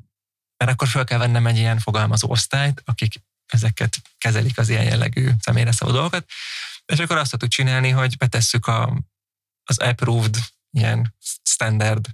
mert 0.57 0.71
akkor 0.71 0.88
fel 0.88 1.03
kell 1.03 1.17
vennem 1.17 1.47
egy 1.47 1.57
ilyen 1.57 1.80
fogalmazó 1.80 2.30
osztályt, 2.30 2.82
akik 2.86 3.21
ezeket 3.45 3.97
kezelik 4.17 4.57
az 4.57 4.69
ilyen 4.69 4.84
jellegű 4.84 5.30
személyre 5.39 5.71
szóló 5.71 5.91
dolgokat. 5.91 6.25
És 6.91 6.99
akkor 6.99 7.17
azt 7.17 7.31
tudjuk 7.31 7.51
csinálni, 7.51 7.89
hogy 7.89 8.17
betesszük 8.17 8.67
a, 8.67 9.03
az 9.63 9.77
approved 9.77 10.37
ilyen 10.71 11.15
standard 11.43 12.05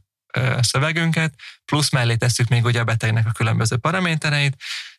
szövegünket, 0.60 1.34
plusz 1.66 1.90
mellé 1.90 2.16
tesszük 2.16 2.48
még 2.48 2.66
ugye 2.66 2.80
a 2.80 2.84
betegnek 2.84 3.26
a 3.28 3.32
különböző 3.32 3.78
paramétereit, 3.78 4.56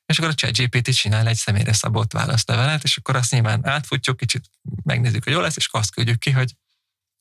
és 0.07 0.19
akkor 0.19 0.31
a 0.31 0.35
ChatGPT 0.35 0.95
csinál 0.95 1.27
egy 1.27 1.37
személyre 1.37 1.73
szabott 1.73 2.13
válaszlevelet, 2.13 2.83
és 2.83 2.97
akkor 2.97 3.17
azt 3.17 3.31
nyilván 3.31 3.67
átfutjuk, 3.67 4.17
kicsit 4.17 4.45
megnézzük, 4.83 5.25
hogy 5.25 5.33
jó 5.33 5.41
lesz, 5.41 5.57
és 5.57 5.69
azt 5.71 5.93
küldjük 5.93 6.19
ki, 6.19 6.31
hogy 6.31 6.55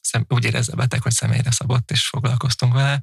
szem, 0.02 0.26
úgy 0.28 0.46
érezze 0.46 0.72
a 0.72 0.76
beteg, 0.76 1.02
hogy 1.02 1.12
személyre 1.12 1.52
szabott, 1.52 1.92
és 1.92 2.08
foglalkoztunk 2.08 2.74
vele. 2.74 3.00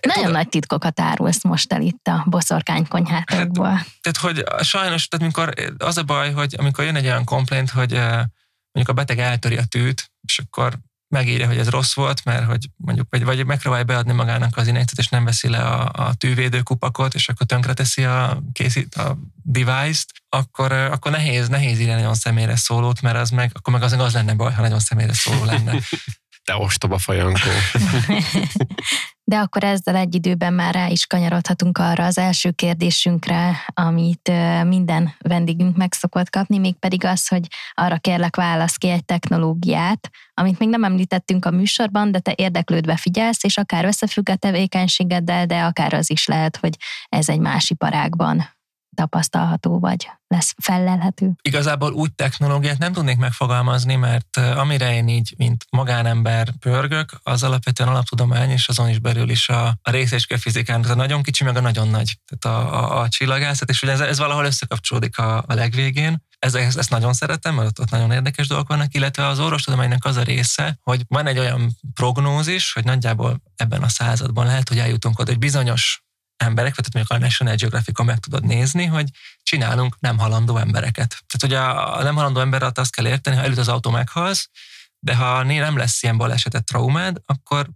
Nagyon 0.00 0.22
Tudod, 0.22 0.32
nagy 0.32 0.48
titkokat 0.48 1.00
árulsz 1.00 1.42
most 1.42 1.72
el 1.72 1.82
itt 1.82 2.06
a 2.06 2.24
boszorkány 2.28 2.88
konyhátokból. 2.88 3.68
Hát, 3.68 3.86
tehát, 4.00 4.18
hogy 4.18 4.64
sajnos, 4.64 5.08
tehát 5.08 5.24
amikor 5.24 5.74
az 5.78 5.96
a 5.96 6.02
baj, 6.02 6.32
hogy 6.32 6.54
amikor 6.58 6.84
jön 6.84 6.96
egy 6.96 7.04
olyan 7.04 7.24
komplent, 7.24 7.70
hogy 7.70 8.00
mondjuk 8.72 8.88
a 8.88 9.00
beteg 9.00 9.18
eltöri 9.18 9.56
a 9.56 9.64
tűt, 9.64 10.12
és 10.28 10.38
akkor 10.38 10.78
megírja, 11.12 11.46
hogy 11.46 11.58
ez 11.58 11.68
rossz 11.68 11.94
volt, 11.94 12.24
mert 12.24 12.44
hogy 12.44 12.68
mondjuk, 12.76 13.06
vagy, 13.10 13.24
vagy 13.24 13.46
megpróbálja 13.46 13.84
beadni 13.84 14.12
magának 14.12 14.56
az 14.56 14.66
injekciót, 14.66 14.98
és 14.98 15.08
nem 15.08 15.24
veszi 15.24 15.48
le 15.48 15.58
a, 15.58 15.90
a 16.06 16.14
tűvédőkupakot, 16.14 17.14
és 17.14 17.28
akkor 17.28 17.46
tönkreteszi 17.46 18.04
a, 18.04 18.42
készít, 18.52 18.94
a 18.94 19.18
device-t, 19.42 20.06
akkor, 20.28 20.72
akkor 20.72 21.10
nehéz, 21.10 21.48
nehéz 21.48 21.78
írni 21.78 21.92
nagyon 21.92 22.14
személyre 22.14 22.56
szólót, 22.56 23.00
mert 23.00 23.16
az 23.16 23.30
meg, 23.30 23.50
akkor 23.54 23.72
meg 23.72 23.82
az, 23.82 23.92
az 23.92 24.12
lenne 24.12 24.34
baj, 24.34 24.52
ha 24.52 24.60
nagyon 24.60 24.80
személyre 24.80 25.12
szóló 25.12 25.44
lenne. 25.44 25.78
Te 26.44 26.56
ostoba 26.56 26.98
fajankó. 26.98 27.50
De 29.24 29.38
akkor 29.38 29.64
ezzel 29.64 29.96
egy 29.96 30.14
időben 30.14 30.52
már 30.52 30.74
rá 30.74 30.86
is 30.86 31.06
kanyarodhatunk 31.06 31.78
arra 31.78 32.04
az 32.04 32.18
első 32.18 32.50
kérdésünkre, 32.50 33.64
amit 33.74 34.32
minden 34.64 35.14
vendégünk 35.18 35.76
meg 35.76 35.92
szokott 35.92 36.30
kapni, 36.30 36.58
mégpedig 36.58 37.04
az, 37.04 37.28
hogy 37.28 37.46
arra 37.74 37.98
kérlek 37.98 38.36
válasz 38.36 38.76
ki 38.76 38.88
egy 38.88 39.04
technológiát, 39.04 40.10
amit 40.34 40.58
még 40.58 40.68
nem 40.68 40.84
említettünk 40.84 41.44
a 41.44 41.50
műsorban, 41.50 42.12
de 42.12 42.18
te 42.18 42.32
érdeklődve 42.36 42.96
figyelsz, 42.96 43.44
és 43.44 43.56
akár 43.56 43.84
összefügg 43.84 44.28
a 44.28 44.36
tevékenységeddel, 44.36 45.46
de 45.46 45.62
akár 45.62 45.92
az 45.94 46.10
is 46.10 46.26
lehet, 46.26 46.56
hogy 46.56 46.76
ez 47.08 47.28
egy 47.28 47.40
más 47.40 47.70
iparágban 47.70 48.60
tapasztalható, 48.94 49.78
vagy 49.78 50.10
lesz 50.26 50.54
fellelhető? 50.62 51.30
Igazából 51.42 51.92
úgy 51.92 52.14
technológiát 52.14 52.78
nem 52.78 52.92
tudnék 52.92 53.16
megfogalmazni, 53.16 53.96
mert 53.96 54.36
amire 54.36 54.94
én 54.94 55.08
így, 55.08 55.34
mint 55.36 55.64
magánember 55.70 56.48
pörgök, 56.60 57.10
az 57.22 57.42
alapvetően 57.42 57.88
alaptudomány, 57.88 58.50
és 58.50 58.68
azon 58.68 58.88
is 58.88 58.98
belül 58.98 59.30
is 59.30 59.48
a, 59.48 59.66
a 59.82 59.90
részecske 59.90 60.38
fizikán, 60.38 60.82
a 60.82 60.94
nagyon 60.94 61.22
kicsi, 61.22 61.44
meg 61.44 61.56
a 61.56 61.60
nagyon 61.60 61.88
nagy, 61.88 62.18
tehát 62.26 62.58
a, 62.58 62.74
a, 62.74 63.00
a 63.00 63.08
csillagászat, 63.08 63.70
és 63.70 63.82
ugye 63.82 63.92
ez, 63.92 64.00
ez 64.00 64.18
valahol 64.18 64.44
összekapcsolódik 64.44 65.18
a, 65.18 65.36
a 65.46 65.54
legvégén. 65.54 66.24
Ez, 66.38 66.54
ezt, 66.54 66.78
ezt 66.78 66.90
nagyon 66.90 67.12
szeretem, 67.12 67.54
mert 67.54 67.78
ott 67.78 67.90
nagyon 67.90 68.10
érdekes 68.10 68.46
dolgok 68.46 68.68
vannak, 68.68 68.94
illetve 68.94 69.26
az 69.26 69.38
orvostudománynak 69.40 70.04
az 70.04 70.16
a 70.16 70.22
része, 70.22 70.78
hogy 70.82 71.04
van 71.08 71.26
egy 71.26 71.38
olyan 71.38 71.76
prognózis, 71.94 72.72
hogy 72.72 72.84
nagyjából 72.84 73.42
ebben 73.56 73.82
a 73.82 73.88
században 73.88 74.46
lehet, 74.46 74.68
hogy 74.68 74.78
eljutunk 74.78 75.18
oda, 75.18 75.30
hogy 75.30 75.40
bizonyos 75.40 76.02
emberek, 76.42 76.76
vagy 76.76 76.86
mondjuk 76.92 77.18
a 77.18 77.24
National 77.24 77.54
Geographic-on 77.54 78.06
meg 78.06 78.18
tudod 78.18 78.44
nézni, 78.44 78.84
hogy 78.84 79.08
csinálunk 79.42 80.00
nem 80.00 80.18
halandó 80.18 80.56
embereket. 80.56 81.24
Tehát, 81.26 81.40
hogy 81.40 81.54
a, 81.54 82.02
nem 82.02 82.14
halandó 82.14 82.40
ember 82.40 82.72
azt 82.74 82.94
kell 82.94 83.06
érteni, 83.06 83.36
ha 83.36 83.42
előtt 83.42 83.58
az 83.58 83.68
autó 83.68 83.90
meghalsz, 83.90 84.50
de 84.98 85.14
ha 85.14 85.42
nem 85.42 85.76
lesz 85.76 86.02
ilyen 86.02 86.16
balesetet, 86.16 86.64
traumád, 86.64 87.22
akkor 87.26 87.70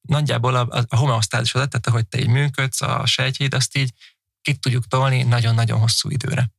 nagyjából 0.00 0.54
a, 0.54 0.84
a, 0.88 0.96
homeosztázisodat, 0.96 1.68
tehát 1.68 1.86
ahogy 1.86 2.06
te 2.06 2.18
így 2.18 2.28
működsz, 2.28 2.80
a 2.80 3.06
sejtjét, 3.06 3.54
azt 3.54 3.76
így 3.76 3.92
ki 4.42 4.54
tudjuk 4.54 4.86
tolni 4.86 5.22
nagyon-nagyon 5.22 5.78
hosszú 5.78 6.10
időre. 6.10 6.50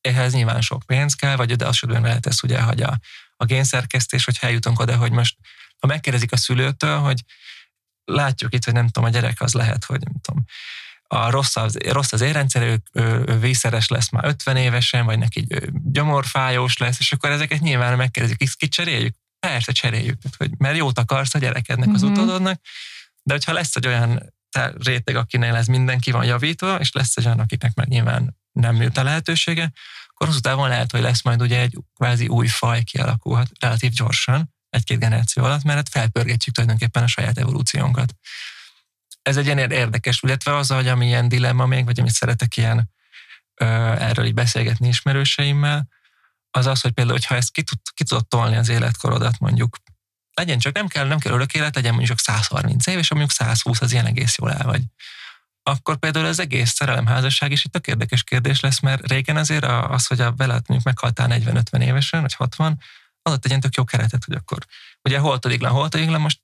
Ehhez 0.00 0.32
nyilván 0.32 0.60
sok 0.60 0.82
pénz 0.86 1.14
kell, 1.14 1.36
vagy 1.36 1.56
de 1.56 1.66
az 1.66 1.76
sem 1.76 1.90
lehet 1.90 2.26
ez 2.26 2.42
ugye, 2.42 2.60
hogy 2.60 2.82
a, 2.82 2.98
a 3.36 3.44
génszerkesztés, 3.44 4.24
hogy 4.24 4.36
eljutunk 4.40 4.78
oda, 4.78 4.96
hogy 4.96 5.12
most 5.12 5.36
ha 5.78 5.86
megkérdezik 5.86 6.32
a 6.32 6.36
szülőtől, 6.36 6.98
hogy 6.98 7.24
látjuk 8.08 8.54
itt, 8.54 8.64
hogy 8.64 8.74
nem 8.74 8.88
tudom, 8.88 9.08
a 9.08 9.12
gyerek 9.12 9.40
az 9.40 9.54
lehet, 9.54 9.84
hogy 9.84 10.00
nem 10.00 10.14
tudom, 10.20 10.44
a 11.10 11.30
rossz 11.30 11.56
az, 11.56 11.78
rossz 11.78 12.12
az 12.12 12.20
érrendszer, 12.20 12.62
ő, 12.62 12.82
ő, 12.92 13.24
ő 13.26 13.38
vészeres 13.38 13.88
lesz 13.88 14.10
már 14.10 14.24
50 14.24 14.56
évesen, 14.56 15.04
vagy 15.04 15.18
neki 15.18 15.46
gyomorfájós 15.70 16.76
lesz, 16.76 16.98
és 16.98 17.12
akkor 17.12 17.30
ezeket 17.30 17.60
nyilván 17.60 17.96
megkérdezik, 17.96 18.56
kit 18.56 18.72
cseréljük? 18.72 19.14
Persze 19.38 19.72
cseréljük, 19.72 20.18
hogy 20.36 20.50
mert 20.58 20.76
jót 20.76 20.98
akarsz 20.98 21.34
a 21.34 21.38
gyerekednek, 21.38 21.88
az 21.94 22.02
mm-hmm. 22.02 22.12
utódodnak, 22.12 22.60
de 23.22 23.32
hogyha 23.32 23.52
lesz 23.52 23.76
egy 23.76 23.86
olyan 23.86 24.34
réteg, 24.78 25.16
akinél 25.16 25.54
ez 25.54 25.66
mindenki 25.66 26.10
van 26.10 26.24
javítva, 26.24 26.78
és 26.80 26.92
lesz 26.92 27.16
egy 27.16 27.26
olyan, 27.26 27.40
akinek 27.40 27.74
meg 27.74 27.88
nyilván 27.88 28.36
nem 28.52 28.82
jut 28.82 28.96
a 28.96 29.02
lehetősége, 29.02 29.72
akkor 30.06 30.26
hosszú 30.26 30.40
távon 30.40 30.68
lehet, 30.68 30.90
hogy 30.90 31.00
lesz 31.00 31.22
majd 31.22 31.42
ugye 31.42 31.60
egy 31.60 31.78
kvázi 31.94 32.26
új 32.26 32.46
faj 32.46 32.82
kialakulhat 32.82 33.50
relatív 33.60 33.90
gyorsan, 33.90 34.54
egy-két 34.70 34.98
generáció 34.98 35.44
alatt, 35.44 35.62
mert 35.62 35.88
felpörgetjük 35.88 36.54
tulajdonképpen 36.54 37.02
a 37.02 37.06
saját 37.06 37.38
evolúciónkat. 37.38 38.14
Ez 39.22 39.36
egy 39.36 39.44
ilyen 39.44 39.70
érdekes, 39.70 40.22
illetve 40.22 40.56
az, 40.56 40.70
hogy 40.70 40.88
ami 40.88 41.06
ilyen 41.06 41.28
dilemma 41.28 41.66
még, 41.66 41.84
vagy 41.84 42.00
amit 42.00 42.12
szeretek 42.12 42.56
ilyen 42.56 42.90
ö, 43.54 43.64
erről 43.98 44.26
így 44.26 44.34
beszélgetni 44.34 44.88
ismerőseimmel, 44.88 45.88
az 46.50 46.66
az, 46.66 46.80
hogy 46.80 46.92
például, 46.92 47.16
hogyha 47.16 47.34
ezt 47.34 47.52
ki, 47.52 47.62
tud, 47.62 47.78
ki 47.94 48.04
tudod 48.04 48.28
tolni 48.28 48.56
az 48.56 48.68
életkorodat 48.68 49.38
mondjuk, 49.38 49.76
legyen 50.34 50.58
csak, 50.58 50.74
nem 50.74 50.86
kell, 50.86 51.06
nem 51.06 51.18
kell 51.18 51.32
örök 51.32 51.54
élet, 51.54 51.74
legyen 51.74 51.94
mondjuk 51.94 52.18
csak 52.18 52.34
130 52.34 52.86
év, 52.86 52.98
és 52.98 53.10
mondjuk 53.10 53.32
120 53.32 53.80
az 53.80 53.92
ilyen 53.92 54.06
egész 54.06 54.36
jól 54.38 54.52
el 54.52 54.64
vagy. 54.64 54.82
Akkor 55.62 55.96
például 55.96 56.26
az 56.26 56.38
egész 56.38 56.70
szerelemházasság 56.70 57.52
is 57.52 57.64
itt 57.64 57.76
a 57.76 57.80
érdekes 57.84 58.24
kérdés 58.24 58.60
lesz, 58.60 58.80
mert 58.80 59.06
régen 59.06 59.36
azért 59.36 59.64
az, 59.64 60.06
hogy 60.06 60.20
a 60.20 60.34
veled 60.34 60.62
mondjuk 60.66 60.82
meghaltál 60.82 61.28
40-50 61.30 61.82
évesen, 61.82 62.20
vagy 62.20 62.34
60, 62.34 62.80
adott 63.28 63.44
egy 63.44 63.50
ilyen 63.50 63.60
tök 63.60 63.74
jó 63.74 63.84
keretet, 63.84 64.24
hogy 64.24 64.34
akkor 64.34 64.58
ugye 65.02 65.18
holtadiglan, 65.18 65.72
holtadiglan, 65.72 66.20
most 66.20 66.40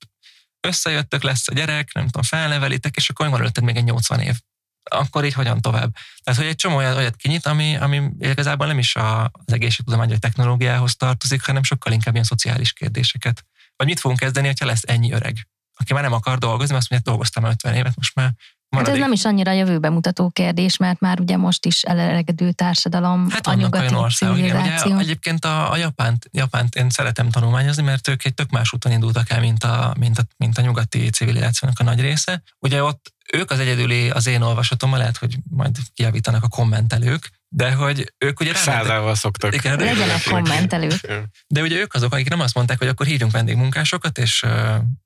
összejöttök, 0.67 1.23
lesz 1.23 1.47
a 1.47 1.53
gyerek, 1.53 1.93
nem 1.93 2.05
tudom, 2.05 2.23
felnevelitek, 2.23 2.95
és 2.95 3.09
akkor 3.09 3.29
van 3.29 3.39
előtted 3.39 3.63
még 3.63 3.75
egy 3.75 3.83
80 3.83 4.19
év. 4.19 4.35
akkor 4.83 5.25
így 5.25 5.33
hogyan 5.33 5.61
tovább. 5.61 5.95
Tehát, 6.23 6.39
hogy 6.39 6.49
egy 6.49 6.55
csomó 6.55 6.75
olyat, 6.75 6.95
olyat 6.95 7.15
kinyit, 7.15 7.45
ami, 7.45 7.77
ami 7.77 8.09
igazából 8.19 8.67
nem 8.67 8.77
is 8.79 8.95
a, 8.95 9.23
az 9.23 9.53
egészségtudomány 9.53 10.07
vagy 10.07 10.19
technológiához 10.19 10.95
tartozik, 10.95 11.45
hanem 11.45 11.63
sokkal 11.63 11.93
inkább 11.93 12.13
ilyen 12.13 12.25
szociális 12.25 12.73
kérdéseket. 12.73 13.45
Vagy 13.75 13.87
mit 13.87 13.99
fogunk 13.99 14.19
kezdeni, 14.19 14.53
ha 14.59 14.65
lesz 14.65 14.83
ennyi 14.85 15.11
öreg, 15.11 15.47
aki 15.75 15.93
már 15.93 16.03
nem 16.03 16.13
akar 16.13 16.37
dolgozni, 16.37 16.75
azt 16.75 16.89
mondja, 16.89 17.11
dolgoztam 17.11 17.43
50 17.43 17.75
évet, 17.75 17.95
most 17.95 18.15
már 18.15 18.33
Maradék. 18.75 18.93
Hát 18.93 19.01
ez 19.01 19.01
nem 19.01 19.11
is 19.11 19.25
annyira 19.25 19.51
jövőbe 19.51 19.89
mutató 19.89 20.29
kérdés, 20.29 20.77
mert 20.77 20.99
már 20.99 21.19
ugye 21.19 21.37
most 21.37 21.65
is 21.65 21.81
eleregedő 21.81 22.51
társadalom, 22.51 23.29
hát 23.29 23.47
a 23.47 23.53
nyugati 23.53 23.95
ország, 23.95 24.37
igen. 24.37 24.55
Ugye, 24.85 24.97
egyébként 24.97 25.45
a, 25.45 25.71
a 25.71 25.77
Japánt, 25.77 26.29
Japánt 26.31 26.75
én 26.75 26.89
szeretem 26.89 27.29
tanulmányozni, 27.29 27.83
mert 27.83 28.07
ők 28.07 28.25
egy 28.25 28.33
tök 28.33 28.49
más 28.49 28.73
úton 28.73 28.91
indultak 28.91 29.29
el, 29.29 29.39
mint 29.39 29.63
a, 29.63 29.95
mint 29.99 30.17
a, 30.17 30.23
mint 30.37 30.57
a 30.57 30.61
nyugati 30.61 31.09
civilizációnak 31.09 31.79
a 31.79 31.83
nagy 31.83 32.01
része. 32.01 32.43
Ugye 32.59 32.83
ott 32.83 33.13
ők 33.33 33.51
az 33.51 33.59
egyedüli, 33.59 34.09
az 34.09 34.27
én 34.27 34.41
olvasatommal, 34.41 34.99
lehet, 34.99 35.17
hogy 35.17 35.37
majd 35.49 35.77
kiavítanak 35.93 36.43
a 36.43 36.47
kommentelők, 36.47 37.31
de 37.47 37.73
hogy 37.73 38.13
ők 38.17 38.39
ugye... 38.39 38.53
Százával 38.55 39.15
szoktak. 39.15 39.55
Igen, 39.55 39.79
Legyenek 39.79 40.23
kommentelők. 40.23 41.07
De 41.47 41.61
ugye 41.61 41.77
ők 41.77 41.93
azok, 41.93 42.13
akik 42.13 42.29
nem 42.29 42.39
azt 42.39 42.55
mondták, 42.55 42.77
hogy 42.77 42.87
akkor 42.87 43.05
hívjunk 43.05 43.31
vendégmunkásokat, 43.31 44.17
és, 44.17 44.45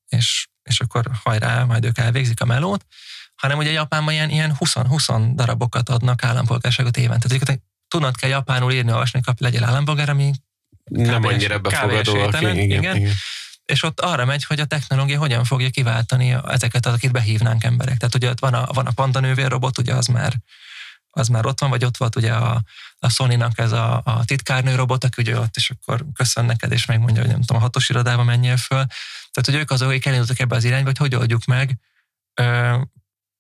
és, 0.07 0.47
és 0.63 0.80
akkor 0.80 1.11
hajrá, 1.24 1.63
majd 1.63 1.86
ők 1.86 1.97
elvégzik 1.97 2.41
a 2.41 2.45
melót, 2.45 2.86
hanem 3.39 3.57
ugye 3.57 3.71
Japánban 3.71 4.13
ilyen, 4.13 4.29
ilyen 4.29 4.55
20, 4.55 4.73
20 4.73 5.07
darabokat 5.33 5.89
adnak 5.89 6.23
állampolgárságot 6.23 6.97
évente. 6.97 7.27
Tehát 7.27 7.61
tudnod 7.87 8.15
kell 8.15 8.29
japánul 8.29 8.71
írni, 8.71 8.91
olvasni, 8.91 9.21
kapj, 9.21 9.43
legyél 9.43 9.63
állampolgár, 9.63 10.09
ami 10.09 10.31
nem 10.83 11.23
annyira 11.23 11.59
befogadó, 11.59 12.15
igen, 12.15 12.57
igen, 12.57 12.83
igen. 12.95 13.11
És 13.65 13.83
ott 13.83 13.99
arra 13.99 14.25
megy, 14.25 14.43
hogy 14.43 14.59
a 14.59 14.65
technológia 14.65 15.19
hogyan 15.19 15.43
fogja 15.43 15.69
kiváltani 15.69 16.35
ezeket, 16.47 16.85
akit 16.85 17.11
behívnánk 17.11 17.63
emberek. 17.63 17.97
Tehát 17.97 18.15
ugye 18.15 18.29
ott 18.29 18.39
van 18.39 18.53
a, 18.53 18.65
van 18.73 18.85
a 18.85 18.91
panda 18.91 19.47
robot, 19.47 19.77
ugye 19.77 19.93
az 19.93 20.05
már, 20.05 20.33
az 21.09 21.27
már 21.27 21.45
ott 21.45 21.59
van, 21.59 21.69
vagy 21.69 21.85
ott 21.85 21.97
volt 21.97 22.15
ugye 22.15 22.33
a, 22.33 22.61
a 22.99 23.09
Sony-nak 23.09 23.57
ez 23.57 23.71
a, 23.71 24.01
a 24.05 24.25
titkárnő 24.25 24.75
robot, 24.75 25.03
aki 25.03 25.21
ugye 25.21 25.39
ott, 25.39 25.55
és 25.55 25.69
akkor 25.69 26.05
köszön 26.13 26.45
neked, 26.45 26.71
és 26.71 26.85
megmondja, 26.85 27.21
hogy 27.21 27.31
nem 27.31 27.41
tudom, 27.41 27.57
a 27.57 27.65
hatos 27.65 27.89
irodába 27.89 28.23
menjél 28.23 28.57
föl. 28.57 28.85
Tehát, 29.31 29.45
hogy 29.45 29.55
ők 29.55 29.71
azok, 29.71 29.89
akik 29.89 30.05
elindultak 30.05 30.39
ebbe 30.39 30.55
az 30.55 30.63
irányba, 30.63 30.85
hogy 30.85 30.97
hogy 30.97 31.15
oldjuk 31.15 31.45
meg 31.45 31.77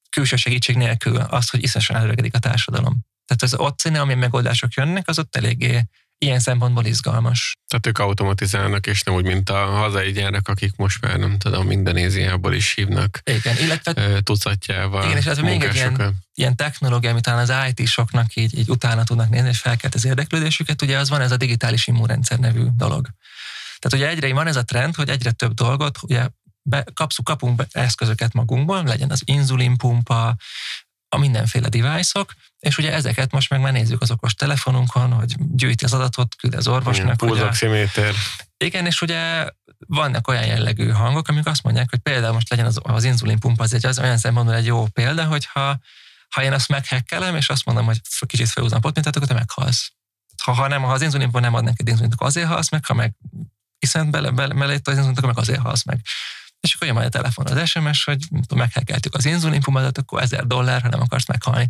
külső 0.09 0.35
segítség 0.35 0.75
nélkül 0.75 1.17
az, 1.17 1.49
hogy 1.49 1.63
iszonyatosan 1.63 1.95
előregedik 1.95 2.35
a 2.35 2.39
társadalom. 2.39 3.07
Tehát 3.25 3.43
az 3.43 3.55
ott 3.55 3.79
színe, 3.79 3.99
amilyen 3.99 4.19
megoldások 4.19 4.73
jönnek, 4.73 5.07
az 5.07 5.19
ott 5.19 5.35
eléggé 5.35 5.83
ilyen 6.17 6.39
szempontból 6.39 6.85
izgalmas. 6.85 7.57
Tehát 7.67 7.87
ők 7.87 7.97
automatizálnak, 7.97 8.87
és 8.87 9.03
nem 9.03 9.15
úgy, 9.15 9.25
mint 9.25 9.49
a 9.49 9.65
hazai 9.65 10.11
gyárak, 10.11 10.47
akik 10.47 10.75
most 10.75 11.01
már 11.01 11.17
nem 11.17 11.37
tudom, 11.37 11.71
Indonéziából 11.71 12.53
is 12.53 12.73
hívnak. 12.73 13.21
Igen, 13.23 13.57
illetve 13.57 14.21
tucatjával. 14.21 15.05
Igen, 15.05 15.17
és 15.17 15.25
ez 15.25 15.37
még 15.37 15.63
egy 15.63 15.75
ilyen, 15.75 16.15
ilyen 16.33 16.55
technológia, 16.55 17.09
amit 17.09 17.23
talán 17.23 17.49
az 17.49 17.53
IT-soknak 17.69 18.35
így, 18.35 18.57
így 18.57 18.69
utána 18.69 19.03
tudnak 19.03 19.29
nézni, 19.29 19.49
és 19.49 19.59
felkelt 19.59 19.95
az 19.95 20.05
érdeklődésüket, 20.05 20.81
ugye 20.81 20.97
az 20.97 21.09
van 21.09 21.21
ez 21.21 21.31
a 21.31 21.37
digitális 21.37 21.87
immunrendszer 21.87 22.39
nevű 22.39 22.63
dolog. 22.77 23.07
Tehát 23.79 23.93
ugye 23.93 24.09
egyre 24.09 24.33
van 24.33 24.47
ez 24.47 24.55
a 24.55 24.63
trend, 24.63 24.95
hogy 24.95 25.09
egyre 25.09 25.31
több 25.31 25.53
dolgot 25.53 25.97
ugye 26.03 26.27
be, 26.69 26.83
kapszuk, 26.93 27.25
kapunk 27.25 27.55
be 27.55 27.67
eszközöket 27.71 28.33
magunkból, 28.33 28.83
legyen 28.83 29.11
az 29.11 29.21
inzulinpumpa, 29.25 30.35
a 31.09 31.17
mindenféle 31.17 31.69
device-ok, 31.69 32.33
és 32.59 32.77
ugye 32.77 32.93
ezeket 32.93 33.31
most 33.31 33.49
meg 33.49 33.61
már 33.61 33.71
nézzük 33.71 34.01
az 34.01 34.11
okos 34.11 34.33
telefonunkon, 34.33 35.11
hogy 35.11 35.35
gyűjti 35.37 35.85
az 35.85 35.93
adatot, 35.93 36.35
küld 36.35 36.53
az 36.53 36.67
orvosnak. 36.67 37.17
Pulzoximéter. 37.17 38.13
Igen, 38.57 38.85
és 38.85 39.01
ugye 39.01 39.47
vannak 39.87 40.27
olyan 40.27 40.45
jellegű 40.45 40.89
hangok, 40.89 41.27
amik 41.27 41.45
azt 41.45 41.63
mondják, 41.63 41.89
hogy 41.89 41.99
például 41.99 42.33
most 42.33 42.49
legyen 42.49 42.65
az, 42.65 42.79
az 42.83 43.03
inzulinpumpa, 43.03 43.63
az 43.63 43.73
egy 43.73 43.85
az 43.85 43.99
olyan 43.99 44.17
szempontból 44.17 44.55
egy 44.55 44.65
jó 44.65 44.85
példa, 44.85 45.25
hogyha 45.25 45.79
ha 46.29 46.43
én 46.43 46.53
azt 46.53 46.69
meghekkelem, 46.69 47.35
és 47.35 47.49
azt 47.49 47.65
mondom, 47.65 47.85
hogy 47.85 48.01
kicsit 48.25 48.49
felhúzom 48.49 48.77
a 48.77 48.81
potmintát, 48.81 49.15
akkor 49.15 49.27
te 49.27 49.33
meghalsz. 49.33 49.91
Ha, 50.43 50.51
ha 50.51 50.67
nem, 50.67 50.81
ha 50.81 50.91
az 50.91 51.01
inzulinpumpa 51.01 51.39
nem 51.39 51.53
ad 51.53 51.63
neked 51.63 51.87
inzulint, 51.87 52.13
akkor 52.13 52.27
azért 52.27 52.47
halsz 52.47 52.69
meg, 52.69 52.85
ha 52.85 52.93
meg 52.93 53.15
hiszen 53.79 54.11
bele, 54.11 54.31
bele, 54.31 54.53
bele 54.53 54.73
az 54.83 54.93
inzulint, 54.93 55.17
akkor 55.17 55.29
meg 55.29 55.37
azért 55.37 55.59
halsz 55.59 55.83
meg 55.83 56.01
és 56.59 56.73
akkor 56.73 56.87
jön 56.87 56.95
majd 56.95 57.07
a 57.07 57.09
telefon 57.09 57.45
az 57.47 57.69
SMS, 57.69 58.03
hogy 58.03 58.17
meghekkeltük 58.55 59.15
az 59.15 59.25
inzulinpumadat, 59.25 59.97
akkor 59.97 60.21
ezer 60.21 60.47
dollár, 60.47 60.81
ha 60.81 60.87
nem 60.87 61.01
akarsz 61.01 61.27
meghalni. 61.27 61.67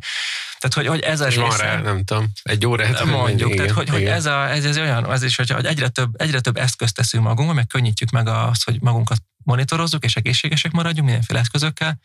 Tehát, 0.58 0.76
hogy, 0.76 0.88
hogy 0.88 1.00
ez 1.00 1.22
a 1.22 1.28
és 1.28 1.36
része... 1.36 1.48
van 1.48 1.58
rá, 1.58 1.82
nem 1.82 2.04
tudom, 2.04 2.32
egy 2.44 2.66
órát. 2.66 3.04
Mondjuk, 3.04 3.56
tehát, 3.56 3.72
hogy, 3.72 3.90
hogy 3.90 4.04
ez, 4.04 4.26
a, 4.26 4.50
ez, 4.50 4.66
ez 4.66 4.78
olyan, 4.78 5.04
az 5.04 5.24
is, 5.24 5.36
hogy 5.36 5.52
egyre 5.52 5.88
több, 5.88 6.22
egyre 6.22 6.40
több 6.40 6.58
eszközt 6.58 6.96
teszünk 6.96 7.24
magunkba, 7.24 7.54
meg 7.54 7.68
könnyítjük 7.68 8.10
meg 8.10 8.28
azt, 8.28 8.64
hogy 8.64 8.82
magunkat 8.82 9.22
monitorozzuk, 9.44 10.04
és 10.04 10.16
egészségesek 10.16 10.72
maradjunk 10.72 11.06
mindenféle 11.06 11.40
eszközökkel, 11.40 12.00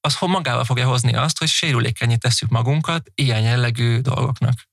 az 0.00 0.16
magával 0.20 0.64
fogja 0.64 0.86
hozni 0.86 1.14
azt, 1.14 1.38
hogy 1.38 1.48
sérülékenyé 1.48 2.16
tesszük 2.16 2.48
magunkat 2.48 3.10
ilyen 3.14 3.40
jellegű 3.40 3.98
dolgoknak. 3.98 4.68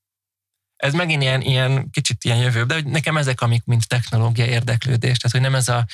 Ez 0.76 0.94
megint 0.94 1.22
ilyen, 1.22 1.42
ilyen 1.42 1.90
kicsit 1.90 2.24
ilyen 2.24 2.38
jövő, 2.38 2.64
de 2.64 2.74
hogy 2.74 2.86
nekem 2.86 3.18
ezek, 3.18 3.42
amik 3.42 3.64
mint 3.66 3.88
technológia 3.88 4.46
érdeklődés, 4.46 5.18
tehát 5.18 5.32
hogy 5.32 5.42
nem 5.42 5.56
ez 5.56 5.68
a 5.68 5.86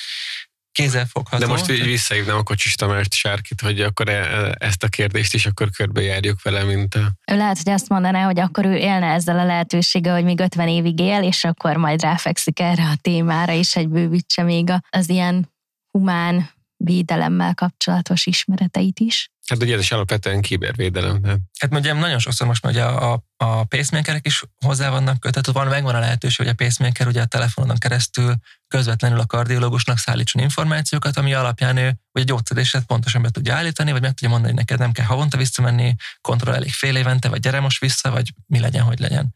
kézzelfogható. 0.73 1.45
De 1.45 1.51
most 1.51 1.71
így 1.71 1.85
visszahívnám 1.85 2.37
a 2.37 2.43
Kocsis 2.43 2.75
Tamást 2.75 3.13
Sárkit, 3.13 3.61
hogy 3.61 3.81
akkor 3.81 4.09
e, 4.09 4.13
e, 4.13 4.55
ezt 4.59 4.83
a 4.83 4.87
kérdést 4.87 5.33
is 5.33 5.45
akkor 5.45 5.69
körbejárjuk 5.69 6.41
vele, 6.41 6.63
mint 6.63 6.95
a... 6.95 7.11
Ő 7.31 7.37
lehet, 7.37 7.57
hogy 7.63 7.73
azt 7.73 7.89
mondaná, 7.89 8.25
hogy 8.25 8.39
akkor 8.39 8.65
ő 8.65 8.75
élne 8.75 9.05
ezzel 9.05 9.39
a 9.39 9.45
lehetőséggel, 9.45 10.13
hogy 10.13 10.23
még 10.23 10.39
50 10.39 10.67
évig 10.67 10.99
él, 10.99 11.23
és 11.23 11.43
akkor 11.43 11.75
majd 11.75 12.01
ráfekszik 12.01 12.59
erre 12.59 12.83
a 12.83 12.97
témára, 13.01 13.53
és 13.53 13.75
egy 13.75 13.87
bővítse 13.87 14.43
még 14.43 14.71
az 14.89 15.09
ilyen 15.09 15.51
humán 15.91 16.49
védelemmel 16.83 17.53
kapcsolatos 17.53 18.25
ismereteit 18.25 18.99
is. 18.99 19.31
Hát 19.47 19.61
ugye 19.61 19.73
ez 19.73 19.79
is 19.79 19.91
alapvetően 19.91 20.41
kibervédelem. 20.41 21.21
De... 21.21 21.37
Hát 21.59 21.73
ugye 21.73 21.93
nagyon 21.93 22.19
sokszor 22.19 22.47
most 22.47 22.65
ugye 22.65 22.83
a, 22.83 23.13
a, 23.13 23.23
a 23.37 23.63
pacemakerek 23.63 24.25
is 24.25 24.43
hozzá 24.65 24.89
vannak 24.89 25.19
kötve, 25.19 25.51
van, 25.51 25.67
megvan 25.67 25.95
a 25.95 25.99
lehetőség, 25.99 26.45
hogy 26.45 26.55
a 26.59 26.63
pacemaker 26.63 27.07
ugye 27.07 27.21
a 27.21 27.25
telefonon 27.25 27.77
keresztül 27.77 28.35
közvetlenül 28.67 29.19
a 29.19 29.25
kardiológusnak 29.25 29.97
szállítson 29.97 30.41
információkat, 30.41 31.17
ami 31.17 31.33
alapján 31.33 31.77
ő 31.77 31.99
ugye 32.13 32.25
gyógyszeréset 32.25 32.85
pontosan 32.85 33.21
be 33.21 33.29
tudja 33.29 33.55
állítani, 33.55 33.91
vagy 33.91 34.01
meg 34.01 34.11
tudja 34.11 34.29
mondani, 34.29 34.53
hogy 34.53 34.59
neked 34.59 34.79
nem 34.79 34.91
kell 34.91 35.05
havonta 35.05 35.37
visszamenni, 35.37 35.95
kontroll 36.21 36.55
elég 36.55 36.71
fél 36.71 36.95
évente, 36.95 37.29
vagy 37.29 37.39
gyere 37.39 37.59
most 37.59 37.79
vissza, 37.79 38.11
vagy 38.11 38.33
mi 38.45 38.59
legyen, 38.59 38.83
hogy 38.83 38.99
legyen. 38.99 39.33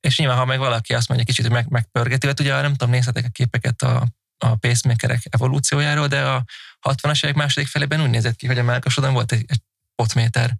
És 0.00 0.18
nyilván, 0.18 0.36
ha 0.36 0.44
meg 0.44 0.58
valaki 0.58 0.94
azt 0.94 1.08
mondja 1.08 1.26
kicsit, 1.26 1.44
hogy 1.44 1.54
meg, 1.54 1.68
megpörgeti, 1.68 2.26
vagy 2.26 2.40
ugye 2.40 2.60
nem 2.60 2.74
tudom, 2.74 2.90
nézhetek 2.90 3.24
a 3.24 3.28
képeket 3.28 3.82
a, 3.82 4.06
a 4.44 4.54
pacemakerek 4.56 5.22
evolúciójáról, 5.30 6.06
de 6.06 6.26
a 6.26 6.44
60-as 6.88 7.24
évek 7.24 7.36
második 7.36 7.68
felében 7.68 8.00
úgy 8.00 8.10
nézett 8.10 8.36
ki, 8.36 8.46
hogy 8.46 8.58
a 8.58 8.62
melkasodon 8.62 9.12
volt 9.12 9.32
egy, 9.32 9.44
egy 9.46 9.60
potméter. 9.94 10.56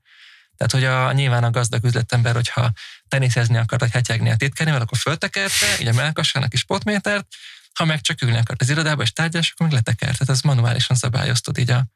Tehát, 0.56 0.72
hogy 0.72 0.84
a, 0.84 1.12
nyilván 1.12 1.44
a 1.44 1.50
gazdag 1.50 1.84
üzletember, 1.84 2.34
hogyha 2.34 2.72
teniszezni 3.08 3.56
akart, 3.56 3.80
vagy 3.80 3.90
hetyegni 3.90 4.30
a 4.30 4.36
titkárnével, 4.36 4.80
akkor 4.80 4.98
föltekerte, 4.98 5.80
így 5.80 5.86
a 5.86 5.92
melkasának 5.92 6.52
is 6.52 6.64
potmétert, 6.64 7.26
ha 7.74 7.84
meg 7.84 8.00
csak 8.00 8.22
ülni 8.22 8.36
akart 8.36 8.60
az 8.60 8.68
irodába 8.68 9.02
és 9.02 9.12
tárgyás, 9.12 9.50
akkor 9.50 9.66
meg 9.66 9.74
letekert. 9.74 10.18
Tehát 10.18 10.34
ez 10.34 10.40
manuálisan 10.40 10.96
szabályoztad 10.96 11.58
így 11.58 11.70
a... 11.70 11.86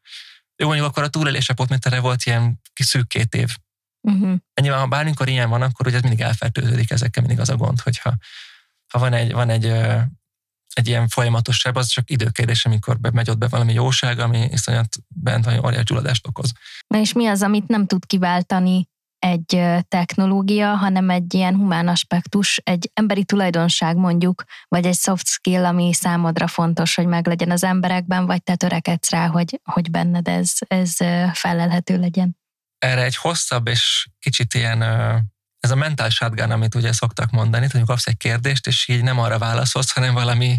Jó, 0.57 0.66
mondjuk 0.66 0.89
akkor 0.89 1.03
a 1.03 1.09
túlélés 1.09 1.49
a 1.49 1.55
potméterre 1.55 2.01
volt 2.01 2.24
ilyen 2.24 2.61
szűk 2.74 3.09
két 3.09 3.35
év. 3.35 3.57
Uh-huh. 4.01 4.37
Nyilván, 4.61 4.80
ha 4.80 4.87
bármikor 4.87 5.28
ilyen 5.28 5.49
van, 5.49 5.62
akkor 5.62 5.87
ugye 5.87 5.97
ez 5.97 6.03
mindig 6.03 6.20
elfertőződik, 6.20 6.91
ezekkel 6.91 7.22
mindig 7.22 7.41
az 7.41 7.49
a 7.49 7.57
gond, 7.57 7.80
hogyha 7.80 8.16
ha 8.93 8.99
van 8.99 9.12
egy, 9.12 9.32
van 9.32 9.51
egy 9.51 9.72
egy 10.75 10.89
ilyen 10.89 11.09
folyamatosság, 11.09 11.77
az 11.77 11.87
csak 11.87 12.11
időkérdés, 12.11 12.64
amikor 12.64 12.99
megy 13.12 13.31
ott 13.31 13.39
be 13.39 13.49
valami 13.49 13.72
jóság, 13.72 14.18
ami 14.18 14.49
iszonyat 14.53 14.97
bent 15.09 15.45
vagy 15.45 15.61
óriás 15.64 15.85
gyulladást 15.85 16.27
okoz. 16.27 16.53
És 16.95 17.12
mi 17.12 17.27
az, 17.27 17.43
amit 17.43 17.68
nem 17.68 17.87
tud 17.87 18.07
kiváltani 18.07 18.89
egy 19.18 19.62
technológia, 19.89 20.75
hanem 20.75 21.11
egy 21.11 21.35
ilyen 21.35 21.57
humán 21.57 21.89
aspektus, 21.89 22.61
egy 22.64 22.91
emberi 22.95 23.25
tulajdonság 23.25 23.97
mondjuk, 23.97 24.45
vagy 24.68 24.87
egy 24.87 24.97
soft 24.97 25.27
skill, 25.27 25.64
ami 25.64 25.93
számodra 25.93 26.47
fontos, 26.47 26.95
hogy 26.95 27.07
meglegyen 27.07 27.51
az 27.51 27.64
emberekben, 27.64 28.27
vagy 28.27 28.43
te 28.43 28.57
törekedsz 28.57 29.11
rá, 29.11 29.27
hogy, 29.27 29.61
hogy 29.62 29.91
benned 29.91 30.29
ez, 30.29 30.53
ez 30.66 30.97
felelhető 31.33 31.99
legyen. 31.99 32.37
Erre 32.79 33.03
egy 33.03 33.16
hosszabb 33.16 33.68
és 33.68 34.09
kicsit 34.18 34.55
ilyen 34.55 34.83
ez 35.65 35.71
a 35.71 35.75
mental 35.75 36.09
shotgun, 36.09 36.51
amit 36.51 36.75
ugye 36.75 36.93
szoktak 36.93 37.31
mondani, 37.31 37.67
hogy 37.73 37.85
kapsz 37.85 38.07
egy 38.07 38.17
kérdést, 38.17 38.67
és 38.67 38.89
így 38.89 39.03
nem 39.03 39.19
arra 39.19 39.39
válaszolsz, 39.39 39.93
hanem 39.93 40.15
valami 40.15 40.59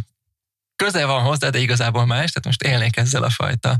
közel 0.75 1.07
van 1.07 1.23
hozzá, 1.23 1.49
de 1.49 1.59
igazából 1.59 2.05
más, 2.05 2.31
tehát 2.31 2.45
most 2.45 2.63
élnék 2.63 2.97
ezzel 2.97 3.23
a 3.23 3.29
fajta. 3.29 3.79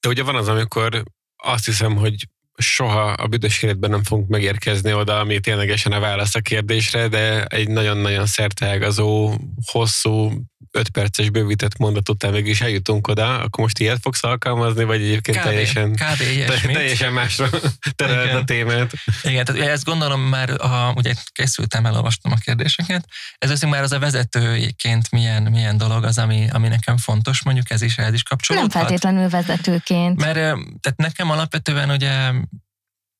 De 0.00 0.08
ugye 0.08 0.22
van 0.22 0.36
az, 0.36 0.48
amikor 0.48 1.02
azt 1.36 1.64
hiszem, 1.64 1.96
hogy 1.96 2.28
soha 2.56 3.12
a 3.12 3.26
büdös 3.26 3.62
életben 3.62 3.90
nem 3.90 4.02
fogunk 4.04 4.28
megérkezni 4.28 4.92
oda, 4.92 5.18
ami 5.18 5.40
ténylegesen 5.40 5.92
a 5.92 6.00
válasz 6.00 6.34
a 6.34 6.40
kérdésre, 6.40 7.08
de 7.08 7.44
egy 7.44 7.68
nagyon-nagyon 7.68 8.26
szerteágazó, 8.26 9.34
hosszú, 9.66 10.32
öt 10.74 10.88
perces 10.88 11.30
bővített 11.30 11.76
mondat 11.76 12.08
után 12.08 12.32
végül 12.32 12.50
is 12.50 12.60
eljutunk 12.60 13.08
oda, 13.08 13.38
akkor 13.38 13.64
most 13.64 13.78
ilyet 13.78 13.98
fogsz 14.02 14.24
alkalmazni, 14.24 14.84
vagy 14.84 15.02
egyébként 15.02 15.38
KD, 15.38 15.44
teljesen, 15.44 15.92
KD 15.92 16.44
teljesen 16.72 17.12
másra 17.12 17.48
tereled 17.96 18.34
a 18.34 18.44
témát? 18.44 18.92
Igen, 19.22 19.44
tehát 19.44 19.62
ezt 19.62 19.84
gondolom 19.84 20.20
már, 20.20 20.50
a, 20.50 20.92
ugye 20.96 21.14
készültem, 21.32 21.86
elolvastam 21.86 22.32
a 22.32 22.36
kérdéseket, 22.36 23.04
ez 23.38 23.50
azért 23.50 23.72
már 23.72 23.82
az 23.82 23.92
a 23.92 23.98
vezetőként 23.98 25.10
milyen, 25.10 25.42
milyen 25.42 25.76
dolog 25.76 26.04
az, 26.04 26.18
ami, 26.18 26.46
ami 26.52 26.68
nekem 26.68 26.96
fontos, 26.96 27.42
mondjuk 27.42 27.70
ez 27.70 27.82
is, 27.82 27.98
ez 27.98 28.12
is 28.12 28.22
kapcsolódhat. 28.22 28.72
Nem 28.72 28.82
feltétlenül 28.82 29.28
vezetőként. 29.28 30.20
Mert 30.20 30.34
tehát 30.80 30.94
nekem 30.96 31.30
alapvetően 31.30 31.90
ugye 31.90 32.32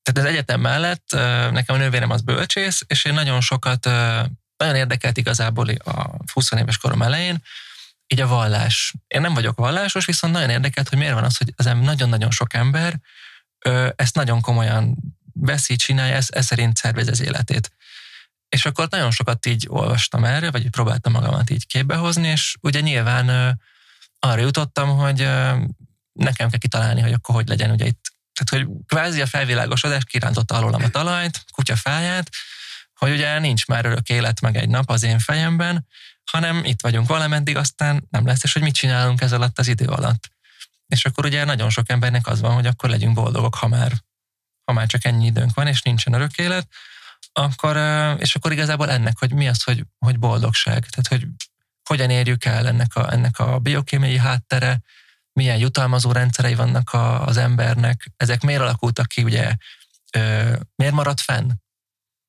tehát 0.05 0.29
az 0.29 0.35
egyetem 0.35 0.61
mellett 0.61 1.09
nekem 1.51 1.75
a 1.75 1.79
nővérem 1.79 2.11
az 2.11 2.23
bölcsész, 2.23 2.83
és 2.87 3.05
én 3.05 3.15
nagyon 3.15 3.41
sokat, 3.41 3.85
nagyon 4.57 4.75
érdekelt 4.75 5.17
igazából 5.17 5.69
a 5.69 6.11
20 6.33 6.51
éves 6.51 6.79
korom 6.79 7.03
elején, 7.03 7.43
így 8.07 8.21
a 8.21 8.27
vallás. 8.27 8.95
Én 9.07 9.21
nem 9.21 9.35
vagyok 9.35 9.59
vallásos, 9.59 10.05
viszont 10.05 10.33
nagyon 10.33 10.51
érdekelt, 10.51 10.89
hogy 10.89 10.99
miért 10.99 11.15
van 11.15 11.25
az, 11.25 11.37
hogy 11.37 11.53
az 11.57 11.65
nagyon-nagyon 11.65 12.31
sok 12.31 12.55
ember 12.55 13.01
ezt 13.97 14.15
nagyon 14.15 14.41
komolyan 14.41 14.97
veszi, 15.33 15.77
csinálja, 15.77 16.15
ez, 16.15 16.27
ez 16.31 16.47
szerint 16.47 16.77
szervez 16.77 17.09
az 17.09 17.21
életét. 17.21 17.73
És 18.49 18.67
akkor 18.67 18.89
nagyon 18.91 19.11
sokat 19.11 19.47
így 19.47 19.67
olvastam 19.69 20.25
erre, 20.25 20.51
vagy 20.51 20.71
próbáltam 20.71 21.13
magamat 21.13 21.51
így 21.51 21.67
képbehozni, 21.67 22.29
és 22.29 22.57
ugye 22.61 22.81
nyilván 22.81 23.59
arra 24.19 24.41
jutottam, 24.41 24.97
hogy 24.97 25.19
nekem 26.13 26.51
kell 26.51 26.59
kitalálni, 26.59 27.01
hogy 27.01 27.13
akkor 27.13 27.35
hogy 27.35 27.49
legyen 27.49 27.71
ugye 27.71 27.87
itt. 27.87 28.14
Tehát, 28.35 28.67
hogy 28.67 28.77
kvázi 28.87 29.21
a 29.21 29.27
felvilágosodás 29.27 30.05
kirántotta 30.05 30.55
alólam 30.55 30.83
a 30.83 30.89
talajt, 30.89 31.45
kutya 31.53 31.77
fáját, 31.77 32.31
hogy 32.95 33.13
ugye 33.13 33.39
nincs 33.39 33.67
már 33.67 33.85
örök 33.85 34.09
élet 34.09 34.41
meg 34.41 34.57
egy 34.57 34.69
nap 34.69 34.91
az 34.91 35.03
én 35.03 35.19
fejemben, 35.19 35.87
hanem 36.31 36.65
itt 36.65 36.81
vagyunk 36.81 37.09
valameddig, 37.09 37.57
aztán 37.57 38.07
nem 38.11 38.27
lesz, 38.27 38.45
és 38.45 38.53
hogy 38.53 38.63
mit 38.63 38.75
csinálunk 38.75 39.21
ez 39.21 39.33
alatt 39.33 39.59
az 39.59 39.69
idő 39.69 39.87
alatt. 39.87 40.31
És 40.87 41.05
akkor 41.05 41.25
ugye 41.25 41.45
nagyon 41.45 41.71
sok 41.71 41.91
embernek 41.91 42.27
az 42.27 42.41
van, 42.41 42.55
hogy 42.55 42.67
akkor 42.67 42.91
legyünk 42.91 43.15
boldogok, 43.15 43.55
ha 43.55 43.69
már, 43.69 43.93
ha 44.65 44.73
már 44.73 44.87
csak 44.87 45.05
ennyi 45.05 45.27
időnk 45.27 45.55
van, 45.55 45.67
és 45.67 45.83
nincsen 45.83 46.13
örök 46.13 46.37
élet, 46.37 46.69
akkor, 47.33 47.77
és 48.19 48.35
akkor 48.35 48.53
igazából 48.53 48.91
ennek, 48.91 49.19
hogy 49.19 49.33
mi 49.33 49.49
az, 49.49 49.63
hogy, 49.63 49.85
hogy 49.99 50.19
boldogság. 50.19 50.87
Tehát, 50.87 51.09
hogy 51.09 51.27
hogyan 51.85 52.11
érjük 52.11 52.45
el 52.45 52.67
ennek 52.67 52.97
a, 52.97 53.13
ennek 53.13 53.39
a 53.39 53.59
biokémiai 53.59 54.19
háttere, 54.19 54.81
milyen 55.35 55.59
jutalmazó 55.59 56.13
rendszerei 56.13 56.55
vannak 56.55 56.93
a, 56.93 57.27
az 57.27 57.37
embernek, 57.37 58.13
ezek 58.17 58.43
miért 58.43 58.61
alakultak 58.61 59.07
ki, 59.07 59.23
ugye, 59.23 59.57
ö, 60.17 60.57
miért 60.77 60.95
maradt 60.95 61.21
fenn? 61.21 61.51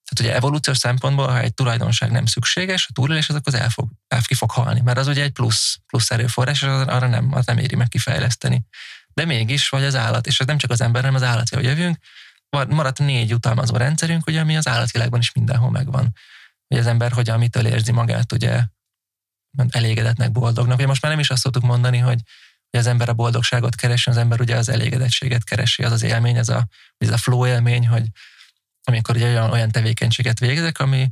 Tehát 0.06 0.20
ugye 0.20 0.36
evolúciós 0.36 0.78
szempontból, 0.78 1.28
ha 1.28 1.39
egy 1.39 1.53
tulajdonság 1.53 2.12
nem 2.12 2.26
szükséges, 2.26 2.88
a 2.89 2.93
túlélés 2.93 3.30
azok 3.30 3.47
az 3.47 3.53
el 3.53 3.70
fog, 3.70 3.89
el 4.08 4.22
ki 4.22 4.34
fog 4.34 4.51
halni, 4.51 4.82
mert 4.82 4.97
az 4.97 5.08
ugye 5.08 5.24
egy 5.24 5.32
plusz, 5.32 5.78
plusz 5.88 6.12
erőforrás, 6.12 6.62
és 6.62 6.68
arra 6.68 7.08
nem, 7.08 7.34
az 7.34 7.45
nem 7.45 7.58
éri 7.58 7.76
meg 7.76 7.88
kifejleszteni. 7.88 8.66
De 9.14 9.26
mégis, 9.26 9.70
vagy 9.70 9.84
az 9.84 9.95
állat, 9.95 10.28
és 10.28 10.39
ez 10.39 10.47
nem 10.47 10.58
csak 10.58 10.72
az 10.72 10.82
ember, 10.82 11.01
hanem 11.01 11.16
az 11.16 11.24
állat, 11.24 11.49
hogy 11.49 11.64
jövünk, 11.64 11.97
maradt 12.49 12.99
négy 12.99 13.34
utalmazó 13.34 13.78
rendszerünk, 13.78 14.28
ugye, 14.28 14.39
ami 14.39 14.58
az 14.58 14.68
állatvilágban 14.68 15.20
is 15.20 15.32
mindenhol 15.32 15.72
megvan. 15.72 16.14
Hogy 16.68 16.78
az 16.78 16.88
ember 16.88 17.12
hogyan, 17.12 17.39
mitől 17.39 17.66
érzi 17.66 17.91
magát, 17.91 18.32
ugye, 18.32 18.64
elégedetnek, 19.70 20.32
boldognak. 20.32 20.78
Ugye 20.78 20.88
most 20.88 21.01
már 21.01 21.12
nem 21.12 21.22
is 21.22 21.30
azt 21.30 21.41
szoktuk 21.41 21.64
mondani, 21.64 21.97
hogy, 21.97 22.20
hogy 22.76 22.84
az 22.86 22.91
ember 22.91 23.09
a 23.09 23.13
boldogságot 23.13 23.76
keresi, 23.76 24.09
az 24.09 24.17
ember 24.17 24.41
ugye 24.41 24.55
az 24.55 24.69
elégedettséget 24.69 25.43
keresi, 25.43 25.84
az 25.84 25.91
az 25.91 26.03
élmény, 26.03 26.38
ez 26.38 26.49
a, 26.49 26.67
ez 26.97 27.09
a 27.09 27.17
flow 27.17 27.47
élmény, 27.47 27.88
hogy 27.88 28.03
amikor 28.84 29.15
ugye 29.15 29.26
olyan, 29.26 29.51
olyan 29.51 29.71
tevékenységet 29.71 30.39
végzek, 30.39 30.80
ami, 30.80 31.11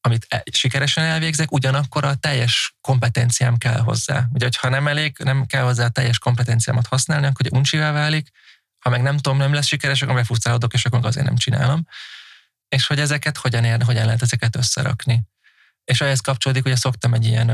amit 0.00 0.26
e, 0.28 0.42
sikeresen 0.52 1.04
elvégzek, 1.04 1.52
ugyanakkor 1.52 2.04
a 2.04 2.14
teljes 2.14 2.74
kompetenciám 2.80 3.56
kell 3.56 3.78
hozzá. 3.78 4.28
Ugye, 4.32 4.48
ha 4.60 4.68
nem 4.68 4.88
elég, 4.88 5.16
nem 5.18 5.46
kell 5.46 5.62
hozzá 5.62 5.84
a 5.84 5.88
teljes 5.88 6.18
kompetenciámat 6.18 6.86
használni, 6.86 7.26
akkor 7.26 7.46
ugye 7.46 7.58
uncsivá 7.58 7.92
válik, 7.92 8.28
ha 8.78 8.90
meg 8.90 9.02
nem 9.02 9.16
tudom, 9.16 9.38
nem 9.38 9.52
lesz 9.52 9.66
sikeres, 9.66 10.02
akkor 10.02 10.14
befutszálódok, 10.14 10.74
és 10.74 10.84
akkor 10.84 11.06
azért 11.06 11.26
nem 11.26 11.36
csinálom. 11.36 11.86
És 12.68 12.86
hogy 12.86 13.00
ezeket 13.00 13.36
hogyan 13.36 13.64
ér, 13.64 13.82
hogyan 13.82 14.04
lehet 14.04 14.22
ezeket 14.22 14.56
összerakni. 14.56 15.22
És 15.84 16.00
ehhez 16.00 16.20
kapcsolódik, 16.20 16.64
ugye 16.64 16.76
szoktam 16.76 17.14
egy 17.14 17.24
ilyen, 17.24 17.50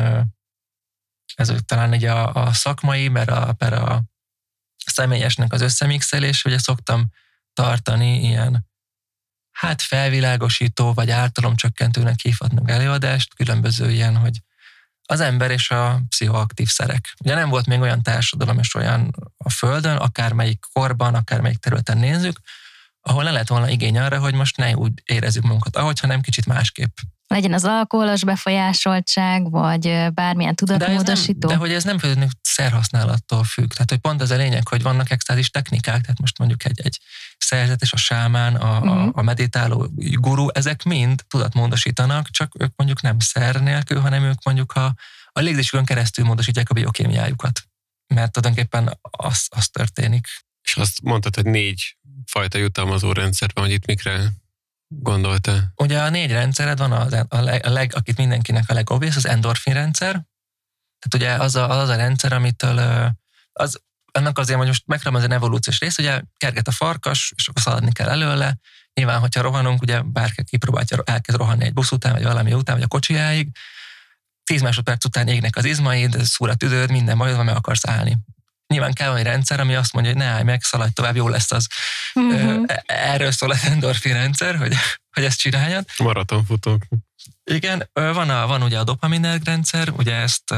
ez 1.34 1.52
talán 1.66 1.92
egy 1.92 2.04
a, 2.04 2.34
a 2.34 2.52
szakmai, 2.52 3.08
mert 3.08 3.30
a, 3.30 3.52
per 3.52 3.72
a 3.72 4.02
személyesnek 4.86 5.52
az 5.52 5.60
összemixelés, 5.60 6.44
ugye 6.44 6.58
szoktam 6.58 7.10
tartani 7.52 8.22
ilyen 8.22 8.66
hát 9.50 9.82
felvilágosító, 9.82 10.92
vagy 10.92 11.10
ártalomcsökkentőnek 11.10 12.20
hívhatnak 12.20 12.70
előadást, 12.70 13.34
különböző 13.34 13.90
ilyen, 13.90 14.16
hogy 14.16 14.40
az 15.06 15.20
ember 15.20 15.50
és 15.50 15.70
a 15.70 16.00
pszichoaktív 16.08 16.68
szerek. 16.68 17.14
Ugye 17.20 17.34
nem 17.34 17.48
volt 17.48 17.66
még 17.66 17.80
olyan 17.80 18.02
társadalom 18.02 18.58
és 18.58 18.74
olyan 18.74 19.10
a 19.36 19.50
Földön, 19.50 19.96
akármelyik 19.96 20.64
korban, 20.72 21.14
akármelyik 21.14 21.58
területen 21.58 21.98
nézzük, 21.98 22.40
ahol 23.00 23.22
ne 23.22 23.30
lehet 23.30 23.48
volna 23.48 23.68
igény 23.68 23.98
arra, 23.98 24.18
hogy 24.18 24.34
most 24.34 24.56
ne 24.56 24.76
úgy 24.76 25.02
érezzük 25.04 25.42
magunkat, 25.42 25.76
ahogy, 25.76 26.00
hanem 26.00 26.20
kicsit 26.20 26.46
másképp 26.46 26.96
legyen 27.34 27.52
az 27.52 27.64
alkoholos 27.64 28.24
befolyásoltság, 28.24 29.50
vagy 29.50 30.12
bármilyen 30.14 30.54
tudatmódosító. 30.54 31.48
De, 31.48 31.54
de 31.54 31.60
hogy 31.60 31.72
ez 31.72 31.84
nem 31.84 31.98
feltétlenül 31.98 32.32
szerhasználattól 32.42 33.44
függ. 33.44 33.70
Tehát, 33.72 33.90
hogy 33.90 33.98
pont 33.98 34.20
az 34.20 34.30
a 34.30 34.36
lényeg, 34.36 34.68
hogy 34.68 34.82
vannak 34.82 35.10
extázis 35.10 35.50
technikák, 35.50 36.00
tehát 36.00 36.20
most 36.20 36.38
mondjuk 36.38 36.64
egy, 36.64 36.80
egy 36.84 37.00
szerzetes, 37.38 37.92
a 37.92 37.96
sámán, 37.96 38.54
a, 38.54 38.76
uh-huh. 38.76 38.90
a, 38.90 38.94
mhm. 38.94 39.08
a 39.12 39.22
meditáló 39.22 39.88
guru, 39.96 40.48
ezek 40.52 40.82
mind 40.82 41.24
tudatmódosítanak, 41.28 42.30
csak 42.30 42.52
ők 42.58 42.72
mondjuk 42.76 43.02
nem 43.02 43.18
szer 43.18 43.62
nélkül, 43.62 44.00
hanem 44.00 44.22
ők 44.22 44.44
mondjuk 44.44 44.72
a, 44.72 44.94
a 45.32 45.40
légzésükön 45.40 45.84
keresztül 45.84 46.24
módosítják 46.24 46.70
a 46.70 46.74
biokémiájukat. 46.74 47.62
Mert 48.14 48.32
tulajdonképpen 48.32 48.98
az, 49.10 49.46
az 49.50 49.68
történik. 49.68 50.26
És 50.62 50.76
azt 50.76 51.02
mondtad, 51.02 51.34
hogy 51.34 51.44
négy 51.44 51.96
fajta 52.26 52.58
jutalmazó 52.58 53.12
rendszer 53.12 53.50
van, 53.54 53.64
hogy 53.64 53.72
itt 53.72 53.86
mikre 53.86 54.32
gondolta? 54.88 55.72
Ugye 55.76 56.02
a 56.02 56.10
négy 56.10 56.30
rendszered 56.30 56.78
van, 56.78 56.92
az, 56.92 57.12
a, 57.28 57.40
leg, 57.40 57.66
a 57.66 57.70
leg, 57.70 57.92
akit 57.94 58.16
mindenkinek 58.16 58.64
a 58.66 58.74
legobvious, 58.74 59.16
az 59.16 59.26
endorfin 59.26 59.74
rendszer. 59.74 60.12
Tehát 60.98 61.14
ugye 61.14 61.44
az 61.44 61.56
a, 61.56 61.80
az 61.80 61.88
a 61.88 61.96
rendszer, 61.96 62.32
amitől 62.32 63.10
az, 63.52 63.80
annak 64.12 64.38
azért, 64.38 64.58
hogy 64.58 64.66
most 64.66 64.86
megtalálom 64.86 65.22
az 65.22 65.30
evolúciós 65.30 65.80
rész, 65.80 65.98
ugye 65.98 66.22
kerget 66.36 66.68
a 66.68 66.72
farkas, 66.72 67.32
és 67.36 67.48
akkor 67.48 67.62
szaladni 67.62 67.92
kell 67.92 68.08
előle. 68.08 68.58
Nyilván, 68.94 69.20
hogyha 69.20 69.42
rohanunk, 69.42 69.82
ugye 69.82 70.00
bárki 70.02 70.44
kipróbálja, 70.44 71.02
elkezd 71.04 71.38
rohanni 71.38 71.64
egy 71.64 71.72
busz 71.72 71.90
után, 71.90 72.12
vagy 72.12 72.22
valami 72.22 72.52
után, 72.52 72.74
vagy 72.74 72.84
a 72.84 72.88
kocsiáig, 72.88 73.48
tíz 74.44 74.62
másodperc 74.62 75.04
után 75.04 75.28
égnek 75.28 75.56
az 75.56 75.64
izmaid, 75.64 76.22
szúr 76.22 76.48
a 76.48 76.54
tüdőd, 76.54 76.90
minden 76.90 77.18
bajod 77.18 77.36
van, 77.36 77.44
meg 77.44 77.56
akarsz 77.56 77.86
állni 77.86 78.18
nyilván 78.74 78.92
kell 78.92 79.16
egy 79.16 79.24
rendszer, 79.24 79.60
ami 79.60 79.74
azt 79.74 79.92
mondja, 79.92 80.12
hogy 80.12 80.20
ne 80.20 80.28
állj 80.28 80.42
meg, 80.42 80.62
szaladj 80.62 80.92
tovább, 80.92 81.16
jó 81.16 81.28
lesz 81.28 81.52
az. 81.52 81.66
Uh-huh. 82.14 82.64
Erről 82.86 83.32
szól 83.32 83.50
az 83.50 83.64
endorfin 83.64 84.12
rendszer, 84.12 84.56
hogy, 84.56 84.74
hogy 85.12 85.24
ezt 85.24 85.38
csináljad. 85.38 85.84
Maratonfutók. 85.98 86.82
Igen, 87.44 87.88
van, 87.92 88.30
a, 88.30 88.46
van 88.46 88.62
ugye 88.62 88.78
a 88.78 88.84
dopaminerg 88.84 89.44
rendszer, 89.44 89.88
ugye 89.88 90.14
ezt 90.14 90.54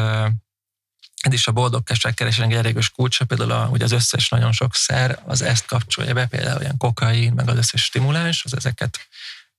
ez 1.21 1.33
is 1.33 1.47
a 1.47 1.53
boldogság 1.53 2.15
keresőnek 2.15 2.51
egy 2.51 2.67
erős 2.67 2.91
kulcsa, 2.91 3.25
például 3.25 3.51
a, 3.51 3.69
ugye 3.71 3.85
az 3.85 3.93
összes 3.93 4.29
nagyon 4.29 4.53
sok 4.53 4.75
szer 4.75 5.19
az 5.25 5.43
ezt 5.43 5.67
kapcsolja 5.67 6.15
be, 6.15 6.27
például 6.27 6.59
olyan 6.59 6.77
kokain, 6.77 7.33
meg 7.33 7.49
az 7.49 7.57
összes 7.57 7.83
stimuláns, 7.83 8.45
az 8.45 8.57
ezeket 8.57 9.09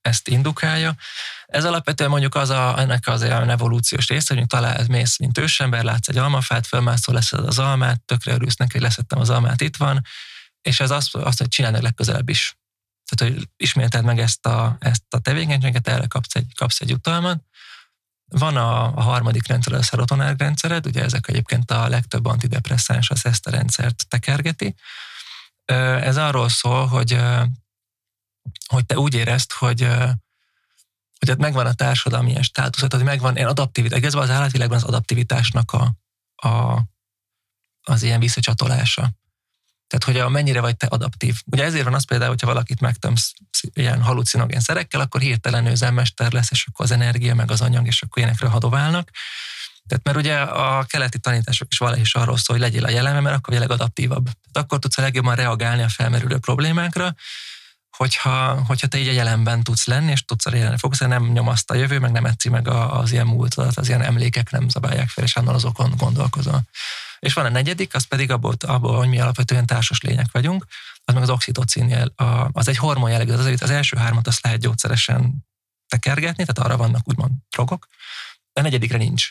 ezt 0.07 0.27
indukálja. 0.27 0.95
Ez 1.45 1.65
alapvetően 1.65 2.09
mondjuk 2.09 2.35
az 2.35 2.49
a, 2.49 2.79
ennek 2.79 3.07
az 3.07 3.21
olyan 3.21 3.49
evolúciós 3.49 4.07
része, 4.07 4.35
hogy 4.35 4.47
talál, 4.47 4.85
mész, 4.87 5.17
mint 5.17 5.37
ősember, 5.37 5.83
látsz 5.83 6.07
egy 6.07 6.17
almafát, 6.17 6.67
fölmászol, 6.67 7.13
leszed 7.13 7.39
az 7.39 7.59
almát, 7.59 8.01
tökre 8.05 8.33
örülsz 8.33 8.55
neki, 8.55 8.71
hogy 8.73 8.81
leszettem 8.81 9.19
az 9.19 9.29
almát, 9.29 9.61
itt 9.61 9.77
van, 9.77 10.01
és 10.61 10.79
ez 10.79 10.91
azt, 10.91 11.15
azt 11.15 11.37
hogy 11.37 11.47
csinálnak 11.47 11.81
legközelebb 11.81 12.29
is. 12.29 12.57
Tehát, 13.09 13.33
hogy 13.33 13.47
ismételd 13.57 14.03
meg 14.03 14.19
ezt 14.19 14.45
a, 14.45 14.77
ezt 14.79 15.03
a 15.09 15.19
tevékenységet, 15.19 15.87
erre 15.87 16.07
kapsz 16.07 16.35
egy, 16.35 16.51
kapsz 16.55 16.81
egy 16.81 16.93
utalmat. 16.93 17.43
Van 18.29 18.57
a, 18.57 18.97
a 18.97 19.01
harmadik 19.01 19.47
rendszer, 19.47 19.73
a 19.73 19.81
szerotonárg 19.81 20.39
rendszered, 20.39 20.85
ugye 20.85 21.03
ezek 21.03 21.27
egyébként 21.27 21.71
a 21.71 21.87
legtöbb 21.87 22.25
antidepresszáns, 22.25 23.09
az 23.09 23.25
ezt 23.25 23.47
a 23.47 23.51
rendszert 23.51 24.05
tekergeti. 24.07 24.75
Ez 25.65 26.17
arról 26.17 26.49
szól, 26.49 26.85
hogy 26.85 27.19
hogy 28.67 28.85
te 28.85 28.97
úgy 28.97 29.13
érezd, 29.13 29.51
hogy, 29.51 29.87
hogy 31.19 31.29
ott 31.29 31.37
megvan 31.37 31.65
a 31.65 31.73
társadalmi 31.73 32.29
ilyen 32.29 32.43
státuszat, 32.43 32.93
hogy 32.93 33.03
megvan 33.03 33.35
ilyen 33.35 33.47
adaptivitás. 33.47 34.01
Ez 34.01 34.13
az 34.13 34.29
állatvilágban 34.29 34.77
az 34.77 34.83
adaptivitásnak 34.83 35.71
a, 35.71 35.93
a, 36.47 36.81
az 37.81 38.03
ilyen 38.03 38.19
visszacsatolása. 38.19 39.11
Tehát, 39.87 40.05
hogy 40.05 40.17
a, 40.17 40.29
mennyire 40.29 40.61
vagy 40.61 40.77
te 40.77 40.87
adaptív. 40.87 41.41
Ugye 41.45 41.63
ezért 41.63 41.83
van 41.83 41.93
az 41.93 42.05
például, 42.05 42.29
hogyha 42.29 42.47
valakit 42.47 42.79
megtömsz 42.79 43.33
ilyen 43.73 44.01
halucinogén 44.01 44.59
szerekkel, 44.59 45.01
akkor 45.01 45.21
hirtelen 45.21 45.65
ő 45.65 45.75
zenmester 45.75 46.31
lesz, 46.31 46.51
és 46.51 46.65
akkor 46.67 46.85
az 46.85 46.91
energia, 46.91 47.35
meg 47.35 47.51
az 47.51 47.61
anyag, 47.61 47.85
és 47.85 48.01
akkor 48.01 48.17
ilyenekről 48.17 48.49
hadoválnak. 48.49 49.09
Tehát 49.87 50.03
mert 50.03 50.17
ugye 50.17 50.39
a 50.39 50.83
keleti 50.83 51.19
tanítások 51.19 51.67
is 51.71 51.77
valahogy 51.77 52.01
is 52.01 52.15
arról 52.15 52.37
szól, 52.37 52.57
hogy 52.57 52.65
legyél 52.65 52.85
a 52.85 52.89
jelenben, 52.89 53.23
mert 53.23 53.35
akkor 53.35 53.53
vagy 53.53 53.67
legadaptívabb. 53.67 54.23
Tehát 54.23 54.67
akkor 54.67 54.79
tudsz 54.79 54.97
a 54.97 55.01
legjobban 55.01 55.35
reagálni 55.35 55.81
a 55.81 55.89
felmerülő 55.89 56.37
problémákra, 56.37 57.15
hogyha, 57.97 58.63
hogyha 58.67 58.87
te 58.87 58.97
így 58.97 59.07
a 59.07 59.11
jelenben 59.11 59.63
tudsz 59.63 59.85
lenni, 59.85 60.11
és 60.11 60.25
tudsz 60.25 60.45
a 60.45 60.55
jelenre 60.55 60.77
fókuszálni, 60.77 61.13
nem 61.13 61.31
nyomaszt 61.31 61.71
a 61.71 61.75
jövő, 61.75 61.99
meg 61.99 62.11
nem 62.11 62.25
etszi 62.25 62.49
meg 62.49 62.67
az 62.67 63.11
ilyen 63.11 63.27
múltat, 63.27 63.77
az 63.77 63.87
ilyen 63.87 64.01
emlékek 64.01 64.51
nem 64.51 64.69
zabálják 64.69 65.09
fel, 65.09 65.23
és 65.23 65.35
annál 65.35 65.55
azokon 65.55 65.93
gondolkozol. 65.97 66.61
És 67.19 67.33
van 67.33 67.45
a 67.45 67.49
negyedik, 67.49 67.95
az 67.95 68.03
pedig 68.03 68.31
abból, 68.31 68.55
abból 68.59 68.97
hogy 68.97 69.07
mi 69.07 69.19
alapvetően 69.19 69.65
társas 69.65 70.01
lények 70.01 70.27
vagyunk, 70.31 70.65
az 71.05 71.13
meg 71.13 71.23
az 71.23 71.29
oxitocin, 71.29 72.11
az 72.51 72.67
egy 72.67 72.77
hormon 72.77 73.09
jellegű, 73.09 73.31
az, 73.31 73.61
az 73.61 73.69
első 73.69 73.97
hármat 73.97 74.27
azt 74.27 74.43
lehet 74.43 74.59
gyógyszeresen 74.59 75.45
tekergetni, 75.87 76.45
tehát 76.45 76.69
arra 76.71 76.77
vannak 76.77 77.07
úgymond 77.07 77.31
drogok, 77.49 77.87
de 78.53 78.59
a 78.59 78.63
negyedikre 78.63 78.97
nincs. 78.97 79.29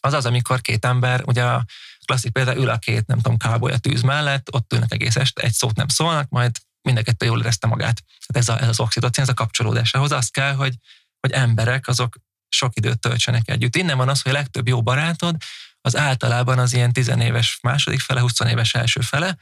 Az 0.00 0.12
az, 0.12 0.26
amikor 0.26 0.60
két 0.60 0.84
ember, 0.84 1.22
ugye 1.24 1.44
a 1.44 1.64
klasszik 2.04 2.32
példa 2.32 2.56
ül 2.56 2.68
a 2.68 2.78
két, 2.78 3.06
nem 3.06 3.20
tudom, 3.20 3.36
káboly 3.36 3.72
a 3.72 3.78
tűz 3.78 4.02
mellett, 4.02 4.54
ott 4.54 4.72
ülnek 4.72 4.92
egész 4.92 5.16
este, 5.16 5.42
egy 5.42 5.52
szót 5.52 5.76
nem 5.76 5.88
szólnak, 5.88 6.28
majd 6.28 6.56
mind 6.82 6.98
a 6.98 7.02
kettő 7.02 7.26
jól 7.26 7.40
érezte 7.40 7.66
magát. 7.66 8.02
Tehát 8.26 8.48
ez, 8.48 8.48
a, 8.48 8.62
ez 8.62 8.68
az 8.68 8.80
oxitocin, 8.80 9.22
ez 9.22 9.28
a 9.28 9.34
kapcsolódás. 9.34 9.94
Ahhoz 9.94 10.12
az 10.12 10.28
kell, 10.28 10.54
hogy, 10.54 10.74
hogy 11.20 11.30
emberek 11.30 11.88
azok 11.88 12.16
sok 12.48 12.76
időt 12.76 12.98
töltsenek 12.98 13.48
együtt. 13.48 13.76
Innen 13.76 13.96
van 13.96 14.08
az, 14.08 14.22
hogy 14.22 14.32
a 14.32 14.34
legtöbb 14.34 14.68
jó 14.68 14.82
barátod 14.82 15.36
az 15.80 15.96
általában 15.96 16.58
az 16.58 16.72
ilyen 16.72 16.92
tizenéves 16.92 17.58
második 17.62 18.00
fele, 18.00 18.20
20 18.20 18.40
éves 18.40 18.74
első 18.74 19.00
fele, 19.00 19.36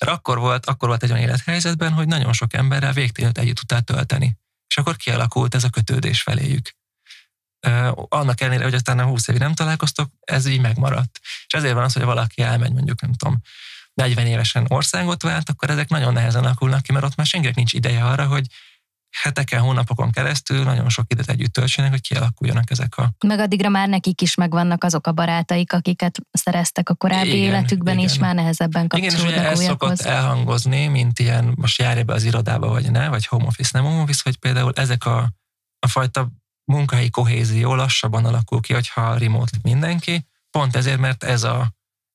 mert 0.00 0.12
akkor 0.12 0.38
volt, 0.38 0.66
akkor 0.66 0.88
volt 0.88 1.02
egy 1.02 1.10
olyan 1.10 1.22
élethelyzetben, 1.22 1.92
hogy 1.92 2.06
nagyon 2.06 2.32
sok 2.32 2.54
emberrel 2.54 2.92
végtelenül 2.92 3.40
együtt 3.40 3.56
tudtál 3.56 3.82
tölteni. 3.82 4.36
És 4.68 4.76
akkor 4.76 4.96
kialakult 4.96 5.54
ez 5.54 5.64
a 5.64 5.70
kötődés 5.70 6.22
feléjük. 6.22 6.74
Annak 7.94 8.40
ellenére, 8.40 8.64
hogy 8.64 8.74
aztán 8.74 8.98
a 8.98 9.04
20 9.04 9.28
évig 9.28 9.40
nem 9.40 9.54
találkoztok, 9.54 10.10
ez 10.20 10.46
így 10.46 10.60
megmaradt. 10.60 11.20
És 11.46 11.52
ezért 11.52 11.74
van 11.74 11.84
az, 11.84 11.92
hogy 11.92 12.02
valaki 12.02 12.42
elmegy 12.42 12.72
mondjuk, 12.72 13.00
nem 13.00 13.12
tudom, 13.12 13.40
40 13.94 14.26
évesen 14.26 14.66
országot 14.68 15.22
vált, 15.22 15.48
akkor 15.48 15.70
ezek 15.70 15.88
nagyon 15.88 16.12
nehezen 16.12 16.44
alakulnak 16.44 16.82
ki, 16.82 16.92
mert 16.92 17.04
ott 17.04 17.16
már 17.16 17.26
senkinek 17.26 17.56
nincs 17.56 17.72
ideje 17.72 18.04
arra, 18.04 18.26
hogy 18.26 18.46
heteken, 19.22 19.60
hónapokon 19.60 20.10
keresztül 20.10 20.64
nagyon 20.64 20.88
sok 20.88 21.04
időt 21.08 21.28
együtt 21.28 21.52
töltsenek, 21.52 21.90
hogy 21.90 22.00
kialakuljanak 22.00 22.70
ezek 22.70 22.96
a... 22.96 23.12
Meg 23.26 23.38
addigra 23.38 23.68
már 23.68 23.88
nekik 23.88 24.20
is 24.20 24.34
megvannak 24.34 24.84
azok 24.84 25.06
a 25.06 25.12
barátaik, 25.12 25.72
akiket 25.72 26.18
szereztek 26.30 26.88
a 26.88 26.94
korábbi 26.94 27.36
igen, 27.36 27.38
életükben, 27.38 27.98
igen. 27.98 28.08
és 28.08 28.18
már 28.18 28.34
nehezebben 28.34 28.88
kapcsolódnak 28.88 29.20
Igen, 29.20 29.34
és 29.34 29.38
ugye 29.38 29.50
ez 29.50 29.64
szokott 29.64 30.00
elhangozni, 30.00 30.86
mint 30.86 31.18
ilyen, 31.18 31.52
most 31.56 31.78
járj 31.78 32.02
be 32.02 32.12
az 32.12 32.24
irodába, 32.24 32.68
vagy 32.68 32.90
ne, 32.90 33.08
vagy 33.08 33.26
home 33.26 33.44
office, 33.44 33.70
nem 33.72 33.84
home 33.84 34.02
office, 34.02 34.20
hogy 34.24 34.36
például 34.36 34.72
ezek 34.74 35.06
a, 35.06 35.32
a 35.78 35.88
fajta 35.88 36.28
munkahelyi 36.64 37.10
kohézió 37.10 37.74
lassabban 37.74 38.24
alakul 38.24 38.60
ki, 38.60 38.72
hogyha 38.72 39.18
remote 39.18 39.56
mindenki, 39.62 40.26
pont 40.50 40.76
ezért, 40.76 40.98
mert 40.98 41.24
ez 41.24 41.42
a, 41.42 41.72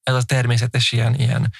ez 0.09 0.15
a 0.15 0.23
természetes 0.23 0.91
ilyen, 0.91 1.15
ilyen 1.19 1.51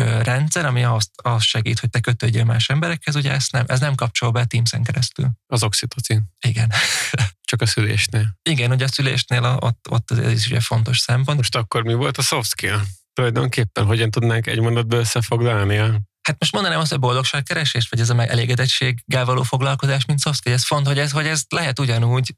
rendszer, 0.00 0.64
ami 0.64 0.84
azt, 0.84 1.10
azt 1.22 1.44
segít, 1.44 1.78
hogy 1.78 1.90
te 1.90 2.00
kötődjél 2.00 2.44
más 2.44 2.68
emberekhez, 2.68 3.16
ugye 3.16 3.32
ez 3.32 3.46
nem, 3.50 3.64
ez 3.68 3.80
nem 3.80 3.94
kapcsol 3.94 4.30
be 4.30 4.44
Teams-en 4.44 4.82
keresztül. 4.82 5.30
Az 5.46 5.62
oxitocin. 5.62 6.22
Igen. 6.46 6.72
Csak 7.48 7.62
a 7.62 7.66
szülésnél. 7.66 8.38
Igen, 8.42 8.70
ugye 8.70 8.84
a 8.84 8.88
szülésnél 8.88 9.58
ott, 9.60 9.86
ott 9.90 10.10
ez 10.10 10.32
is 10.32 10.46
ugye 10.46 10.60
fontos 10.60 10.98
szempont. 10.98 11.36
Most 11.36 11.56
akkor 11.56 11.82
mi 11.82 11.94
volt 11.94 12.18
a 12.18 12.22
soft 12.22 12.48
skill? 12.48 12.80
Tulajdonképpen 13.12 13.84
hogyan 13.84 14.10
tudnánk 14.10 14.46
egy 14.46 14.60
mondatba 14.60 14.96
összefoglalni? 14.96 15.76
Hát 16.22 16.36
most 16.38 16.52
mondanám 16.52 16.78
azt, 16.78 16.90
hogy 16.90 17.00
boldogságkeresés, 17.00 17.88
vagy 17.88 18.00
ez 18.00 18.10
a 18.10 18.30
elégedettséggel 18.30 19.24
való 19.24 19.42
foglalkozás, 19.42 20.04
mint 20.04 20.20
soft 20.20 20.38
skill. 20.38 20.52
Ez 20.52 20.64
font, 20.64 20.86
hogy 20.86 20.98
ez, 20.98 21.10
hogy 21.10 21.26
ez 21.26 21.42
lehet 21.48 21.78
ugyanúgy, 21.78 22.34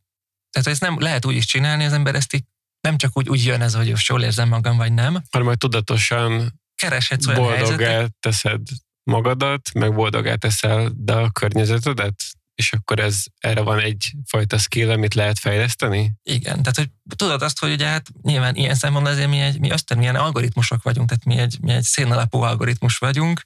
tehát 0.50 0.68
ez 0.68 0.78
nem 0.78 1.00
lehet 1.00 1.24
úgy 1.24 1.36
is 1.36 1.46
csinálni, 1.46 1.84
az 1.84 1.92
ember 1.92 2.14
ezt 2.14 2.34
így 2.34 2.44
nem 2.84 2.96
csak 2.96 3.16
úgy, 3.16 3.28
úgy 3.28 3.44
jön 3.44 3.60
ez, 3.60 3.74
hogy 3.74 3.92
jól 4.08 4.22
érzem 4.22 4.48
magam, 4.48 4.76
vagy 4.76 4.92
nem. 4.92 5.22
Hanem 5.30 5.46
majd 5.46 5.58
tudatosan 5.58 6.60
kereshetsz 6.74 7.26
olyan 7.26 7.40
boldogá 7.40 7.86
helyzetet. 7.86 8.14
teszed 8.20 8.60
magadat, 9.02 9.70
meg 9.74 9.94
boldogá 9.94 10.34
teszel, 10.34 10.92
de 10.96 11.12
a 11.12 11.30
környezetedet, 11.30 12.14
és 12.54 12.72
akkor 12.72 12.98
ez 12.98 13.22
erre 13.38 13.60
van 13.60 13.78
egyfajta 13.78 14.58
skill, 14.58 14.90
amit 14.90 15.14
lehet 15.14 15.38
fejleszteni? 15.38 16.12
Igen, 16.22 16.62
tehát 16.62 16.76
hogy 16.76 16.90
tudod 17.16 17.42
azt, 17.42 17.58
hogy 17.58 17.72
ugye 17.72 17.86
hát 17.86 18.06
nyilván 18.22 18.54
ilyen 18.54 18.74
szempontból 18.74 19.12
azért 19.12 19.28
mi, 19.28 19.40
egy, 19.40 19.60
mi 19.60 19.70
ösztön, 19.70 19.98
milyen 19.98 20.16
algoritmusok 20.16 20.82
vagyunk, 20.82 21.08
tehát 21.08 21.24
mi 21.24 21.36
egy, 21.36 21.58
mi 21.60 21.72
egy 21.72 21.82
szénalapú 21.82 22.38
algoritmus 22.38 22.98
vagyunk, 22.98 23.42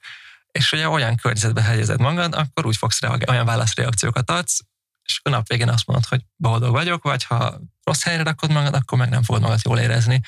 és 0.52 0.72
ugye 0.72 0.88
olyan 0.88 1.16
környezetbe 1.16 1.62
helyezed 1.62 2.00
magad, 2.00 2.34
akkor 2.34 2.66
úgy 2.66 2.76
fogsz 2.76 3.00
reagálni, 3.00 3.30
olyan 3.30 3.46
válaszreakciókat 3.46 4.30
adsz, 4.30 4.60
és 5.08 5.20
a 5.22 5.28
nap 5.28 5.48
végén 5.48 5.68
azt 5.68 5.86
mondod, 5.86 6.04
hogy 6.08 6.20
boldog 6.36 6.70
vagyok, 6.70 7.02
vagy 7.02 7.24
ha 7.24 7.60
rossz 7.84 8.02
helyre 8.02 8.22
rakod 8.22 8.52
magad, 8.52 8.74
akkor 8.74 8.98
meg 8.98 9.08
nem 9.08 9.22
fogod 9.22 9.42
magad 9.42 9.60
jól 9.64 9.78
érezni. 9.78 10.20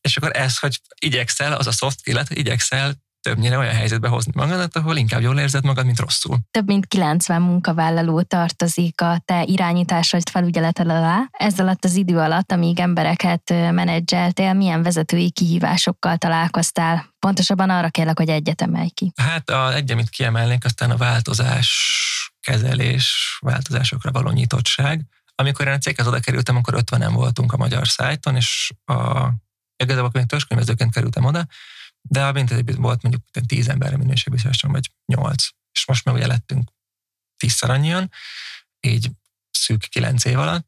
És 0.00 0.16
akkor 0.16 0.36
ez, 0.36 0.58
hogy 0.58 0.80
igyekszel, 0.98 1.52
az 1.52 1.66
a 1.66 1.72
soft 1.72 1.98
skill 1.98 2.24
hogy 2.28 2.38
igyekszel 2.38 3.02
többnyire 3.24 3.58
olyan 3.58 3.74
helyzetbe 3.74 4.08
hozni 4.08 4.32
magadat, 4.34 4.76
ahol 4.76 4.96
inkább 4.96 5.20
jól 5.20 5.38
érzed 5.38 5.64
magad, 5.64 5.84
mint 5.84 5.98
rosszul. 5.98 6.38
Több 6.50 6.66
mint 6.66 6.86
90 6.86 7.42
munkavállaló 7.42 8.22
tartozik 8.22 9.00
a 9.00 9.22
te 9.24 9.42
irányításod 9.42 10.28
felügyeleted 10.28 10.88
alá. 10.88 11.28
Ez 11.30 11.58
alatt 11.58 11.84
az 11.84 11.94
idő 11.94 12.18
alatt, 12.18 12.52
amíg 12.52 12.80
embereket 12.80 13.50
menedzseltél, 13.50 14.52
milyen 14.52 14.82
vezetői 14.82 15.30
kihívásokkal 15.30 16.16
találkoztál? 16.16 17.14
Pontosabban 17.18 17.70
arra 17.70 17.88
kérlek, 17.88 18.18
hogy 18.18 18.28
egyet 18.28 18.62
emelj 18.62 18.88
ki. 18.88 19.12
Hát 19.16 19.50
a 19.50 19.74
egy, 19.74 19.90
amit 19.90 20.08
kiemelnék, 20.08 20.64
aztán 20.64 20.90
a 20.90 20.96
változás 20.96 21.70
kezelés, 22.40 23.38
változásokra 23.40 24.10
való 24.10 24.30
nyitottság. 24.30 25.04
Amikor 25.34 25.66
én 25.66 25.72
a 25.72 25.78
céghez 25.78 26.06
oda 26.06 26.20
kerültem, 26.20 26.56
akkor 26.56 26.74
50 26.74 27.12
voltunk 27.12 27.52
a 27.52 27.56
magyar 27.56 27.88
szájton, 27.88 28.36
és 28.36 28.72
a 28.84 29.28
Igazából 29.76 30.10
még 30.12 30.26
törzskönyvezőként 30.26 30.92
kerültem 30.92 31.24
oda, 31.24 31.46
de 32.08 32.24
a 32.24 32.32
mintegy 32.32 32.76
volt 32.76 33.02
mondjuk 33.02 33.46
10 33.46 33.68
emberre 33.68 33.96
minőségbiztosan, 33.96 34.72
vagy 34.72 34.90
8. 35.06 35.44
És 35.72 35.86
most 35.86 36.04
meg 36.04 36.14
ugye 36.14 36.26
lettünk 36.26 36.70
tízszer 37.36 37.70
annyian, 37.70 38.10
így 38.80 39.10
szűk 39.50 39.80
9 39.80 40.24
év 40.24 40.38
alatt, 40.38 40.66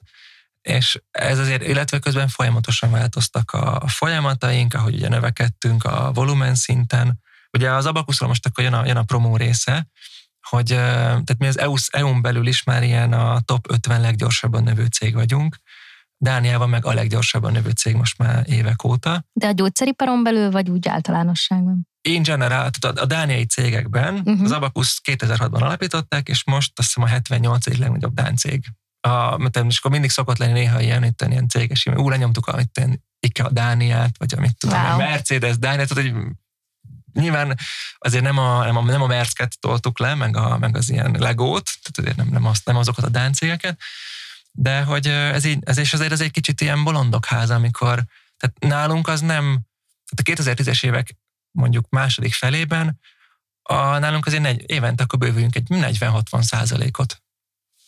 és 0.63 1.01
ez 1.11 1.39
azért, 1.39 1.63
illetve 1.63 1.99
közben 1.99 2.29
folyamatosan 2.29 2.91
változtak 2.91 3.53
a 3.53 3.89
folyamataink, 3.89 4.75
ahogy 4.75 4.95
ugye 4.95 5.09
növekedtünk 5.09 5.85
a 5.85 6.13
volumen 6.13 6.55
szinten. 6.55 7.21
Ugye 7.53 7.71
az 7.71 7.87
Abakuszról 7.87 8.29
most 8.29 8.47
akkor 8.47 8.65
jön 8.65 8.73
a, 8.73 8.87
jön 8.87 8.97
a 8.97 9.03
promó 9.03 9.37
része, 9.37 9.87
hogy 10.41 10.67
tehát 10.67 11.39
mi 11.39 11.47
az 11.47 11.93
EU-n 11.93 12.23
belül 12.23 12.47
is 12.47 12.63
már 12.63 12.83
ilyen 12.83 13.13
a 13.13 13.41
top 13.41 13.71
50 13.71 14.01
leggyorsabban 14.01 14.63
növő 14.63 14.87
cég 14.87 15.15
vagyunk, 15.15 15.57
Dániában 16.19 16.69
meg 16.69 16.85
a 16.85 16.93
leggyorsabban 16.93 17.53
növő 17.53 17.71
cég 17.71 17.95
most 17.95 18.19
már 18.19 18.45
évek 18.49 18.85
óta. 18.85 19.25
De 19.33 19.47
a 19.47 19.53
gyógyszeriparon 19.53 20.23
belül, 20.23 20.51
vagy 20.51 20.71
úgy 20.71 20.89
általánosságban? 20.89 21.89
In 22.01 22.23
general, 22.23 22.71
tehát 22.71 22.99
a 22.99 23.07
dániai 23.07 23.47
cégekben, 23.47 24.15
uh-huh. 24.15 24.43
az 24.43 24.51
Abacus 24.51 25.01
2006-ban 25.05 25.63
alapították, 25.63 26.29
és 26.29 26.45
most 26.45 26.79
azt 26.79 26.87
hiszem 26.89 27.03
a 27.03 27.07
78. 27.07 27.79
legnagyobb 27.79 28.15
dán 28.15 28.37
cég. 28.37 28.65
A, 29.01 29.51
és 29.67 29.79
akkor 29.79 29.91
mindig 29.91 30.11
szokott 30.11 30.39
lenni 30.39 30.53
néha 30.53 30.81
ilyen, 30.81 31.05
itt 31.05 31.25
ilyen 31.29 31.49
céges, 31.49 31.87
ú, 31.87 32.09
lenyomtuk 32.09 32.47
amit 32.47 33.01
IKEA 33.21 33.51
Dániát, 33.51 34.19
vagy 34.19 34.35
amit 34.37 34.57
tudom, 34.59 34.83
wow. 34.83 34.97
Mercedes 34.97 35.59
Dániát, 35.59 35.89
tehát 35.89 36.11
hogy 36.11 36.25
nyilván 37.13 37.59
azért 37.99 38.23
nem 38.23 38.39
a, 38.39 38.65
nem 38.65 38.77
a, 38.77 38.83
nem 38.83 39.03
a 39.03 39.07
Mercket 39.07 39.61
toltuk 39.61 39.99
le, 39.99 40.15
meg, 40.15 40.37
a, 40.37 40.59
meg 40.59 40.77
az 40.77 40.91
ilyen 40.91 41.17
Legót, 41.19 41.71
tehát 41.83 41.99
azért 41.99 42.17
nem, 42.17 42.29
nem, 42.31 42.47
azt, 42.47 42.67
nem 42.67 42.77
azokat 42.77 43.05
a 43.05 43.09
Dán 43.09 43.33
cégeket, 43.33 43.81
de 44.59 44.83
hogy 44.83 45.07
ez, 45.07 45.45
így, 45.45 45.59
ez 45.65 45.79
és 45.79 45.93
azért 45.93 46.13
ez 46.13 46.21
egy 46.21 46.31
kicsit 46.31 46.61
ilyen 46.61 46.85
bolondok 46.85 47.25
háza, 47.25 47.55
amikor, 47.55 48.05
tehát 48.37 48.59
nálunk 48.59 49.09
az 49.09 49.21
nem, 49.21 49.61
tehát 50.15 50.39
a 50.39 50.53
2010-es 50.53 50.85
évek 50.85 51.17
mondjuk 51.51 51.89
második 51.89 52.35
felében, 52.35 53.01
a, 53.63 53.99
nálunk 53.99 54.27
azért 54.27 54.43
negy, 54.43 54.65
évente 54.67 55.03
akkor 55.03 55.19
bővülünk 55.19 55.57
egy 55.57 55.67
40-60 55.71 56.43
százalékot 56.43 57.23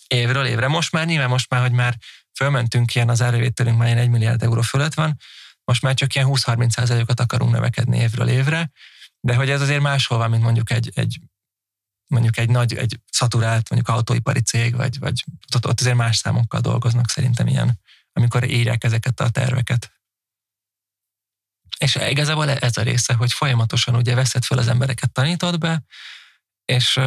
évről 0.07 0.47
évre. 0.47 0.69
Most 0.69 0.93
már 0.93 1.07
nyilván 1.07 1.29
most 1.29 1.51
már, 1.51 1.61
hogy 1.61 1.73
már 1.73 1.97
fölmentünk 2.35 2.95
ilyen, 2.95 3.09
az 3.09 3.23
árvételünk 3.23 3.79
már 3.79 3.87
ilyen 3.87 3.99
1 3.99 4.09
milliárd 4.09 4.43
euró 4.43 4.61
fölött 4.61 4.95
van, 4.95 5.17
most 5.65 5.83
már 5.83 5.95
csak 5.95 6.15
ilyen 6.15 6.27
20-30 6.31 6.71
százalékot 6.71 7.21
akarunk 7.21 7.53
növekedni 7.53 7.99
évről 7.99 8.29
évre, 8.29 8.71
de 9.21 9.35
hogy 9.35 9.51
ez 9.51 9.61
azért 9.61 9.81
máshol 9.81 10.19
van, 10.19 10.31
mint 10.31 10.43
mondjuk 10.43 10.71
egy, 10.71 10.91
egy 10.95 11.21
mondjuk 12.09 12.37
egy 12.37 12.51
nagy, 12.51 12.75
egy 12.75 13.01
szaturált 13.11 13.71
mondjuk 13.71 13.97
autóipari 13.97 14.41
cég, 14.41 14.75
vagy, 14.75 14.99
vagy 14.99 15.25
ott, 15.55 15.67
ott 15.67 15.81
azért 15.81 15.97
más 15.97 16.17
számokkal 16.17 16.61
dolgoznak 16.61 17.11
szerintem 17.11 17.47
ilyen, 17.47 17.81
amikor 18.13 18.45
írják 18.45 18.85
ezeket 18.85 19.21
a 19.21 19.31
terveket. 19.31 19.93
És 21.79 21.95
igazából 21.95 22.51
ez 22.51 22.77
a 22.77 22.83
része, 22.83 23.15
hogy 23.15 23.33
folyamatosan 23.33 23.95
ugye 23.95 24.15
veszed 24.15 24.45
fel 24.45 24.59
az 24.59 24.69
embereket, 24.69 25.13
tanítod 25.13 25.59
be, 25.59 25.85
és, 26.65 27.01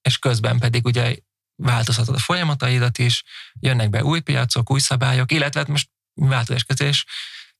és 0.00 0.18
közben 0.18 0.58
pedig 0.58 0.84
ugye 0.84 1.16
változtatod 1.62 2.14
a 2.14 2.18
folyamataidat 2.18 2.98
is, 2.98 3.24
jönnek 3.52 3.90
be 3.90 4.04
új 4.04 4.20
piacok, 4.20 4.70
új 4.70 4.80
szabályok, 4.80 5.32
illetve 5.32 5.60
hát 5.60 5.68
most 5.68 5.90
változáskezés, 6.14 7.06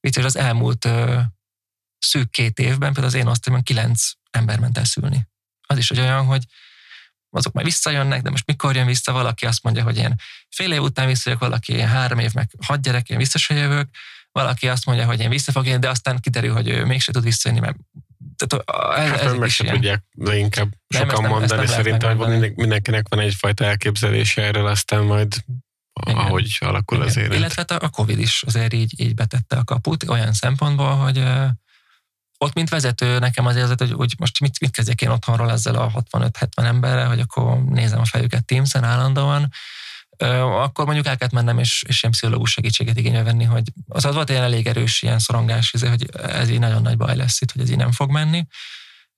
vicces 0.01 0.24
az 0.24 0.36
elmúlt 0.36 0.88
szűk 1.99 2.30
két 2.30 2.59
évben, 2.59 2.93
például 2.93 3.07
az 3.07 3.14
én 3.14 3.26
osztályomban 3.26 3.64
kilenc 3.64 4.11
ember 4.30 4.59
ment 4.59 4.78
el 4.78 4.84
szülni 4.84 5.28
az 5.71 5.79
is 5.79 5.89
hogy 5.89 6.01
olyan, 6.01 6.25
hogy 6.25 6.45
azok 7.31 7.53
már 7.53 7.64
visszajönnek, 7.64 8.23
de 8.23 8.31
most 8.31 8.47
mikor 8.47 8.77
jön 8.77 8.87
vissza 8.87 9.12
valaki, 9.12 9.47
azt 9.47 9.62
mondja, 9.62 9.83
hogy 9.83 9.97
én 9.97 10.14
fél 10.49 10.73
év 10.73 10.83
után 10.83 11.07
visszajövök, 11.07 11.43
valaki 11.43 11.73
én 11.73 11.89
három 11.89 12.18
év, 12.18 12.33
meg 12.33 12.51
hat 12.66 12.83
gyerek, 12.83 13.09
én 13.09 13.18
vissza 13.18 13.39
se 13.39 13.55
jövök, 13.55 13.89
valaki 14.33 14.68
azt 14.68 14.87
mondja, 14.87 15.07
hogy 15.07 15.21
én 15.21 15.29
vissza 15.29 15.62
jönni, 15.64 15.79
de 15.79 15.89
aztán 15.89 16.21
kiderül, 16.21 16.53
hogy 16.53 16.68
ő 16.68 16.85
mégse 16.85 17.12
tud 17.12 17.23
visszajönni, 17.23 17.61
mert 17.61 17.77
tehát 18.37 18.68
ez, 18.99 19.11
hát 19.11 19.21
ez 19.21 19.33
meg 19.33 19.51
se 19.51 19.64
tudják 19.64 20.05
leginkább 20.14 20.68
nem, 20.87 21.09
sokan 21.09 21.23
nem, 21.23 21.31
mondani, 21.31 21.66
szerintem 21.66 22.16
hogy 22.16 22.53
mindenkinek 22.55 23.07
van 23.09 23.21
egyfajta 23.21 23.64
elképzelése 23.64 24.43
erről, 24.43 24.66
aztán 24.66 25.03
majd 25.03 25.35
igen. 26.07 26.16
ahogy 26.16 26.57
alakul 26.61 26.97
Igen. 26.97 27.09
az 27.09 27.16
élet. 27.16 27.35
Illetve 27.35 27.64
hát 27.68 27.83
a 27.83 27.89
Covid 27.89 28.18
is 28.18 28.43
azért 28.47 28.73
így, 28.73 29.01
így 29.01 29.14
betette 29.14 29.57
a 29.57 29.64
kaput 29.64 30.09
olyan 30.09 30.33
szempontból, 30.33 30.97
hogy 30.97 31.23
ott, 32.45 32.55
mint 32.55 32.68
vezető, 32.68 33.18
nekem 33.18 33.47
az 33.47 33.57
érzet, 33.57 33.78
hogy, 33.78 33.93
hogy 33.93 34.14
most 34.18 34.41
mit, 34.41 34.61
mit 34.61 34.70
kezdjek 34.70 35.03
én 35.03 35.09
otthonról 35.09 35.51
ezzel 35.51 35.74
a 35.74 36.05
65-70 36.11 36.49
emberrel, 36.57 37.09
hogy 37.09 37.20
akkor 37.20 37.64
nézem 37.64 38.01
a 38.01 38.05
fejüket 38.05 38.45
Teams-en 38.45 38.84
állandóan, 38.84 39.53
akkor 40.62 40.84
mondjuk 40.84 41.07
el 41.07 41.16
kellett 41.16 41.34
mennem, 41.34 41.59
és, 41.59 41.84
és 41.88 42.03
ilyen 42.03 42.12
pszichológus 42.12 42.51
segítséget 42.51 42.97
igénybe 42.97 43.22
venni, 43.22 43.45
hogy 43.45 43.72
az, 43.88 44.05
az 44.05 44.14
volt 44.14 44.30
egy 44.30 44.36
elég 44.36 44.66
erős 44.66 45.03
ilyen 45.03 45.18
szorongás, 45.18 45.72
izé, 45.72 45.88
hogy 45.88 46.09
ez 46.12 46.49
így 46.49 46.59
nagyon 46.59 46.82
nagy 46.82 46.97
baj 46.97 47.16
lesz 47.16 47.41
itt, 47.41 47.53
hogy 47.53 47.62
ez 47.62 47.70
így 47.70 47.76
nem 47.76 47.93
fog 47.93 48.11
menni. 48.11 48.47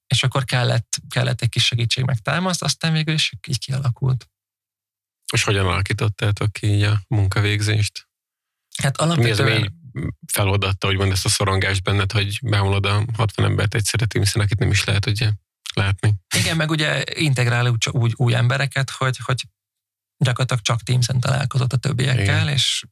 és 0.07 0.23
akkor 0.23 0.45
kellett, 0.45 0.97
kellett 1.09 1.41
egy 1.41 1.49
kis 1.49 1.65
segítség 1.65 2.05
meg 2.05 2.19
támaszt, 2.19 2.63
aztán 2.63 2.93
végül 2.93 3.15
is 3.15 3.33
így 3.49 3.59
kialakult. 3.59 4.31
És 5.33 5.43
hogyan 5.43 5.67
alakítottátok 5.67 6.53
ki 6.53 6.67
így 6.67 6.83
a 6.83 7.01
munkavégzést? 7.09 8.09
Hát 8.83 8.97
alapvetően... 8.97 9.61
Mi 9.61 9.67
az, 9.67 9.73
feloldatta, 10.33 10.87
hogy 10.87 10.97
van 10.97 11.11
ezt 11.11 11.25
a 11.25 11.29
szorongást 11.29 11.83
benned, 11.83 12.13
hogy 12.13 12.39
beomlod 12.43 12.87
a 12.87 13.05
60 13.17 13.45
embert 13.45 13.75
egyszerre 13.75 14.07
hiszen 14.19 14.43
akit 14.43 14.59
nem 14.59 14.71
is 14.71 14.85
lehet 14.85 15.07
ugye 15.07 15.31
látni. 15.75 16.15
Igen, 16.37 16.57
meg 16.57 16.71
ugye 16.71 17.03
integrál 17.15 17.67
úgy, 17.67 17.89
úgy 17.91 18.13
új 18.17 18.35
embereket, 18.35 18.91
hogy, 18.91 19.17
hogy 19.25 19.43
gyakorlatilag 20.17 20.63
csak 20.63 20.83
Teams-en 20.83 21.21
találkozott 21.21 21.73
a 21.73 21.77
többiekkel, 21.77 22.23
igen. 22.23 22.49
és 22.49 22.85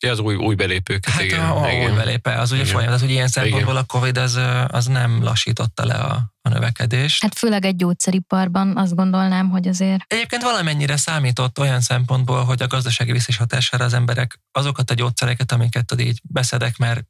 Ja, 0.00 0.10
az 0.10 0.18
új, 0.18 0.34
új 0.34 0.54
belépőket, 0.54 1.12
hát 1.12 1.22
igen. 1.22 1.40
A, 1.40 1.62
a 1.62 1.70
igen. 1.70 1.90
új 1.90 1.96
belépő, 1.96 2.30
az 2.30 2.52
ugye 2.52 2.64
folyamat, 2.64 3.00
hogy 3.00 3.10
ilyen 3.10 3.28
szempontból 3.28 3.72
igen. 3.72 3.82
a 3.82 3.86
Covid 3.86 4.18
az, 4.18 4.40
az 4.66 4.86
nem 4.86 5.22
lassította 5.22 5.84
le 5.86 5.94
a, 5.94 6.32
a 6.42 6.48
növekedést. 6.48 7.22
Hát 7.22 7.38
főleg 7.38 7.64
egy 7.64 7.76
gyógyszeriparban 7.76 8.76
azt 8.76 8.94
gondolnám, 8.94 9.50
hogy 9.50 9.68
azért. 9.68 10.04
Egyébként 10.06 10.42
valamennyire 10.42 10.96
számított 10.96 11.58
olyan 11.58 11.80
szempontból, 11.80 12.44
hogy 12.44 12.62
a 12.62 12.66
gazdasági 12.66 13.12
visszis 13.12 13.36
hatására 13.36 13.84
az 13.84 13.92
emberek 13.92 14.40
azokat 14.52 14.90
a 14.90 14.94
gyógyszereket, 14.94 15.52
amiket 15.52 15.86
tudod 15.86 16.06
így 16.06 16.20
beszedek, 16.22 16.76
mert 16.76 17.04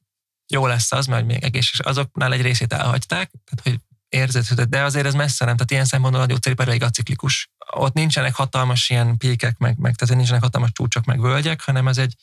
jó 0.47 0.66
lesz 0.66 0.93
az, 0.93 1.07
mert 1.07 1.26
még 1.26 1.43
egészséges, 1.43 1.86
azoknál 1.86 2.32
egy 2.32 2.43
részét 2.43 2.72
elhagyták, 2.72 3.30
tehát 3.45 3.62
hogy 3.62 3.80
érzed, 4.09 4.61
de 4.61 4.82
azért 4.82 5.07
ez 5.07 5.14
messze 5.14 5.45
nem, 5.45 5.55
tehát 5.55 5.70
ilyen 5.70 5.84
szempontból 5.84 6.22
a 6.22 6.26
gyógyszeripar 6.26 6.68
elég 6.68 6.82
aciklikus. 6.82 7.51
Ott 7.74 7.95
nincsenek 7.95 8.34
hatalmas 8.34 8.91
ilyen 8.91 9.16
píkek, 9.16 9.59
meg, 9.59 9.78
meg 9.78 9.95
tehát 9.95 10.16
nincsenek 10.16 10.43
hatalmas 10.43 10.72
csúcsok, 10.72 11.05
meg 11.05 11.20
völgyek, 11.20 11.62
hanem 11.62 11.89
ez 11.89 11.99
egy 11.99 12.14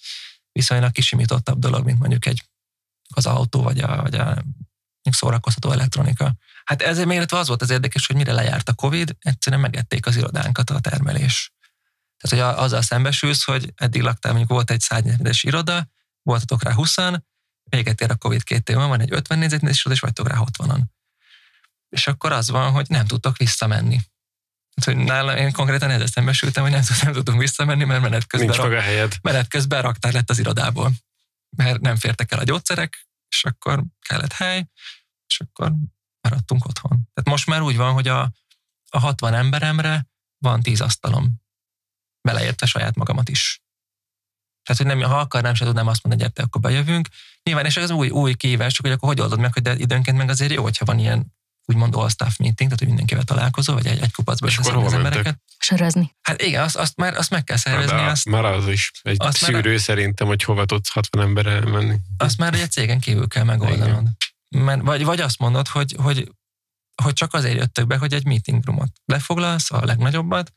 viszonylag 0.56 0.92
kisimítottabb 0.92 1.60
dolog, 1.60 1.86
mint 1.86 2.00
mondjuk 2.00 2.26
egy 2.26 2.44
az 3.16 3.26
autó, 3.26 3.62
vagy 3.62 3.80
a, 3.80 4.02
vagy 4.02 4.16
a 4.16 4.44
szórakoztató 5.02 5.72
elektronika. 5.72 6.36
Hát 6.64 6.82
ezért 6.82 7.08
még 7.08 7.26
az 7.30 7.48
volt 7.48 7.62
az 7.62 7.70
érdekes, 7.70 8.06
hogy 8.08 8.16
mire 8.16 8.34
lejárt 8.34 8.70
a 8.70 8.74
Covid, 8.74 9.16
egyszerűen 9.20 9.62
megették 9.62 10.06
az 10.06 10.16
irodánkat 10.16 10.70
a 10.70 10.80
termelés. 10.80 11.54
Tehát, 12.18 12.48
hogy 12.56 12.64
azzal 12.64 12.82
szembesülsz, 12.82 13.44
hogy 13.44 13.74
eddig 13.76 14.02
laktál, 14.02 14.32
mondjuk 14.32 14.52
volt 14.52 14.72
egy 14.72 14.80
100 14.80 15.44
iroda, 15.44 15.88
voltatok 16.22 16.64
rá 16.64 16.74
20 16.74 16.96
véget 17.64 18.02
ér 18.02 18.12
a 18.12 18.16
Covid 18.16 18.44
két 18.44 18.70
év 18.70 18.76
van 18.76 19.02
egy 19.02 19.14
50 19.14 19.38
négyzetméteres 19.38 19.80
iroda, 19.80 19.96
és 19.96 20.02
vagytok 20.02 20.28
rá 20.28 20.44
60-an. 20.44 20.82
És 21.90 22.08
akkor 22.08 22.32
az 22.32 22.50
van, 22.50 22.72
hogy 22.72 22.86
nem 22.90 23.06
tudtok 23.06 23.38
visszamenni. 23.38 24.00
Hogy 24.84 24.98
nála 24.98 25.38
én 25.38 25.52
konkrétan 25.52 25.90
ezzel 25.90 26.08
szembesültem, 26.08 26.64
hogy 26.64 26.72
nem, 26.72 26.84
nem 27.04 27.14
tudunk 27.14 27.40
visszamenni, 27.40 27.84
mert 27.84 28.02
menet 28.02 28.28
közben, 28.28 28.50
Nincs 28.50 28.62
rak, 28.62 28.82
helyed. 28.82 29.16
menet 29.22 29.48
közben 29.48 29.82
raktár 29.82 30.14
lett 30.14 30.30
az 30.30 30.40
irodából. 30.40 30.92
Mert 31.58 31.80
nem 31.80 31.96
fértek 31.96 32.32
el 32.32 32.40
a 32.40 32.44
gyógyszerek, 32.44 33.08
és 33.30 33.44
akkor 33.44 33.84
kellett 34.02 34.34
hely, 34.34 34.66
és 35.28 35.40
akkor 35.40 35.74
maradtunk 36.22 36.66
otthon. 36.66 36.92
Tehát 36.92 37.30
most 37.30 37.48
már 37.48 37.62
úgy 37.62 37.76
van, 37.76 37.94
hogy 37.94 38.08
a, 38.08 38.32
a 38.90 39.00
60 39.00 39.34
emberemre 39.34 40.08
van 40.38 40.62
10 40.62 40.82
asztalom. 40.82 41.42
Beleértve 42.22 42.66
saját 42.66 42.96
magamat 42.96 43.30
is. 43.30 43.64
Tehát, 44.64 44.82
hogy 44.82 45.02
nem, 45.02 45.12
ha 45.12 45.20
akarnám, 45.20 45.54
se 45.54 45.66
tudnám 45.66 45.88
azt 45.88 46.04
mondani, 46.04 46.24
hogy 46.24 46.34
gyertek, 46.34 46.46
akkor 46.46 46.72
bejövünk. 46.72 47.08
Nyilván, 47.44 47.66
és 47.66 47.78
ez 47.78 47.90
új, 47.90 48.10
új 48.10 48.34
kihívás, 48.34 48.74
csak 48.74 48.86
hogy 48.86 48.96
akkor 48.96 49.10
hogy 49.10 49.20
oldod 49.20 49.40
meg, 49.40 49.54
hogy 49.54 49.62
de 49.62 49.76
időnként 49.76 50.18
meg 50.18 50.30
azért 50.30 50.52
jó, 50.52 50.64
hogyha 50.64 50.86
van 50.86 51.00
ilyen 51.00 51.34
úgymond 51.66 51.96
all 51.96 52.10
staff 52.10 52.38
meeting, 52.38 52.70
tehát 52.70 52.80
hogy 52.80 52.88
mindenkivel 52.88 53.24
találkozol, 53.24 53.76
vagy 53.76 53.88
egy, 53.88 54.02
egy 54.02 54.12
kupacba 54.12 54.48
és 54.48 54.58
akkor 54.58 54.84
az 54.84 54.94
embereket. 54.94 55.40
Sörözni. 55.58 56.16
Hát 56.22 56.42
igen, 56.42 56.64
azt, 56.64 56.76
azt, 56.76 56.96
már, 56.96 57.18
azt 57.18 57.30
meg 57.30 57.44
kell 57.44 57.58
szervezni. 57.58 57.96
De, 57.96 58.04
azt, 58.04 58.26
már 58.26 58.46
az 58.46 58.68
is 58.68 58.92
egy 59.02 59.16
azt 59.20 59.38
szűrő 59.38 59.70
már, 59.70 59.80
szerintem, 59.80 60.28
hogy 60.28 60.44
hova 60.44 60.66
tudsz 60.66 60.90
60 60.90 61.24
emberre 61.24 61.60
menni. 61.60 61.96
Azt 62.18 62.38
már 62.38 62.54
egy 62.54 62.72
cégen 62.72 63.00
kívül 63.00 63.28
kell 63.28 63.44
megoldanod. 63.44 64.08
Mert, 64.50 64.82
vagy, 64.82 65.04
vagy 65.04 65.20
azt 65.20 65.40
mondod, 65.40 65.68
hogy, 65.68 65.96
hogy, 65.98 66.32
hogy 67.04 67.14
csak 67.14 67.34
azért 67.34 67.58
jöttök 67.58 67.88
be, 67.88 67.98
hogy 67.98 68.14
egy 68.14 68.26
meeting 68.26 68.66
roomot 68.66 68.92
lefoglalsz, 69.06 69.72
a 69.72 69.86
legnagyobbat, 69.86 70.54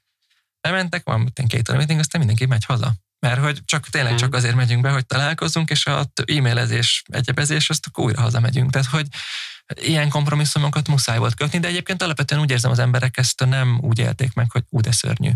lementek, 0.60 1.04
van 1.04 1.32
két 1.46 1.68
óra 1.68 1.76
meeting, 1.76 1.98
aztán 1.98 2.20
mindenki 2.20 2.46
megy 2.46 2.64
haza. 2.64 2.94
Mert 3.18 3.40
hogy 3.40 3.64
csak 3.64 3.88
tényleg 3.88 4.14
csak 4.14 4.34
azért 4.34 4.54
megyünk 4.54 4.82
be, 4.82 4.90
hogy 4.90 5.06
találkozunk, 5.06 5.70
és 5.70 5.86
a 5.86 6.06
e-mailezés, 6.26 7.02
egyebezés, 7.06 7.70
azt 7.70 7.86
akkor 7.86 8.04
újra 8.04 8.20
hazamegyünk. 8.20 8.70
Tehát, 8.70 8.88
hogy 8.88 9.06
ilyen 9.74 10.08
kompromisszumokat 10.08 10.88
muszáj 10.88 11.18
volt 11.18 11.34
kötni, 11.34 11.58
de 11.58 11.68
egyébként 11.68 12.02
alapvetően 12.02 12.40
úgy 12.40 12.50
érzem, 12.50 12.70
az 12.70 12.78
emberek 12.78 13.16
ezt 13.16 13.44
nem 13.44 13.78
úgy 13.80 13.98
élték 13.98 14.32
meg, 14.32 14.50
hogy 14.50 14.64
úgy 14.68 14.82
de 14.82 14.92
szörnyű. 14.92 15.30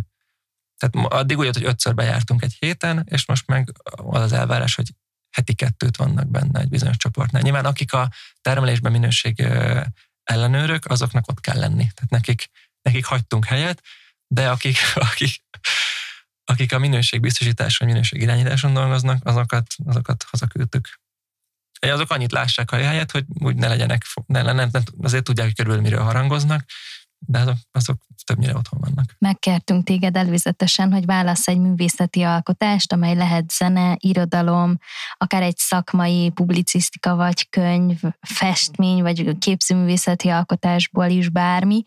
Tehát 0.76 1.12
addig 1.12 1.38
úgy, 1.38 1.46
hogy 1.46 1.64
ötször 1.64 1.94
bejártunk 1.94 2.42
egy 2.42 2.56
héten, 2.58 3.06
és 3.10 3.26
most 3.26 3.46
meg 3.46 3.72
az 3.96 4.22
az 4.22 4.32
elvárás, 4.32 4.74
hogy 4.74 4.94
heti 5.30 5.54
kettőt 5.54 5.96
vannak 5.96 6.30
benne 6.30 6.60
egy 6.60 6.68
bizonyos 6.68 6.96
csoportnál. 6.96 7.42
Nyilván 7.42 7.64
akik 7.64 7.92
a 7.92 8.10
termelésben 8.40 8.92
minőség 8.92 9.40
ellenőrök, 10.22 10.86
azoknak 10.86 11.28
ott 11.28 11.40
kell 11.40 11.58
lenni. 11.58 11.90
Tehát 11.94 12.10
nekik, 12.10 12.50
nekik 12.82 13.04
hagytunk 13.04 13.44
helyet, 13.44 13.82
de 14.26 14.50
akik, 14.50 14.78
akik, 14.94 15.44
akik 16.52 16.72
a 16.72 16.78
minőségbiztosításon, 16.78 17.88
minőségirányításon 17.88 18.74
dolgoznak, 18.74 19.26
azokat, 19.26 19.66
azokat 19.84 20.24
hazaküldtük 20.30 20.88
azok 21.90 22.10
annyit 22.10 22.32
lássák 22.32 22.72
a 22.72 22.76
helyet, 22.76 23.10
hogy 23.10 23.24
úgy 23.38 23.56
ne 23.56 23.68
legyenek, 23.68 24.02
ne, 24.26 24.42
ne, 24.42 24.52
ne, 24.52 24.68
azért 25.02 25.24
tudják, 25.24 25.46
hogy 25.46 25.54
körülbelül 25.54 25.88
miről 25.88 26.04
harangoznak, 26.04 26.64
de 27.18 27.38
azok, 27.38 27.56
azok 27.70 28.02
többnyire 28.24 28.56
otthon 28.56 28.80
vannak. 28.80 29.14
Megkértünk 29.18 29.84
téged 29.84 30.16
előzetesen, 30.16 30.92
hogy 30.92 31.04
válasz 31.04 31.48
egy 31.48 31.58
művészeti 31.58 32.22
alkotást, 32.22 32.92
amely 32.92 33.14
lehet 33.14 33.50
zene, 33.50 33.96
irodalom, 33.98 34.78
akár 35.16 35.42
egy 35.42 35.56
szakmai 35.56 36.30
publicisztika, 36.30 37.14
vagy 37.14 37.48
könyv, 37.48 38.00
festmény, 38.20 39.02
vagy 39.02 39.38
képzőművészeti 39.38 40.28
alkotásból 40.28 41.06
is 41.06 41.28
bármi, 41.28 41.84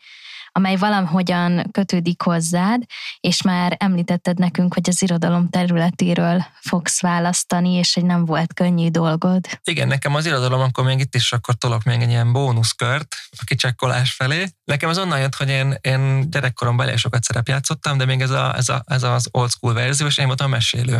amely 0.57 0.75
valahogyan 0.75 1.69
kötődik 1.71 2.21
hozzád, 2.21 2.81
és 3.19 3.41
már 3.41 3.75
említetted 3.79 4.37
nekünk, 4.37 4.73
hogy 4.73 4.89
az 4.89 5.01
irodalom 5.01 5.49
területéről 5.49 6.45
fogsz 6.61 7.01
választani, 7.01 7.73
és 7.73 7.93
hogy 7.93 8.05
nem 8.05 8.25
volt 8.25 8.53
könnyű 8.53 8.89
dolgod. 8.89 9.59
Igen, 9.63 9.87
nekem 9.87 10.15
az 10.15 10.25
irodalom, 10.25 10.61
akkor 10.61 10.83
még 10.83 10.99
itt 10.99 11.15
is 11.15 11.31
akkor 11.31 11.55
tolok 11.55 11.83
még 11.83 12.01
egy 12.01 12.09
ilyen 12.09 12.33
bónuszkört 12.33 13.15
a 13.29 13.43
kicsekkolás 13.45 14.13
felé. 14.13 14.47
Nekem 14.63 14.89
az 14.89 14.97
onnan 14.97 15.19
jött, 15.19 15.35
hogy 15.35 15.49
én, 15.49 15.77
én 15.81 16.29
gyerekkoromban 16.29 16.85
elég 16.85 16.97
sokat 16.97 17.23
szerepjátszottam, 17.23 17.97
de 17.97 18.05
még 18.05 18.21
ez, 18.21 18.29
a, 18.29 18.55
ez, 18.55 18.69
a, 18.69 18.83
ez 18.85 19.03
az 19.03 19.27
old 19.31 19.49
school 19.49 19.73
verzió, 19.73 20.07
és 20.07 20.17
én 20.17 20.25
voltam 20.25 20.49
mesélő. 20.49 20.99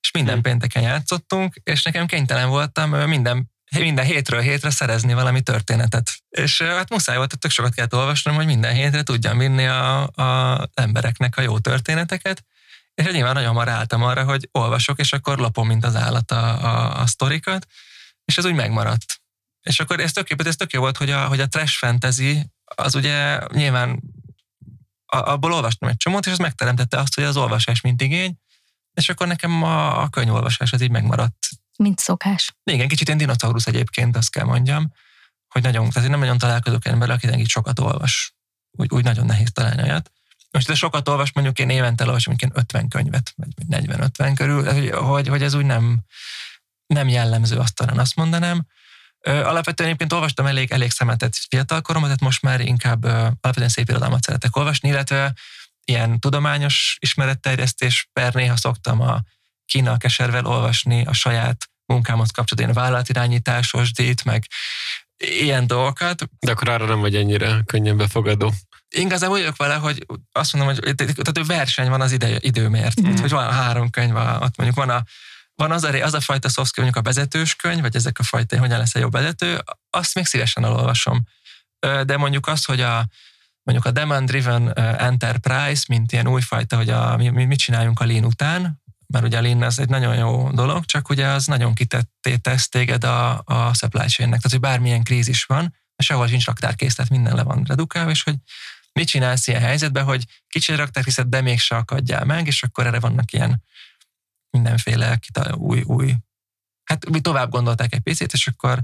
És 0.00 0.10
minden 0.10 0.32
hmm. 0.32 0.42
pénteken 0.42 0.82
játszottunk, 0.82 1.54
és 1.62 1.82
nekem 1.82 2.06
kénytelen 2.06 2.48
voltam 2.48 2.90
minden 2.90 3.50
minden 3.70 4.04
hétről 4.04 4.40
hétre 4.40 4.70
szerezni 4.70 5.14
valami 5.14 5.40
történetet. 5.40 6.10
És 6.28 6.62
hát 6.62 6.90
muszáj 6.90 7.16
volt, 7.16 7.38
tök 7.38 7.50
sokat 7.50 7.74
kellett 7.74 7.94
olvasnom, 7.94 8.34
hogy 8.34 8.46
minden 8.46 8.74
hétre 8.74 9.02
tudjam 9.02 9.38
vinni 9.38 9.66
a, 9.66 10.02
a 10.06 10.68
embereknek 10.74 11.36
a 11.36 11.40
jó 11.40 11.58
történeteket, 11.58 12.44
és 12.94 13.04
nyilván 13.10 13.34
nagyon 13.34 13.48
hamar 13.48 13.68
álltam 13.68 14.02
arra, 14.02 14.24
hogy 14.24 14.48
olvasok, 14.52 14.98
és 14.98 15.12
akkor 15.12 15.38
lapom, 15.38 15.66
mint 15.66 15.84
az 15.84 15.96
állat 15.96 16.30
a, 16.30 16.64
a, 16.64 17.00
a 17.00 17.06
sztorikat, 17.06 17.66
és 18.24 18.38
ez 18.38 18.44
úgy 18.44 18.54
megmaradt. 18.54 19.20
És 19.62 19.80
akkor 19.80 20.00
ez 20.00 20.12
tök, 20.12 20.46
ez 20.46 20.56
tök 20.56 20.72
jó 20.72 20.80
volt, 20.80 20.96
hogy 20.96 21.10
a, 21.10 21.26
hogy 21.26 21.40
a 21.40 21.48
trash 21.48 21.78
fantasy, 21.78 22.50
az 22.64 22.94
ugye 22.94 23.38
nyilván 23.52 24.02
abból 25.06 25.52
olvastam 25.52 25.88
egy 25.88 25.96
csomót, 25.96 26.26
és 26.26 26.32
az 26.32 26.38
megteremtette 26.38 26.98
azt, 26.98 27.14
hogy 27.14 27.24
az 27.24 27.36
olvasás 27.36 27.80
mint 27.80 28.02
igény, 28.02 28.38
és 28.94 29.08
akkor 29.08 29.26
nekem 29.26 29.62
a, 29.62 30.02
a 30.02 30.08
könyvolvasás 30.08 30.72
az 30.72 30.80
így 30.80 30.90
megmaradt 30.90 31.48
mint 31.78 31.98
szokás. 31.98 32.54
Igen, 32.64 32.88
kicsit 32.88 33.08
én 33.08 33.16
dinoszaurusz 33.16 33.66
egyébként, 33.66 34.16
azt 34.16 34.30
kell 34.30 34.44
mondjam, 34.44 34.92
hogy 35.48 35.62
nagyon, 35.62 35.88
tehát 35.88 36.04
én 36.04 36.10
nem 36.10 36.20
nagyon 36.20 36.38
találkozok 36.38 36.86
emberrel, 36.86 37.16
aki 37.16 37.38
így 37.38 37.48
sokat 37.48 37.78
olvas. 37.78 38.34
Úgy, 38.70 38.88
úgy 38.90 39.04
nagyon 39.04 39.26
nehéz 39.26 39.52
találni 39.52 39.82
olyat. 39.82 40.12
Most 40.50 40.66
de 40.66 40.74
sokat 40.74 41.08
olvas, 41.08 41.32
mondjuk 41.32 41.58
én 41.58 41.70
évente 41.70 42.04
olvasom 42.04 42.34
mondjuk 42.38 42.58
50 42.62 42.88
könyvet, 42.88 43.34
vagy 43.36 43.48
40-50 43.70 44.32
körül, 44.34 44.72
hogy, 44.72 45.26
hogy, 45.28 45.42
ez 45.42 45.54
úgy 45.54 45.64
nem, 45.64 46.00
nem 46.86 47.08
jellemző 47.08 47.56
azt 47.56 47.74
talán 47.74 47.98
azt 47.98 48.16
mondanám. 48.16 48.66
Alapvetően 49.20 49.88
egyébként 49.88 50.12
olvastam 50.12 50.46
elég, 50.46 50.72
elég 50.72 50.90
szemetet 50.90 51.36
fiatalkoromban, 51.48 52.10
tehát 52.10 52.24
most 52.24 52.42
már 52.42 52.60
inkább 52.60 53.04
alapvetően 53.04 53.68
szép 53.68 53.88
irodalmat 53.88 54.22
szeretek 54.22 54.56
olvasni, 54.56 54.88
illetve 54.88 55.34
ilyen 55.84 56.20
tudományos 56.20 56.96
ismeretterjesztés 57.00 58.08
per 58.12 58.34
néha 58.34 58.56
szoktam 58.56 59.00
a 59.00 59.22
Kína 59.68 59.96
keservel 59.96 60.46
olvasni 60.46 61.04
a 61.04 61.12
saját 61.12 61.70
munkámhoz 61.86 62.30
kapcsolatban, 62.30 62.82
vállalatirányításos 62.82 63.92
dét, 63.92 64.24
meg 64.24 64.46
ilyen 65.16 65.66
dolgokat. 65.66 66.28
De 66.38 66.50
akkor 66.50 66.68
arra 66.68 66.86
nem 66.86 67.00
vagy 67.00 67.16
ennyire 67.16 67.62
könnyen 67.66 67.96
befogadó. 67.96 68.52
Én 68.88 69.06
igazából 69.06 69.38
vagyok 69.38 69.56
vele, 69.56 69.74
hogy 69.74 70.06
azt 70.32 70.52
mondom, 70.52 70.74
hogy 70.74 70.94
tehát 70.94 71.46
verseny 71.46 71.88
van 71.88 72.00
az 72.00 72.12
ide, 72.12 72.36
időmért. 72.40 73.00
Mm. 73.00 73.16
hogy 73.16 73.30
van 73.30 73.52
három 73.52 73.90
könyv, 73.90 74.14
ott 74.16 74.56
mondjuk 74.56 74.74
van 74.74 74.90
a 74.90 75.02
van 75.54 75.70
az 75.70 75.84
a, 75.84 76.04
az 76.04 76.14
a 76.14 76.20
fajta 76.20 76.48
soft 76.48 76.68
skill, 76.68 76.84
mondjuk 76.84 77.04
a 77.04 77.08
vezetős 77.08 77.54
könyv, 77.54 77.80
vagy 77.80 77.96
ezek 77.96 78.18
a 78.18 78.22
fajta, 78.22 78.58
hogyan 78.58 78.78
lesz 78.78 78.94
a 78.94 78.98
jobb 78.98 79.12
vezető, 79.12 79.62
azt 79.90 80.14
még 80.14 80.26
szívesen 80.26 80.64
elolvasom. 80.64 81.22
De 81.78 82.16
mondjuk 82.16 82.46
az, 82.46 82.64
hogy 82.64 82.80
a, 82.80 83.06
mondjuk 83.62 83.86
a 83.86 83.90
demand 83.90 84.28
driven 84.28 84.72
enterprise, 84.78 85.84
mint 85.88 86.12
ilyen 86.12 86.28
újfajta, 86.28 86.76
hogy 86.76 86.90
a, 86.90 87.16
mi, 87.16 87.28
mi 87.28 87.44
mit 87.44 87.58
csináljunk 87.58 88.00
a 88.00 88.04
lean 88.04 88.24
után, 88.24 88.82
mert 89.12 89.24
ugye 89.24 89.38
a 89.38 89.40
Lean 89.40 89.62
az 89.62 89.78
egy 89.78 89.88
nagyon 89.88 90.16
jó 90.16 90.50
dolog, 90.50 90.84
csak 90.84 91.08
ugye 91.08 91.26
az 91.26 91.46
nagyon 91.46 91.74
kitetté 91.74 92.36
tesz 92.36 92.68
téged 92.68 93.04
a, 93.04 93.42
a 93.44 93.74
supply 93.74 94.06
chain-nek. 94.06 94.40
Tehát, 94.40 94.50
hogy 94.50 94.60
bármilyen 94.60 95.02
krízis 95.02 95.44
van, 95.44 95.74
sehol 95.96 96.26
sincs 96.26 96.46
raktárkészlet, 96.46 97.08
minden 97.08 97.34
le 97.34 97.42
van 97.42 97.64
redukálva, 97.66 98.10
és 98.10 98.22
hogy 98.22 98.36
mit 98.92 99.08
csinálsz 99.08 99.46
ilyen 99.46 99.60
helyzetben, 99.60 100.04
hogy 100.04 100.24
kicsi 100.48 100.74
raktárkészlet, 100.74 101.28
de 101.28 101.40
mégse 101.40 101.76
akadjál 101.76 102.24
meg, 102.24 102.46
és 102.46 102.62
akkor 102.62 102.86
erre 102.86 103.00
vannak 103.00 103.32
ilyen 103.32 103.62
mindenféle 104.50 105.18
új, 105.54 105.80
új 105.80 106.14
hát 106.88 107.08
mi 107.10 107.20
tovább 107.20 107.50
gondolták 107.50 107.94
egy 107.94 108.00
picit, 108.00 108.32
és 108.32 108.46
akkor 108.46 108.78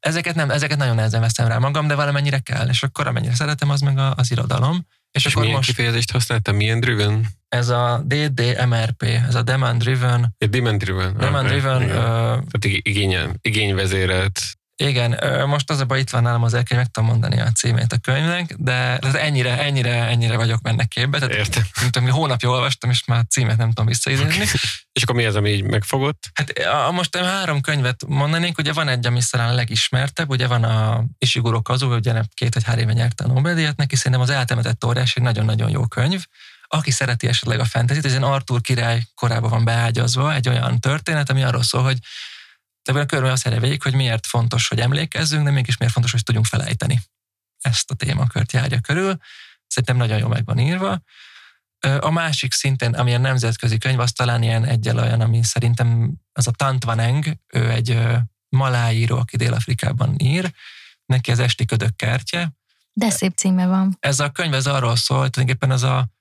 ezeket 0.00 0.34
nem, 0.34 0.50
ezeket 0.50 0.78
nagyon 0.78 0.94
nehezen 0.94 1.20
veszem 1.20 1.46
rá 1.46 1.58
magam, 1.58 1.86
de 1.86 1.94
valamennyire 1.94 2.38
kell, 2.38 2.68
és 2.68 2.82
akkor 2.82 3.06
amennyire 3.06 3.34
szeretem, 3.34 3.70
az 3.70 3.80
meg 3.80 3.98
az 4.16 4.30
irodalom. 4.30 4.86
És, 5.10 5.24
és 5.24 5.30
akkor 5.30 5.42
milyen 5.42 5.56
most 5.56 5.68
kifejezést 5.68 6.10
használtam? 6.10 6.56
Milyen 6.56 6.80
driven? 6.80 7.26
Ez 7.48 7.68
a 7.68 8.02
DDMRP, 8.06 9.02
ez 9.02 9.34
a 9.34 9.42
Demand 9.42 9.82
Driven. 9.82 10.34
A 10.38 10.46
demand 10.46 10.82
Driven. 10.82 11.16
Demand 11.16 11.46
okay. 11.46 11.58
Driven. 11.58 11.82
Uh, 11.82 11.92
Tehát 11.92 12.64
igény, 12.64 13.16
igényvezérelt 13.40 14.40
igen, 14.76 15.18
most 15.46 15.70
az 15.70 15.80
a 15.80 15.84
baj, 15.84 15.98
itt 15.98 16.10
van 16.10 16.22
nálam 16.22 16.42
az 16.42 16.54
elkezdő, 16.54 16.76
meg 16.76 16.86
tudom 16.90 17.08
mondani 17.08 17.40
a 17.40 17.52
címét 17.52 17.92
a 17.92 17.98
könyvnek, 17.98 18.54
de 18.58 18.98
tehát 18.98 19.16
ennyire, 19.16 19.58
ennyire, 19.58 20.06
ennyire 20.06 20.36
vagyok 20.36 20.62
benne 20.62 20.84
képbe. 20.84 21.18
Tehát, 21.18 21.34
Értem. 21.34 21.62
Mint 21.80 21.92
tudom, 21.92 22.10
hónapja 22.10 22.48
olvastam, 22.48 22.90
és 22.90 23.04
már 23.04 23.24
címet 23.28 23.56
nem 23.56 23.68
tudom 23.68 23.86
visszaidézni. 23.86 24.44
és 24.92 25.02
akkor 25.02 25.14
mi 25.14 25.24
az, 25.24 25.36
ami 25.36 25.50
így 25.50 25.62
megfogott? 25.62 26.30
Hát 26.34 26.50
a, 26.58 26.90
most 26.90 27.16
három 27.16 27.60
könyvet 27.60 28.04
mondanék, 28.06 28.58
ugye 28.58 28.72
van 28.72 28.88
egy, 28.88 29.06
ami 29.06 29.20
talán 29.30 29.48
a 29.48 29.54
legismertebb, 29.54 30.30
ugye 30.30 30.46
van 30.46 30.64
a 30.64 31.04
Ishiguro 31.18 31.62
Kazu, 31.62 31.94
ugye 31.94 32.22
két 32.34 32.54
vagy 32.54 32.64
három 32.64 32.82
éve 32.82 32.92
nyerte 32.92 33.24
a 33.24 33.26
Nobel-díjat, 33.26 33.76
neki 33.76 33.96
szerintem 33.96 34.20
az 34.20 34.30
eltemetett 34.30 34.84
órás 34.84 35.16
egy 35.16 35.22
nagyon-nagyon 35.22 35.70
jó 35.70 35.86
könyv. 35.86 36.24
Aki 36.66 36.90
szereti 36.90 37.26
esetleg 37.26 37.60
a 37.60 37.64
fantasy-t, 37.64 38.04
ez 38.04 38.14
egy 38.14 38.22
Arthur 38.22 38.60
király 38.60 39.02
korában 39.14 39.50
van 39.50 39.64
beágyazva, 39.64 40.34
egy 40.34 40.48
olyan 40.48 40.80
történet, 40.80 41.30
ami 41.30 41.42
arról 41.42 41.62
szól, 41.62 41.82
hogy 41.82 41.98
ebben 42.88 43.02
a 43.02 43.06
körben 43.06 43.30
azt 43.30 43.58
végig, 43.58 43.82
hogy 43.82 43.94
miért 43.94 44.26
fontos, 44.26 44.68
hogy 44.68 44.80
emlékezzünk, 44.80 45.44
de 45.44 45.50
mégis 45.50 45.76
miért 45.76 45.92
fontos, 45.92 46.12
hogy 46.12 46.22
tudjunk 46.22 46.46
felejteni. 46.46 47.00
Ezt 47.60 47.90
a 47.90 47.94
témakört 47.94 48.52
járja 48.52 48.80
körül. 48.80 49.16
Szerintem 49.66 49.96
nagyon 49.96 50.18
jól 50.18 50.28
meg 50.28 50.44
van 50.44 50.58
írva. 50.58 51.02
A 51.98 52.10
másik 52.10 52.52
szintén, 52.52 52.94
ami 52.94 53.14
a 53.14 53.18
nemzetközi 53.18 53.78
könyv, 53.78 54.00
az 54.00 54.12
talán 54.12 54.42
ilyen 54.42 54.64
egyel 54.64 54.98
olyan, 54.98 55.20
ami 55.20 55.42
szerintem 55.42 56.12
az 56.32 56.46
a 56.46 56.50
Tant 56.50 56.84
Van 56.84 56.98
Eng, 56.98 57.38
ő 57.46 57.70
egy 57.70 57.98
maláíró, 58.48 59.18
aki 59.18 59.36
Dél-Afrikában 59.36 60.14
ír, 60.18 60.52
neki 61.06 61.30
az 61.30 61.38
Esti 61.38 61.64
Ködök 61.64 61.96
kertje. 61.96 62.52
De 62.92 63.10
szép 63.10 63.36
címe 63.36 63.66
van. 63.66 63.96
Ez 64.00 64.20
a 64.20 64.30
könyv 64.30 64.54
ez 64.54 64.66
arról 64.66 64.96
szól, 64.96 65.18
hogy 65.18 65.30
tulajdonképpen 65.30 65.76
az 65.76 65.82
a 65.82 66.12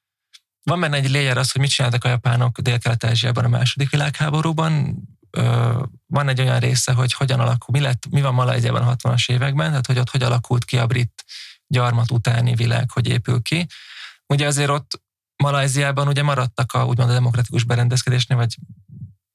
van 0.64 0.80
benne 0.80 0.96
egy 0.96 1.10
layer 1.10 1.38
az, 1.38 1.52
hogy 1.52 1.62
mit 1.62 1.70
csináltak 1.70 2.04
a 2.04 2.10
japánok 2.10 2.60
Dél-Kelet-Ázsiában 2.60 3.46
a 3.46 3.48
második 3.48 3.90
világháborúban, 3.90 4.98
van 6.08 6.28
egy 6.28 6.42
olyan 6.42 6.60
része, 6.60 6.94
hogy 6.94 7.14
hogyan 7.14 7.40
alakul, 7.40 7.80
mi, 7.80 7.80
lett, 7.80 8.04
mi 8.10 8.22
van 8.22 8.34
Malajziában 8.34 8.88
a 8.88 8.96
60-as 8.96 9.32
években, 9.32 9.70
tehát 9.70 9.86
hogy 9.86 10.00
ott 10.00 10.10
hogy 10.10 10.24
alakult 10.24 10.66
ki 10.66 10.78
a 10.78 10.88
brit 10.88 11.24
gyarmat 11.68 12.12
utáni 12.12 12.56
világ, 12.56 12.92
hogy 12.92 13.08
épül 13.08 13.42
ki. 13.42 13.68
Ugye 14.28 14.48
azért 14.48 14.70
ott 14.70 15.02
Malajziában 15.36 16.08
ugye 16.08 16.24
maradtak 16.24 16.74
a 16.74 16.86
úgymond 16.86 17.10
a 17.10 17.14
demokratikus 17.14 17.64
berendezkedésnél, 17.64 18.38
vagy 18.38 18.58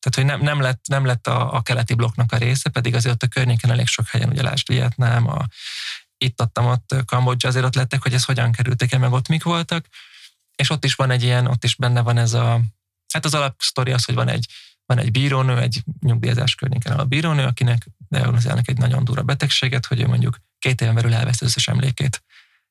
tehát, 0.01 0.15
hogy 0.15 0.25
nem, 0.25 0.41
nem 0.41 0.61
lett, 0.61 0.81
nem 0.89 1.05
lett 1.05 1.27
a, 1.27 1.55
a 1.55 1.63
keleti 1.63 1.95
blokknak 1.95 2.33
a 2.33 2.37
része, 2.37 2.71
pedig 2.71 2.95
azért 2.95 3.15
ott 3.15 3.23
a 3.23 3.27
környéken 3.27 3.71
elég 3.71 3.87
sok 3.87 4.09
helyen, 4.09 4.29
ugye 4.29 4.43
lásd 4.43 4.69
Vietnám, 4.69 5.29
a, 5.29 5.47
itt 6.17 6.41
adtam 6.41 6.67
ott 6.67 6.95
Kambodzsa, 7.07 7.49
azért 7.49 7.65
ott 7.65 7.75
lettek, 7.75 8.03
hogy 8.03 8.15
ez 8.15 8.25
hogyan 8.25 8.53
kerültek 8.53 8.93
el, 8.93 8.99
meg 8.99 9.13
ott 9.13 9.29
mik 9.29 9.43
voltak, 9.43 9.87
és 10.55 10.71
ott 10.71 10.85
is 10.85 10.95
van 10.95 11.11
egy 11.11 11.23
ilyen, 11.23 11.47
ott 11.47 11.65
is 11.65 11.75
benne 11.77 12.01
van 12.01 12.19
ez 12.19 12.33
a, 12.33 12.61
hát 13.13 13.25
az 13.25 13.35
alapsztori 13.35 13.93
az, 13.93 14.05
hogy 14.05 14.15
van 14.15 14.29
egy 14.29 14.47
van 14.89 14.99
egy 14.99 15.11
bírónő, 15.11 15.59
egy 15.59 15.83
nyugdíjazás 16.01 16.55
környéken 16.55 16.99
a 16.99 17.05
bírónő, 17.05 17.45
akinek 17.45 17.87
diagnoszálnak 18.09 18.69
egy 18.69 18.79
nagyon 18.79 19.05
durva 19.05 19.23
betegséget, 19.23 19.87
hogy 19.87 20.01
ő 20.01 20.07
mondjuk 20.07 20.39
két 20.59 20.81
éven 20.81 20.95
belül 20.95 21.15
elvesz 21.15 21.43
összes 21.43 21.69
emlékét. 21.69 22.23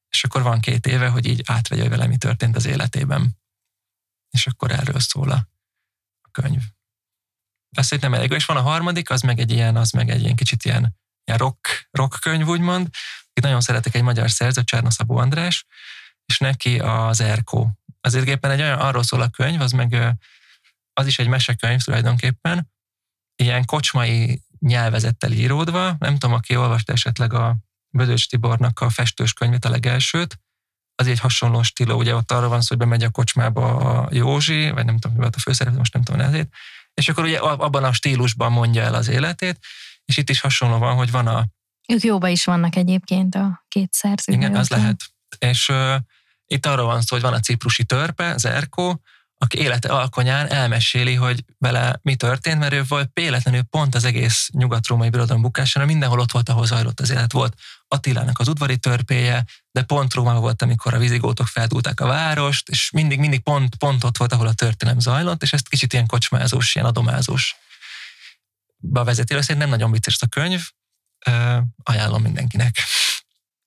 És 0.09 0.23
akkor 0.23 0.41
van 0.41 0.59
két 0.59 0.87
éve, 0.87 1.07
hogy 1.07 1.25
így 1.25 1.41
átvegye 1.45 1.89
vele, 1.89 2.07
mi 2.07 2.17
történt 2.17 2.55
az 2.55 2.65
életében. 2.65 3.37
És 4.29 4.47
akkor 4.47 4.71
erről 4.71 4.99
szól 4.99 5.31
a, 5.31 5.47
könyv. 6.31 6.61
Azt 7.77 7.87
szerintem 7.87 8.13
elég. 8.13 8.31
És 8.31 8.45
van 8.45 8.57
a 8.57 8.61
harmadik, 8.61 9.09
az 9.09 9.21
meg 9.21 9.39
egy 9.39 9.51
ilyen, 9.51 9.75
az 9.75 9.91
meg 9.91 10.09
egy 10.09 10.21
ilyen 10.21 10.35
kicsit 10.35 10.65
ilyen, 10.65 10.97
ilyen 11.23 11.39
rock, 11.39 11.87
rock 11.91 12.19
könyv, 12.19 12.47
úgymond. 12.47 12.89
Itt 13.33 13.43
nagyon 13.43 13.61
szeretek 13.61 13.95
egy 13.95 14.01
magyar 14.01 14.31
szerző, 14.31 14.63
Csárna 14.63 14.89
Szabó 14.89 15.17
András, 15.17 15.65
és 16.25 16.37
neki 16.37 16.79
az 16.79 17.21
Erkó. 17.21 17.71
Azért 18.01 18.27
éppen 18.27 18.51
egy 18.51 18.61
olyan, 18.61 18.79
arról 18.79 19.03
szól 19.03 19.21
a 19.21 19.29
könyv, 19.29 19.61
az 19.61 19.71
meg 19.71 20.17
az 20.97 21.07
is 21.07 21.19
egy 21.19 21.27
mesekönyv 21.27 21.81
tulajdonképpen, 21.81 22.71
ilyen 23.35 23.65
kocsmai 23.65 24.41
nyelvezettel 24.59 25.31
íródva, 25.31 25.95
nem 25.99 26.17
tudom, 26.17 26.35
aki 26.35 26.55
olvasta 26.55 26.93
esetleg 26.93 27.33
a 27.33 27.57
Bödöcs 27.89 28.29
Tibornak 28.29 28.79
a 28.79 28.89
festős 28.89 29.33
könyvet, 29.33 29.65
a 29.65 29.69
legelsőt, 29.69 30.39
az 30.95 31.07
egy 31.07 31.19
hasonló 31.19 31.63
stíló, 31.63 31.97
ugye 31.97 32.15
ott 32.15 32.31
arra 32.31 32.47
van 32.47 32.61
szó, 32.61 32.67
hogy 32.67 32.77
bemegy 32.77 33.03
a 33.03 33.09
kocsmába 33.09 33.75
a 33.75 34.07
Józsi, 34.11 34.69
vagy 34.69 34.85
nem 34.85 34.97
tudom, 34.97 35.17
mi 35.17 35.21
volt 35.21 35.35
a 35.35 35.39
főszereplő, 35.39 35.77
most 35.77 35.93
nem 35.93 36.03
tudom 36.03 36.21
ezért, 36.21 36.49
és 36.93 37.09
akkor 37.09 37.23
ugye 37.23 37.37
abban 37.39 37.83
a 37.83 37.93
stílusban 37.93 38.51
mondja 38.51 38.81
el 38.81 38.93
az 38.93 39.07
életét, 39.07 39.59
és 40.05 40.17
itt 40.17 40.29
is 40.29 40.39
hasonló 40.39 40.77
van, 40.77 40.95
hogy 40.95 41.11
van 41.11 41.27
a... 41.27 41.45
Ők 41.87 42.03
jóba 42.03 42.27
is 42.27 42.45
vannak 42.45 42.75
egyébként 42.75 43.35
a 43.35 43.65
két 43.67 43.93
szerző. 43.93 44.33
Igen, 44.33 44.55
az 44.55 44.69
lehet. 44.69 45.03
És 45.39 45.69
uh, 45.69 45.95
itt 46.45 46.65
arra 46.65 46.83
van 46.83 47.01
szó, 47.01 47.15
hogy 47.15 47.25
van 47.25 47.33
a 47.33 47.39
ciprusi 47.39 47.85
törpe, 47.85 48.37
Zerkó, 48.37 49.01
aki 49.37 49.57
élete 49.57 49.89
alkonyán 49.89 50.51
elmeséli, 50.51 51.15
hogy 51.15 51.43
vele 51.57 51.99
mi 52.01 52.15
történt, 52.15 52.59
mert 52.59 52.73
ő 52.73 52.83
volt 52.87 53.09
véletlenül 53.13 53.61
pont 53.61 53.95
az 53.95 54.03
egész 54.03 54.49
nyugat-római 54.53 55.09
birodalom 55.09 55.41
bukására, 55.41 55.85
mindenhol 55.85 56.19
ott 56.19 56.31
volt, 56.31 56.49
ahol 56.49 56.65
zajlott 56.65 56.99
az 56.99 57.09
élet. 57.09 57.31
Volt 57.31 57.57
Attilának 57.87 58.39
az 58.39 58.47
udvari 58.47 58.77
törpéje, 58.77 59.45
de 59.71 59.81
pont 59.83 60.13
Rómában 60.13 60.41
volt, 60.41 60.61
amikor 60.61 60.93
a 60.93 60.97
vizigótok 60.97 61.47
feldúlták 61.47 61.99
a 61.99 62.05
várost, 62.05 62.69
és 62.69 62.91
mindig, 62.91 63.19
mindig 63.19 63.39
pont, 63.39 63.75
pont 63.75 64.03
ott 64.03 64.17
volt, 64.17 64.33
ahol 64.33 64.47
a 64.47 64.53
történelem 64.53 64.99
zajlott, 64.99 65.43
és 65.43 65.53
ezt 65.53 65.69
kicsit 65.69 65.93
ilyen 65.93 66.05
kocsmázós, 66.05 66.75
ilyen 66.75 66.87
adomázós 66.87 67.55
bevezeti. 68.77 69.33
Szerintem 69.33 69.57
nem 69.57 69.69
nagyon 69.69 69.91
vicces 69.91 70.17
a 70.19 70.27
könyv, 70.27 70.61
ajánlom 71.83 72.21
mindenkinek. 72.21 72.77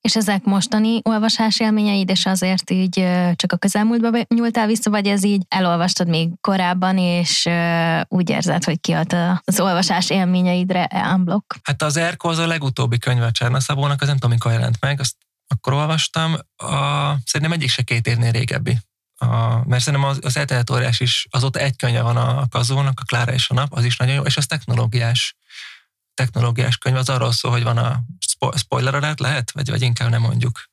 És 0.01 0.15
ezek 0.15 0.43
mostani 0.43 0.99
olvasás 1.03 1.59
élményeid, 1.59 2.09
és 2.09 2.25
azért 2.25 2.69
így 2.69 2.93
csak 3.35 3.51
a 3.51 3.57
közelmúltba 3.57 4.25
nyúltál 4.27 4.67
vissza, 4.67 4.89
vagy 4.89 5.07
ez 5.07 5.23
így 5.23 5.41
elolvastad 5.47 6.07
még 6.07 6.29
korábban, 6.41 6.97
és 6.97 7.49
úgy 8.07 8.29
érzed, 8.29 8.63
hogy 8.63 8.79
kiad 8.79 9.13
az 9.43 9.59
olvasás 9.59 10.09
élményeidre 10.09 10.89
unblock? 11.13 11.59
Hát 11.63 11.81
az 11.81 11.97
Erko 11.97 12.29
az 12.29 12.37
a 12.37 12.47
legutóbbi 12.47 12.97
könyve 12.97 13.25
a 13.25 13.31
Cserna 13.31 13.59
Szabónak, 13.59 14.01
az 14.01 14.07
nem 14.07 14.15
tudom, 14.15 14.31
mikor 14.31 14.51
jelent 14.51 14.77
meg, 14.79 14.99
azt 14.99 15.15
akkor 15.51 15.73
olvastam. 15.73 16.33
A, 16.55 17.13
szerintem 17.25 17.51
egyik 17.51 17.69
se 17.69 17.81
két 17.81 18.07
évnél 18.07 18.31
régebbi. 18.31 18.77
A, 19.15 19.27
mert 19.67 19.83
szerintem 19.83 20.09
az, 20.09 20.19
az 20.21 20.37
eltenet 20.37 20.69
órás 20.69 20.99
is, 20.99 21.27
azóta 21.29 21.59
egy 21.59 21.75
könyve 21.75 22.01
van 22.01 22.17
a 22.17 22.47
Kazónak, 22.49 22.99
a 22.99 23.03
Klára 23.03 23.33
és 23.33 23.49
a 23.49 23.53
Nap, 23.53 23.73
az 23.73 23.83
is 23.83 23.97
nagyon 23.97 24.15
jó, 24.15 24.23
és 24.23 24.37
az 24.37 24.45
technológiás 24.45 25.35
technológiás 26.13 26.77
könyv, 26.77 26.95
az 26.95 27.09
arról 27.09 27.31
szól, 27.31 27.51
hogy 27.51 27.63
van 27.63 27.77
a 27.77 28.03
spoiler 28.55 28.95
alert 28.95 29.19
lehet, 29.19 29.51
vagy, 29.51 29.69
vagy 29.69 29.81
inkább 29.81 30.09
nem 30.09 30.21
mondjuk 30.21 30.69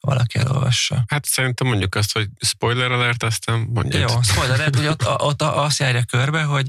valaki 0.00 0.38
elolvassa. 0.38 1.04
Hát 1.06 1.24
szerintem 1.24 1.66
mondjuk 1.66 1.94
azt, 1.94 2.12
hogy 2.12 2.28
spoiler 2.40 2.92
alert, 2.92 3.22
aztán 3.22 3.60
mondjuk. 3.60 4.10
Jó, 4.10 4.22
spoiler 4.32 4.54
alert, 4.54 4.76
hogy 4.76 4.86
ott, 4.86 5.06
ott 5.06 5.42
azt 5.42 5.78
járja 5.78 6.04
körbe, 6.04 6.42
hogy 6.42 6.66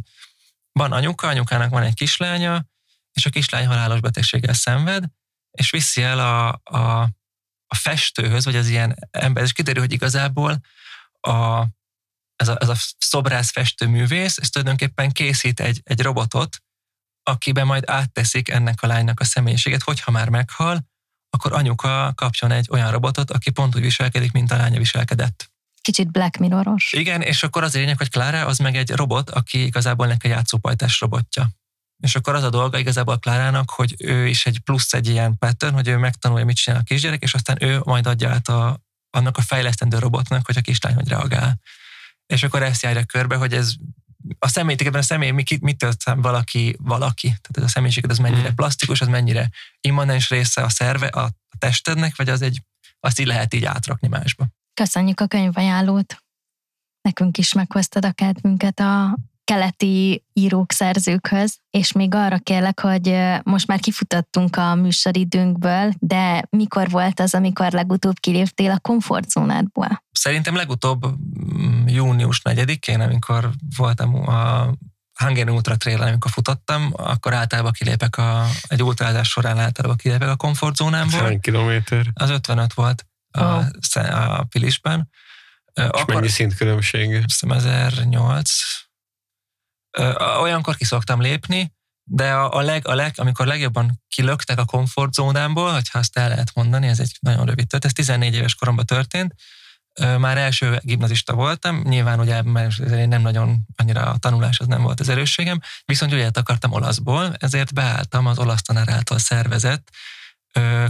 van 0.71 0.91
anyuka, 0.91 1.27
anyukának 1.27 1.69
van 1.69 1.83
egy 1.83 1.93
kislánya, 1.93 2.65
és 3.13 3.25
a 3.25 3.29
kislány 3.29 3.67
halálos 3.67 3.99
betegséggel 3.99 4.53
szenved, 4.53 5.03
és 5.51 5.69
viszi 5.69 6.01
el 6.01 6.19
a, 6.19 6.61
a, 6.63 7.09
a 7.67 7.75
festőhöz, 7.75 8.45
vagy 8.45 8.55
az 8.55 8.67
ilyen 8.67 9.07
ember, 9.11 9.43
és 9.43 9.53
kiderül, 9.53 9.81
hogy 9.81 9.91
igazából 9.91 10.61
a, 11.19 11.65
ez, 12.35 12.47
a, 12.47 12.57
ez 12.59 12.69
a 12.69 12.75
szobrász 12.97 13.51
festőművész, 13.51 14.37
ez 14.37 14.49
tulajdonképpen 14.49 15.11
készít 15.11 15.59
egy, 15.59 15.81
egy 15.83 16.01
robotot, 16.01 16.57
akiben 17.23 17.65
majd 17.65 17.83
átteszik 17.87 18.49
ennek 18.49 18.81
a 18.81 18.87
lánynak 18.87 19.19
a 19.19 19.23
személyiséget, 19.23 19.83
hogyha 19.83 20.11
már 20.11 20.29
meghal, 20.29 20.89
akkor 21.29 21.53
anyuka 21.53 22.13
kapjon 22.15 22.51
egy 22.51 22.67
olyan 22.71 22.91
robotot, 22.91 23.31
aki 23.31 23.49
pont 23.49 23.75
úgy 23.75 23.81
viselkedik, 23.81 24.31
mint 24.31 24.51
a 24.51 24.55
lánya 24.55 24.77
viselkedett. 24.77 25.51
Kicsit 25.81 26.11
Black 26.11 26.37
Mirroros. 26.37 26.93
Igen, 26.93 27.21
és 27.21 27.43
akkor 27.43 27.63
az 27.63 27.73
lényeg, 27.73 27.97
hogy 27.97 28.09
Klára 28.09 28.45
az 28.45 28.57
meg 28.57 28.75
egy 28.75 28.89
robot, 28.89 29.29
aki 29.29 29.63
igazából 29.63 30.07
neki 30.07 30.27
játszópajtás 30.27 30.99
robotja. 30.99 31.49
És 32.01 32.15
akkor 32.15 32.35
az 32.35 32.43
a 32.43 32.49
dolga 32.49 32.77
igazából 32.77 33.19
Klárának, 33.19 33.69
hogy 33.69 33.95
ő 33.97 34.27
is 34.27 34.45
egy 34.45 34.59
plusz 34.59 34.93
egy 34.93 35.07
ilyen 35.07 35.37
pattern, 35.37 35.73
hogy 35.73 35.87
ő 35.87 35.97
megtanulja, 35.97 36.45
mit 36.45 36.55
csinál 36.55 36.79
a 36.79 36.83
kisgyerek, 36.83 37.21
és 37.21 37.33
aztán 37.33 37.63
ő 37.63 37.81
majd 37.83 38.07
adja 38.07 38.29
át 38.29 38.47
a, 38.47 38.79
annak 39.09 39.37
a 39.37 39.41
fejlesztendő 39.41 39.97
robotnak, 39.99 40.45
hogy 40.45 40.57
a 40.57 40.61
kislány 40.61 40.93
hogy 40.93 41.07
reagál. 41.07 41.59
És 42.25 42.43
akkor 42.43 42.63
ezt 42.63 42.83
járja 42.83 43.03
körbe, 43.03 43.35
hogy 43.35 43.53
ez 43.53 43.73
a 44.39 44.47
személy, 44.47 44.75
ebben 44.79 44.99
a 44.99 45.03
személy 45.03 45.31
mit, 45.31 45.61
mit 45.61 45.77
tölt 45.77 46.03
valaki, 46.15 46.75
valaki. 46.79 47.27
Tehát 47.27 47.57
ez 47.57 47.63
a 47.63 47.67
személyiséged 47.67 48.11
az 48.11 48.17
mennyire 48.17 48.49
mm. 48.49 48.55
plastikus, 48.55 49.01
az 49.01 49.07
mennyire 49.07 49.49
immanens 49.81 50.29
része 50.29 50.63
a 50.63 50.69
szerve, 50.69 51.07
a 51.07 51.29
testednek, 51.57 52.15
vagy 52.15 52.29
az 52.29 52.41
egy, 52.41 52.61
azt 52.99 53.19
így 53.19 53.27
lehet 53.27 53.53
így 53.53 53.65
átrakni 53.65 54.07
másba. 54.07 54.47
Köszönjük 54.73 55.19
a 55.19 55.27
könyvajánlót. 55.27 56.23
Nekünk 57.01 57.37
is 57.37 57.53
meghoztad 57.53 58.05
a 58.05 58.11
kedvünket 58.11 58.79
a 58.79 59.17
keleti 59.51 60.25
írók, 60.33 60.71
szerzőkhöz, 60.71 61.57
és 61.69 61.91
még 61.91 62.15
arra 62.15 62.37
kérlek, 62.37 62.79
hogy 62.79 63.17
most 63.43 63.67
már 63.67 63.79
kifutattunk 63.79 64.55
a 64.55 64.75
műsoridőnkből, 64.75 65.93
de 65.99 66.43
mikor 66.49 66.89
volt 66.89 67.19
az, 67.19 67.33
amikor 67.33 67.71
legutóbb 67.71 68.19
kiléptél 68.19 68.71
a 68.71 68.79
komfortzónádból? 68.79 70.03
Szerintem 70.11 70.55
legutóbb 70.55 71.05
mm, 71.05 71.87
június 71.87 72.41
4-én, 72.43 72.99
amikor 72.99 73.49
voltam 73.77 74.29
a 74.29 74.69
Hungarian 75.13 75.55
Ultra 75.55 75.77
trail 75.77 76.01
amikor 76.01 76.31
futottam, 76.31 76.91
akkor 76.95 77.33
általában 77.33 77.71
kilépek 77.71 78.17
a, 78.17 78.45
egy 78.67 78.83
ultrázás 78.83 79.29
során 79.29 79.59
általában 79.59 79.97
kilépek 79.97 80.29
a 80.29 80.35
komfortzónámból. 80.35 81.19
Hány 81.19 81.39
kilométer? 81.39 82.05
Az 82.13 82.29
55 82.29 82.73
volt 82.73 83.05
a, 83.31 83.43
oh. 83.43 83.65
a 84.37 84.43
Pilisben. 84.43 85.09
És 85.73 85.83
akkor, 85.83 86.15
mennyi 86.15 86.27
szintkülönbség? 86.27 87.23
Hiszem 87.25 87.51
1008. 87.51 88.49
Olyankor 90.41 90.75
ki 90.75 90.85
szoktam 90.85 91.21
lépni, 91.21 91.73
de 92.03 92.33
a, 92.33 92.53
a, 92.53 92.61
leg, 92.61 92.87
a 92.87 92.95
leg, 92.95 93.13
amikor 93.17 93.45
legjobban 93.45 94.01
kilöktek 94.07 94.59
a 94.59 94.65
komfortzónámból, 94.65 95.71
hogyha 95.71 95.99
azt 95.99 96.17
el 96.17 96.29
lehet 96.29 96.51
mondani, 96.53 96.87
ez 96.87 96.99
egy 96.99 97.17
nagyon 97.19 97.45
rövid 97.45 97.67
történet, 97.67 97.85
ez 97.97 98.05
14 98.05 98.35
éves 98.35 98.55
koromban 98.55 98.85
történt, 98.85 99.33
már 100.17 100.37
első 100.37 100.79
gimnazista 100.81 101.33
voltam, 101.33 101.81
nyilván 101.83 102.19
ugye 102.19 102.41
mert 102.41 102.79
én 102.79 103.07
nem 103.07 103.21
nagyon 103.21 103.59
annyira 103.75 104.01
a 104.01 104.17
tanulás 104.17 104.59
az 104.59 104.67
nem 104.67 104.81
volt 104.81 104.99
az 104.99 105.09
erősségem, 105.09 105.59
viszont 105.85 106.11
ugye 106.11 106.29
akartam 106.33 106.71
olaszból, 106.71 107.33
ezért 107.39 107.73
beálltam 107.73 108.25
az 108.25 108.39
olasz 108.39 108.61
tanár 108.61 108.89
által 108.89 109.19
szervezett 109.19 109.89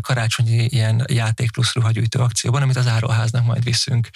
karácsonyi 0.01 0.65
ilyen 0.65 1.05
játék 1.07 1.51
plusz 1.51 1.73
ruhagyűjtő 1.73 2.19
akcióban, 2.19 2.61
amit 2.61 2.75
az 2.75 2.87
áróháznak 2.87 3.45
majd 3.45 3.63
viszünk. 3.63 4.09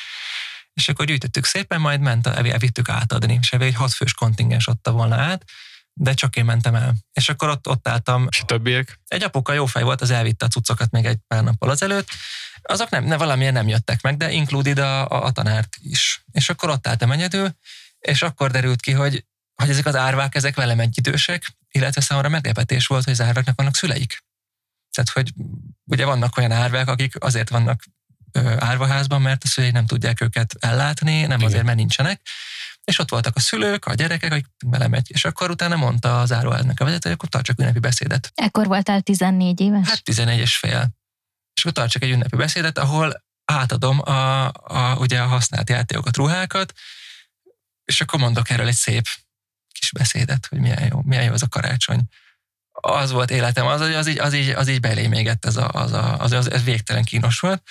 És 0.76 0.90
akkor 0.90 1.06
gyűjtöttük 1.06 1.46
szépen, 1.46 1.82
majd 1.82 2.00
ment, 2.00 2.28
elvittük 2.28 2.90
átadni, 2.90 3.38
és 3.42 3.52
egy 3.52 3.76
hatfős 3.76 4.14
kontingens 4.14 4.68
adta 4.68 4.92
volna 4.92 5.16
át, 5.16 5.44
de 5.94 6.14
csak 6.14 6.36
én 6.36 6.46
mentem 6.46 6.76
el. 6.76 6.96
És 7.14 7.30
akkor 7.30 7.50
ott, 7.50 7.68
ott 7.68 7.88
álltam. 7.88 8.28
És 8.30 8.40
a 8.40 8.46
többiek? 8.46 9.00
Egy 9.08 9.24
apuka 9.24 9.54
jó 9.54 9.66
fej 9.66 9.84
volt, 9.84 10.02
az 10.02 10.10
elvitte 10.10 10.46
a 10.46 10.48
cuccokat 10.48 10.92
még 10.92 11.06
egy 11.06 11.18
pár 11.28 11.44
nappal 11.44 11.70
azelőtt, 11.70 12.08
azok 12.62 12.90
nem, 12.90 13.04
ne, 13.04 13.18
valamilyen 13.18 13.54
nem 13.54 13.68
jöttek 13.68 14.02
meg, 14.02 14.18
de 14.18 14.32
included 14.32 14.78
a, 14.78 15.10
a, 15.10 15.26
a 15.26 15.32
tanárt 15.32 15.76
is. 15.80 16.24
És 16.32 16.50
akkor 16.50 16.70
ott 16.70 16.88
álltam 16.88 17.12
egyedül, 17.12 17.50
és 18.00 18.22
akkor 18.22 18.52
derült 18.52 18.82
ki, 18.82 18.92
hogy, 18.92 19.26
hogy 19.56 19.70
ezek 19.70 19.86
az 19.86 19.96
árvák, 19.96 20.36
ezek 20.36 20.56
velem 20.56 20.80
egyidősek, 20.80 21.56
illetve 21.72 22.02
számomra 22.02 22.30
meglepetés 22.30 22.88
volt, 22.88 23.04
hogy 23.04 23.14
az 23.14 23.22
árváknak 23.22 23.56
vannak 23.56 23.76
szüleik. 23.76 24.24
Tehát, 24.92 25.10
hogy 25.10 25.34
ugye 25.84 26.06
vannak 26.06 26.38
olyan 26.38 26.52
árvák, 26.52 26.88
akik 26.88 27.24
azért 27.24 27.50
vannak 27.50 27.84
árvaházban, 28.60 29.22
mert 29.22 29.44
a 29.44 29.48
szülei 29.48 29.72
nem 29.72 29.86
tudják 29.86 30.22
őket 30.22 30.56
ellátni, 30.60 31.22
nem 31.22 31.38
Igen. 31.38 31.42
azért, 31.42 31.64
mert 31.64 31.78
nincsenek. 31.78 32.22
És 32.84 33.00
ott 33.00 33.10
voltak 33.10 33.36
a 33.36 33.40
szülők, 33.40 33.86
a 33.86 33.94
gyerekek, 33.94 34.32
akik 34.32 34.46
belemegy. 34.66 35.08
És 35.08 35.26
akkor 35.26 35.50
utána 35.50 35.76
mondta 35.76 36.20
az 36.20 36.32
áruháznak 36.32 36.80
a 36.80 36.86
vezető, 36.86 37.10
hogy 37.10 37.18
akkor 37.18 37.30
tartsak 37.30 37.60
ünnepi 37.60 37.80
beszédet. 37.80 38.32
Ekkor 38.36 38.68
voltál 38.68 39.02
14 39.02 39.60
éves? 39.60 39.88
Hát 39.88 40.04
11 40.04 40.40
és 40.40 40.58
fél 40.58 40.94
és 41.56 41.62
akkor 41.62 41.72
tartsak 41.72 42.04
egy 42.04 42.10
ünnepi 42.10 42.36
beszédet, 42.36 42.78
ahol 42.78 43.24
átadom 43.46 44.00
a, 44.00 44.46
a, 44.48 44.96
ugye 45.00 45.22
a 45.22 45.28
használt 45.28 45.70
játékokat, 45.70 46.18
ruhákat, 46.18 46.74
és 47.86 48.02
akkor 48.02 48.20
mondok 48.20 48.50
erről 48.50 48.68
egy 48.68 48.76
szép 48.76 49.08
kis 49.72 49.92
beszédet, 49.92 50.46
hogy 50.46 50.60
milyen 50.60 50.88
jó, 50.92 51.02
milyen 51.02 51.24
jó 51.24 51.34
az 51.34 51.44
a 51.44 51.48
karácsony. 51.48 52.02
Az 52.72 53.12
volt 53.12 53.32
életem, 53.32 53.66
az, 53.66 53.82
az, 53.82 54.08
így, 54.08 54.20
az, 54.20 54.34
így, 54.34 54.50
az 54.50 54.68
így 54.68 54.80
belém 54.80 55.14
égett, 55.14 55.46
ez, 55.46 55.58
a, 55.58 55.70
az, 55.70 55.92
a, 55.92 56.20
az, 56.20 56.32
az, 56.32 56.52
ez 56.52 56.64
végtelen 56.64 57.04
kínos 57.04 57.40
volt. 57.40 57.64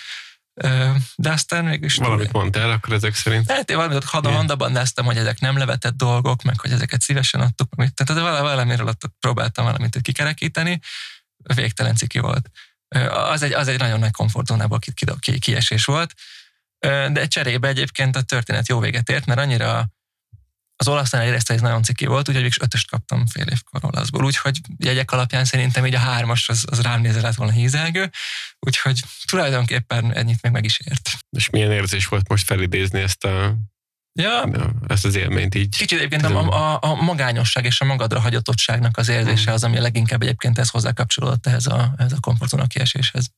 De 1.16 1.30
aztán 1.30 1.64
mégis... 1.64 1.96
Valamit 1.96 2.32
mondtál 2.32 2.70
akkor 2.70 2.92
ezek 2.92 3.14
szerint? 3.14 3.50
Hát 3.50 3.70
én 3.70 3.76
valamit 3.76 3.96
ott 3.96 4.04
handabban 4.04 4.72
néztem, 4.72 5.04
hogy 5.04 5.16
ezek 5.16 5.40
nem 5.40 5.58
levetett 5.58 5.96
dolgok, 5.96 6.42
meg 6.42 6.60
hogy 6.60 6.72
ezeket 6.72 7.00
szívesen 7.00 7.40
adtuk. 7.40 7.74
Tehát 7.94 8.40
valamiről 8.40 8.86
ott 8.86 9.02
próbáltam 9.20 9.64
valamit 9.64 10.00
kikerekíteni, 10.00 10.80
végtelen 11.54 11.94
ciki 11.94 12.18
volt 12.18 12.50
az 13.08 13.42
egy, 13.42 13.52
az 13.52 13.68
egy 13.68 13.78
nagyon 13.78 13.98
nagy 13.98 14.10
komfortzónából 14.10 14.78
ki, 14.78 14.92
ki, 15.18 15.38
kiesés 15.38 15.84
volt, 15.84 16.14
de 17.12 17.26
cserébe 17.26 17.68
egyébként 17.68 18.16
a 18.16 18.22
történet 18.22 18.68
jó 18.68 18.78
véget 18.78 19.10
ért, 19.10 19.26
mert 19.26 19.40
annyira 19.40 19.88
az 20.76 20.88
olasznál 20.88 21.26
hogy 21.26 21.42
ez 21.46 21.60
nagyon 21.60 21.82
ciki 21.82 22.06
volt, 22.06 22.28
úgyhogy 22.28 22.44
is 22.44 22.60
ötöst 22.60 22.90
kaptam 22.90 23.26
fél 23.26 23.46
évkor 23.46 23.84
olaszból, 23.84 24.24
úgyhogy 24.24 24.60
jegyek 24.78 25.10
alapján 25.10 25.44
szerintem 25.44 25.86
így 25.86 25.94
a 25.94 25.98
hármas 25.98 26.48
az, 26.48 26.64
az 26.70 26.80
rám 26.80 27.00
nézve 27.00 27.20
lett 27.20 27.34
volna 27.34 27.52
hízelgő, 27.52 28.10
úgyhogy 28.58 29.00
tulajdonképpen 29.24 30.12
ennyit 30.14 30.42
meg 30.42 30.52
meg 30.52 30.64
is 30.64 30.80
ért. 30.80 31.10
És 31.36 31.50
milyen 31.50 31.72
érzés 31.72 32.06
volt 32.06 32.28
most 32.28 32.46
felidézni 32.46 33.00
ezt 33.00 33.24
a 33.24 33.56
Ja. 34.20 34.50
Ezt 34.88 35.04
az 35.04 35.14
élményt 35.14 35.54
így. 35.54 35.76
Kicsit 35.76 35.98
egyébként 35.98 36.24
a, 36.24 36.48
a, 36.48 36.78
a 36.80 36.94
magányosság 36.94 37.64
és 37.64 37.80
a 37.80 37.84
magadra 37.84 38.20
hagyatottságnak 38.20 38.96
az 38.96 39.08
érzése 39.08 39.50
mm. 39.50 39.54
az, 39.54 39.64
ami 39.64 39.78
leginkább 39.78 40.22
egyébként 40.22 40.58
ez 40.58 40.70
hozzá 40.70 40.92
kapcsolódott 40.92 41.46
ehhez 41.46 41.66
a, 41.66 41.94
ehhez 41.96 42.12
a 42.12 42.20
komfortzóna 42.20 42.66
kieséshez. 42.66 43.30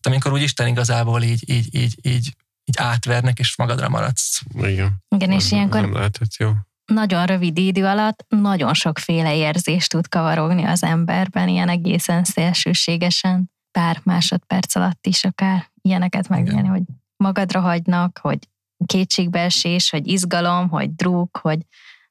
Tehát 0.00 0.16
amikor 0.16 0.32
úgy 0.32 0.42
Isten 0.42 0.66
igazából 0.66 1.22
így, 1.22 1.50
így, 1.50 1.74
így, 1.74 1.98
így, 2.02 2.36
így 2.68 2.76
átvernek, 2.78 3.38
és 3.38 3.56
magadra 3.56 3.88
maradsz. 3.88 4.40
Igen. 4.54 5.04
Igen, 5.08 5.30
és 5.30 5.52
ilyenkor 5.52 5.80
nem 5.80 5.92
lehetett 5.92 6.34
jó. 6.38 6.50
nagyon 6.84 7.26
rövid 7.26 7.58
idő 7.58 7.86
alatt 7.86 8.24
nagyon 8.28 8.74
sokféle 8.74 9.36
érzést 9.36 9.90
tud 9.90 10.08
kavarogni 10.08 10.64
az 10.64 10.82
emberben, 10.82 11.48
ilyen 11.48 11.68
egészen 11.68 12.24
szélsőségesen, 12.24 13.50
pár 13.70 14.00
másodperc 14.04 14.74
alatt 14.74 15.06
is 15.06 15.24
akár 15.24 15.70
ilyeneket 15.82 16.28
megélni, 16.28 16.68
hogy 16.68 16.82
magadra 17.16 17.60
hagynak, 17.60 18.18
hogy 18.22 18.38
kétségbeesés, 18.86 19.90
hogy 19.90 20.06
izgalom, 20.06 20.68
hogy 20.68 20.94
drúg, 20.94 21.36
hogy 21.36 21.58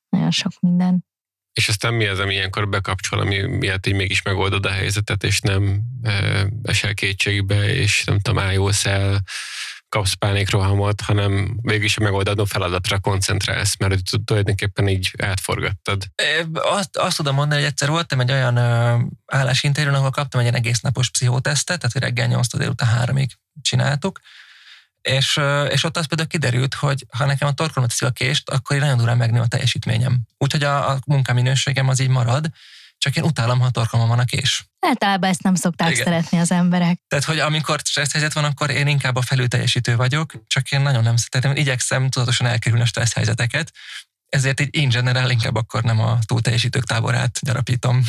nagyon 0.10 0.32
sok 0.32 0.52
minden. 0.60 1.06
És 1.54 1.68
aztán 1.68 1.94
mi 1.94 2.06
az, 2.06 2.20
ami 2.20 2.34
ilyenkor 2.34 2.70
bekapcsol, 2.70 3.20
ami 3.20 3.42
miatt 3.42 3.88
így 3.88 3.96
mégis 3.96 4.22
megoldod 4.22 4.66
a 4.66 4.70
helyzetet, 4.72 5.24
és 5.24 5.42
nem 5.42 5.82
e, 6.02 6.48
esel 6.64 6.94
kétségbe, 6.94 7.74
és 7.74 8.04
nem 8.04 8.20
tudom, 8.20 8.44
ájulsz 8.44 8.86
el, 8.86 9.22
kapsz 9.90 10.14
pánikrohamot, 10.14 11.02
hanem 11.02 11.58
mégis 11.62 11.98
a 11.98 12.02
megoldandó 12.02 12.46
feladatra 12.46 13.00
koncentrálsz, 13.00 13.78
mert 13.78 14.02
tulajdonképpen 14.26 14.88
így 14.88 15.14
átforgattad. 15.18 16.04
Azt, 16.54 16.98
azt 16.98 17.18
tudom 17.18 17.36
mondani, 17.36 17.62
hogy 17.62 17.70
egyszer 17.70 17.90
voltam 17.90 18.20
egy 18.20 18.32
olyan 18.32 18.58
állásinterjún, 19.26 19.94
ahol 19.94 20.10
kaptam 20.10 20.42
egy 20.42 20.54
egész 20.54 20.80
napos 20.80 21.10
pszichotesztet, 21.10 21.80
tehát 21.80 21.98
reggel 22.00 22.28
8 22.28 22.58
délután 22.58 23.06
3-ig 23.06 23.30
csináltuk, 23.62 24.20
és, 25.02 25.40
és 25.70 25.84
ott 25.84 25.98
az 25.98 26.08
például 26.08 26.30
kiderült, 26.30 26.74
hogy 26.74 27.06
ha 27.18 27.26
nekem 27.26 27.48
a 27.48 27.54
torkolomat 27.54 27.90
teszi 27.90 28.06
a 28.06 28.10
kést, 28.10 28.50
akkor 28.50 28.76
én 28.76 28.82
nagyon 28.82 28.98
durán 28.98 29.18
megnő 29.18 29.40
a 29.40 29.48
teljesítményem. 29.48 30.20
Úgyhogy 30.38 30.64
a, 30.64 30.90
a 30.90 31.00
munkaminőségem 31.06 31.88
az 31.88 32.00
így 32.00 32.10
marad, 32.10 32.50
csak 32.98 33.16
én 33.16 33.24
utálom, 33.24 33.60
ha 33.60 33.70
torkolomon 33.70 34.16
van 34.16 34.20
a 34.20 34.26
kés. 34.26 34.66
Általában 34.80 35.30
ezt 35.30 35.44
nem 35.44 35.56
szokták 35.56 35.92
Igen. 35.92 36.04
szeretni 36.04 36.40
az 36.40 36.52
emberek. 36.52 37.00
Tehát, 37.08 37.26
hogy 37.26 37.40
amikor 37.40 37.80
stressz 37.84 38.12
helyzet 38.12 38.34
van, 38.34 38.44
akkor 38.44 38.70
én 38.70 38.88
inkább 38.88 39.16
a 39.16 39.22
felülteljesítő 39.22 39.96
vagyok, 39.96 40.34
csak 40.48 40.72
én 40.72 40.82
nagyon 40.82 41.04
nem 41.04 41.16
szeretem, 41.16 41.56
igyekszem 41.56 42.10
tudatosan 42.10 42.48
elkerülni 42.48 42.84
a 42.84 42.88
stressz 42.88 43.14
helyzeteket, 43.14 43.72
ezért 44.30 44.60
így 44.60 44.76
in 44.76 44.90
general 44.90 45.30
inkább 45.30 45.56
akkor 45.56 45.84
nem 45.84 46.00
a 46.00 46.18
túlteljesítők 46.26 46.84
táborát 46.84 47.40
gyarapítom. 47.42 48.04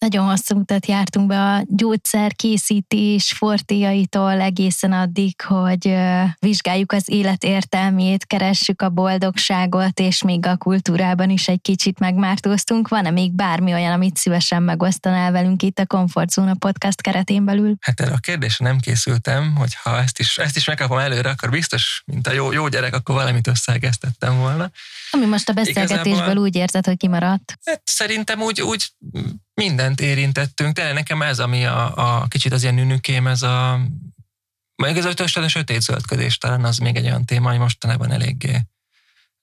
Nagyon 0.00 0.26
hosszú 0.26 0.58
utat 0.58 0.86
jártunk 0.86 1.26
be 1.26 1.40
a 1.40 1.62
gyógyszerkészítés 1.66 3.32
fortéjaitól 3.36 4.40
egészen 4.40 4.92
addig, 4.92 5.40
hogy 5.40 5.96
vizsgáljuk 6.38 6.92
az 6.92 7.02
élet 7.06 7.44
értelmét, 7.44 8.26
keressük 8.26 8.82
a 8.82 8.88
boldogságot, 8.88 10.00
és 10.00 10.22
még 10.22 10.46
a 10.46 10.56
kultúrában 10.56 11.30
is 11.30 11.48
egy 11.48 11.60
kicsit 11.60 11.98
megmártóztunk. 11.98 12.88
Van-e 12.88 13.10
még 13.10 13.32
bármi 13.32 13.72
olyan, 13.72 13.92
amit 13.92 14.16
szívesen 14.16 14.62
megosztanál 14.62 15.32
velünk 15.32 15.62
itt 15.62 15.78
a 15.78 15.86
Komfortzóna 15.86 16.54
podcast 16.54 17.00
keretén 17.00 17.44
belül? 17.44 17.76
Hát 17.80 18.00
erre 18.00 18.12
a 18.12 18.18
kérdésre 18.18 18.66
nem 18.66 18.78
készültem, 18.78 19.54
hogy 19.54 19.74
ha 19.74 19.98
ezt 19.98 20.18
is, 20.18 20.38
ezt 20.38 20.56
is 20.56 20.64
megkapom 20.66 20.98
előre, 20.98 21.30
akkor 21.30 21.50
biztos, 21.50 22.02
mint 22.06 22.26
a 22.26 22.32
jó, 22.32 22.52
jó 22.52 22.68
gyerek, 22.68 22.94
akkor 22.94 23.14
valamit 23.14 23.46
összeegeztettem 23.46 24.36
volna. 24.36 24.70
Ami 25.10 25.26
most 25.26 25.48
a 25.48 25.52
beszélgetésből 25.52 26.12
Igazából, 26.12 26.42
úgy 26.42 26.54
érzed, 26.56 26.86
hogy 26.86 26.96
kimaradt? 26.96 27.58
Hát 27.64 27.82
szerintem 27.84 28.40
úgy, 28.40 28.60
úgy 28.62 28.92
mindent 29.54 30.00
érintettünk. 30.00 30.74
Tényleg 30.74 30.94
nekem 30.94 31.22
ez, 31.22 31.38
ami 31.38 31.64
a, 31.64 32.20
a 32.20 32.26
kicsit 32.28 32.52
az 32.52 32.62
ilyen 32.62 32.74
nünükém, 32.74 33.26
ez 33.26 33.42
a 33.42 33.80
meg 34.80 34.96
ez 34.96 35.04
a 35.04 35.48
sötét 35.48 35.80
zöldködés 35.80 36.38
talán 36.38 36.64
az 36.64 36.78
még 36.78 36.96
egy 36.96 37.04
olyan 37.04 37.24
téma, 37.24 37.50
hogy 37.50 37.58
mostanában 37.58 38.12
eléggé, 38.12 38.60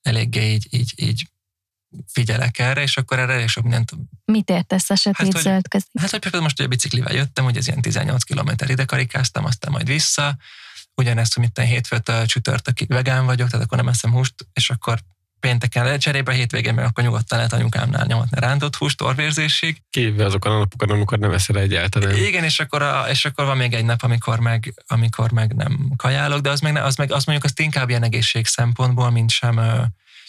eléggé 0.01 0.51
így, 0.51 0.67
így, 0.69 0.93
így 0.95 1.27
figyelek 2.07 2.59
erre, 2.59 2.81
és 2.81 2.97
akkor 2.97 3.19
erre 3.19 3.33
elég 3.33 3.47
sok 3.47 3.63
mindent... 3.63 3.91
Mit 4.25 4.49
értesz 4.49 4.89
a 4.89 4.95
sötét 4.95 5.33
hát? 5.33 5.67
Hát, 5.99 6.09
hogy 6.09 6.19
például 6.19 6.43
most 6.43 6.59
ugye 6.59 6.67
biciklivel 6.67 7.13
jöttem, 7.13 7.43
hogy 7.43 7.57
ez 7.57 7.67
ilyen 7.67 7.81
18 7.81 8.23
km 8.23 8.49
ide 8.67 8.85
karikáztam, 8.85 9.45
aztán 9.45 9.71
majd 9.71 9.87
vissza, 9.87 10.37
ugyanezt, 10.95 11.33
hogy 11.33 11.43
itt 11.43 11.59
hétfőtől 11.59 12.25
csütörtökig 12.25 12.87
vegán 12.87 13.25
vagyok, 13.25 13.49
tehát 13.49 13.65
akkor 13.65 13.77
nem 13.77 13.87
eszem 13.87 14.11
húst, 14.11 14.35
és 14.53 14.69
akkor 14.69 14.99
pénteken 15.39 15.99
cserébe 15.99 16.33
hétvégén 16.33 16.73
meg 16.73 16.85
akkor 16.85 17.03
nyugodtan 17.03 17.37
lehet 17.37 17.53
anyukámnál 17.53 18.05
nyomatni 18.05 18.39
rántott 18.39 18.75
húst, 18.75 19.01
orvérzésig. 19.01 19.81
Kívül 19.89 20.25
azokon 20.25 20.51
a 20.51 20.57
napokat, 20.57 20.91
amikor 20.91 21.19
nem 21.19 21.31
eszel 21.31 21.57
egyáltalán. 21.57 22.15
Igen, 22.15 22.43
és 22.43 22.59
akkor, 22.59 22.81
a, 22.81 23.05
és 23.09 23.25
akkor 23.25 23.45
van 23.45 23.57
még 23.57 23.73
egy 23.73 23.85
nap, 23.85 24.03
amikor 24.03 24.39
meg, 24.39 24.73
amikor 24.87 25.31
meg 25.31 25.55
nem 25.55 25.91
kajálok, 25.95 26.39
de 26.39 26.49
az, 26.49 26.59
meg, 26.59 26.75
az, 26.75 26.95
meg, 26.95 27.11
az 27.11 27.23
mondjuk 27.23 27.47
azt 27.47 27.59
inkább 27.59 27.89
ilyen 27.89 28.03
egészség 28.03 28.45
szempontból, 28.45 29.09
mint 29.09 29.29
sem. 29.29 29.61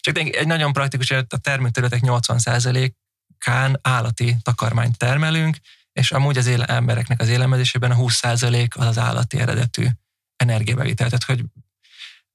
Csak 0.01 0.18
egy 0.18 0.47
nagyon 0.47 0.72
praktikus, 0.72 1.09
hogy 1.09 1.24
a 1.28 1.39
termőterületek 1.39 2.01
80%-án 2.02 3.78
állati 3.82 4.36
takarmányt 4.43 4.98
termelünk, 4.98 5.56
és 5.93 6.10
amúgy 6.10 6.39
az 6.39 6.47
éle, 6.47 6.64
embereknek 6.64 7.20
az 7.20 7.28
élelmezésében 7.28 7.90
a 7.90 7.97
20% 7.97 8.74
az 8.74 8.86
az 8.86 8.98
állati 8.98 9.39
eredetű 9.39 9.86
energiabevitel. 10.36 11.09
Tehát, 11.09 11.24
hogy 11.24 11.44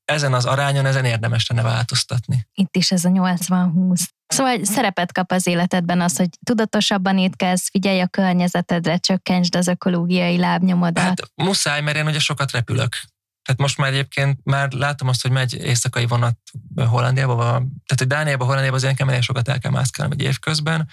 ezen 0.05 0.33
az 0.33 0.45
arányon, 0.45 0.85
ezen 0.85 1.05
érdemes 1.05 1.47
lenne 1.47 1.61
változtatni. 1.61 2.47
Itt 2.53 2.75
is 2.75 2.91
ez 2.91 3.05
a 3.05 3.09
80-20. 3.09 4.05
Szóval 4.27 4.63
szerepet 4.63 5.11
kap 5.11 5.31
az 5.31 5.47
életedben 5.47 6.01
az, 6.01 6.17
hogy 6.17 6.29
tudatosabban 6.43 7.17
étkezz, 7.17 7.67
figyelj 7.71 7.99
a 7.99 8.07
környezetedre, 8.07 8.97
csökkentsd 8.97 9.55
az 9.55 9.67
ökológiai 9.67 10.37
lábnyomodat. 10.37 11.03
Hát 11.03 11.31
muszáj, 11.35 11.81
mert 11.81 11.97
én 11.97 12.05
ugye 12.05 12.19
sokat 12.19 12.51
repülök. 12.51 12.97
Tehát 13.43 13.61
most 13.61 13.77
már 13.77 13.91
egyébként 13.91 14.39
már 14.43 14.71
látom 14.71 15.07
azt, 15.07 15.21
hogy 15.21 15.31
megy 15.31 15.53
éjszakai 15.53 16.05
vonat 16.05 16.37
Hollandiába, 16.75 17.43
tehát 17.43 17.95
hogy 17.97 18.07
Dániába, 18.07 18.45
Hollandiába 18.45 18.75
az 18.75 18.83
nekem 18.83 19.21
sokat 19.21 19.47
el 19.47 19.59
kell 19.59 19.71
mászkálnom 19.71 20.17
egy 20.19 20.25
év 20.25 20.39
közben, 20.39 20.89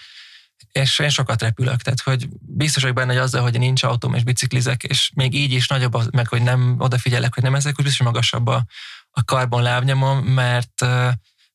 és 0.73 0.99
én 0.99 1.09
sokat 1.09 1.43
repülök, 1.43 1.83
tehát 1.83 2.01
hogy 2.01 2.29
biztos 2.41 2.83
vagyok 2.83 2.97
benne, 2.97 3.13
hogy 3.13 3.23
azzal, 3.23 3.43
hogy 3.43 3.59
nincs 3.59 3.83
autóm 3.83 4.15
és 4.15 4.25
biciklizek, 4.25 4.83
és 4.83 5.11
még 5.15 5.35
így 5.35 5.53
is 5.53 5.69
nagyobb, 5.69 6.15
meg 6.15 6.29
hogy 6.29 6.43
nem 6.43 6.75
odafigyelek, 6.79 7.35
hogy 7.35 7.43
nem 7.43 7.55
ezek, 7.55 7.75
hogy 7.75 7.85
biztos 7.85 8.07
magasabb 8.07 8.47
a, 8.47 8.65
a 9.11 9.25
karbon 9.25 9.63
lábnyomom, 9.63 10.19
mert 10.19 10.85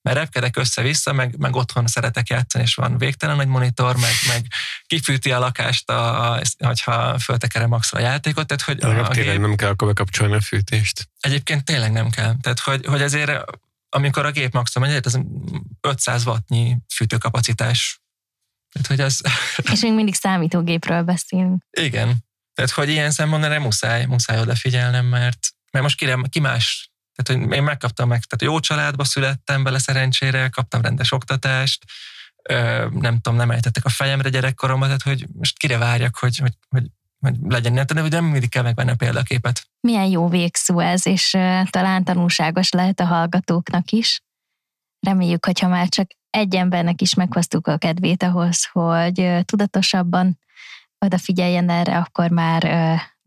mert 0.05 0.17
repkedek 0.17 0.57
össze-vissza, 0.57 1.13
meg, 1.13 1.37
meg 1.37 1.55
otthon 1.55 1.87
szeretek 1.87 2.29
játszani, 2.29 2.63
és 2.63 2.75
van 2.75 2.97
végtelen 2.97 3.35
nagy 3.35 3.47
monitor, 3.47 3.95
meg, 3.95 4.11
meg 4.27 4.45
kifűti 4.85 5.31
a 5.31 5.39
lakást, 5.39 5.89
a, 5.89 6.31
a, 6.31 6.41
hogyha 6.57 7.19
föltekerem 7.19 7.69
maxra 7.69 7.99
a 7.99 8.01
játékot. 8.01 8.47
Tehát, 8.47 8.63
hogy 8.63 8.83
a, 8.83 9.05
a 9.05 9.09
gép... 9.09 9.39
nem 9.39 9.55
kell 9.55 9.69
akkor 9.69 9.87
bekapcsolni 9.87 10.33
a 10.33 10.41
fűtést. 10.41 11.09
Egyébként 11.19 11.65
tényleg 11.65 11.91
nem 11.91 12.09
kell. 12.09 12.35
Tehát, 12.41 12.59
hogy, 12.59 12.85
hogy 12.85 13.01
ezért 13.01 13.31
amikor 13.89 14.25
a 14.25 14.31
gép 14.31 14.53
maximum 14.53 14.89
megy, 14.89 15.01
az 15.05 15.19
500 15.81 16.25
wattnyi 16.25 16.77
fűtőkapacitás. 16.95 18.01
Tehát, 18.71 18.87
hogy 18.87 18.99
az... 18.99 19.21
És 19.73 19.81
még 19.81 19.93
mindig 19.93 20.15
számítógépről 20.15 21.03
beszélünk. 21.03 21.63
Igen. 21.69 22.17
Tehát, 22.53 22.71
hogy 22.71 22.89
ilyen 22.89 23.11
szempontból 23.11 23.49
nem 23.49 23.61
muszáj, 23.61 24.05
muszáj 24.05 24.39
odafigyelnem, 24.39 25.05
mert, 25.05 25.47
mert 25.71 25.83
most 25.83 25.97
ki, 25.97 26.13
ki 26.29 26.39
más 26.39 26.89
tehát, 27.15 27.43
hogy 27.43 27.57
én 27.57 27.63
megkaptam 27.63 28.07
meg, 28.07 28.23
tehát 28.23 28.53
jó 28.53 28.59
családba 28.59 29.03
születtem 29.03 29.63
bele 29.63 29.79
szerencsére, 29.79 30.49
kaptam 30.49 30.81
rendes 30.81 31.11
oktatást, 31.11 31.83
nem 32.91 33.19
tudom, 33.21 33.35
nem 33.35 33.51
ejtettek 33.51 33.85
a 33.85 33.89
fejemre 33.89 34.29
gyerekkoromban, 34.29 34.87
tehát 34.87 35.01
hogy 35.01 35.27
most 35.33 35.57
kire 35.57 35.77
várjak, 35.77 36.17
hogy, 36.17 36.37
hogy, 36.37 36.53
hogy, 36.69 36.85
hogy 37.19 37.35
legyen 37.47 37.85
de 37.85 38.07
nem 38.09 38.25
mindig 38.25 38.49
kell 38.49 38.63
megvenni 38.63 38.91
a 38.91 38.95
példaképet. 38.95 39.67
Milyen 39.79 40.05
jó 40.05 40.29
végszó 40.29 40.79
ez, 40.79 41.07
és 41.07 41.29
talán 41.69 42.03
tanulságos 42.03 42.69
lehet 42.69 42.99
a 42.99 43.05
hallgatóknak 43.05 43.91
is. 43.91 44.21
Reméljük, 44.99 45.45
hogyha 45.45 45.67
már 45.67 45.89
csak 45.89 46.07
egy 46.29 46.55
embernek 46.55 47.01
is 47.01 47.13
meghoztuk 47.13 47.67
a 47.67 47.77
kedvét 47.77 48.23
ahhoz, 48.23 48.69
hogy 48.71 49.19
uh, 49.19 49.41
tudatosabban 49.41 50.39
odafigyeljen 50.99 51.69
erre, 51.69 51.97
akkor 51.97 52.29
már 52.29 52.63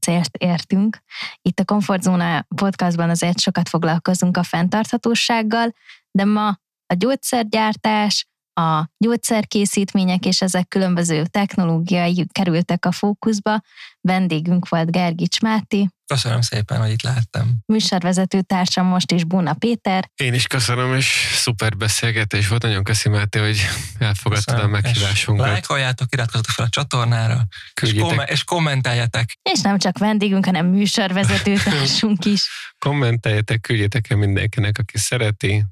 célt 0.09 0.37
értünk. 0.37 0.99
Itt 1.43 1.61
a 1.61 1.65
Komfortzóna 1.65 2.47
podcastban 2.57 3.11
azért 3.11 3.41
sokat 3.41 3.69
foglalkozunk 3.69 4.37
a 4.37 4.43
fenntarthatósággal, 4.43 5.73
de 6.11 6.25
ma 6.25 6.49
a 6.87 6.95
gyógyszergyártás, 6.95 8.28
a 8.59 8.91
gyógyszerkészítmények 8.99 10.25
és 10.25 10.41
ezek 10.41 10.69
különböző 10.69 11.27
technológiai 11.27 12.27
kerültek 12.33 12.85
a 12.85 12.93
fókuszba. 12.93 13.61
Vendégünk 14.01 14.69
volt 14.69 14.91
Gergics 14.91 15.41
Máti. 15.41 15.89
Köszönöm 16.07 16.41
szépen, 16.41 16.81
hogy 16.81 16.91
itt 16.91 17.03
lehettem. 17.03 17.57
Műsorvezető 17.67 18.43
társam 18.43 18.87
most 18.87 19.13
is 19.13 19.25
Buna 19.25 19.55
Péter. 19.55 20.11
Én 20.17 20.35
is 20.35 20.47
köszönöm, 20.47 20.95
és 20.95 21.33
szuper 21.35 21.77
beszélgetés 21.77 22.49
volt. 22.49 22.63
Nagyon 22.63 22.85
köszi 22.85 23.09
Máté, 23.09 23.39
hogy 23.39 23.67
elfogadtad 23.99 24.55
köszönöm. 24.55 24.75
a 24.75 24.81
meghívásunkat. 24.81 25.47
Lájkoljátok, 25.47 26.13
iratkozzatok 26.13 26.51
fel 26.55 26.65
a 26.65 26.69
csatornára, 26.69 27.47
és, 27.83 27.95
kom- 27.95 28.29
és 28.31 28.45
kommenteljetek. 28.45 29.39
És 29.43 29.61
nem 29.61 29.79
csak 29.79 29.99
vendégünk, 29.99 30.45
hanem 30.45 30.67
műsorvezető 30.67 31.55
társunk 31.65 32.25
is. 32.25 32.49
kommenteljetek, 32.79 33.61
küldjetek 33.61 34.11
el 34.11 34.17
mindenkinek, 34.17 34.79
aki 34.79 34.99
szereti, 34.99 35.65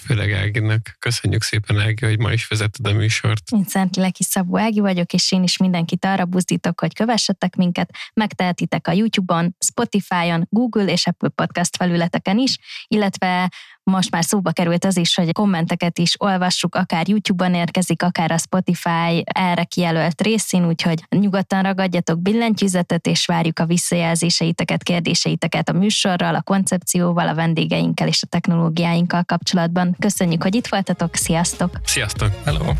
főleg 0.00 0.32
Áginak. 0.32 0.96
Köszönjük 0.98 1.42
szépen, 1.42 1.80
Ági, 1.80 2.04
hogy 2.04 2.18
ma 2.18 2.32
is 2.32 2.46
vezetted 2.46 2.86
a 2.86 2.92
műsort. 2.92 3.42
Én 3.50 3.64
Szent 3.64 3.96
Leki 3.96 4.22
Szabó 4.22 4.58
Ági 4.58 4.80
vagyok, 4.80 5.12
és 5.12 5.32
én 5.32 5.42
is 5.42 5.56
mindenkit 5.56 6.04
arra 6.04 6.24
buzdítok, 6.24 6.80
hogy 6.80 6.94
kövessetek 6.94 7.56
minket, 7.56 7.90
megtehetitek 8.14 8.88
a 8.88 8.92
YouTube-on, 8.92 9.56
Spotify-on, 9.66 10.46
Google 10.50 10.84
és 10.84 11.06
Apple 11.06 11.28
Podcast 11.28 11.76
felületeken 11.76 12.38
is, 12.38 12.58
illetve 12.86 13.50
most 13.90 14.10
már 14.10 14.24
szóba 14.24 14.50
került 14.50 14.84
az 14.84 14.96
is, 14.96 15.14
hogy 15.14 15.32
kommenteket 15.32 15.98
is 15.98 16.14
olvassuk, 16.18 16.74
akár 16.74 17.08
YouTube-on 17.08 17.54
érkezik, 17.54 18.02
akár 18.02 18.30
a 18.30 18.38
Spotify 18.38 19.24
erre 19.24 19.64
kijelölt 19.64 20.22
részén, 20.22 20.66
úgyhogy 20.66 21.04
nyugodtan 21.08 21.62
ragadjatok 21.62 22.22
billentyűzetet, 22.22 23.06
és 23.06 23.26
várjuk 23.26 23.58
a 23.58 23.66
visszajelzéseiteket, 23.66 24.82
kérdéseiteket 24.82 25.68
a 25.68 25.72
műsorral, 25.72 26.34
a 26.34 26.42
koncepcióval, 26.42 27.28
a 27.28 27.34
vendégeinkkel 27.34 28.08
és 28.08 28.22
a 28.22 28.26
technológiáinkkal 28.26 29.24
kapcsolatban. 29.24 29.96
Köszönjük, 29.98 30.42
hogy 30.42 30.54
itt 30.54 30.66
voltatok, 30.66 31.14
sziasztok! 31.14 31.80
Sziasztok! 31.84 32.30
Hello! 32.44 32.72